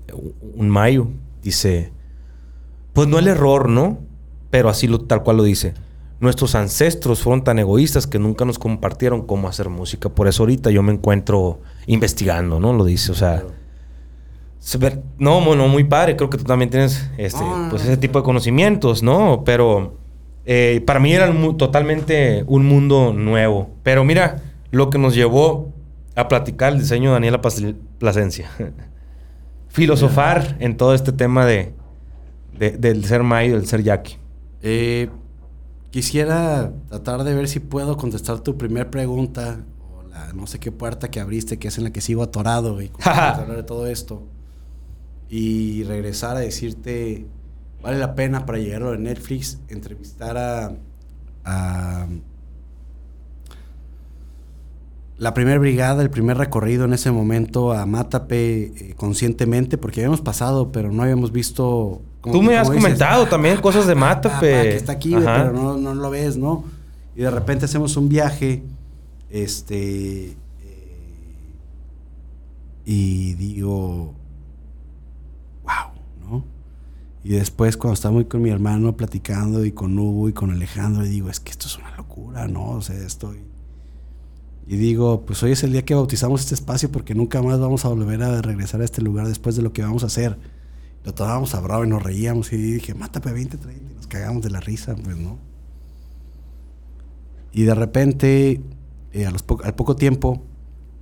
un 0.56 0.70
mayo, 0.70 1.08
dice, 1.44 1.92
pues 2.94 3.08
no 3.08 3.20
el 3.20 3.28
error, 3.28 3.68
¿no? 3.68 3.98
Pero 4.50 4.70
así 4.70 4.88
lo, 4.88 5.02
tal 5.02 5.24
cual 5.24 5.38
lo 5.38 5.44
dice. 5.44 5.74
Nuestros 6.26 6.55
ancestros 6.55 7.21
fueron 7.21 7.43
tan 7.43 7.59
egoístas 7.59 8.07
que 8.07 8.17
nunca 8.17 8.45
nos 8.45 8.57
compartieron 8.57 9.28
cómo 9.28 9.47
hacer 9.47 9.69
música. 9.69 10.09
Por 10.09 10.28
eso 10.28 10.41
ahorita 10.41 10.71
yo 10.71 10.82
me 10.82 10.91
encuentro 10.91 11.59
investigando, 11.86 12.59
¿no? 12.59 12.73
Lo 12.73 12.84
dice, 12.84 13.11
o 13.11 13.15
sea... 13.15 13.43
No, 15.19 15.55
no, 15.55 15.67
muy 15.67 15.84
padre. 15.84 16.15
Creo 16.15 16.32
que 16.32 16.39
tú 16.39 16.43
también 16.43 16.71
tienes 16.71 17.07
este, 17.17 17.41
no, 17.41 17.67
pues 17.69 17.84
ese 17.84 17.97
tipo 17.97 18.17
de 18.19 18.26
conocimientos, 18.26 19.03
¿no? 19.03 19.43
Pero 19.45 19.99
eh, 20.45 20.82
para 20.88 20.99
mí 20.99 21.13
era 21.13 21.32
totalmente 21.57 22.43
un 22.47 22.65
mundo 22.65 23.13
nuevo. 23.13 23.69
Pero 23.84 24.03
mira, 24.03 24.41
lo 24.71 24.89
que 24.89 24.97
nos 24.97 25.13
llevó 25.13 25.71
a 26.15 26.28
platicar 26.28 26.73
el 26.73 26.80
diseño 26.80 27.09
de 27.09 27.13
Daniela 27.13 27.41
Plasencia. 27.99 28.49
Filosofar 29.68 30.56
en 30.60 30.77
todo 30.77 30.95
este 30.95 31.11
tema 31.11 31.45
de, 31.45 31.73
de- 32.57 32.72
del 32.77 33.06
ser 33.06 33.22
mayo, 33.22 33.56
del 33.57 33.68
ser 33.68 33.84
yaqui. 33.84 34.15
Eh, 34.64 35.10
quisiera 35.95 36.73
tratar 36.89 37.23
de 37.23 37.34
ver 37.34 37.47
si 37.47 37.61
puedo 37.61 37.95
contestar 37.95 38.41
tu 38.41 38.57
primer 38.57 38.89
pregunta 38.89 39.63
o 39.80 40.03
la 40.03 40.34
no 40.34 40.45
sé 40.45 40.59
qué 40.59 40.69
puerta 40.69 41.09
que 41.09 41.22
abriste, 41.22 41.57
que 41.57 41.69
es 41.69 41.77
en 41.77 41.85
la 41.85 41.91
que 41.91 42.01
sigo 42.01 42.22
atorado 42.22 42.81
y 42.81 42.91
hablar 43.05 43.55
de 43.55 43.63
todo 43.63 43.88
esto. 43.88 44.27
Y 45.30 45.84
regresar 45.84 46.35
a 46.35 46.41
decirte, 46.41 47.27
vale 47.81 47.97
la 47.97 48.13
pena 48.13 48.45
para 48.45 48.57
llegar 48.57 48.81
a 48.81 48.85
lo 48.88 48.91
de 48.91 48.97
Netflix 48.97 49.59
entrevistar 49.69 50.35
a, 50.35 50.73
a 51.45 52.07
la 55.17 55.34
primera 55.34 55.57
brigada, 55.59 56.03
el 56.03 56.09
primer 56.09 56.38
recorrido 56.38 56.84
en 56.84 56.91
ese 56.91 57.09
momento 57.09 57.72
a 57.72 57.85
Mátape 57.85 58.63
eh, 58.63 58.93
conscientemente, 58.97 59.77
porque 59.77 60.01
habíamos 60.01 60.19
pasado, 60.19 60.73
pero 60.73 60.91
no 60.91 61.03
habíamos 61.03 61.31
visto... 61.31 62.01
como 62.26 62.34
Tú 62.34 62.41
que- 62.41 62.47
me 62.47 62.57
has 62.57 62.68
dices, 62.69 62.84
comentado 62.84 63.27
también 63.27 63.61
cosas 63.61 63.85
de 63.85 63.93
ah, 63.93 63.95
Mátape. 63.95 64.52
pa, 64.56 64.61
que 64.64 64.76
está 64.76 64.91
aquí, 64.93 65.14
Ajá. 65.14 65.35
pero 65.38 65.53
no, 65.53 65.77
no 65.77 65.93
lo 65.93 66.10
ves, 66.10 66.38
¿no? 66.38 66.64
Y 67.15 67.22
de 67.22 67.30
repente 67.31 67.65
hacemos 67.65 67.95
un 67.97 68.10
viaje, 68.10 68.64
este, 69.30 70.31
eh, 70.31 70.35
y 72.85 73.34
digo, 73.35 74.14
wow, 75.64 75.91
¿no? 76.30 76.43
Y 77.23 77.30
después 77.30 77.77
cuando 77.77 77.93
estaba 77.93 78.14
muy 78.14 78.26
con 78.26 78.41
mi 78.41 78.49
hermano 78.49 78.95
platicando 78.97 79.64
y 79.65 79.72
con 79.72 79.97
Hugo 79.97 80.30
y 80.30 80.34
con 80.34 80.52
Alejandro, 80.52 81.06
y 81.06 81.10
digo, 81.10 81.30
es 81.30 81.39
que 81.39 81.52
esto 81.52 81.68
es 81.68 81.77
una 81.77 81.95
locura, 81.95 82.47
¿no? 82.47 82.69
O 82.72 82.81
sea, 82.81 82.95
estoy... 82.97 83.39
Y 84.68 84.77
digo, 84.77 85.22
pues 85.27 85.43
hoy 85.43 85.52
es 85.52 85.64
el 85.64 85.72
día 85.73 85.85
que 85.85 85.93
bautizamos 85.93 86.41
este 86.41 86.56
espacio 86.56 86.91
porque 86.91 87.14
nunca 87.14 87.39
más 87.43 87.60
vamos 87.60 87.85
a 87.85 87.89
volver 87.89 88.23
a 88.23 88.41
regresar 88.41 88.81
a 88.81 88.84
este 88.84 88.99
lugar 89.03 89.27
después 89.27 89.56
de 89.56 89.61
lo 89.61 89.72
que 89.72 89.84
vamos 89.84 90.02
a 90.03 90.07
hacer. 90.07 90.39
Lo 91.06 91.14
tomábamos 91.14 91.53
a 91.53 91.60
bravo 91.60 91.86
y 91.86 91.88
nos 91.88 92.02
reíamos 92.02 92.52
y 92.52 92.57
dije, 92.57 92.95
mátame 92.95 93.32
20, 93.32 93.57
30, 93.57 93.91
y 93.91 93.95
nos 93.95 94.07
cagamos 94.07 94.44
de 94.44 94.49
la 94.49 94.60
risa, 94.60 94.95
pues 94.95 95.15
no. 95.15 95.38
Y 97.52 97.64
de 97.64 97.76
repente, 97.76 98.61
eh, 99.14 99.26
a 99.26 99.32
los 99.32 99.45
al 99.64 99.76
poco 99.76 99.95
tiempo, 99.95 100.44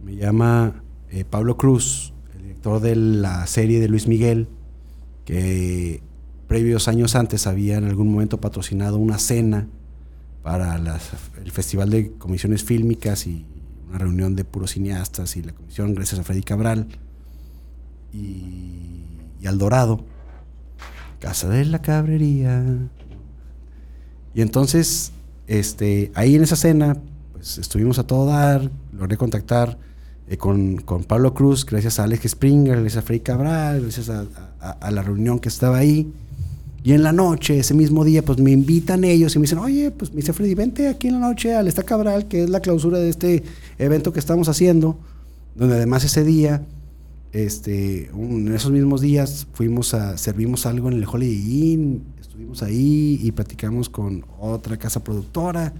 me 0.03 0.15
llama 0.15 0.83
eh, 1.09 1.23
Pablo 1.23 1.55
Cruz, 1.55 2.13
el 2.35 2.43
director 2.43 2.81
de 2.81 2.95
la 2.97 3.47
serie 3.47 3.79
de 3.79 3.87
Luis 3.87 4.07
Miguel, 4.07 4.49
que 5.23 6.03
previos 6.47 6.89
años 6.89 7.15
antes 7.15 7.47
había 7.47 7.77
en 7.77 7.85
algún 7.85 8.11
momento 8.11 8.41
patrocinado 8.41 8.97
una 8.97 9.17
cena 9.17 9.69
para 10.43 10.75
el 10.75 11.51
Festival 11.51 11.89
de 11.89 12.11
Comisiones 12.11 12.63
Fílmicas 12.65 13.25
y 13.25 13.45
una 13.87 13.99
reunión 13.99 14.35
de 14.35 14.43
puros 14.43 14.71
cineastas 14.71 15.37
y 15.37 15.43
la 15.43 15.53
comisión 15.53 15.95
gracias 15.95 16.19
a 16.19 16.23
Freddy 16.23 16.43
Cabral 16.43 16.87
y, 18.11 19.12
y 19.43 19.47
al 19.47 19.57
Dorado. 19.57 19.99
Casa 21.19 21.49
de 21.49 21.65
la 21.65 21.81
Cabrería. 21.81 22.63
Y 24.33 24.41
entonces, 24.41 25.11
este, 25.47 26.11
ahí 26.15 26.35
en 26.35 26.43
esa 26.43 26.55
cena, 26.55 26.97
pues 27.33 27.57
estuvimos 27.57 27.99
a 27.99 28.07
todo 28.07 28.25
dar, 28.25 28.71
logré 28.91 29.17
contactar 29.17 29.77
eh, 30.27 30.37
con, 30.37 30.77
Pablo 31.07 31.33
Cruz, 31.33 31.65
gracias 31.65 31.99
a 31.99 32.05
Alex 32.05 32.31
Springer, 32.31 32.79
gracias 32.79 33.03
a 33.03 33.05
Freddy 33.05 33.19
Cabral, 33.19 33.81
gracias 33.81 34.09
a 34.09 34.91
la 34.91 35.01
reunión 35.03 35.39
que 35.39 35.49
estaba 35.49 35.77
ahí. 35.77 36.11
Y 36.83 36.91
en 36.91 37.03
la 37.03 37.13
noche, 37.13 37.59
ese 37.59 37.73
mismo 37.73 38.03
día, 38.03 38.25
pues 38.25 38.39
me 38.39 38.51
invitan 38.51 39.05
ellos 39.05 39.33
y 39.35 39.39
me 39.39 39.43
dicen, 39.43 39.59
oye, 39.59 39.91
pues 39.91 40.11
me 40.11 40.17
dice 40.17 40.33
Freddy, 40.33 40.53
vente 40.53 40.89
aquí 40.89 41.07
en 41.07 41.13
la 41.13 41.27
noche 41.27 41.55
al 41.55 41.67
Esta 41.67 41.83
Cabral, 41.83 42.27
que 42.27 42.43
es 42.43 42.49
la 42.49 42.59
clausura 42.59 42.97
de 42.97 43.09
este 43.09 43.43
evento 43.77 44.11
que 44.11 44.19
estamos 44.19 44.49
haciendo, 44.49 44.97
donde 45.55 45.75
además 45.75 46.03
ese 46.03 46.25
día, 46.25 46.65
este, 47.33 48.09
en 48.09 48.53
esos 48.53 48.71
mismos 48.71 49.01
días, 49.01 49.47
fuimos 49.53 49.93
a, 49.93 50.17
servimos 50.17 50.65
algo 50.65 50.87
en 50.87 50.93
el 50.93 51.05
Holiday 51.05 51.73
Inn, 51.73 52.03
estuvimos 52.21 52.63
ahí 52.63 53.19
y 53.21 53.31
platicamos 53.31 53.89
con 53.89 54.25
otra 54.39 54.77
casa 54.77 55.03
productora 55.03 55.73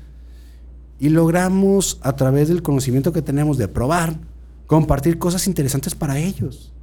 y 1.00 1.10
logramos, 1.10 2.00
a 2.02 2.16
través 2.16 2.50
del 2.50 2.62
conocimiento 2.62 3.14
que 3.14 3.22
tenemos 3.22 3.58
de 3.58 3.68
probar, 3.68 4.20
compartir 4.68 5.18
cosas 5.18 5.48
interesantes 5.48 5.96
para 5.96 6.20
ellos 6.20 6.74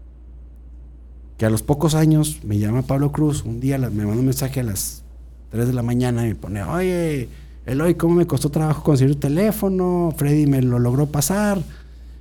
que 1.41 1.47
a 1.47 1.51
los 1.51 1.63
pocos 1.63 1.95
años 1.95 2.41
me 2.45 2.59
llama 2.59 2.83
Pablo 2.83 3.13
Cruz, 3.13 3.47
un 3.47 3.61
día 3.61 3.79
me 3.79 4.05
manda 4.05 4.21
un 4.21 4.27
mensaje 4.27 4.61
a 4.61 4.63
las 4.63 5.03
3 5.49 5.69
de 5.69 5.73
la 5.73 5.83
mañana 5.83 6.27
y 6.27 6.29
me 6.29 6.35
pone, 6.35 6.63
oye, 6.63 7.31
Eloy, 7.65 7.95
¿cómo 7.95 8.15
me 8.15 8.27
costó 8.27 8.51
trabajo 8.51 8.83
conseguir 8.83 9.15
tu 9.15 9.21
teléfono? 9.21 10.13
Freddy 10.19 10.47
me 10.47 10.61
lo 10.61 10.79
logró 10.79 11.07
pasar. 11.07 11.63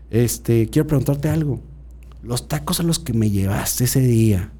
Este, 0.09 0.69
quiero 0.69 0.87
preguntarte 0.87 1.27
algo. 1.27 1.59
Los 2.21 2.47
tacos 2.47 2.79
a 2.79 2.83
los 2.83 2.99
que 2.99 3.13
me 3.13 3.29
llevaste 3.29 3.85
ese 3.85 4.01
día, 4.01 4.51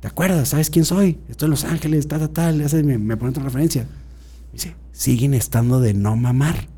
¿te 0.00 0.08
acuerdas? 0.08 0.48
¿Sabes 0.48 0.70
quién 0.70 0.84
soy? 0.84 1.18
Estoy 1.28 1.46
en 1.46 1.50
Los 1.50 1.64
Ángeles, 1.64 2.08
tal, 2.08 2.20
tal, 2.20 2.30
tal. 2.32 2.84
Me, 2.84 2.98
me 2.98 3.16
pone 3.16 3.32
tu 3.32 3.40
referencia. 3.40 3.82
Me 3.82 4.52
dice, 4.52 4.74
siguen 4.92 5.34
estando 5.34 5.80
de 5.80 5.94
no 5.94 6.16
mamar. 6.16 6.68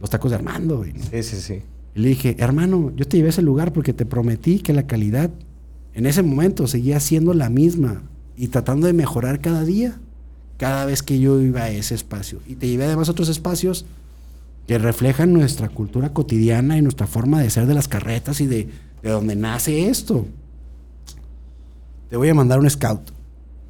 Los 0.00 0.10
tacos 0.10 0.30
de 0.30 0.36
Armando. 0.36 0.84
Sí, 0.84 1.22
sí, 1.22 1.36
sí. 1.36 1.62
Y 1.94 2.00
le 2.00 2.08
dije, 2.10 2.36
hermano, 2.38 2.92
yo 2.96 3.06
te 3.06 3.16
llevé 3.16 3.28
a 3.28 3.30
ese 3.30 3.42
lugar 3.42 3.72
porque 3.72 3.92
te 3.92 4.06
prometí 4.06 4.60
que 4.60 4.72
la 4.72 4.86
calidad 4.86 5.30
en 5.92 6.06
ese 6.06 6.22
momento 6.22 6.66
seguía 6.66 7.00
siendo 7.00 7.34
la 7.34 7.50
misma 7.50 8.02
y 8.36 8.48
tratando 8.48 8.86
de 8.86 8.92
mejorar 8.92 9.40
cada 9.40 9.64
día, 9.64 9.98
cada 10.56 10.84
vez 10.86 11.02
que 11.02 11.18
yo 11.18 11.40
iba 11.40 11.62
a 11.62 11.70
ese 11.70 11.94
espacio. 11.94 12.38
Y 12.46 12.54
te 12.54 12.68
llevé 12.68 12.84
además 12.84 13.08
a 13.08 13.12
otros 13.12 13.28
espacios 13.28 13.84
que 14.66 14.78
reflejan 14.78 15.32
nuestra 15.32 15.68
cultura 15.68 16.12
cotidiana 16.12 16.78
y 16.78 16.82
nuestra 16.82 17.06
forma 17.06 17.40
de 17.40 17.50
ser 17.50 17.66
de 17.66 17.74
las 17.74 17.88
carretas 17.88 18.40
y 18.40 18.46
de, 18.46 18.68
de 19.02 19.10
donde 19.10 19.36
nace 19.36 19.88
esto. 19.88 20.26
Te 22.08 22.16
voy 22.16 22.28
a 22.28 22.34
mandar 22.34 22.58
un 22.58 22.68
scout. 22.68 23.12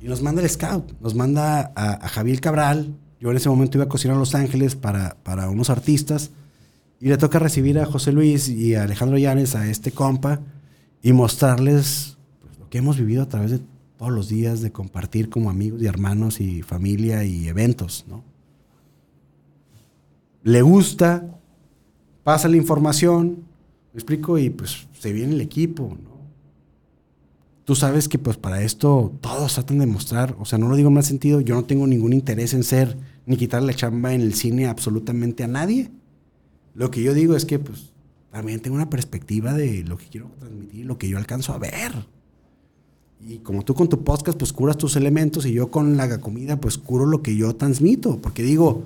Y 0.00 0.08
nos 0.08 0.22
manda 0.22 0.42
el 0.42 0.48
scout, 0.48 0.92
nos 1.00 1.14
manda 1.14 1.72
a, 1.74 2.08
Javier 2.08 2.40
Cabral. 2.40 2.94
Yo 3.20 3.30
en 3.30 3.36
ese 3.36 3.50
momento 3.50 3.76
iba 3.76 3.84
a 3.84 3.88
cocinar 3.88 4.16
a 4.16 4.20
Los 4.20 4.34
Ángeles 4.34 4.74
para, 4.74 5.16
para 5.22 5.50
unos 5.50 5.68
artistas. 5.68 6.30
Y 7.00 7.08
le 7.08 7.18
toca 7.18 7.38
recibir 7.38 7.78
a 7.78 7.86
José 7.86 8.12
Luis 8.12 8.48
y 8.48 8.74
a 8.74 8.84
Alejandro 8.84 9.18
Llanes, 9.18 9.54
a 9.54 9.68
este 9.68 9.92
compa 9.92 10.40
y 11.02 11.12
mostrarles 11.12 12.16
pues, 12.40 12.58
lo 12.58 12.68
que 12.68 12.78
hemos 12.78 12.98
vivido 12.98 13.22
a 13.22 13.28
través 13.28 13.50
de 13.50 13.60
todos 13.98 14.12
los 14.12 14.28
días, 14.28 14.62
de 14.62 14.72
compartir 14.72 15.28
como 15.28 15.50
amigos 15.50 15.82
y 15.82 15.86
hermanos 15.86 16.40
y 16.40 16.62
familia 16.62 17.24
y 17.24 17.48
eventos, 17.48 18.06
¿no? 18.08 18.24
Le 20.42 20.62
gusta, 20.62 21.38
pasa 22.24 22.48
la 22.48 22.56
información, 22.56 23.44
me 23.92 23.98
explico, 23.98 24.38
y 24.38 24.50
pues 24.50 24.86
se 24.98 25.12
viene 25.12 25.34
el 25.34 25.40
equipo, 25.40 25.96
¿no? 26.02 26.10
Tú 27.64 27.76
sabes 27.76 28.08
que 28.08 28.18
pues 28.18 28.36
para 28.36 28.62
esto 28.62 29.12
todos 29.20 29.54
tratan 29.54 29.78
de 29.78 29.86
mostrar, 29.86 30.34
o 30.40 30.44
sea, 30.44 30.58
no 30.58 30.68
lo 30.68 30.76
digo 30.76 30.88
en 30.88 30.94
mal 30.94 31.04
sentido, 31.04 31.40
yo 31.40 31.54
no 31.54 31.64
tengo 31.64 31.86
ningún 31.86 32.12
interés 32.12 32.52
en 32.52 32.64
ser 32.64 32.96
ni 33.26 33.36
quitarle 33.36 33.68
la 33.68 33.74
chamba 33.74 34.12
en 34.12 34.22
el 34.22 34.34
cine 34.34 34.66
absolutamente 34.66 35.44
a 35.44 35.46
nadie. 35.46 35.90
Lo 36.74 36.90
que 36.90 37.02
yo 37.02 37.14
digo 37.14 37.36
es 37.36 37.44
que 37.44 37.58
pues 37.60 37.92
también 38.32 38.60
tengo 38.60 38.76
una 38.76 38.90
perspectiva 38.90 39.54
de 39.54 39.84
lo 39.84 39.98
que 39.98 40.06
quiero 40.06 40.30
transmitir, 40.38 40.86
lo 40.86 40.98
que 40.98 41.08
yo 41.08 41.18
alcanzo 41.18 41.52
a 41.52 41.58
ver. 41.58 41.92
Y 43.20 43.38
como 43.38 43.64
tú 43.64 43.74
con 43.74 43.88
tu 43.88 44.02
podcast, 44.02 44.38
pues 44.38 44.52
curas 44.52 44.78
tus 44.78 44.96
elementos 44.96 45.44
y 45.46 45.52
yo 45.52 45.70
con 45.70 45.96
la 45.96 46.20
comida, 46.20 46.60
pues 46.60 46.78
curo 46.78 47.06
lo 47.06 47.22
que 47.22 47.36
yo 47.36 47.54
transmito. 47.54 48.18
Porque 48.18 48.42
digo, 48.42 48.84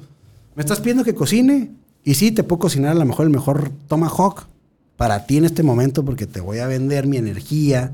me 0.57 0.63
estás 0.63 0.81
pidiendo 0.81 1.05
que 1.05 1.15
cocine. 1.15 1.71
Y 2.03 2.15
sí, 2.15 2.33
te 2.33 2.43
puedo 2.43 2.61
cocinar 2.61 2.93
a 2.93 2.99
lo 2.99 3.05
mejor 3.07 3.27
el 3.27 3.33
mejor 3.33 3.71
tomahawk 3.87 4.47
para 4.97 5.27
ti 5.27 5.39
en 5.39 5.45
este 5.45 5.63
momento 5.63 6.05
porque 6.05 6.27
te 6.27 6.41
voy 6.41 6.59
a 6.59 6.67
vender 6.67 7.07
mi 7.07 7.17
energía, 7.17 7.93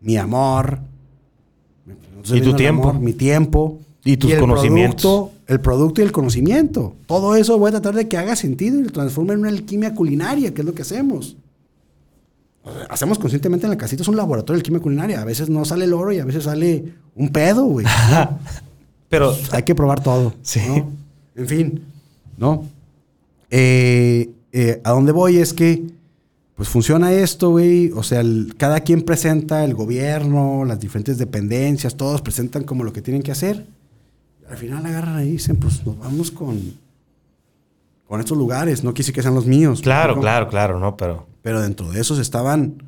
mi 0.00 0.16
amor. 0.16 0.80
y 2.24 2.40
tu 2.40 2.54
tiempo. 2.54 2.92
mi 2.94 3.12
tiempo. 3.12 3.78
Y 4.06 4.18
tus 4.18 4.34
conocimientos. 4.34 5.30
el 5.46 5.60
producto 5.60 6.02
y 6.02 6.04
el 6.04 6.12
conocimiento. 6.12 6.94
Todo 7.06 7.36
eso 7.36 7.58
voy 7.58 7.68
a 7.68 7.72
tratar 7.72 7.94
de 7.94 8.06
que 8.06 8.18
haga 8.18 8.36
sentido 8.36 8.78
y 8.78 8.84
lo 8.84 8.92
transforme 8.92 9.32
en 9.32 9.40
una 9.40 9.48
alquimia 9.48 9.94
culinaria, 9.94 10.52
que 10.52 10.60
es 10.60 10.66
lo 10.66 10.74
que 10.74 10.82
hacemos. 10.82 11.36
Hacemos 12.90 13.18
conscientemente 13.18 13.66
en 13.66 13.70
la 13.70 13.78
casita, 13.78 14.02
es 14.02 14.08
un 14.08 14.16
laboratorio 14.16 14.56
de 14.56 14.60
alquimia 14.60 14.80
culinaria. 14.80 15.20
A 15.20 15.24
veces 15.24 15.48
no 15.48 15.64
sale 15.64 15.86
el 15.86 15.94
oro 15.94 16.12
y 16.12 16.18
a 16.18 16.24
veces 16.24 16.44
sale 16.44 16.84
un 17.14 17.30
pedo, 17.30 17.64
güey. 17.64 17.86
Pero 19.08 19.34
hay 19.52 19.62
que 19.62 19.74
probar 19.74 20.02
todo. 20.02 20.34
Sí. 20.42 20.60
En 21.36 21.46
fin, 21.46 21.82
¿no? 22.36 22.64
Eh, 23.50 24.30
eh, 24.52 24.80
a 24.84 24.90
dónde 24.90 25.12
voy 25.12 25.38
es 25.38 25.52
que, 25.52 25.84
pues 26.56 26.68
funciona 26.68 27.12
esto, 27.12 27.50
güey. 27.50 27.90
O 27.92 28.02
sea, 28.02 28.22
cada 28.56 28.80
quien 28.80 29.02
presenta, 29.02 29.64
el 29.64 29.74
gobierno, 29.74 30.64
las 30.64 30.80
diferentes 30.80 31.18
dependencias, 31.18 31.96
todos 31.96 32.22
presentan 32.22 32.64
como 32.64 32.84
lo 32.84 32.92
que 32.92 33.02
tienen 33.02 33.22
que 33.22 33.32
hacer 33.32 33.66
al 34.48 34.56
final 34.56 34.84
agarran 34.86 35.16
ahí 35.16 35.28
y 35.28 35.32
dicen, 35.32 35.56
pues 35.56 35.84
nos 35.86 35.98
vamos 35.98 36.30
con, 36.30 36.60
con 38.06 38.20
estos 38.20 38.36
lugares. 38.36 38.84
No 38.84 38.94
quise 38.94 39.12
que 39.12 39.22
sean 39.22 39.34
los 39.34 39.46
míos. 39.46 39.80
Claro, 39.82 40.20
claro, 40.20 40.48
claro, 40.48 40.78
¿no? 40.78 40.96
Pero... 40.96 41.26
Pero 41.42 41.60
dentro 41.60 41.90
de 41.90 42.00
esos 42.00 42.18
estaban, 42.18 42.82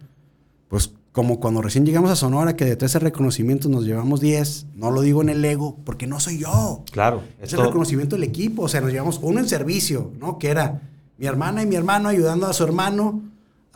pues 0.68 0.92
como 1.12 1.40
cuando 1.40 1.60
recién 1.60 1.84
llegamos 1.84 2.10
a 2.10 2.16
Sonora, 2.16 2.56
que 2.56 2.64
de 2.64 2.74
13 2.74 3.00
reconocimientos 3.00 3.70
nos 3.70 3.84
llevamos 3.84 4.20
10. 4.20 4.68
No 4.74 4.90
lo 4.90 5.02
digo 5.02 5.20
en 5.20 5.28
el 5.28 5.44
ego, 5.44 5.76
porque 5.84 6.06
no 6.06 6.20
soy 6.20 6.38
yo. 6.38 6.82
Claro. 6.90 7.22
Es 7.38 7.52
el 7.52 7.60
reconocimiento 7.60 8.16
del 8.16 8.22
equipo. 8.22 8.62
O 8.62 8.68
sea, 8.68 8.80
nos 8.80 8.92
llevamos 8.92 9.20
uno 9.22 9.40
en 9.40 9.48
servicio, 9.48 10.10
¿no? 10.18 10.38
Que 10.38 10.48
era 10.48 10.80
mi 11.18 11.26
hermana 11.26 11.62
y 11.62 11.66
mi 11.66 11.76
hermano 11.76 12.08
ayudando 12.08 12.46
a 12.46 12.54
su 12.54 12.64
hermano 12.64 13.22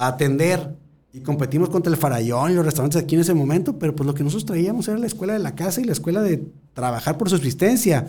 a 0.01 0.07
atender 0.07 0.75
y 1.13 1.21
competimos 1.21 1.69
contra 1.69 1.93
el 1.93 1.99
Farallón 1.99 2.53
y 2.53 2.55
los 2.55 2.65
restaurantes 2.65 3.03
aquí 3.03 3.17
en 3.17 3.21
ese 3.21 3.35
momento, 3.35 3.79
pero 3.79 3.95
pues 3.95 4.07
lo 4.07 4.15
que 4.15 4.25
nosotros 4.25 4.47
traíamos 4.47 4.89
era 4.89 4.97
la 4.97 5.07
escuela 5.07 5.35
de 5.35 5.41
la 5.41 5.55
casa 5.55 5.83
y 5.83 5.85
la 5.85 5.93
escuela 5.93 6.23
de 6.23 6.43
trabajar 6.73 7.19
por 7.19 7.29
subsistencia. 7.29 8.09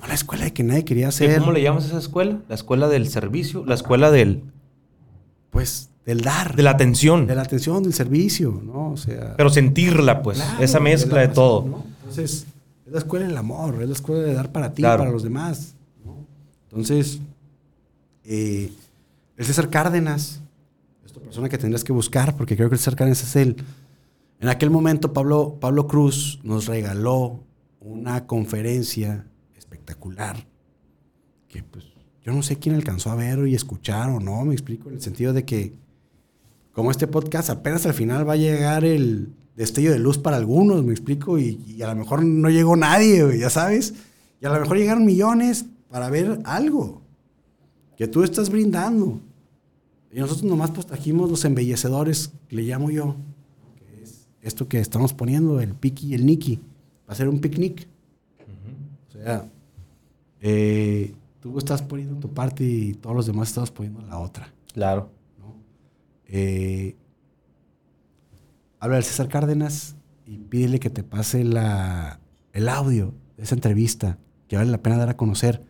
No 0.00 0.06
la 0.06 0.14
escuela 0.14 0.44
de 0.44 0.54
que 0.54 0.62
nadie 0.62 0.86
quería 0.86 1.08
hacer. 1.08 1.38
¿Cómo 1.40 1.52
le 1.52 1.60
llamas 1.60 1.84
a 1.84 1.88
esa 1.88 1.98
escuela? 1.98 2.38
La 2.48 2.54
escuela 2.54 2.88
del 2.88 3.08
servicio, 3.08 3.64
la 3.66 3.74
escuela 3.74 4.10
del... 4.10 4.42
Pues 5.50 5.90
del 6.06 6.22
dar. 6.22 6.56
De 6.56 6.62
la 6.62 6.70
atención. 6.70 7.26
De 7.26 7.34
la 7.34 7.42
atención, 7.42 7.82
del 7.82 7.92
servicio, 7.92 8.62
¿no? 8.64 8.92
O 8.92 8.96
sea... 8.96 9.36
Pero 9.36 9.50
sentirla, 9.50 10.22
pues, 10.22 10.42
esa 10.60 10.80
mezcla 10.80 11.20
de, 11.20 11.28
todo. 11.28 11.84
Entonces, 12.00 12.46
es 12.86 12.92
la 12.92 12.98
escuela 12.98 13.26
del 13.26 13.36
amor, 13.36 13.82
es 13.82 13.88
la 13.88 13.94
escuela 13.94 14.22
de 14.22 14.32
dar 14.32 14.50
para 14.50 14.72
ti, 14.72 14.82
para 14.82 15.10
los 15.10 15.22
demás. 15.22 15.74
Entonces, 16.70 17.20
eh, 18.24 18.72
el 19.36 19.44
César 19.44 19.68
Cárdenas, 19.68 20.41
persona 21.20 21.48
que 21.48 21.58
tendrías 21.58 21.84
que 21.84 21.92
buscar, 21.92 22.36
porque 22.36 22.56
creo 22.56 22.70
que 22.70 22.76
el 22.76 22.82
Cárdenas 22.82 23.22
es 23.22 23.36
él. 23.36 23.56
En 24.40 24.48
aquel 24.48 24.70
momento, 24.70 25.12
Pablo, 25.12 25.58
Pablo 25.60 25.86
Cruz 25.86 26.40
nos 26.42 26.66
regaló 26.66 27.44
una 27.80 28.26
conferencia 28.26 29.26
espectacular 29.56 30.46
que 31.48 31.62
pues 31.62 31.84
yo 32.24 32.32
no 32.32 32.42
sé 32.42 32.56
quién 32.56 32.74
alcanzó 32.74 33.10
a 33.10 33.14
ver 33.14 33.46
y 33.46 33.54
escuchar 33.54 34.08
o 34.10 34.20
no, 34.20 34.44
me 34.44 34.54
explico, 34.54 34.88
en 34.88 34.96
el 34.96 35.02
sentido 35.02 35.32
de 35.32 35.44
que 35.44 35.74
como 36.72 36.90
este 36.90 37.06
podcast 37.06 37.50
apenas 37.50 37.84
al 37.84 37.94
final 37.94 38.28
va 38.28 38.34
a 38.34 38.36
llegar 38.36 38.84
el 38.84 39.34
destello 39.56 39.92
de 39.92 39.98
luz 39.98 40.18
para 40.18 40.36
algunos, 40.36 40.82
me 40.84 40.92
explico, 40.92 41.38
y, 41.38 41.82
a 41.82 41.88
lo 41.88 41.96
mejor 41.96 42.24
no 42.24 42.48
llegó 42.48 42.76
nadie, 42.76 43.38
ya 43.38 43.50
sabes, 43.50 43.94
y 44.40 44.46
a 44.46 44.50
lo 44.50 44.60
mejor 44.60 44.78
llegaron 44.78 45.04
millones 45.04 45.66
para 45.90 46.08
ver 46.08 46.40
algo 46.44 47.02
que 47.96 48.08
tú 48.08 48.22
estás 48.22 48.48
brindando. 48.48 49.20
Y 50.12 50.20
nosotros 50.20 50.44
nomás 50.44 50.70
pues 50.70 50.86
trajimos 50.86 51.30
los 51.30 51.44
embellecedores, 51.44 52.32
que 52.48 52.56
le 52.56 52.62
llamo 52.62 52.90
yo, 52.90 53.16
que 53.76 54.02
es 54.02 54.28
esto 54.42 54.68
que 54.68 54.78
estamos 54.78 55.14
poniendo, 55.14 55.60
el 55.60 55.74
Piki 55.74 56.08
y 56.08 56.14
el 56.14 56.26
Niki, 56.26 56.56
va 57.08 57.12
a 57.12 57.14
ser 57.14 57.28
un 57.28 57.40
picnic. 57.40 57.88
O 59.08 59.12
sea, 59.12 59.48
eh, 60.40 61.14
tú 61.40 61.56
estás 61.58 61.80
poniendo 61.80 62.16
tu 62.16 62.28
parte 62.28 62.62
y 62.62 62.94
todos 62.94 63.16
los 63.16 63.26
demás 63.26 63.48
estamos 63.48 63.70
poniendo 63.70 64.02
la 64.02 64.18
otra. 64.18 64.52
Claro. 64.74 65.10
Eh, 66.26 66.94
habla 68.80 68.96
del 68.96 69.04
César 69.04 69.28
Cárdenas 69.28 69.96
y 70.26 70.36
pídele 70.38 70.78
que 70.78 70.90
te 70.90 71.02
pase 71.02 71.44
la, 71.44 72.20
el 72.52 72.68
audio 72.68 73.14
de 73.36 73.44
esa 73.44 73.54
entrevista, 73.54 74.18
que 74.48 74.56
vale 74.56 74.70
la 74.70 74.82
pena 74.82 74.98
dar 74.98 75.08
a 75.08 75.16
conocer. 75.16 75.62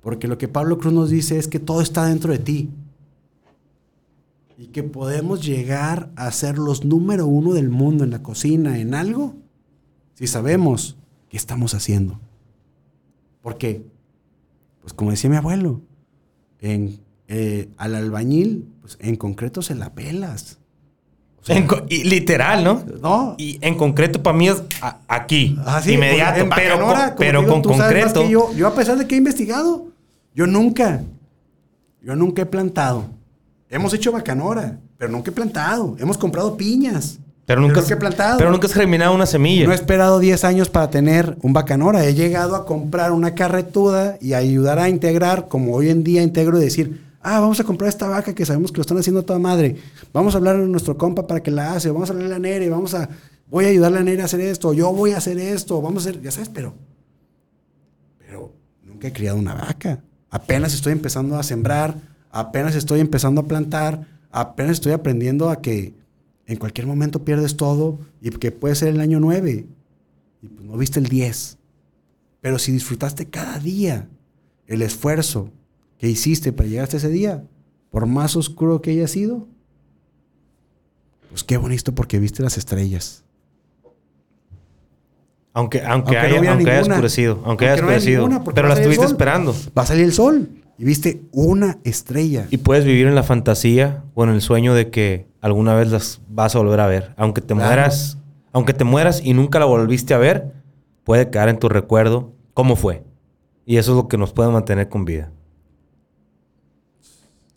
Porque 0.00 0.28
lo 0.28 0.38
que 0.38 0.48
Pablo 0.48 0.78
Cruz 0.78 0.92
nos 0.92 1.10
dice 1.10 1.38
es 1.38 1.48
que 1.48 1.58
todo 1.58 1.80
está 1.80 2.06
dentro 2.06 2.32
de 2.32 2.38
ti. 2.38 2.70
Y 4.56 4.66
que 4.68 4.82
podemos 4.84 5.44
llegar 5.44 6.10
a 6.16 6.30
ser 6.30 6.58
los 6.58 6.84
número 6.84 7.26
uno 7.26 7.54
del 7.54 7.70
mundo 7.70 8.04
en 8.04 8.10
la 8.10 8.22
cocina, 8.22 8.78
en 8.78 8.94
algo, 8.94 9.34
si 10.14 10.26
sabemos 10.28 10.96
qué 11.28 11.36
estamos 11.36 11.74
haciendo. 11.74 12.20
Porque, 13.42 13.84
pues 14.80 14.92
como 14.92 15.10
decía 15.10 15.28
mi 15.28 15.36
abuelo, 15.36 15.80
en, 16.60 17.00
eh, 17.28 17.68
al 17.76 17.94
albañil, 17.96 18.68
pues 18.80 18.96
en 19.00 19.16
concreto 19.16 19.60
se 19.60 19.74
la 19.74 19.92
pelas. 19.94 20.58
En 21.46 21.66
y 21.90 22.04
literal, 22.04 22.64
¿no? 22.64 22.82
No. 23.02 23.34
Y 23.36 23.58
en 23.60 23.76
concreto 23.76 24.22
para 24.22 24.34
mí 24.38 24.48
es 24.48 24.62
a- 24.80 25.00
aquí, 25.08 25.58
Ah, 25.66 25.82
sí, 25.82 25.92
inmediato, 25.92 26.40
en 26.40 26.48
pero, 26.48 26.80
con, 26.86 26.96
pero 27.18 27.40
digo, 27.42 27.52
con 27.52 27.62
concreto. 27.62 28.26
yo, 28.30 28.54
yo 28.54 28.66
a 28.66 28.74
pesar 28.74 28.96
de 28.96 29.06
que 29.06 29.14
he 29.14 29.18
investigado, 29.18 29.88
yo 30.34 30.46
nunca, 30.46 31.02
yo 32.02 32.16
nunca 32.16 32.42
he 32.42 32.46
plantado. 32.46 33.10
Hemos 33.74 33.92
hecho 33.92 34.12
bacanora, 34.12 34.78
pero 34.96 35.10
nunca 35.10 35.32
he 35.32 35.34
plantado. 35.34 35.96
Hemos 35.98 36.16
comprado 36.16 36.56
piñas. 36.56 37.18
Pero 37.44 37.60
nunca, 37.60 37.80
he 37.80 37.96
plantado. 37.96 38.38
pero 38.38 38.52
nunca 38.52 38.68
has 38.68 38.72
germinado 38.72 39.12
una 39.12 39.26
semilla. 39.26 39.66
No 39.66 39.72
he 39.72 39.74
esperado 39.74 40.20
10 40.20 40.44
años 40.44 40.68
para 40.68 40.90
tener 40.90 41.36
un 41.42 41.52
bacanora. 41.52 42.06
He 42.06 42.14
llegado 42.14 42.54
a 42.54 42.66
comprar 42.66 43.10
una 43.10 43.34
carretuda 43.34 44.16
y 44.20 44.34
a 44.34 44.38
ayudar 44.38 44.78
a 44.78 44.88
integrar, 44.88 45.48
como 45.48 45.74
hoy 45.74 45.90
en 45.90 46.04
día 46.04 46.22
integro, 46.22 46.56
y 46.58 46.60
decir, 46.60 47.00
ah, 47.20 47.40
vamos 47.40 47.58
a 47.58 47.64
comprar 47.64 47.88
esta 47.88 48.06
vaca 48.06 48.32
que 48.32 48.46
sabemos 48.46 48.70
que 48.70 48.76
lo 48.76 48.82
están 48.82 48.98
haciendo 48.98 49.24
toda 49.24 49.40
madre. 49.40 49.74
Vamos 50.12 50.36
a 50.36 50.38
hablar 50.38 50.54
a 50.54 50.58
nuestro 50.60 50.96
compa 50.96 51.26
para 51.26 51.42
que 51.42 51.50
la 51.50 51.72
hace. 51.72 51.90
Vamos 51.90 52.08
a 52.08 52.12
hablar 52.12 52.26
a 52.26 52.30
la 52.30 52.38
Nere. 52.38 52.70
Vamos 52.70 52.94
a, 52.94 53.08
voy 53.50 53.64
a 53.64 53.68
ayudar 53.70 53.92
a 53.92 53.96
la 53.96 54.02
Nere 54.04 54.22
a 54.22 54.26
hacer 54.26 54.40
esto. 54.40 54.72
Yo 54.72 54.92
voy 54.92 55.14
a 55.14 55.16
hacer 55.16 55.36
esto. 55.36 55.82
Vamos 55.82 56.06
a 56.06 56.10
hacer, 56.10 56.22
ya 56.22 56.30
sabes, 56.30 56.48
pero, 56.48 56.74
pero 58.20 58.52
nunca 58.84 59.08
he 59.08 59.12
criado 59.12 59.36
una 59.36 59.54
vaca. 59.54 59.98
Apenas 60.30 60.74
estoy 60.74 60.92
empezando 60.92 61.36
a 61.36 61.42
sembrar. 61.42 62.13
Apenas 62.34 62.74
estoy 62.74 62.98
empezando 62.98 63.42
a 63.42 63.46
plantar. 63.46 64.08
Apenas 64.32 64.72
estoy 64.72 64.90
aprendiendo 64.90 65.50
a 65.50 65.62
que 65.62 65.94
en 66.46 66.58
cualquier 66.58 66.88
momento 66.88 67.24
pierdes 67.24 67.56
todo 67.56 68.00
y 68.20 68.28
que 68.30 68.50
puede 68.50 68.74
ser 68.74 68.88
el 68.88 69.00
año 69.00 69.20
9 69.20 69.66
y 70.42 70.48
pues 70.48 70.66
no 70.66 70.76
viste 70.76 70.98
el 70.98 71.06
10. 71.06 71.58
Pero 72.40 72.58
si 72.58 72.72
disfrutaste 72.72 73.26
cada 73.26 73.60
día 73.60 74.08
el 74.66 74.82
esfuerzo 74.82 75.52
que 75.96 76.08
hiciste 76.08 76.52
para 76.52 76.68
llegar 76.68 76.82
hasta 76.82 76.96
ese 76.96 77.08
día, 77.08 77.44
por 77.90 78.06
más 78.06 78.34
oscuro 78.34 78.82
que 78.82 78.90
haya 78.90 79.06
sido, 79.06 79.46
pues 81.30 81.44
qué 81.44 81.56
bonito 81.56 81.94
porque 81.94 82.18
viste 82.18 82.42
las 82.42 82.58
estrellas. 82.58 83.22
Aunque, 85.52 85.82
aunque, 85.84 86.18
Aunque 86.18 86.34
no 86.34 86.40
haya, 86.40 86.52
aunque 86.52 86.78
oscurecido. 86.80 87.42
Aunque 87.44 87.66
haya 87.66 87.74
Aunque 87.74 87.82
no 87.82 87.88
haya 87.90 87.98
oscurecido. 87.98 88.22
ninguna, 88.22 88.42
porque 88.42 88.56
pero 88.56 88.66
va 88.66 88.74
la 88.74 88.74
a 88.74 88.76
salir 88.78 88.86
el 88.88 88.92
estuviste 88.92 89.12
esperando. 89.12 89.54
Va 89.78 89.82
a 89.82 89.86
salir 89.86 90.04
el 90.04 90.12
sol 90.12 90.63
y 90.78 90.84
viste 90.84 91.22
una 91.32 91.78
estrella. 91.84 92.46
Y 92.50 92.58
puedes 92.58 92.84
vivir 92.84 93.06
en 93.06 93.14
la 93.14 93.22
fantasía 93.22 94.04
o 94.14 94.24
en 94.24 94.30
el 94.30 94.40
sueño 94.40 94.74
de 94.74 94.90
que 94.90 95.28
alguna 95.40 95.74
vez 95.74 95.88
las 95.90 96.20
vas 96.28 96.54
a 96.56 96.58
volver 96.58 96.80
a 96.80 96.86
ver. 96.86 97.14
Aunque 97.16 97.40
te 97.40 97.54
Claro. 97.54 97.68
mueras, 97.68 98.18
aunque 98.52 98.72
te 98.74 98.84
mueras 98.84 99.20
y 99.24 99.34
nunca 99.34 99.58
la 99.58 99.64
volviste 99.66 100.14
a 100.14 100.18
ver, 100.18 100.52
puede 101.04 101.30
quedar 101.30 101.48
en 101.48 101.58
tu 101.58 101.68
recuerdo 101.68 102.32
cómo 102.54 102.76
fue. 102.76 103.02
Y 103.66 103.76
eso 103.78 103.92
es 103.92 103.96
lo 103.96 104.08
que 104.08 104.18
nos 104.18 104.32
puede 104.32 104.50
mantener 104.50 104.88
con 104.88 105.04
vida. 105.04 105.30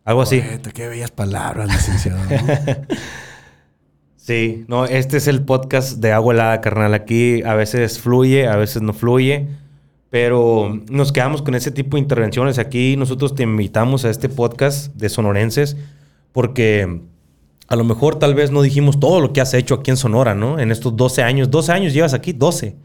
Algo 0.06 0.22
así. 0.22 0.42
Qué 0.74 0.88
bellas 0.88 1.12
palabras, 1.12 1.68
licenciado. 1.68 2.20
¿no? 2.24 2.28
Sí, 4.16 4.66
no, 4.68 4.84
este 4.84 5.16
es 5.16 5.28
el 5.30 5.44
podcast 5.46 6.00
de 6.00 6.12
agua 6.12 6.34
helada, 6.34 6.60
carnal. 6.60 6.94
Aquí 6.94 7.42
a 7.44 7.54
veces 7.56 7.98
fluye, 8.00 8.46
a 8.50 8.58
veces 8.58 8.82
no 8.82 8.92
fluye, 8.92 9.48
pero 10.10 10.82
nos 10.90 11.12
quedamos 11.12 11.42
con 11.42 11.56
ese 11.56 11.72
tipo 11.72 11.98
de 11.98 12.02
intervenciones. 12.02 12.60
Aquí 12.60 12.96
nosotros 12.96 13.36
te 13.36 13.44
invitamos 13.44 14.06
a 14.06 14.10
este 14.10 14.30
podcast 14.30 14.94
de 14.96 15.10
sonorenses 15.10 15.76
porque 16.32 17.02
a 17.68 17.76
lo 17.76 17.84
mejor 17.84 18.18
tal 18.18 18.34
vez 18.34 18.52
no 18.52 18.62
dijimos 18.62 19.00
todo 19.00 19.20
lo 19.20 19.34
que 19.34 19.42
has 19.42 19.54
hecho 19.54 19.76
aquí 19.76 19.92
en 19.92 19.98
Sonora, 19.98 20.34
¿no? 20.34 20.60
En 20.60 20.72
estos 20.72 20.96
12 20.96 21.24
años. 21.24 21.52
12 21.52 21.72
años 21.72 21.94
llevas 21.94 22.14
aquí, 22.14 22.32
12. 22.32 22.76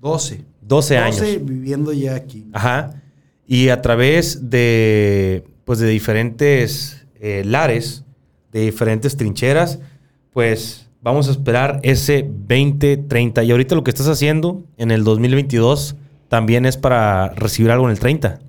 12. 0.00 0.44
12 0.60 0.98
años. 0.98 1.20
12 1.20 1.38
viviendo 1.38 1.92
ya 1.92 2.14
aquí. 2.14 2.46
Ajá. 2.52 3.02
Y 3.46 3.70
a 3.70 3.80
través 3.80 4.50
de, 4.50 5.44
pues, 5.64 5.78
de 5.78 5.88
diferentes 5.88 7.06
eh, 7.20 7.42
lares, 7.46 8.04
de 8.52 8.60
diferentes 8.60 9.16
trincheras, 9.16 9.78
pues 10.32 10.90
vamos 11.00 11.28
a 11.28 11.30
esperar 11.30 11.80
ese 11.82 12.22
2030. 12.22 13.44
Y 13.44 13.50
ahorita 13.52 13.74
lo 13.74 13.84
que 13.84 13.90
estás 13.90 14.08
haciendo 14.08 14.64
en 14.76 14.90
el 14.90 15.04
2022 15.04 15.96
también 16.28 16.66
es 16.66 16.76
para 16.76 17.28
recibir 17.30 17.70
algo 17.70 17.86
en 17.86 17.92
el 17.92 17.98
30. 17.98 18.40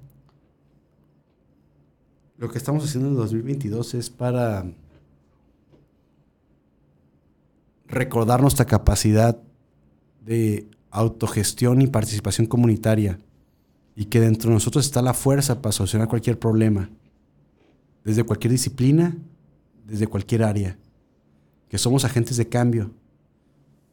Lo 2.38 2.50
que 2.50 2.58
estamos 2.58 2.84
haciendo 2.84 3.10
en 3.10 3.16
el 3.16 3.20
2022 3.20 3.96
es 3.96 4.10
para 4.10 4.66
recordar 7.88 8.42
nuestra 8.42 8.66
capacidad 8.66 9.38
de 10.24 10.68
autogestión 10.92 11.82
y 11.82 11.88
participación 11.88 12.48
comunitaria 12.48 13.20
y 13.96 14.06
que 14.06 14.20
dentro 14.20 14.50
de 14.50 14.56
nosotros 14.56 14.86
está 14.86 15.02
la 15.02 15.14
fuerza 15.14 15.62
para 15.62 15.72
solucionar 15.72 16.08
cualquier 16.08 16.38
problema, 16.38 16.90
desde 18.04 18.24
cualquier 18.24 18.52
disciplina, 18.52 19.18
desde 19.86 20.08
cualquier 20.08 20.44
área, 20.44 20.78
que 21.70 21.78
somos 21.78 22.06
agentes 22.06 22.38
de 22.38 22.48
cambio, 22.48 22.92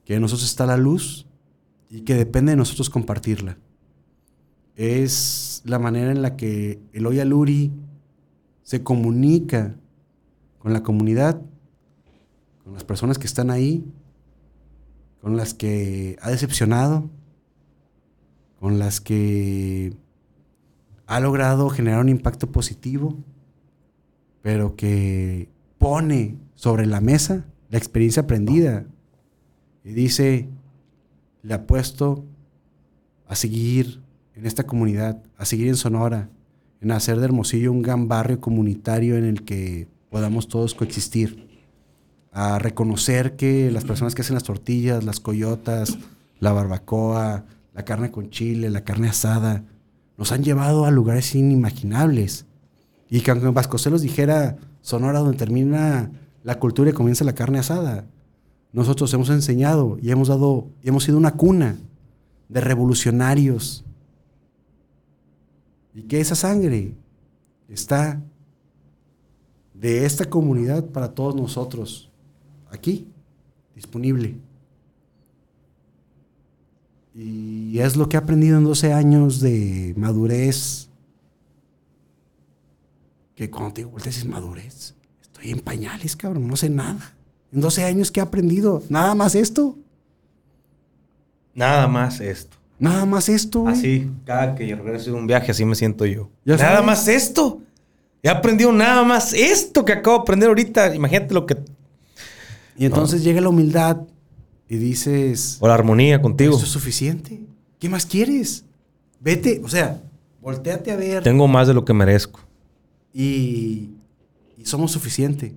que 0.04 0.14
en 0.14 0.20
nosotros 0.20 0.48
está 0.48 0.66
la 0.66 0.76
luz 0.76 1.26
y 1.88 2.02
que 2.02 2.14
depende 2.14 2.52
de 2.52 2.56
nosotros 2.56 2.90
compartirla. 2.90 3.56
Es 4.76 5.62
la 5.64 5.78
manera 5.78 6.10
en 6.10 6.22
la 6.22 6.36
que 6.36 6.80
Eloy 6.92 7.20
Aluri 7.20 7.72
se 8.62 8.82
comunica 8.82 9.76
con 10.58 10.72
la 10.72 10.82
comunidad, 10.82 11.40
con 12.64 12.72
las 12.72 12.84
personas 12.84 13.18
que 13.18 13.26
están 13.26 13.50
ahí, 13.50 13.84
con 15.20 15.36
las 15.36 15.54
que 15.54 16.16
ha 16.20 16.30
decepcionado, 16.30 17.08
con 18.58 18.78
las 18.78 19.00
que 19.00 19.96
ha 21.06 21.20
logrado 21.20 21.68
generar 21.68 22.00
un 22.00 22.08
impacto 22.08 22.50
positivo, 22.50 23.16
pero 24.42 24.76
que 24.76 25.48
pone 25.78 26.38
sobre 26.54 26.86
la 26.86 27.00
mesa 27.00 27.46
la 27.70 27.78
experiencia 27.78 28.22
aprendida 28.22 28.86
y 29.82 29.94
dice, 29.94 30.48
le 31.42 31.54
apuesto 31.54 32.24
a 33.26 33.34
seguir 33.34 34.03
en 34.34 34.46
esta 34.46 34.64
comunidad, 34.64 35.22
a 35.36 35.44
seguir 35.44 35.68
en 35.68 35.76
Sonora, 35.76 36.28
en 36.80 36.90
hacer 36.90 37.18
de 37.18 37.24
Hermosillo 37.24 37.72
un 37.72 37.82
gran 37.82 38.08
barrio 38.08 38.40
comunitario 38.40 39.16
en 39.16 39.24
el 39.24 39.44
que 39.44 39.88
podamos 40.10 40.48
todos 40.48 40.74
coexistir, 40.74 41.48
a 42.32 42.58
reconocer 42.58 43.36
que 43.36 43.70
las 43.70 43.84
personas 43.84 44.14
que 44.14 44.22
hacen 44.22 44.34
las 44.34 44.42
tortillas, 44.42 45.04
las 45.04 45.20
coyotas, 45.20 45.98
la 46.40 46.52
barbacoa, 46.52 47.44
la 47.72 47.84
carne 47.84 48.10
con 48.10 48.30
chile, 48.30 48.70
la 48.70 48.84
carne 48.84 49.08
asada, 49.08 49.64
nos 50.16 50.32
han 50.32 50.42
llevado 50.42 50.84
a 50.84 50.90
lugares 50.90 51.34
inimaginables. 51.34 52.46
Y 53.08 53.20
que 53.20 53.30
aunque 53.30 53.48
Vasconcelos 53.48 54.02
dijera 54.02 54.56
Sonora 54.80 55.20
donde 55.20 55.36
termina 55.36 56.10
la 56.42 56.58
cultura 56.58 56.90
y 56.90 56.92
comienza 56.92 57.24
la 57.24 57.34
carne 57.34 57.58
asada, 57.60 58.04
nosotros 58.72 59.12
hemos 59.14 59.30
enseñado 59.30 59.98
y 60.02 60.10
hemos 60.10 60.28
dado, 60.28 60.68
y 60.82 60.88
hemos 60.88 61.04
sido 61.04 61.18
una 61.18 61.32
cuna 61.32 61.76
de 62.48 62.60
revolucionarios. 62.60 63.84
Y 65.94 66.02
que 66.02 66.20
esa 66.20 66.34
sangre 66.34 66.94
está 67.68 68.20
de 69.72 70.04
esta 70.04 70.24
comunidad 70.28 70.84
para 70.86 71.14
todos 71.14 71.34
nosotros, 71.34 72.10
aquí, 72.70 73.08
disponible. 73.74 74.36
Y 77.14 77.78
es 77.78 77.96
lo 77.96 78.08
que 78.08 78.16
he 78.16 78.18
aprendido 78.18 78.58
en 78.58 78.64
12 78.64 78.92
años 78.92 79.40
de 79.40 79.94
madurez. 79.96 80.88
Que 83.36 83.50
cuando 83.50 83.74
te 83.74 83.84
digo, 83.84 83.96
es 83.98 84.26
madurez. 84.26 84.94
Estoy 85.22 85.50
en 85.50 85.60
pañales, 85.60 86.16
cabrón, 86.16 86.48
no 86.48 86.56
sé 86.56 86.70
nada. 86.70 87.14
En 87.52 87.60
12 87.60 87.84
años, 87.84 88.10
¿qué 88.10 88.18
he 88.18 88.22
aprendido? 88.22 88.82
Nada 88.88 89.14
más 89.14 89.36
esto. 89.36 89.78
Nada 91.54 91.86
más 91.86 92.20
esto. 92.20 92.56
Nada 92.84 93.04
más 93.06 93.28
esto. 93.28 93.60
güey. 93.62 93.74
Así, 93.74 94.10
cada 94.24 94.54
que 94.54 94.66
yo 94.66 94.76
regreso 94.76 95.10
de 95.12 95.16
un 95.16 95.26
viaje, 95.26 95.50
así 95.50 95.64
me 95.64 95.74
siento 95.74 96.06
yo. 96.06 96.30
Ya 96.44 96.56
nada 96.56 96.70
sabes. 96.76 96.86
más 96.86 97.08
esto. 97.08 97.60
He 98.22 98.28
aprendido 98.28 98.72
nada 98.72 99.02
más 99.04 99.32
esto 99.34 99.84
que 99.84 99.92
acabo 99.92 100.16
de 100.18 100.22
aprender 100.22 100.48
ahorita. 100.48 100.94
Imagínate 100.94 101.34
lo 101.34 101.44
que... 101.46 101.56
Y 102.76 102.86
entonces 102.86 103.22
llega 103.22 103.40
la 103.40 103.48
humildad 103.50 103.98
y 104.68 104.76
dices, 104.76 105.58
O 105.60 105.68
la 105.68 105.74
armonía 105.74 106.20
contigo. 106.22 106.54
¿esto 106.54 106.64
es 106.64 106.72
suficiente? 106.72 107.40
¿Qué 107.78 107.88
más 107.88 108.06
quieres? 108.06 108.64
Vete, 109.20 109.60
o 109.62 109.68
sea, 109.68 110.00
volteate 110.40 110.90
a 110.90 110.96
ver. 110.96 111.22
Tengo 111.22 111.46
más 111.48 111.68
de 111.68 111.74
lo 111.74 111.84
que 111.84 111.92
merezco. 111.92 112.40
y, 113.12 113.90
y 114.58 114.64
somos 114.64 114.90
suficiente. 114.92 115.54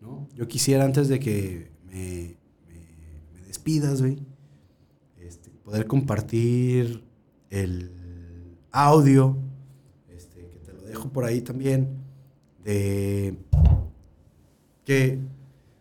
¿no? 0.00 0.26
Yo 0.34 0.48
quisiera 0.48 0.84
antes 0.84 1.08
de 1.08 1.20
que 1.20 1.70
me, 1.86 2.36
me- 2.66 3.40
me 3.40 3.46
despidas, 3.46 4.00
güey, 4.00 4.18
poder 5.70 5.86
compartir 5.86 7.04
el 7.48 7.92
audio, 8.72 9.36
este, 10.12 10.40
que 10.40 10.58
te 10.66 10.72
lo 10.72 10.82
dejo 10.82 11.10
por 11.10 11.24
ahí 11.24 11.42
también, 11.42 11.86
de 12.64 13.36
que, 14.84 15.20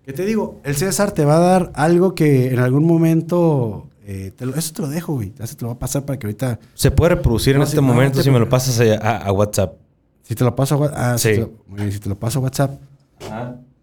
que 0.03 0.13
te 0.13 0.25
digo, 0.25 0.59
el 0.63 0.75
César 0.75 1.11
te 1.11 1.25
va 1.25 1.37
a 1.37 1.39
dar 1.39 1.71
algo 1.73 2.13
que 2.13 2.53
en 2.53 2.59
algún 2.59 2.85
momento, 2.85 3.89
eh, 4.05 4.31
te 4.35 4.45
lo- 4.45 4.53
eso 4.53 4.73
te 4.75 4.83
lo 4.83 4.89
dejo, 4.89 5.13
güey, 5.15 5.33
ya 5.35 5.47
se 5.47 5.55
te 5.55 5.63
lo 5.63 5.69
va 5.69 5.73
a 5.73 5.79
pasar 5.79 6.05
para 6.05 6.19
que 6.19 6.27
ahorita, 6.27 6.59
Se 6.75 6.91
puede 6.91 7.15
reproducir 7.15 7.55
en 7.55 7.63
este 7.63 7.81
momento 7.81 8.19
te 8.19 8.23
si 8.25 8.29
me 8.29 8.37
lo 8.37 8.47
pasas 8.47 8.79
a, 8.79 8.93
a- 8.93 9.17
a 9.25 9.31
WhatsApp. 9.31 9.73
si 10.21 10.35
te 10.35 10.43
lo 10.43 10.55
paso 10.55 10.75
a 10.75 10.77
Wha- 10.77 10.93
ah, 10.93 11.17
si 11.17 11.29
Sí. 11.29 11.33
te 11.35 11.41
lo- 11.41 11.51
muy 11.67 11.79
bien, 11.79 11.91
si 11.91 11.99
te 11.99 12.09
lo 12.09 12.19
paso 12.19 12.37
a 12.37 12.41
WhatsApp, 12.43 12.79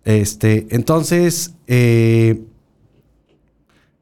Este, 0.05 0.69
entonces, 0.71 1.53
eh, 1.67 2.41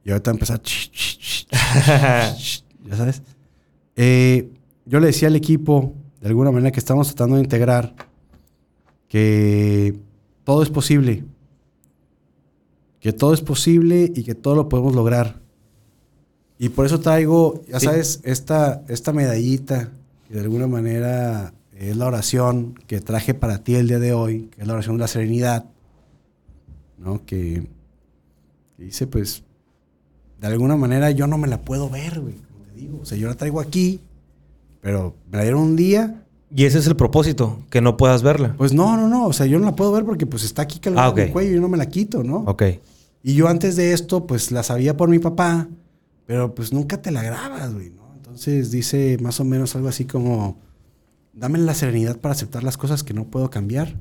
y 0.05 0.11
ahorita 0.11 0.31
empezar. 0.31 0.61
ya 1.51 2.97
sabes. 2.97 3.23
Eh, 3.97 4.51
yo 4.85 5.01
le 5.01 5.07
decía 5.07 5.29
al 5.29 5.37
equipo, 5.37 5.95
de 6.21 6.29
alguna 6.29 6.51
manera, 6.51 6.73
que 6.73 6.81
estamos 6.81 7.09
tratando 7.09 7.37
de 7.37 7.43
integrar 7.43 7.95
que 9.09 9.97
todo 10.45 10.63
es 10.63 10.71
posible. 10.71 11.25
Que 13.01 13.13
todo 13.13 13.35
es 13.35 13.41
posible 13.41 14.11
y 14.15 14.25
que 14.25 14.35
todo 14.35 14.55
lo 14.55 14.69
podemos 14.69 14.95
lograr. 14.95 15.41
Y 16.59 16.71
por 16.71 16.87
eso 16.87 17.01
traigo, 17.01 17.63
ya 17.69 17.81
Sí. 17.81 17.87
sabes, 17.87 18.21
esta, 18.25 18.83
esta 18.89 19.13
medallita, 19.13 19.91
que 20.27 20.35
de 20.35 20.41
alguna 20.41 20.67
manera 20.67 21.53
es 21.77 21.97
la 21.97 22.07
oración 22.07 22.75
que 22.87 23.01
traje 23.01 23.35
para 23.35 23.59
ti 23.63 23.75
el 23.75 23.89
día 23.89 23.99
de 23.99 24.13
hoy, 24.13 24.49
que 24.55 24.63
es 24.63 24.67
la 24.67 24.75
oración 24.75 24.97
de 24.97 25.01
la 25.03 25.09
serenidad, 25.09 25.67
¿no? 26.99 27.25
Que, 27.27 27.67
que 28.77 28.85
dice, 28.85 29.07
pues, 29.07 29.44
de 30.41 30.47
alguna 30.47 30.77
manera 30.77 31.11
yo 31.11 31.27
no 31.27 31.39
me 31.39 31.49
la 31.49 31.61
puedo 31.63 31.89
ver, 31.91 32.21
güey, 32.21 32.35
como 32.35 32.65
te 32.65 32.73
digo. 32.75 32.99
O 33.03 33.05
sea, 33.05 33.17
yo 33.19 33.29
la 33.29 33.35
traigo 33.35 33.61
aquí, 33.61 34.01
pero 34.81 35.15
me 35.31 35.39
la 35.39 35.45
dieron 35.45 35.63
un 35.63 35.77
día. 35.77 36.21
Y 36.55 36.67
ese 36.67 36.79
es 36.79 36.87
el 36.87 36.95
propósito, 36.95 37.59
que 37.71 37.81
no 37.81 37.97
puedas 37.97 38.23
verla. 38.23 38.55
Pues 38.57 38.73
no, 38.73 38.97
no, 38.97 39.09
no. 39.09 39.27
O 39.27 39.33
sea, 39.33 39.47
yo 39.47 39.59
no 39.59 39.65
la 39.65 39.75
puedo 39.75 39.91
ver 39.93 40.05
porque 40.05 40.27
pues 40.27 40.45
está 40.45 40.63
aquí 40.63 40.81
Ah, 40.95 41.09
ok. 41.09 41.19
en 41.19 41.25
el 41.25 41.33
cuello 41.33 41.51
y 41.51 41.55
yo 41.55 41.61
no 41.61 41.69
me 41.69 41.77
la 41.79 41.87
quito, 41.87 42.23
¿no? 42.23 42.37
Ok. 42.47 42.63
Y 43.23 43.35
yo 43.35 43.49
antes 43.49 43.75
de 43.77 43.93
esto, 43.93 44.27
pues 44.27 44.53
la 44.53 44.63
sabía 44.63 44.97
por 44.97 45.09
mi 45.09 45.19
papá, 45.19 45.67
pero 46.27 46.55
pues 46.55 46.73
nunca 46.73 47.01
te 47.03 47.11
la 47.11 47.23
grabas, 47.23 47.73
güey, 47.75 47.91
¿no? 47.91 48.05
Entonces 48.17 48.71
dice 48.71 49.17
más 49.21 49.41
o 49.41 49.45
menos 49.45 49.75
algo 49.75 49.89
así 49.89 50.05
como, 50.05 50.59
dame 51.33 51.59
la 51.59 51.75
serenidad 51.75 52.19
para 52.19 52.35
aceptar 52.35 52.63
las 52.63 52.77
cosas 52.77 53.03
que 53.03 53.15
no 53.15 53.25
puedo 53.25 53.49
cambiar, 53.51 53.97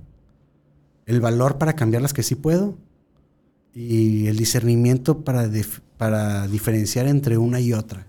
el 1.05 1.21
valor 1.21 1.57
para 1.57 1.73
cambiar 1.73 2.01
las 2.01 2.13
que 2.13 2.21
sí 2.23 2.35
puedo 2.35 2.75
y 3.73 4.27
el 4.27 4.37
discernimiento 4.37 5.21
para, 5.23 5.47
para 5.97 6.47
diferenciar 6.47 7.07
entre 7.07 7.37
una 7.37 7.59
y 7.59 7.73
otra, 7.73 8.07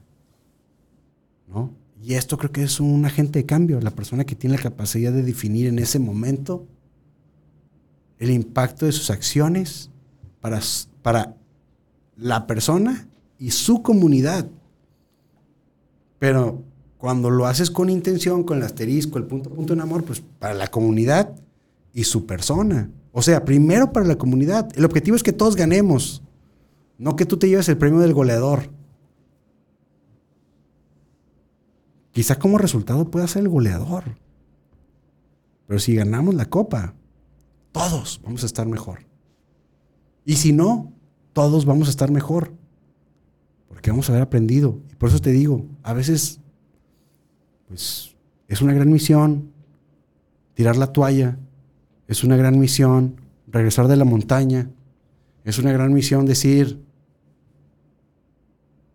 ¿no? 1.48 1.70
Y 2.02 2.14
esto 2.14 2.36
creo 2.36 2.52
que 2.52 2.62
es 2.62 2.80
un 2.80 3.06
agente 3.06 3.38
de 3.38 3.46
cambio, 3.46 3.80
la 3.80 3.90
persona 3.90 4.24
que 4.24 4.36
tiene 4.36 4.56
la 4.56 4.62
capacidad 4.62 5.12
de 5.12 5.22
definir 5.22 5.66
en 5.66 5.78
ese 5.78 5.98
momento 5.98 6.66
el 8.18 8.30
impacto 8.30 8.84
de 8.86 8.92
sus 8.92 9.10
acciones 9.10 9.90
para, 10.40 10.60
para 11.02 11.36
la 12.16 12.46
persona 12.46 13.08
y 13.38 13.50
su 13.50 13.82
comunidad. 13.82 14.46
Pero 16.18 16.62
cuando 16.98 17.30
lo 17.30 17.46
haces 17.46 17.70
con 17.70 17.90
intención, 17.90 18.44
con 18.44 18.58
el 18.58 18.64
asterisco, 18.64 19.18
el 19.18 19.24
punto, 19.24 19.50
punto 19.50 19.72
en 19.72 19.80
amor, 19.80 20.04
pues 20.04 20.22
para 20.38 20.54
la 20.54 20.68
comunidad 20.68 21.34
y 21.92 22.04
su 22.04 22.26
persona. 22.26 22.90
O 23.12 23.22
sea, 23.22 23.44
primero 23.44 23.92
para 23.92 24.06
la 24.06 24.16
comunidad. 24.16 24.68
El 24.76 24.84
objetivo 24.84 25.16
es 25.16 25.22
que 25.22 25.32
todos 25.32 25.56
ganemos, 25.56 26.22
no 26.98 27.16
que 27.16 27.26
tú 27.26 27.36
te 27.36 27.48
lleves 27.48 27.68
el 27.68 27.78
premio 27.78 28.00
del 28.00 28.14
goleador. 28.14 28.70
Quizá 32.12 32.38
como 32.38 32.58
resultado 32.58 33.10
pueda 33.10 33.26
ser 33.26 33.42
el 33.42 33.48
goleador. 33.48 34.04
Pero 35.66 35.80
si 35.80 35.94
ganamos 35.96 36.34
la 36.34 36.46
copa, 36.46 36.94
todos 37.72 38.20
vamos 38.22 38.42
a 38.44 38.46
estar 38.46 38.66
mejor. 38.66 39.00
Y 40.24 40.36
si 40.36 40.52
no, 40.52 40.92
todos 41.32 41.64
vamos 41.64 41.88
a 41.88 41.90
estar 41.90 42.10
mejor. 42.12 42.52
Porque 43.68 43.90
vamos 43.90 44.08
a 44.08 44.12
haber 44.12 44.22
aprendido. 44.22 44.78
Y 44.92 44.94
por 44.94 45.08
eso 45.08 45.18
te 45.18 45.32
digo, 45.32 45.66
a 45.82 45.92
veces, 45.92 46.38
pues, 47.66 48.14
es 48.46 48.62
una 48.62 48.72
gran 48.72 48.92
misión 48.92 49.50
tirar 50.54 50.76
la 50.76 50.92
toalla. 50.92 51.36
Es 52.06 52.22
una 52.22 52.36
gran 52.36 52.58
misión 52.60 53.20
regresar 53.48 53.88
de 53.88 53.96
la 53.96 54.04
montaña. 54.04 54.70
Es 55.42 55.58
una 55.58 55.72
gran 55.72 55.92
misión 55.92 56.26
decir, 56.26 56.83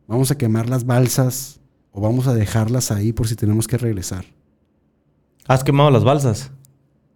vamos 0.10 0.32
a 0.32 0.38
quemar 0.38 0.68
las 0.68 0.86
balsas 0.86 1.60
o 1.92 2.02
vamos 2.02 2.28
a 2.28 2.34
dejarlas 2.34 2.92
ahí 2.92 3.14
por 3.14 3.28
si 3.28 3.36
tenemos 3.36 3.68
que 3.68 3.78
regresar. 3.78 4.26
¿Has 5.48 5.64
quemado 5.64 5.92
las 5.92 6.04
balsas? 6.04 6.52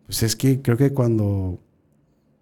Pues 0.06 0.24
es 0.24 0.36
que 0.36 0.62
creo 0.62 0.78
que 0.78 0.94
cuando 0.94 1.60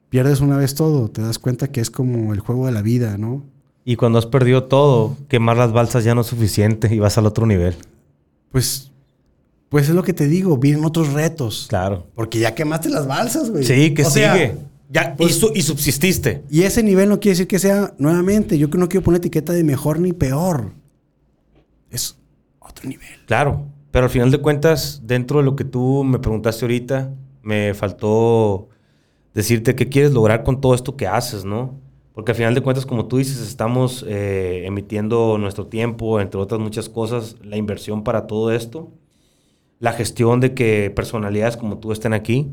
pierdes 0.09 0.41
una 0.41 0.57
vez 0.57 0.75
todo, 0.75 1.09
te 1.09 1.21
das 1.21 1.39
cuenta 1.39 1.71
que 1.71 1.79
es 1.79 1.89
como 1.89 2.33
el 2.33 2.41
juego 2.41 2.65
de 2.65 2.73
la 2.73 2.81
vida, 2.81 3.17
¿no? 3.17 3.43
Y 3.85 3.95
cuando 3.95 4.19
has 4.19 4.25
perdido 4.25 4.65
todo, 4.65 5.17
quemar 5.29 5.57
las 5.57 5.71
balsas 5.71 6.03
ya 6.03 6.13
no 6.13 6.21
es 6.21 6.27
suficiente 6.27 6.93
y 6.93 6.99
vas 6.99 7.17
al 7.17 7.25
otro 7.25 7.45
nivel. 7.45 7.75
Pues, 8.51 8.91
pues 9.69 9.87
es 9.87 9.95
lo 9.95 10.03
que 10.03 10.13
te 10.13 10.27
digo, 10.27 10.57
vienen 10.57 10.83
otros 10.83 11.13
retos. 11.13 11.67
Claro. 11.69 12.07
Porque 12.13 12.39
ya 12.39 12.53
quemaste 12.53 12.89
las 12.89 13.07
balsas, 13.07 13.49
güey. 13.49 13.63
Sí, 13.63 13.93
que 13.93 14.03
O 14.03 14.09
sea, 14.09 14.33
sigue. 14.33 14.57
Ya, 14.91 15.15
pues- 15.15 15.31
y, 15.31 15.39
su- 15.39 15.51
y 15.55 15.61
subsististe. 15.61 16.43
y 16.49 16.63
ese 16.63 16.83
nivel 16.83 17.09
no 17.09 17.19
quiere 17.19 17.33
decir 17.33 17.47
que 17.47 17.59
sea 17.59 17.93
nuevamente. 17.97 18.57
Yo 18.57 18.69
que 18.69 18.77
no 18.77 18.89
quiero 18.89 19.03
poner 19.03 19.19
etiqueta 19.19 19.53
de 19.53 19.63
mejor 19.63 19.99
ni 19.99 20.11
peor. 20.13 20.73
Es 21.89 22.17
otro 22.59 22.89
nivel. 22.89 23.07
Claro. 23.25 23.67
Pero 23.91 24.05
al 24.05 24.09
final 24.09 24.31
de 24.31 24.37
cuentas, 24.37 25.01
dentro 25.03 25.39
de 25.39 25.45
lo 25.45 25.55
que 25.57 25.65
tú 25.65 26.03
me 26.05 26.19
preguntaste 26.19 26.63
ahorita, 26.65 27.13
me 27.41 27.73
faltó 27.73 28.69
decirte 29.33 29.75
qué 29.75 29.89
quieres 29.89 30.13
lograr 30.13 30.43
con 30.43 30.61
todo 30.61 30.73
esto 30.75 30.95
que 30.95 31.07
haces, 31.07 31.43
¿no? 31.43 31.77
Porque 32.13 32.31
al 32.31 32.37
final 32.37 32.53
de 32.55 32.61
cuentas, 32.61 32.85
como 32.85 33.07
tú 33.07 33.17
dices, 33.17 33.39
estamos 33.39 34.05
eh, 34.07 34.63
emitiendo 34.65 35.37
nuestro 35.37 35.67
tiempo, 35.67 36.19
entre 36.21 36.39
otras 36.39 36.59
muchas 36.61 36.87
cosas, 36.89 37.35
la 37.43 37.57
inversión 37.57 38.03
para 38.03 38.27
todo 38.27 38.51
esto, 38.53 38.91
la 39.79 39.91
gestión 39.93 40.39
de 40.39 40.53
que 40.53 40.91
personalidades 40.95 41.57
como 41.57 41.77
tú 41.79 41.91
estén 41.91 42.13
aquí. 42.13 42.51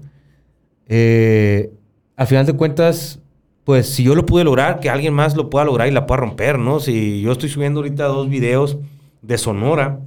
Eh, 0.87 1.73
al 2.19 2.27
final 2.27 2.45
de 2.45 2.53
cuentas, 2.53 3.21
pues 3.63 3.89
si 3.89 4.03
yo 4.03 4.17
lo 4.17 4.27
pude 4.27 4.43
lograr, 4.43 4.81
que 4.81 4.91
alguien 4.91 5.15
más 5.15 5.37
lo 5.37 5.49
pueda 5.49 5.65
lograr 5.65 5.87
y 5.87 5.93
la 5.93 6.05
pueda 6.05 6.23
romper, 6.23 6.59
¿no? 6.59 6.81
Si 6.81 7.21
yo 7.21 7.31
estoy 7.31 7.49
subiendo 7.49 7.79
ahorita 7.79 8.07
dos 8.07 8.29
videos 8.29 8.77
de 9.23 9.39
Sonora, 9.39 10.01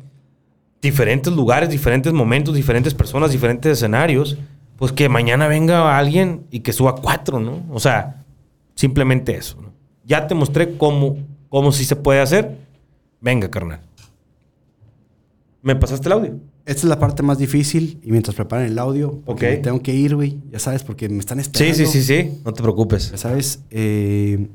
diferentes 0.81 1.31
lugares, 1.31 1.69
diferentes 1.69 2.11
momentos, 2.11 2.53
diferentes 2.53 2.93
personas, 2.93 3.31
diferentes 3.31 3.71
escenarios, 3.71 4.37
pues 4.75 4.91
que 4.91 5.07
mañana 5.07 5.47
venga 5.47 5.97
alguien 5.97 6.45
y 6.51 6.59
que 6.59 6.73
suba 6.73 6.95
cuatro, 6.95 7.39
¿no? 7.39 7.63
O 7.71 7.79
sea, 7.79 8.25
simplemente 8.75 9.37
eso. 9.37 9.61
¿no? 9.61 9.71
Ya 10.03 10.27
te 10.27 10.35
mostré 10.35 10.75
cómo, 10.75 11.15
cómo 11.47 11.71
sí 11.71 11.85
se 11.85 11.95
puede 11.95 12.19
hacer. 12.19 12.57
Venga, 13.21 13.49
carnal. 13.49 13.79
¿Me 15.63 15.75
pasaste 15.75 16.07
el 16.09 16.13
audio? 16.13 16.39
Esta 16.65 16.81
es 16.81 16.83
la 16.85 16.97
parte 16.99 17.21
más 17.23 17.37
difícil 17.37 17.99
y 18.03 18.11
mientras 18.11 18.35
preparan 18.35 18.65
el 18.65 18.79
audio, 18.79 19.21
porque 19.25 19.45
Ok. 19.47 19.51
me 19.51 19.57
tengo 19.57 19.81
que 19.81 19.93
ir, 19.93 20.15
güey. 20.15 20.39
Ya 20.51 20.59
sabes, 20.59 20.83
porque 20.83 21.07
me 21.09 21.19
están 21.19 21.37
Sí, 21.39 21.41
esperando. 21.43 21.75
sí, 21.77 21.85
sí, 21.85 22.01
sí. 22.03 22.41
No 22.43 22.53
te 22.53 22.61
preocupes. 22.63 23.11
Ya 23.11 23.17
sabes, 23.17 23.63
eh, 23.69 24.47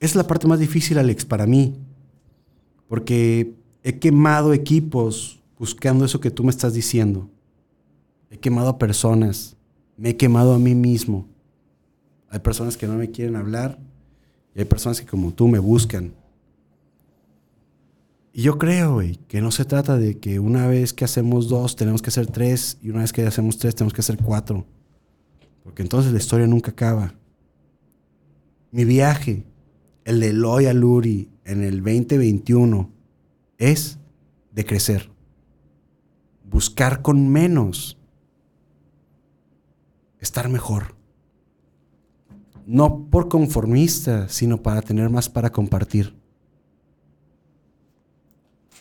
es 0.00 0.14
la 0.16 0.26
parte 0.26 0.46
más 0.48 0.58
difícil, 0.58 0.98
Alex, 0.98 1.24
para 1.24 1.46
mí. 1.46 1.76
Porque 2.88 3.54
he 3.82 3.98
quemado 3.98 4.52
equipos 4.52 5.40
buscando 5.58 6.04
eso 6.04 6.20
que 6.20 6.30
tú 6.30 6.44
me 6.44 6.50
estás 6.50 6.72
diciendo. 6.74 7.28
He 8.30 8.38
quemado 8.38 8.68
a 8.70 8.78
personas. 8.78 9.56
Me 9.96 10.10
he 10.10 10.16
quemado 10.16 10.54
a 10.54 10.58
mí 10.58 10.74
mismo. 10.74 11.26
Hay 12.30 12.38
personas 12.40 12.76
que 12.76 12.86
no 12.86 12.94
me 12.94 13.10
quieren 13.10 13.36
hablar 13.36 13.78
y 14.54 14.60
hay 14.60 14.64
personas 14.64 15.00
que 15.00 15.06
como 15.06 15.32
tú 15.32 15.48
me 15.48 15.58
buscan. 15.58 16.12
Y 18.38 18.42
yo 18.42 18.56
creo, 18.56 18.92
güey, 18.92 19.16
que 19.26 19.40
no 19.40 19.50
se 19.50 19.64
trata 19.64 19.96
de 19.96 20.20
que 20.20 20.38
una 20.38 20.68
vez 20.68 20.92
que 20.92 21.04
hacemos 21.04 21.48
dos 21.48 21.74
tenemos 21.74 22.02
que 22.02 22.10
hacer 22.10 22.28
tres 22.28 22.78
y 22.80 22.90
una 22.90 23.00
vez 23.00 23.12
que 23.12 23.26
hacemos 23.26 23.58
tres 23.58 23.74
tenemos 23.74 23.92
que 23.92 24.00
hacer 24.00 24.16
cuatro. 24.16 24.64
Porque 25.64 25.82
entonces 25.82 26.12
la 26.12 26.18
historia 26.18 26.46
nunca 26.46 26.70
acaba. 26.70 27.16
Mi 28.70 28.84
viaje, 28.84 29.44
el 30.04 30.20
de 30.20 30.28
Eloy 30.28 30.72
Luri 30.72 31.28
en 31.44 31.64
el 31.64 31.82
2021, 31.82 32.92
es 33.56 33.98
de 34.52 34.64
crecer. 34.64 35.10
Buscar 36.44 37.02
con 37.02 37.28
menos. 37.28 37.98
Estar 40.20 40.48
mejor. 40.48 40.94
No 42.66 43.08
por 43.10 43.28
conformista, 43.28 44.28
sino 44.28 44.62
para 44.62 44.80
tener 44.80 45.10
más 45.10 45.28
para 45.28 45.50
compartir. 45.50 46.17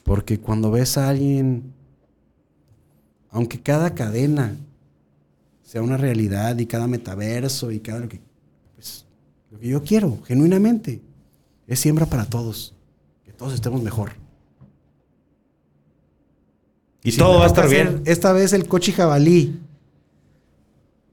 Porque 0.07 0.39
cuando 0.39 0.71
ves 0.71 0.97
a 0.97 1.09
alguien, 1.09 1.73
aunque 3.29 3.61
cada 3.61 3.93
cadena 3.93 4.55
sea 5.63 5.81
una 5.81 5.97
realidad 5.97 6.57
y 6.57 6.65
cada 6.65 6.87
metaverso 6.87 7.71
y 7.73 7.81
cada 7.81 7.99
lo 7.99 8.07
que, 8.07 8.21
pues, 8.75 9.05
lo 9.51 9.59
que 9.59 9.67
yo 9.67 9.83
quiero, 9.83 10.17
genuinamente, 10.23 11.01
es 11.67 11.81
siembra 11.81 12.05
para 12.05 12.23
todos. 12.23 12.73
Que 13.25 13.33
todos 13.33 13.53
estemos 13.53 13.83
mejor. 13.83 14.13
Y 17.03 17.11
Si 17.11 17.17
todo 17.17 17.39
va 17.39 17.43
a 17.43 17.47
estar 17.47 17.67
bien. 17.69 18.01
Esta 18.05 18.31
vez 18.31 18.53
el 18.53 18.65
coche 18.65 18.93
jabalí. 18.93 19.59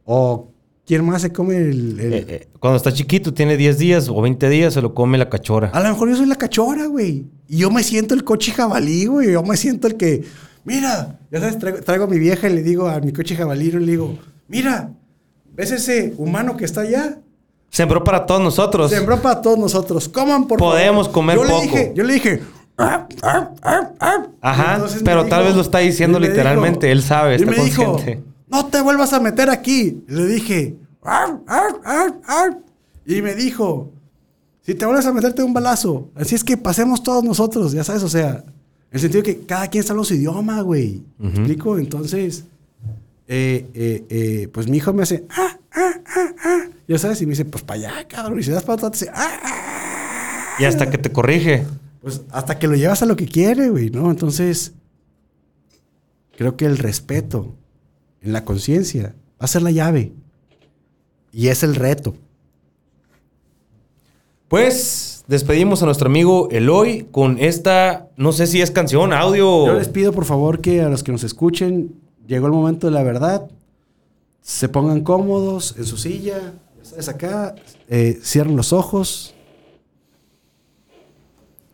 O 0.05 0.53
¿quién 0.87 1.05
más 1.05 1.23
se 1.23 1.33
come 1.33 1.57
el...? 1.57 2.01
el- 2.01 2.13
Eh, 2.15 2.25
eh, 2.29 2.49
cuando 2.61 2.77
está 2.77 2.93
chiquito, 2.93 3.33
tiene 3.35 3.57
10 3.57 3.79
días 3.79 4.09
o 4.09 4.21
20 4.21 4.49
días, 4.49 4.75
se 4.75 4.83
lo 4.83 4.95
come 4.95 5.19
la 5.19 5.29
cachora. 5.29 5.69
A 5.73 5.81
lo 5.81 5.89
mejor 5.91 6.09
yo 6.11 6.17
soy 6.17 6.27
la 6.27 6.37
cachora, 6.37 6.87
güey. 6.87 7.27
Y 7.49 7.59
yo 7.59 7.71
me 7.71 7.83
siento 7.83 8.15
el 8.15 8.25
coche 8.25 8.53
jabalí, 8.53 9.07
güey. 9.07 9.33
Yo 9.33 9.43
me 9.43 9.57
siento 9.57 9.87
el 9.87 9.97
que... 9.97 10.25
Mira, 10.65 11.19
ya 11.31 11.41
sabes, 11.41 11.59
traigo, 11.59 11.79
traigo 11.83 12.05
a 12.05 12.07
mi 12.07 12.19
vieja 12.19 12.49
y 12.49 12.55
le 12.55 12.63
digo 12.63 12.89
a 12.89 12.99
mi 13.01 13.13
coche 13.13 13.37
jabalí, 13.37 13.67
y 13.69 13.73
le 13.73 13.81
digo, 13.93 14.17
mira, 14.49 14.91
¿ves 15.55 15.73
ese 15.73 16.15
humano 16.17 16.57
que 16.57 16.65
está 16.65 16.81
allá? 16.81 17.19
Sembró 17.69 18.03
para 18.03 18.25
todos 18.25 18.41
nosotros. 18.41 18.91
Sembró 18.91 19.21
para 19.21 19.43
todos 19.43 19.59
nosotros. 19.59 20.09
Coman, 20.09 20.47
por 20.47 20.59
Podemos 20.59 21.09
favor. 21.09 21.13
comer 21.13 21.37
yo 21.37 21.43
poco. 21.43 21.57
Le 21.59 21.63
dije, 21.65 21.93
yo 21.95 22.05
le 22.05 22.13
dije... 22.15 22.41
"Ah, 22.79 23.07
ah, 23.23 23.51
ah, 23.63 23.91
ah". 24.01 24.27
Ajá, 24.41 24.85
pero 25.05 25.27
tal 25.27 25.45
vez 25.45 25.55
lo 25.55 25.61
está 25.61 25.79
diciendo 25.79 26.19
literalmente, 26.19 26.91
él 26.91 27.03
sabe, 27.03 27.35
está 27.37 27.51
me 27.51 27.59
dijo, 27.63 27.85
consciente. 27.93 28.25
No 28.55 28.67
te 28.67 28.81
vuelvas 28.81 29.13
a 29.13 29.21
meter 29.21 29.51
aquí. 29.51 30.03
Y 30.09 30.13
le 30.13 30.27
dije... 30.27 30.77
"Ah, 31.03 31.39
ah, 31.47 31.69
ah, 31.85 32.15
ah". 32.27 32.51
Y 33.07 33.21
me 33.21 33.35
dijo, 33.35 33.93
si 34.63 34.75
te 34.75 34.87
vuelves 34.87 35.05
a 35.07 35.13
meterte 35.13 35.43
un 35.43 35.53
balazo. 35.53 36.09
Así 36.15 36.35
es 36.35 36.43
que 36.43 36.57
pasemos 36.57 37.03
todos 37.03 37.23
nosotros, 37.23 37.73
ya 37.73 37.85
sabes, 37.85 38.03
o 38.03 38.09
sea, 38.09 38.37
en 38.39 38.45
el 38.93 39.01
sentido 39.01 39.23
de 39.23 39.35
que 39.35 39.45
cada 39.47 39.69
quien 39.69 39.85
sabe 39.85 40.03
su 40.05 40.15
idioma, 40.15 40.63
güey. 40.63 41.03
¿Me 41.19 41.29
Ujú. 41.29 41.37
explico? 41.39 41.79
Entonces, 41.79 42.45
eh, 43.29 43.67
eh, 43.75 44.05
eh, 44.09 44.49
pues 44.53 44.69
mi 44.69 44.79
hijo 44.79 44.93
me 44.95 45.03
hace, 45.03 45.27
ah, 45.31 45.59
ah, 45.73 45.93
ah, 46.17 46.33
ah. 46.45 46.61
Ya 46.89 46.99
sabes, 46.99 47.21
y 47.21 47.27
me 47.27 47.31
dice, 47.31 47.45
pues 47.45 47.63
para 47.65 47.81
allá, 47.81 48.09
cabrón. 48.09 48.39
Y 48.39 48.43
si 48.43 48.51
das 48.51 48.63
para 48.63 48.75
atrás, 48.75 48.93
te 48.93 48.99
dice, 49.05 49.11
ah, 49.15 49.39
ah. 49.43 50.57
Y 50.59 50.65
hasta 50.65 50.89
que 50.91 50.97
te 50.99 51.11
corrige. 51.13 51.67
Pues 52.01 52.23
hasta 52.31 52.59
que 52.59 52.67
lo 52.69 52.75
llevas 52.77 53.03
a 53.03 53.07
lo 53.07 53.17
que 53.17 53.27
quiere, 53.27 53.69
güey, 53.71 53.91
¿no? 53.91 54.11
Entonces, 54.11 54.73
creo 56.37 56.57
que 56.57 56.65
el 56.67 56.79
respeto 56.79 57.55
en 58.25 58.33
la 58.33 58.45
conciencia 58.45 59.15
va 59.41 59.45
a 59.45 59.47
ser 59.47 59.63
la 59.63 59.71
llave. 59.71 60.13
Y 61.31 61.49
es 61.49 61.63
el 61.63 61.75
reto. 61.75 62.15
Pues 64.49 65.25
despedimos 65.27 65.83
a 65.83 65.87
nuestro 65.87 66.07
amigo 66.07 66.49
Eloy 66.51 67.09
con 67.11 67.39
esta, 67.39 68.09
no 68.17 68.33
sé 68.33 68.47
si 68.47 68.63
es 68.63 68.71
canción, 68.71 69.13
audio. 69.13 69.67
Yo 69.67 69.75
les 69.75 69.89
pido 69.89 70.13
por 70.13 70.25
favor 70.25 70.61
que 70.61 70.81
a 70.81 70.89
los 70.89 71.03
que 71.03 71.13
nos 71.13 71.25
escuchen, 71.25 71.95
llegó 72.27 72.47
el 72.47 72.53
momento 72.53 72.87
de 72.87 72.93
la 72.93 73.03
verdad, 73.03 73.51
se 74.41 74.69
pongan 74.69 75.03
cómodos 75.03 75.75
en 75.77 75.85
su 75.85 75.97
silla, 75.97 76.55
ya 76.79 76.85
sabes, 76.85 77.09
acá, 77.09 77.55
eh, 77.89 78.19
cierren 78.23 78.57
los 78.57 78.73
ojos, 78.73 79.35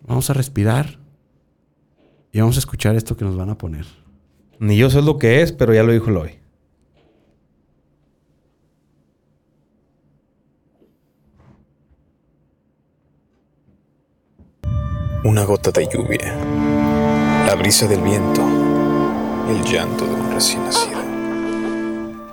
vamos 0.06 0.30
a 0.30 0.32
respirar 0.32 0.98
y 2.32 2.40
vamos 2.40 2.56
a 2.56 2.60
escuchar 2.60 2.96
esto 2.96 3.16
que 3.16 3.24
nos 3.24 3.36
van 3.36 3.50
a 3.50 3.58
poner. 3.58 3.86
Ni 4.58 4.76
yo 4.76 4.88
sé 4.90 5.02
lo 5.02 5.18
que 5.18 5.42
es, 5.42 5.52
pero 5.52 5.74
ya 5.74 5.82
lo 5.82 5.92
dijo 5.92 6.08
Eloy. 6.10 6.39
Una 15.22 15.44
gota 15.44 15.70
de 15.70 15.86
lluvia, 15.86 16.34
la 17.46 17.54
brisa 17.54 17.86
del 17.86 18.00
viento, 18.00 18.40
el 19.50 19.62
llanto 19.64 20.06
de 20.06 20.14
un 20.14 20.32
recién 20.32 20.64
nacido, 20.64 20.98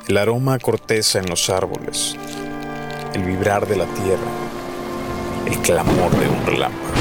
el 0.08 0.18
aroma 0.18 0.54
a 0.54 0.60
corteza 0.60 1.20
en 1.20 1.26
los 1.26 1.50
árboles, 1.50 2.16
el 3.14 3.24
vibrar 3.24 3.68
de 3.68 3.76
la 3.76 3.88
tierra, 3.88 4.32
el 5.48 5.58
clamor 5.58 6.12
de 6.12 6.30
un 6.30 6.46
relámpago. 6.46 6.94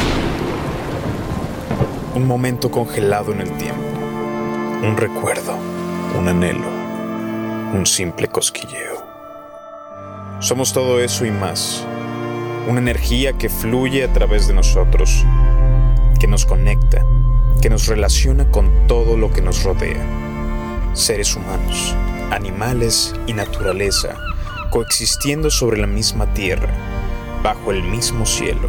Un 2.16 2.26
momento 2.26 2.68
congelado 2.68 3.30
en 3.30 3.42
el 3.42 3.52
tiempo, 3.52 4.00
un 4.82 4.96
recuerdo, 4.96 5.54
un 6.18 6.26
anhelo, 6.26 6.68
un 7.72 7.86
simple 7.86 8.26
cosquilleo. 8.26 9.06
Somos 10.40 10.72
todo 10.72 10.98
eso 10.98 11.24
y 11.24 11.30
más, 11.30 11.84
una 12.68 12.80
energía 12.80 13.34
que 13.34 13.48
fluye 13.48 14.02
a 14.02 14.12
través 14.12 14.48
de 14.48 14.54
nosotros 14.54 15.24
que 16.18 16.26
nos 16.26 16.46
conecta, 16.46 17.04
que 17.60 17.70
nos 17.70 17.86
relaciona 17.86 18.50
con 18.50 18.86
todo 18.86 19.16
lo 19.16 19.32
que 19.32 19.42
nos 19.42 19.62
rodea. 19.64 20.04
Seres 20.94 21.36
humanos, 21.36 21.94
animales 22.30 23.14
y 23.26 23.32
naturaleza 23.32 24.16
coexistiendo 24.70 25.50
sobre 25.50 25.78
la 25.78 25.86
misma 25.86 26.32
tierra, 26.34 26.68
bajo 27.42 27.70
el 27.70 27.82
mismo 27.82 28.26
cielo. 28.26 28.68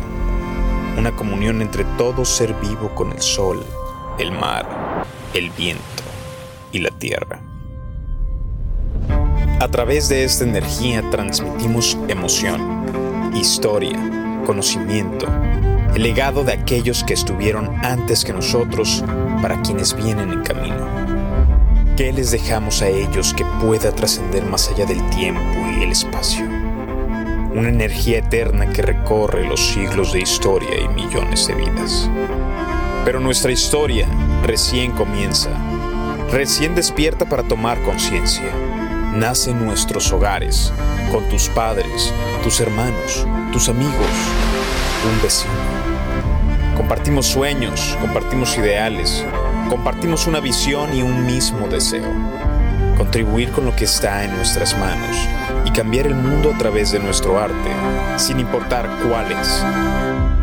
Una 0.97 1.11
comunión 1.15 1.61
entre 1.61 1.83
todo 1.97 2.25
ser 2.25 2.53
vivo 2.55 2.93
con 2.95 3.11
el 3.11 3.21
sol, 3.21 3.63
el 4.17 4.31
mar, 4.31 5.05
el 5.33 5.49
viento 5.51 6.03
y 6.71 6.79
la 6.79 6.91
tierra. 6.91 7.41
A 9.59 9.67
través 9.69 10.07
de 10.09 10.23
esta 10.23 10.43
energía 10.43 11.03
transmitimos 11.09 11.97
emoción, 12.07 13.33
historia, 13.35 13.97
conocimiento, 14.45 15.27
el 15.97 16.03
legado 16.03 16.43
de 16.43 16.53
aquellos 16.53 17.03
que 17.03 17.15
estuvieron 17.15 17.83
antes 17.83 18.23
que 18.23 18.31
nosotros 18.31 19.03
para 19.41 19.59
quienes 19.63 19.95
vienen 19.95 20.31
en 20.31 20.43
camino. 20.43 20.85
¿Qué 21.97 22.13
les 22.13 22.29
dejamos 22.29 22.83
a 22.83 22.87
ellos 22.87 23.33
que 23.33 23.43
pueda 23.59 23.91
trascender 23.91 24.45
más 24.45 24.69
allá 24.69 24.85
del 24.85 25.01
tiempo 25.09 25.41
y 25.75 25.81
el 25.81 25.91
espacio? 25.91 26.45
Una 26.45 27.69
energía 27.69 28.19
eterna 28.19 28.69
que 28.69 28.83
recorre 28.83 29.47
los 29.47 29.59
siglos 29.59 30.13
de 30.13 30.19
historia 30.19 30.79
y 30.79 30.87
millones 30.89 31.47
de 31.47 31.55
vidas. 31.55 32.07
Pero 33.03 33.19
nuestra 33.19 33.51
historia 33.51 34.07
recién 34.43 34.91
comienza, 34.91 35.49
recién 36.31 36.75
despierta 36.75 37.27
para 37.27 37.41
tomar 37.41 37.81
conciencia. 37.81 38.51
Nace 39.15 39.49
en 39.49 39.65
nuestros 39.65 40.11
hogares, 40.11 40.71
con 41.11 41.27
tus 41.27 41.49
padres, 41.49 42.13
tus 42.43 42.59
hermanos, 42.59 43.25
tus 43.51 43.67
amigos, 43.67 43.95
un 45.11 45.23
vecino. 45.23 45.56
Compartimos 46.77 47.25
sueños, 47.25 47.97
compartimos 47.99 48.55
ideales, 48.55 49.25
compartimos 49.67 50.27
una 50.27 50.39
visión 50.39 50.95
y 50.95 51.01
un 51.01 51.25
mismo 51.25 51.67
deseo. 51.67 52.05
Contribuir 52.95 53.49
con 53.49 53.65
lo 53.65 53.75
que 53.75 53.85
está 53.85 54.23
en 54.23 54.35
nuestras 54.35 54.77
manos 54.77 55.17
y 55.65 55.71
cambiar 55.71 56.05
el 56.05 56.13
mundo 56.13 56.51
a 56.53 56.57
través 56.57 56.91
de 56.91 56.99
nuestro 56.99 57.39
arte, 57.39 57.71
sin 58.17 58.39
importar 58.39 58.87
cuál 59.07 59.31
es. 59.31 59.65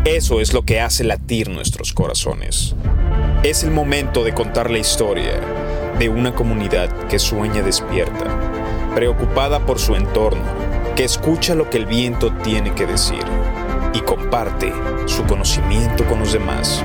Eso 0.05 0.41
es 0.41 0.53
lo 0.53 0.65
que 0.65 0.81
hace 0.81 1.05
latir 1.05 1.49
nuestros 1.49 1.93
corazones. 1.93 2.75
Es 3.45 3.63
el 3.63 3.71
momento 3.71 4.25
de 4.25 4.35
contar 4.35 4.73
la 4.73 4.79
historia 4.79 5.41
de 6.01 6.09
una 6.09 6.35
comunidad 6.35 6.91
que 7.07 7.21
sueña 7.21 7.63
despierta, 7.63 8.27
preocupada 8.97 9.65
por 9.65 9.79
su 9.79 9.95
entorno, 9.95 10.43
que 10.97 11.05
escucha 11.05 11.55
lo 11.55 11.71
que 11.71 11.79
el 11.79 11.87
viento 11.87 12.33
tiene 12.43 12.75
que 12.75 12.87
decir 12.87 13.25
y 13.95 14.01
comparte 14.01 14.73
su 15.07 15.25
conocimiento 15.25 16.05
con 16.05 16.19
los 16.19 16.33
demás. 16.33 16.85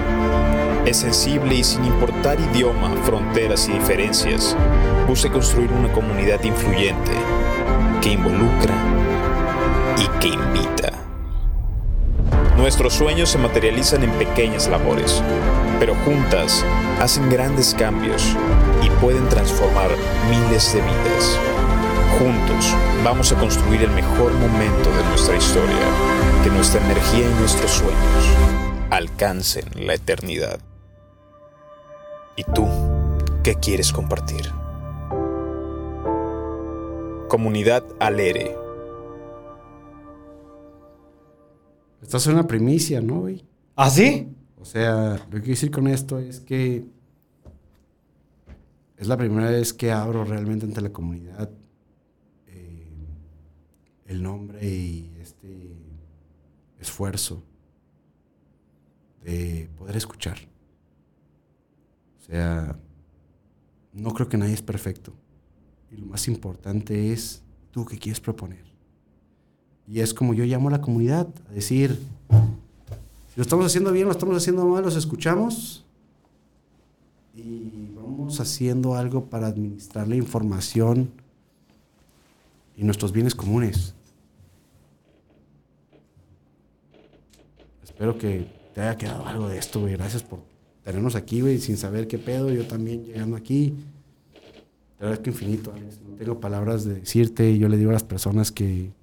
Es 0.85 0.97
sensible 0.97 1.55
y 1.55 1.63
sin 1.63 1.83
importar 1.83 2.39
idioma, 2.39 2.91
fronteras 3.03 3.67
y 3.67 3.73
diferencias, 3.73 4.55
busca 5.07 5.29
construir 5.29 5.71
una 5.71 5.91
comunidad 5.91 6.41
influyente 6.43 7.11
que 8.01 8.11
involucra 8.11 8.73
y 9.97 10.19
que 10.19 10.29
invita. 10.29 10.93
Nuestros 12.57 12.93
sueños 12.93 13.29
se 13.29 13.37
materializan 13.37 14.03
en 14.03 14.11
pequeñas 14.11 14.67
labores, 14.67 15.21
pero 15.79 15.95
juntas 16.05 16.63
hacen 17.01 17.29
grandes 17.29 17.73
cambios 17.73 18.35
y 18.83 18.89
pueden 19.01 19.27
transformar 19.29 19.89
miles 20.29 20.73
de 20.73 20.81
vidas. 20.81 21.39
Juntos 22.19 22.75
vamos 23.03 23.31
a 23.31 23.35
construir 23.35 23.83
el 23.83 23.91
mejor 23.91 24.33
momento 24.33 24.89
de 24.91 25.03
nuestra 25.09 25.37
historia, 25.37 25.85
que 26.43 26.49
nuestra 26.49 26.83
energía 26.85 27.29
y 27.29 27.33
nuestros 27.39 27.71
sueños 27.71 28.37
alcancen 28.89 29.65
la 29.85 29.95
eternidad. 29.95 30.59
¿Y 32.37 32.43
tú 32.45 32.65
qué 33.43 33.55
quieres 33.55 33.91
compartir? 33.91 34.49
Comunidad 37.27 37.83
Alere. 37.99 38.55
Esta 42.01 42.17
es 42.17 42.27
una 42.27 42.47
primicia, 42.47 43.01
¿no, 43.01 43.19
güey? 43.21 43.45
¿Ah, 43.75 43.89
sí? 43.89 44.29
O 44.61 44.65
sea, 44.65 45.15
lo 45.15 45.31
que 45.31 45.41
quiero 45.41 45.47
decir 45.47 45.71
con 45.71 45.87
esto 45.87 46.19
es 46.19 46.39
que 46.39 46.85
es 48.97 49.07
la 49.07 49.17
primera 49.17 49.49
vez 49.49 49.73
que 49.73 49.91
abro 49.91 50.23
realmente 50.23 50.65
ante 50.65 50.81
la 50.81 50.91
comunidad 50.91 51.49
eh, 52.47 52.87
el 54.07 54.23
nombre 54.23 54.65
y 54.65 55.11
este 55.21 55.68
esfuerzo 56.79 57.43
de 59.23 59.69
poder 59.77 59.97
escuchar. 59.97 60.37
O 62.19 62.25
sea, 62.25 62.77
no 63.93 64.13
creo 64.13 64.29
que 64.29 64.37
nadie 64.37 64.53
es 64.53 64.61
perfecto. 64.61 65.13
Y 65.91 65.97
lo 65.97 66.05
más 66.07 66.27
importante 66.27 67.11
es 67.11 67.41
tú 67.71 67.85
que 67.85 67.97
quieres 67.97 68.19
proponer. 68.19 68.63
Y 69.87 70.01
es 70.01 70.13
como 70.13 70.33
yo 70.33 70.45
llamo 70.45 70.69
a 70.69 70.73
la 70.73 70.81
comunidad, 70.81 71.27
a 71.49 71.53
decir, 71.53 71.99
si 72.29 73.35
lo 73.35 73.41
estamos 73.41 73.65
haciendo 73.65 73.91
bien, 73.91 74.05
lo 74.05 74.11
estamos 74.11 74.37
haciendo 74.37 74.65
mal, 74.67 74.83
los 74.83 74.95
escuchamos 74.95 75.83
y 77.35 77.89
vamos 77.95 78.39
haciendo 78.39 78.95
algo 78.95 79.25
para 79.25 79.47
administrar 79.47 80.07
la 80.07 80.15
información 80.15 81.11
y 82.75 82.83
nuestros 82.83 83.11
bienes 83.11 83.33
comunes. 83.33 83.95
Espero 87.99 88.17
que 88.17 88.47
te 88.73 88.79
haya 88.79 88.97
quedado 88.97 89.27
algo 89.27 89.49
de 89.49 89.57
esto, 89.57 89.81
güey. 89.81 89.91
Gracias 89.91 90.23
por 90.23 90.39
tenernos 90.85 91.15
aquí, 91.15 91.41
güey, 91.41 91.59
sin 91.59 91.75
saber 91.75 92.07
qué 92.07 92.17
pedo. 92.17 92.49
Yo 92.49 92.65
también 92.65 93.03
llegando 93.03 93.35
aquí. 93.35 93.75
Te 94.97 95.03
agradezco 95.03 95.31
infinito, 95.31 95.73
Alex. 95.73 95.99
No 96.07 96.15
tengo 96.15 96.39
palabras 96.39 96.85
de 96.85 97.01
decirte. 97.01 97.57
Yo 97.57 97.67
le 97.67 97.75
digo 97.75 97.89
a 97.89 97.93
las 97.93 98.05
personas 98.05 98.53
que 98.53 98.93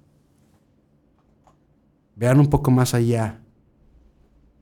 vean 2.15 2.39
un 2.39 2.49
poco 2.49 2.71
más 2.71 2.95
allá 2.95 3.39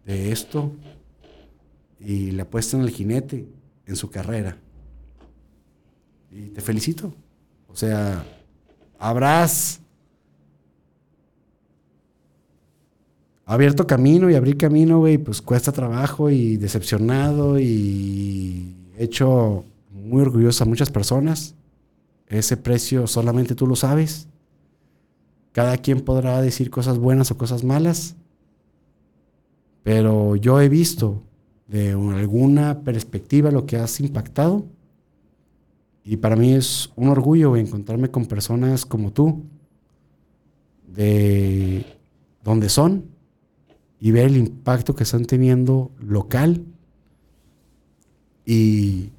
de 0.03 0.34
esto 0.34 0.74
y 2.02 2.32
le 2.32 2.41
apuesten 2.41 2.82
al 2.82 2.90
jinete 2.90 3.48
en 3.86 3.95
su 3.95 4.10
carrera. 4.10 4.57
Y 6.30 6.49
te 6.49 6.60
felicito. 6.60 7.14
O 7.70 7.76
sea, 7.78 8.26
habrás 8.99 9.80
abierto 13.46 13.86
camino 13.86 14.30
y 14.30 14.36
abrir 14.36 14.58
camino, 14.58 15.00
güey, 15.00 15.18
pues 15.18 15.42
cuesta 15.42 15.72
trabajo 15.72 16.30
y 16.30 16.58
decepcionado 16.58 17.60
y 17.60 18.76
hecho 18.98 19.66
muy 19.92 20.22
orgulloso 20.22 20.64
a 20.64 20.68
muchas 20.68 20.90
personas. 20.90 21.56
Ese 22.28 22.58
precio 22.58 23.06
solamente 23.08 23.56
tú 23.56 23.68
lo 23.68 23.76
sabes. 23.76 24.28
Cada 25.52 25.78
quien 25.78 26.02
podrá 26.02 26.42
decir 26.42 26.70
cosas 26.70 26.98
buenas 26.98 27.32
o 27.32 27.38
cosas 27.38 27.64
malas. 27.64 28.16
Pero 29.84 30.36
yo 30.36 30.60
he 30.60 30.68
visto 30.68 31.22
de 31.68 31.92
alguna 31.92 32.82
perspectiva 32.82 33.52
lo 33.52 33.66
que 33.66 33.78
has 33.78 34.00
impactado. 34.00 34.66
Y 36.04 36.18
para 36.18 36.36
mí 36.36 36.54
es 36.54 36.92
un 36.96 37.10
orgullo 37.10 37.56
encontrarme 37.56 38.10
con 38.10 38.26
personas 38.26 38.86
como 38.86 39.12
tú, 39.12 39.44
de 40.88 41.86
donde 42.44 42.70
son, 42.70 43.15
y 44.06 44.11
ver 44.11 44.27
el 44.27 44.38
impacto 44.38 44.94
que 44.94 45.02
están 45.02 45.26
teniendo 45.26 45.90
local 45.99 46.64
y, 48.45 49.10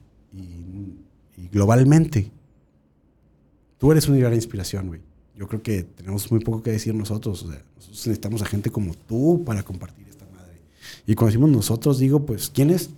globalmente. 1.50 2.30
Tú 3.78 3.90
eres 3.90 4.06
una 4.06 4.18
gran 4.18 4.34
inspiración, 4.34 4.86
güey. 4.86 5.00
Yo 5.34 5.48
creo 5.48 5.60
que 5.60 5.82
tenemos 5.82 6.30
muy 6.30 6.38
poco 6.38 6.62
que 6.62 6.70
decir 6.70 6.94
nosotros. 6.94 7.42
O 7.42 7.50
sea, 7.50 7.64
nosotros 7.74 8.06
necesitamos 8.06 8.42
a 8.42 8.46
gente 8.46 8.70
como 8.70 8.94
tú 8.94 9.42
para 9.44 9.64
compartir 9.64 10.06
esta 10.06 10.24
madre. 10.26 10.60
Y 11.04 11.16
cuando 11.16 11.32
decimos 11.32 11.50
nosotros, 11.50 11.98
digo, 11.98 12.24
pues, 12.24 12.48
¿quiénes? 12.48 12.90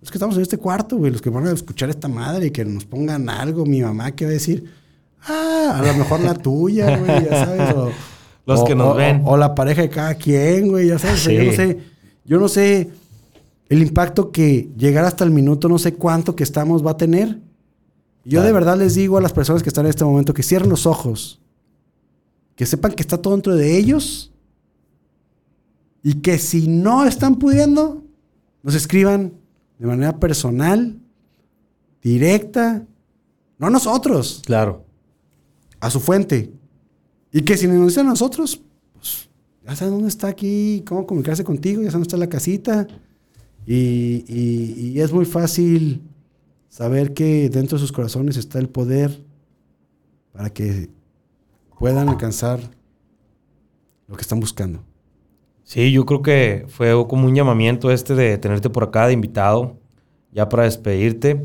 Los 0.00 0.12
que 0.12 0.18
estamos 0.18 0.36
en 0.36 0.42
este 0.42 0.58
cuarto, 0.58 0.96
güey, 0.96 1.10
los 1.10 1.22
que 1.22 1.30
van 1.30 1.48
a 1.48 1.50
escuchar 1.50 1.90
esta 1.90 2.06
madre 2.06 2.46
y 2.46 2.50
que 2.52 2.64
nos 2.64 2.84
pongan 2.84 3.28
algo. 3.28 3.66
Mi 3.66 3.82
mamá 3.82 4.12
que 4.12 4.26
va 4.26 4.30
a 4.30 4.34
decir, 4.34 4.72
ah, 5.22 5.80
a 5.82 5.84
lo 5.84 5.92
mejor 5.98 6.20
la 6.20 6.34
tuya, 6.34 6.96
güey, 6.98 7.24
ya 7.24 7.44
sabes. 7.44 7.74
O, 7.74 7.90
los 8.46 8.64
que 8.64 8.74
nos 8.74 8.88
o, 8.88 8.94
ven. 8.94 9.22
O, 9.24 9.36
la 9.36 9.54
pareja 9.54 9.82
de 9.82 9.88
cada 9.90 10.14
quien, 10.14 10.68
güey, 10.68 10.88
ya 10.88 10.98
sabes. 10.98 11.20
Sí. 11.20 11.34
Yo 11.34 11.44
no 11.44 11.52
sé. 11.52 11.78
Yo 12.24 12.38
no 12.40 12.48
sé 12.48 12.90
el 13.68 13.82
impacto 13.82 14.30
que 14.30 14.70
llegar 14.76 15.04
hasta 15.04 15.24
el 15.24 15.30
minuto, 15.30 15.68
no 15.68 15.78
sé 15.78 15.94
cuánto 15.94 16.34
que 16.36 16.44
estamos, 16.44 16.84
va 16.86 16.92
a 16.92 16.96
tener. 16.96 17.40
Yo 18.24 18.30
Claro. 18.40 18.46
de 18.46 18.52
verdad 18.52 18.78
les 18.78 18.94
digo 18.94 19.18
a 19.18 19.20
las 19.20 19.32
personas 19.32 19.62
que 19.62 19.68
están 19.68 19.84
en 19.86 19.90
este 19.90 20.04
momento 20.04 20.32
que 20.34 20.42
cierren 20.42 20.70
los 20.70 20.86
ojos, 20.86 21.40
que 22.56 22.66
sepan 22.66 22.92
que 22.92 23.02
está 23.02 23.18
todo 23.20 23.34
dentro 23.34 23.54
de 23.54 23.76
ellos 23.76 24.32
y 26.02 26.14
que 26.14 26.38
si 26.38 26.68
no 26.68 27.04
están 27.04 27.36
pudiendo, 27.36 28.02
nos 28.62 28.74
escriban 28.74 29.32
de 29.78 29.86
manera 29.86 30.18
personal, 30.18 30.96
directa, 32.02 32.84
no 33.58 33.66
a 33.66 33.70
nosotros, 33.70 34.42
Claro. 34.46 34.84
a 35.80 35.90
su 35.90 36.00
fuente. 36.00 36.52
Y 37.32 37.42
que 37.42 37.56
si 37.56 37.66
nos 37.66 37.86
dicen 37.88 38.06
a 38.06 38.10
nosotros, 38.10 38.60
pues 38.94 39.28
ya 39.64 39.76
saben 39.76 39.94
dónde 39.94 40.08
está 40.08 40.28
aquí, 40.28 40.82
cómo 40.86 41.06
comunicarse 41.06 41.44
contigo, 41.44 41.82
ya 41.82 41.90
saben 41.90 42.02
dónde 42.02 42.06
está 42.08 42.16
la 42.16 42.28
casita. 42.28 42.86
Y, 43.66 44.24
y- 44.28 44.90
y 44.94 45.00
es 45.00 45.12
muy 45.12 45.24
fácil 45.24 46.02
saber 46.68 47.14
que 47.14 47.48
dentro 47.50 47.76
de 47.76 47.80
sus 47.80 47.92
corazones 47.92 48.36
está 48.36 48.58
el 48.58 48.68
poder 48.68 49.22
para 50.32 50.50
que 50.50 50.88
puedan 51.78 52.08
alcanzar 52.08 52.60
lo 54.06 54.14
que 54.16 54.22
están 54.22 54.38
buscando. 54.40 54.84
Sí, 55.64 55.90
yo 55.90 56.06
creo 56.06 56.22
que 56.22 56.64
fue 56.68 56.92
como 57.08 57.26
un 57.26 57.34
llamamiento 57.34 57.90
este 57.90 58.14
de 58.14 58.38
tenerte 58.38 58.70
por 58.70 58.84
acá 58.84 59.08
de 59.08 59.14
invitado, 59.14 59.76
ya 60.32 60.48
para 60.48 60.62
despedirte. 60.62 61.44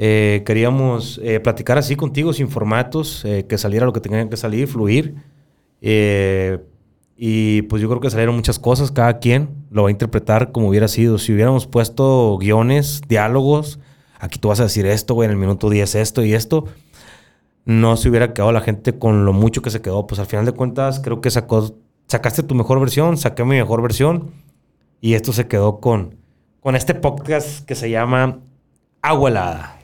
Eh, 0.00 0.44
queríamos 0.46 1.20
eh, 1.24 1.40
platicar 1.40 1.76
así 1.76 1.96
contigo, 1.96 2.32
sin 2.32 2.48
formatos, 2.48 3.24
eh, 3.24 3.46
que 3.48 3.58
saliera 3.58 3.84
lo 3.84 3.92
que 3.92 4.00
tenía 4.00 4.28
que 4.28 4.36
salir, 4.36 4.68
fluir. 4.68 5.16
Eh, 5.80 6.60
y 7.16 7.62
pues 7.62 7.82
yo 7.82 7.88
creo 7.88 8.00
que 8.00 8.08
salieron 8.08 8.36
muchas 8.36 8.60
cosas, 8.60 8.92
cada 8.92 9.18
quien 9.18 9.48
lo 9.72 9.82
va 9.82 9.88
a 9.88 9.90
interpretar 9.90 10.52
como 10.52 10.68
hubiera 10.68 10.86
sido. 10.86 11.18
Si 11.18 11.32
hubiéramos 11.32 11.66
puesto 11.66 12.38
guiones, 12.38 13.02
diálogos, 13.08 13.80
aquí 14.20 14.38
tú 14.38 14.48
vas 14.48 14.60
a 14.60 14.64
decir 14.64 14.86
esto, 14.86 15.14
güey, 15.14 15.26
en 15.26 15.32
el 15.32 15.36
minuto 15.36 15.68
10 15.68 15.96
esto 15.96 16.24
y 16.24 16.32
esto, 16.32 16.66
no 17.64 17.96
se 17.96 18.08
hubiera 18.08 18.32
quedado 18.32 18.52
la 18.52 18.60
gente 18.60 18.96
con 18.96 19.24
lo 19.24 19.32
mucho 19.32 19.62
que 19.62 19.70
se 19.70 19.82
quedó. 19.82 20.06
Pues 20.06 20.20
al 20.20 20.26
final 20.26 20.46
de 20.46 20.52
cuentas, 20.52 21.00
creo 21.00 21.20
que 21.20 21.32
sacó, 21.32 21.74
sacaste 22.06 22.44
tu 22.44 22.54
mejor 22.54 22.78
versión, 22.78 23.16
saqué 23.16 23.42
mi 23.42 23.56
mejor 23.56 23.82
versión. 23.82 24.30
Y 25.00 25.14
esto 25.14 25.32
se 25.32 25.48
quedó 25.48 25.80
con, 25.80 26.14
con 26.60 26.76
este 26.76 26.94
podcast 26.94 27.64
que 27.66 27.74
se 27.74 27.90
llama 27.90 28.38
Agua 29.02 29.30
Helada. 29.30 29.77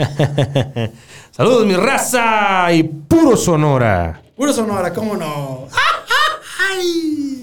Saludos, 1.30 1.66
mi 1.66 1.74
raza 1.74 2.72
y 2.72 2.82
puro 2.82 3.36
Sonora. 3.36 4.20
Puro 4.36 4.52
Sonora, 4.52 4.92
¿cómo 4.92 5.16
no? 5.16 5.68
¡Ay! 6.72 7.39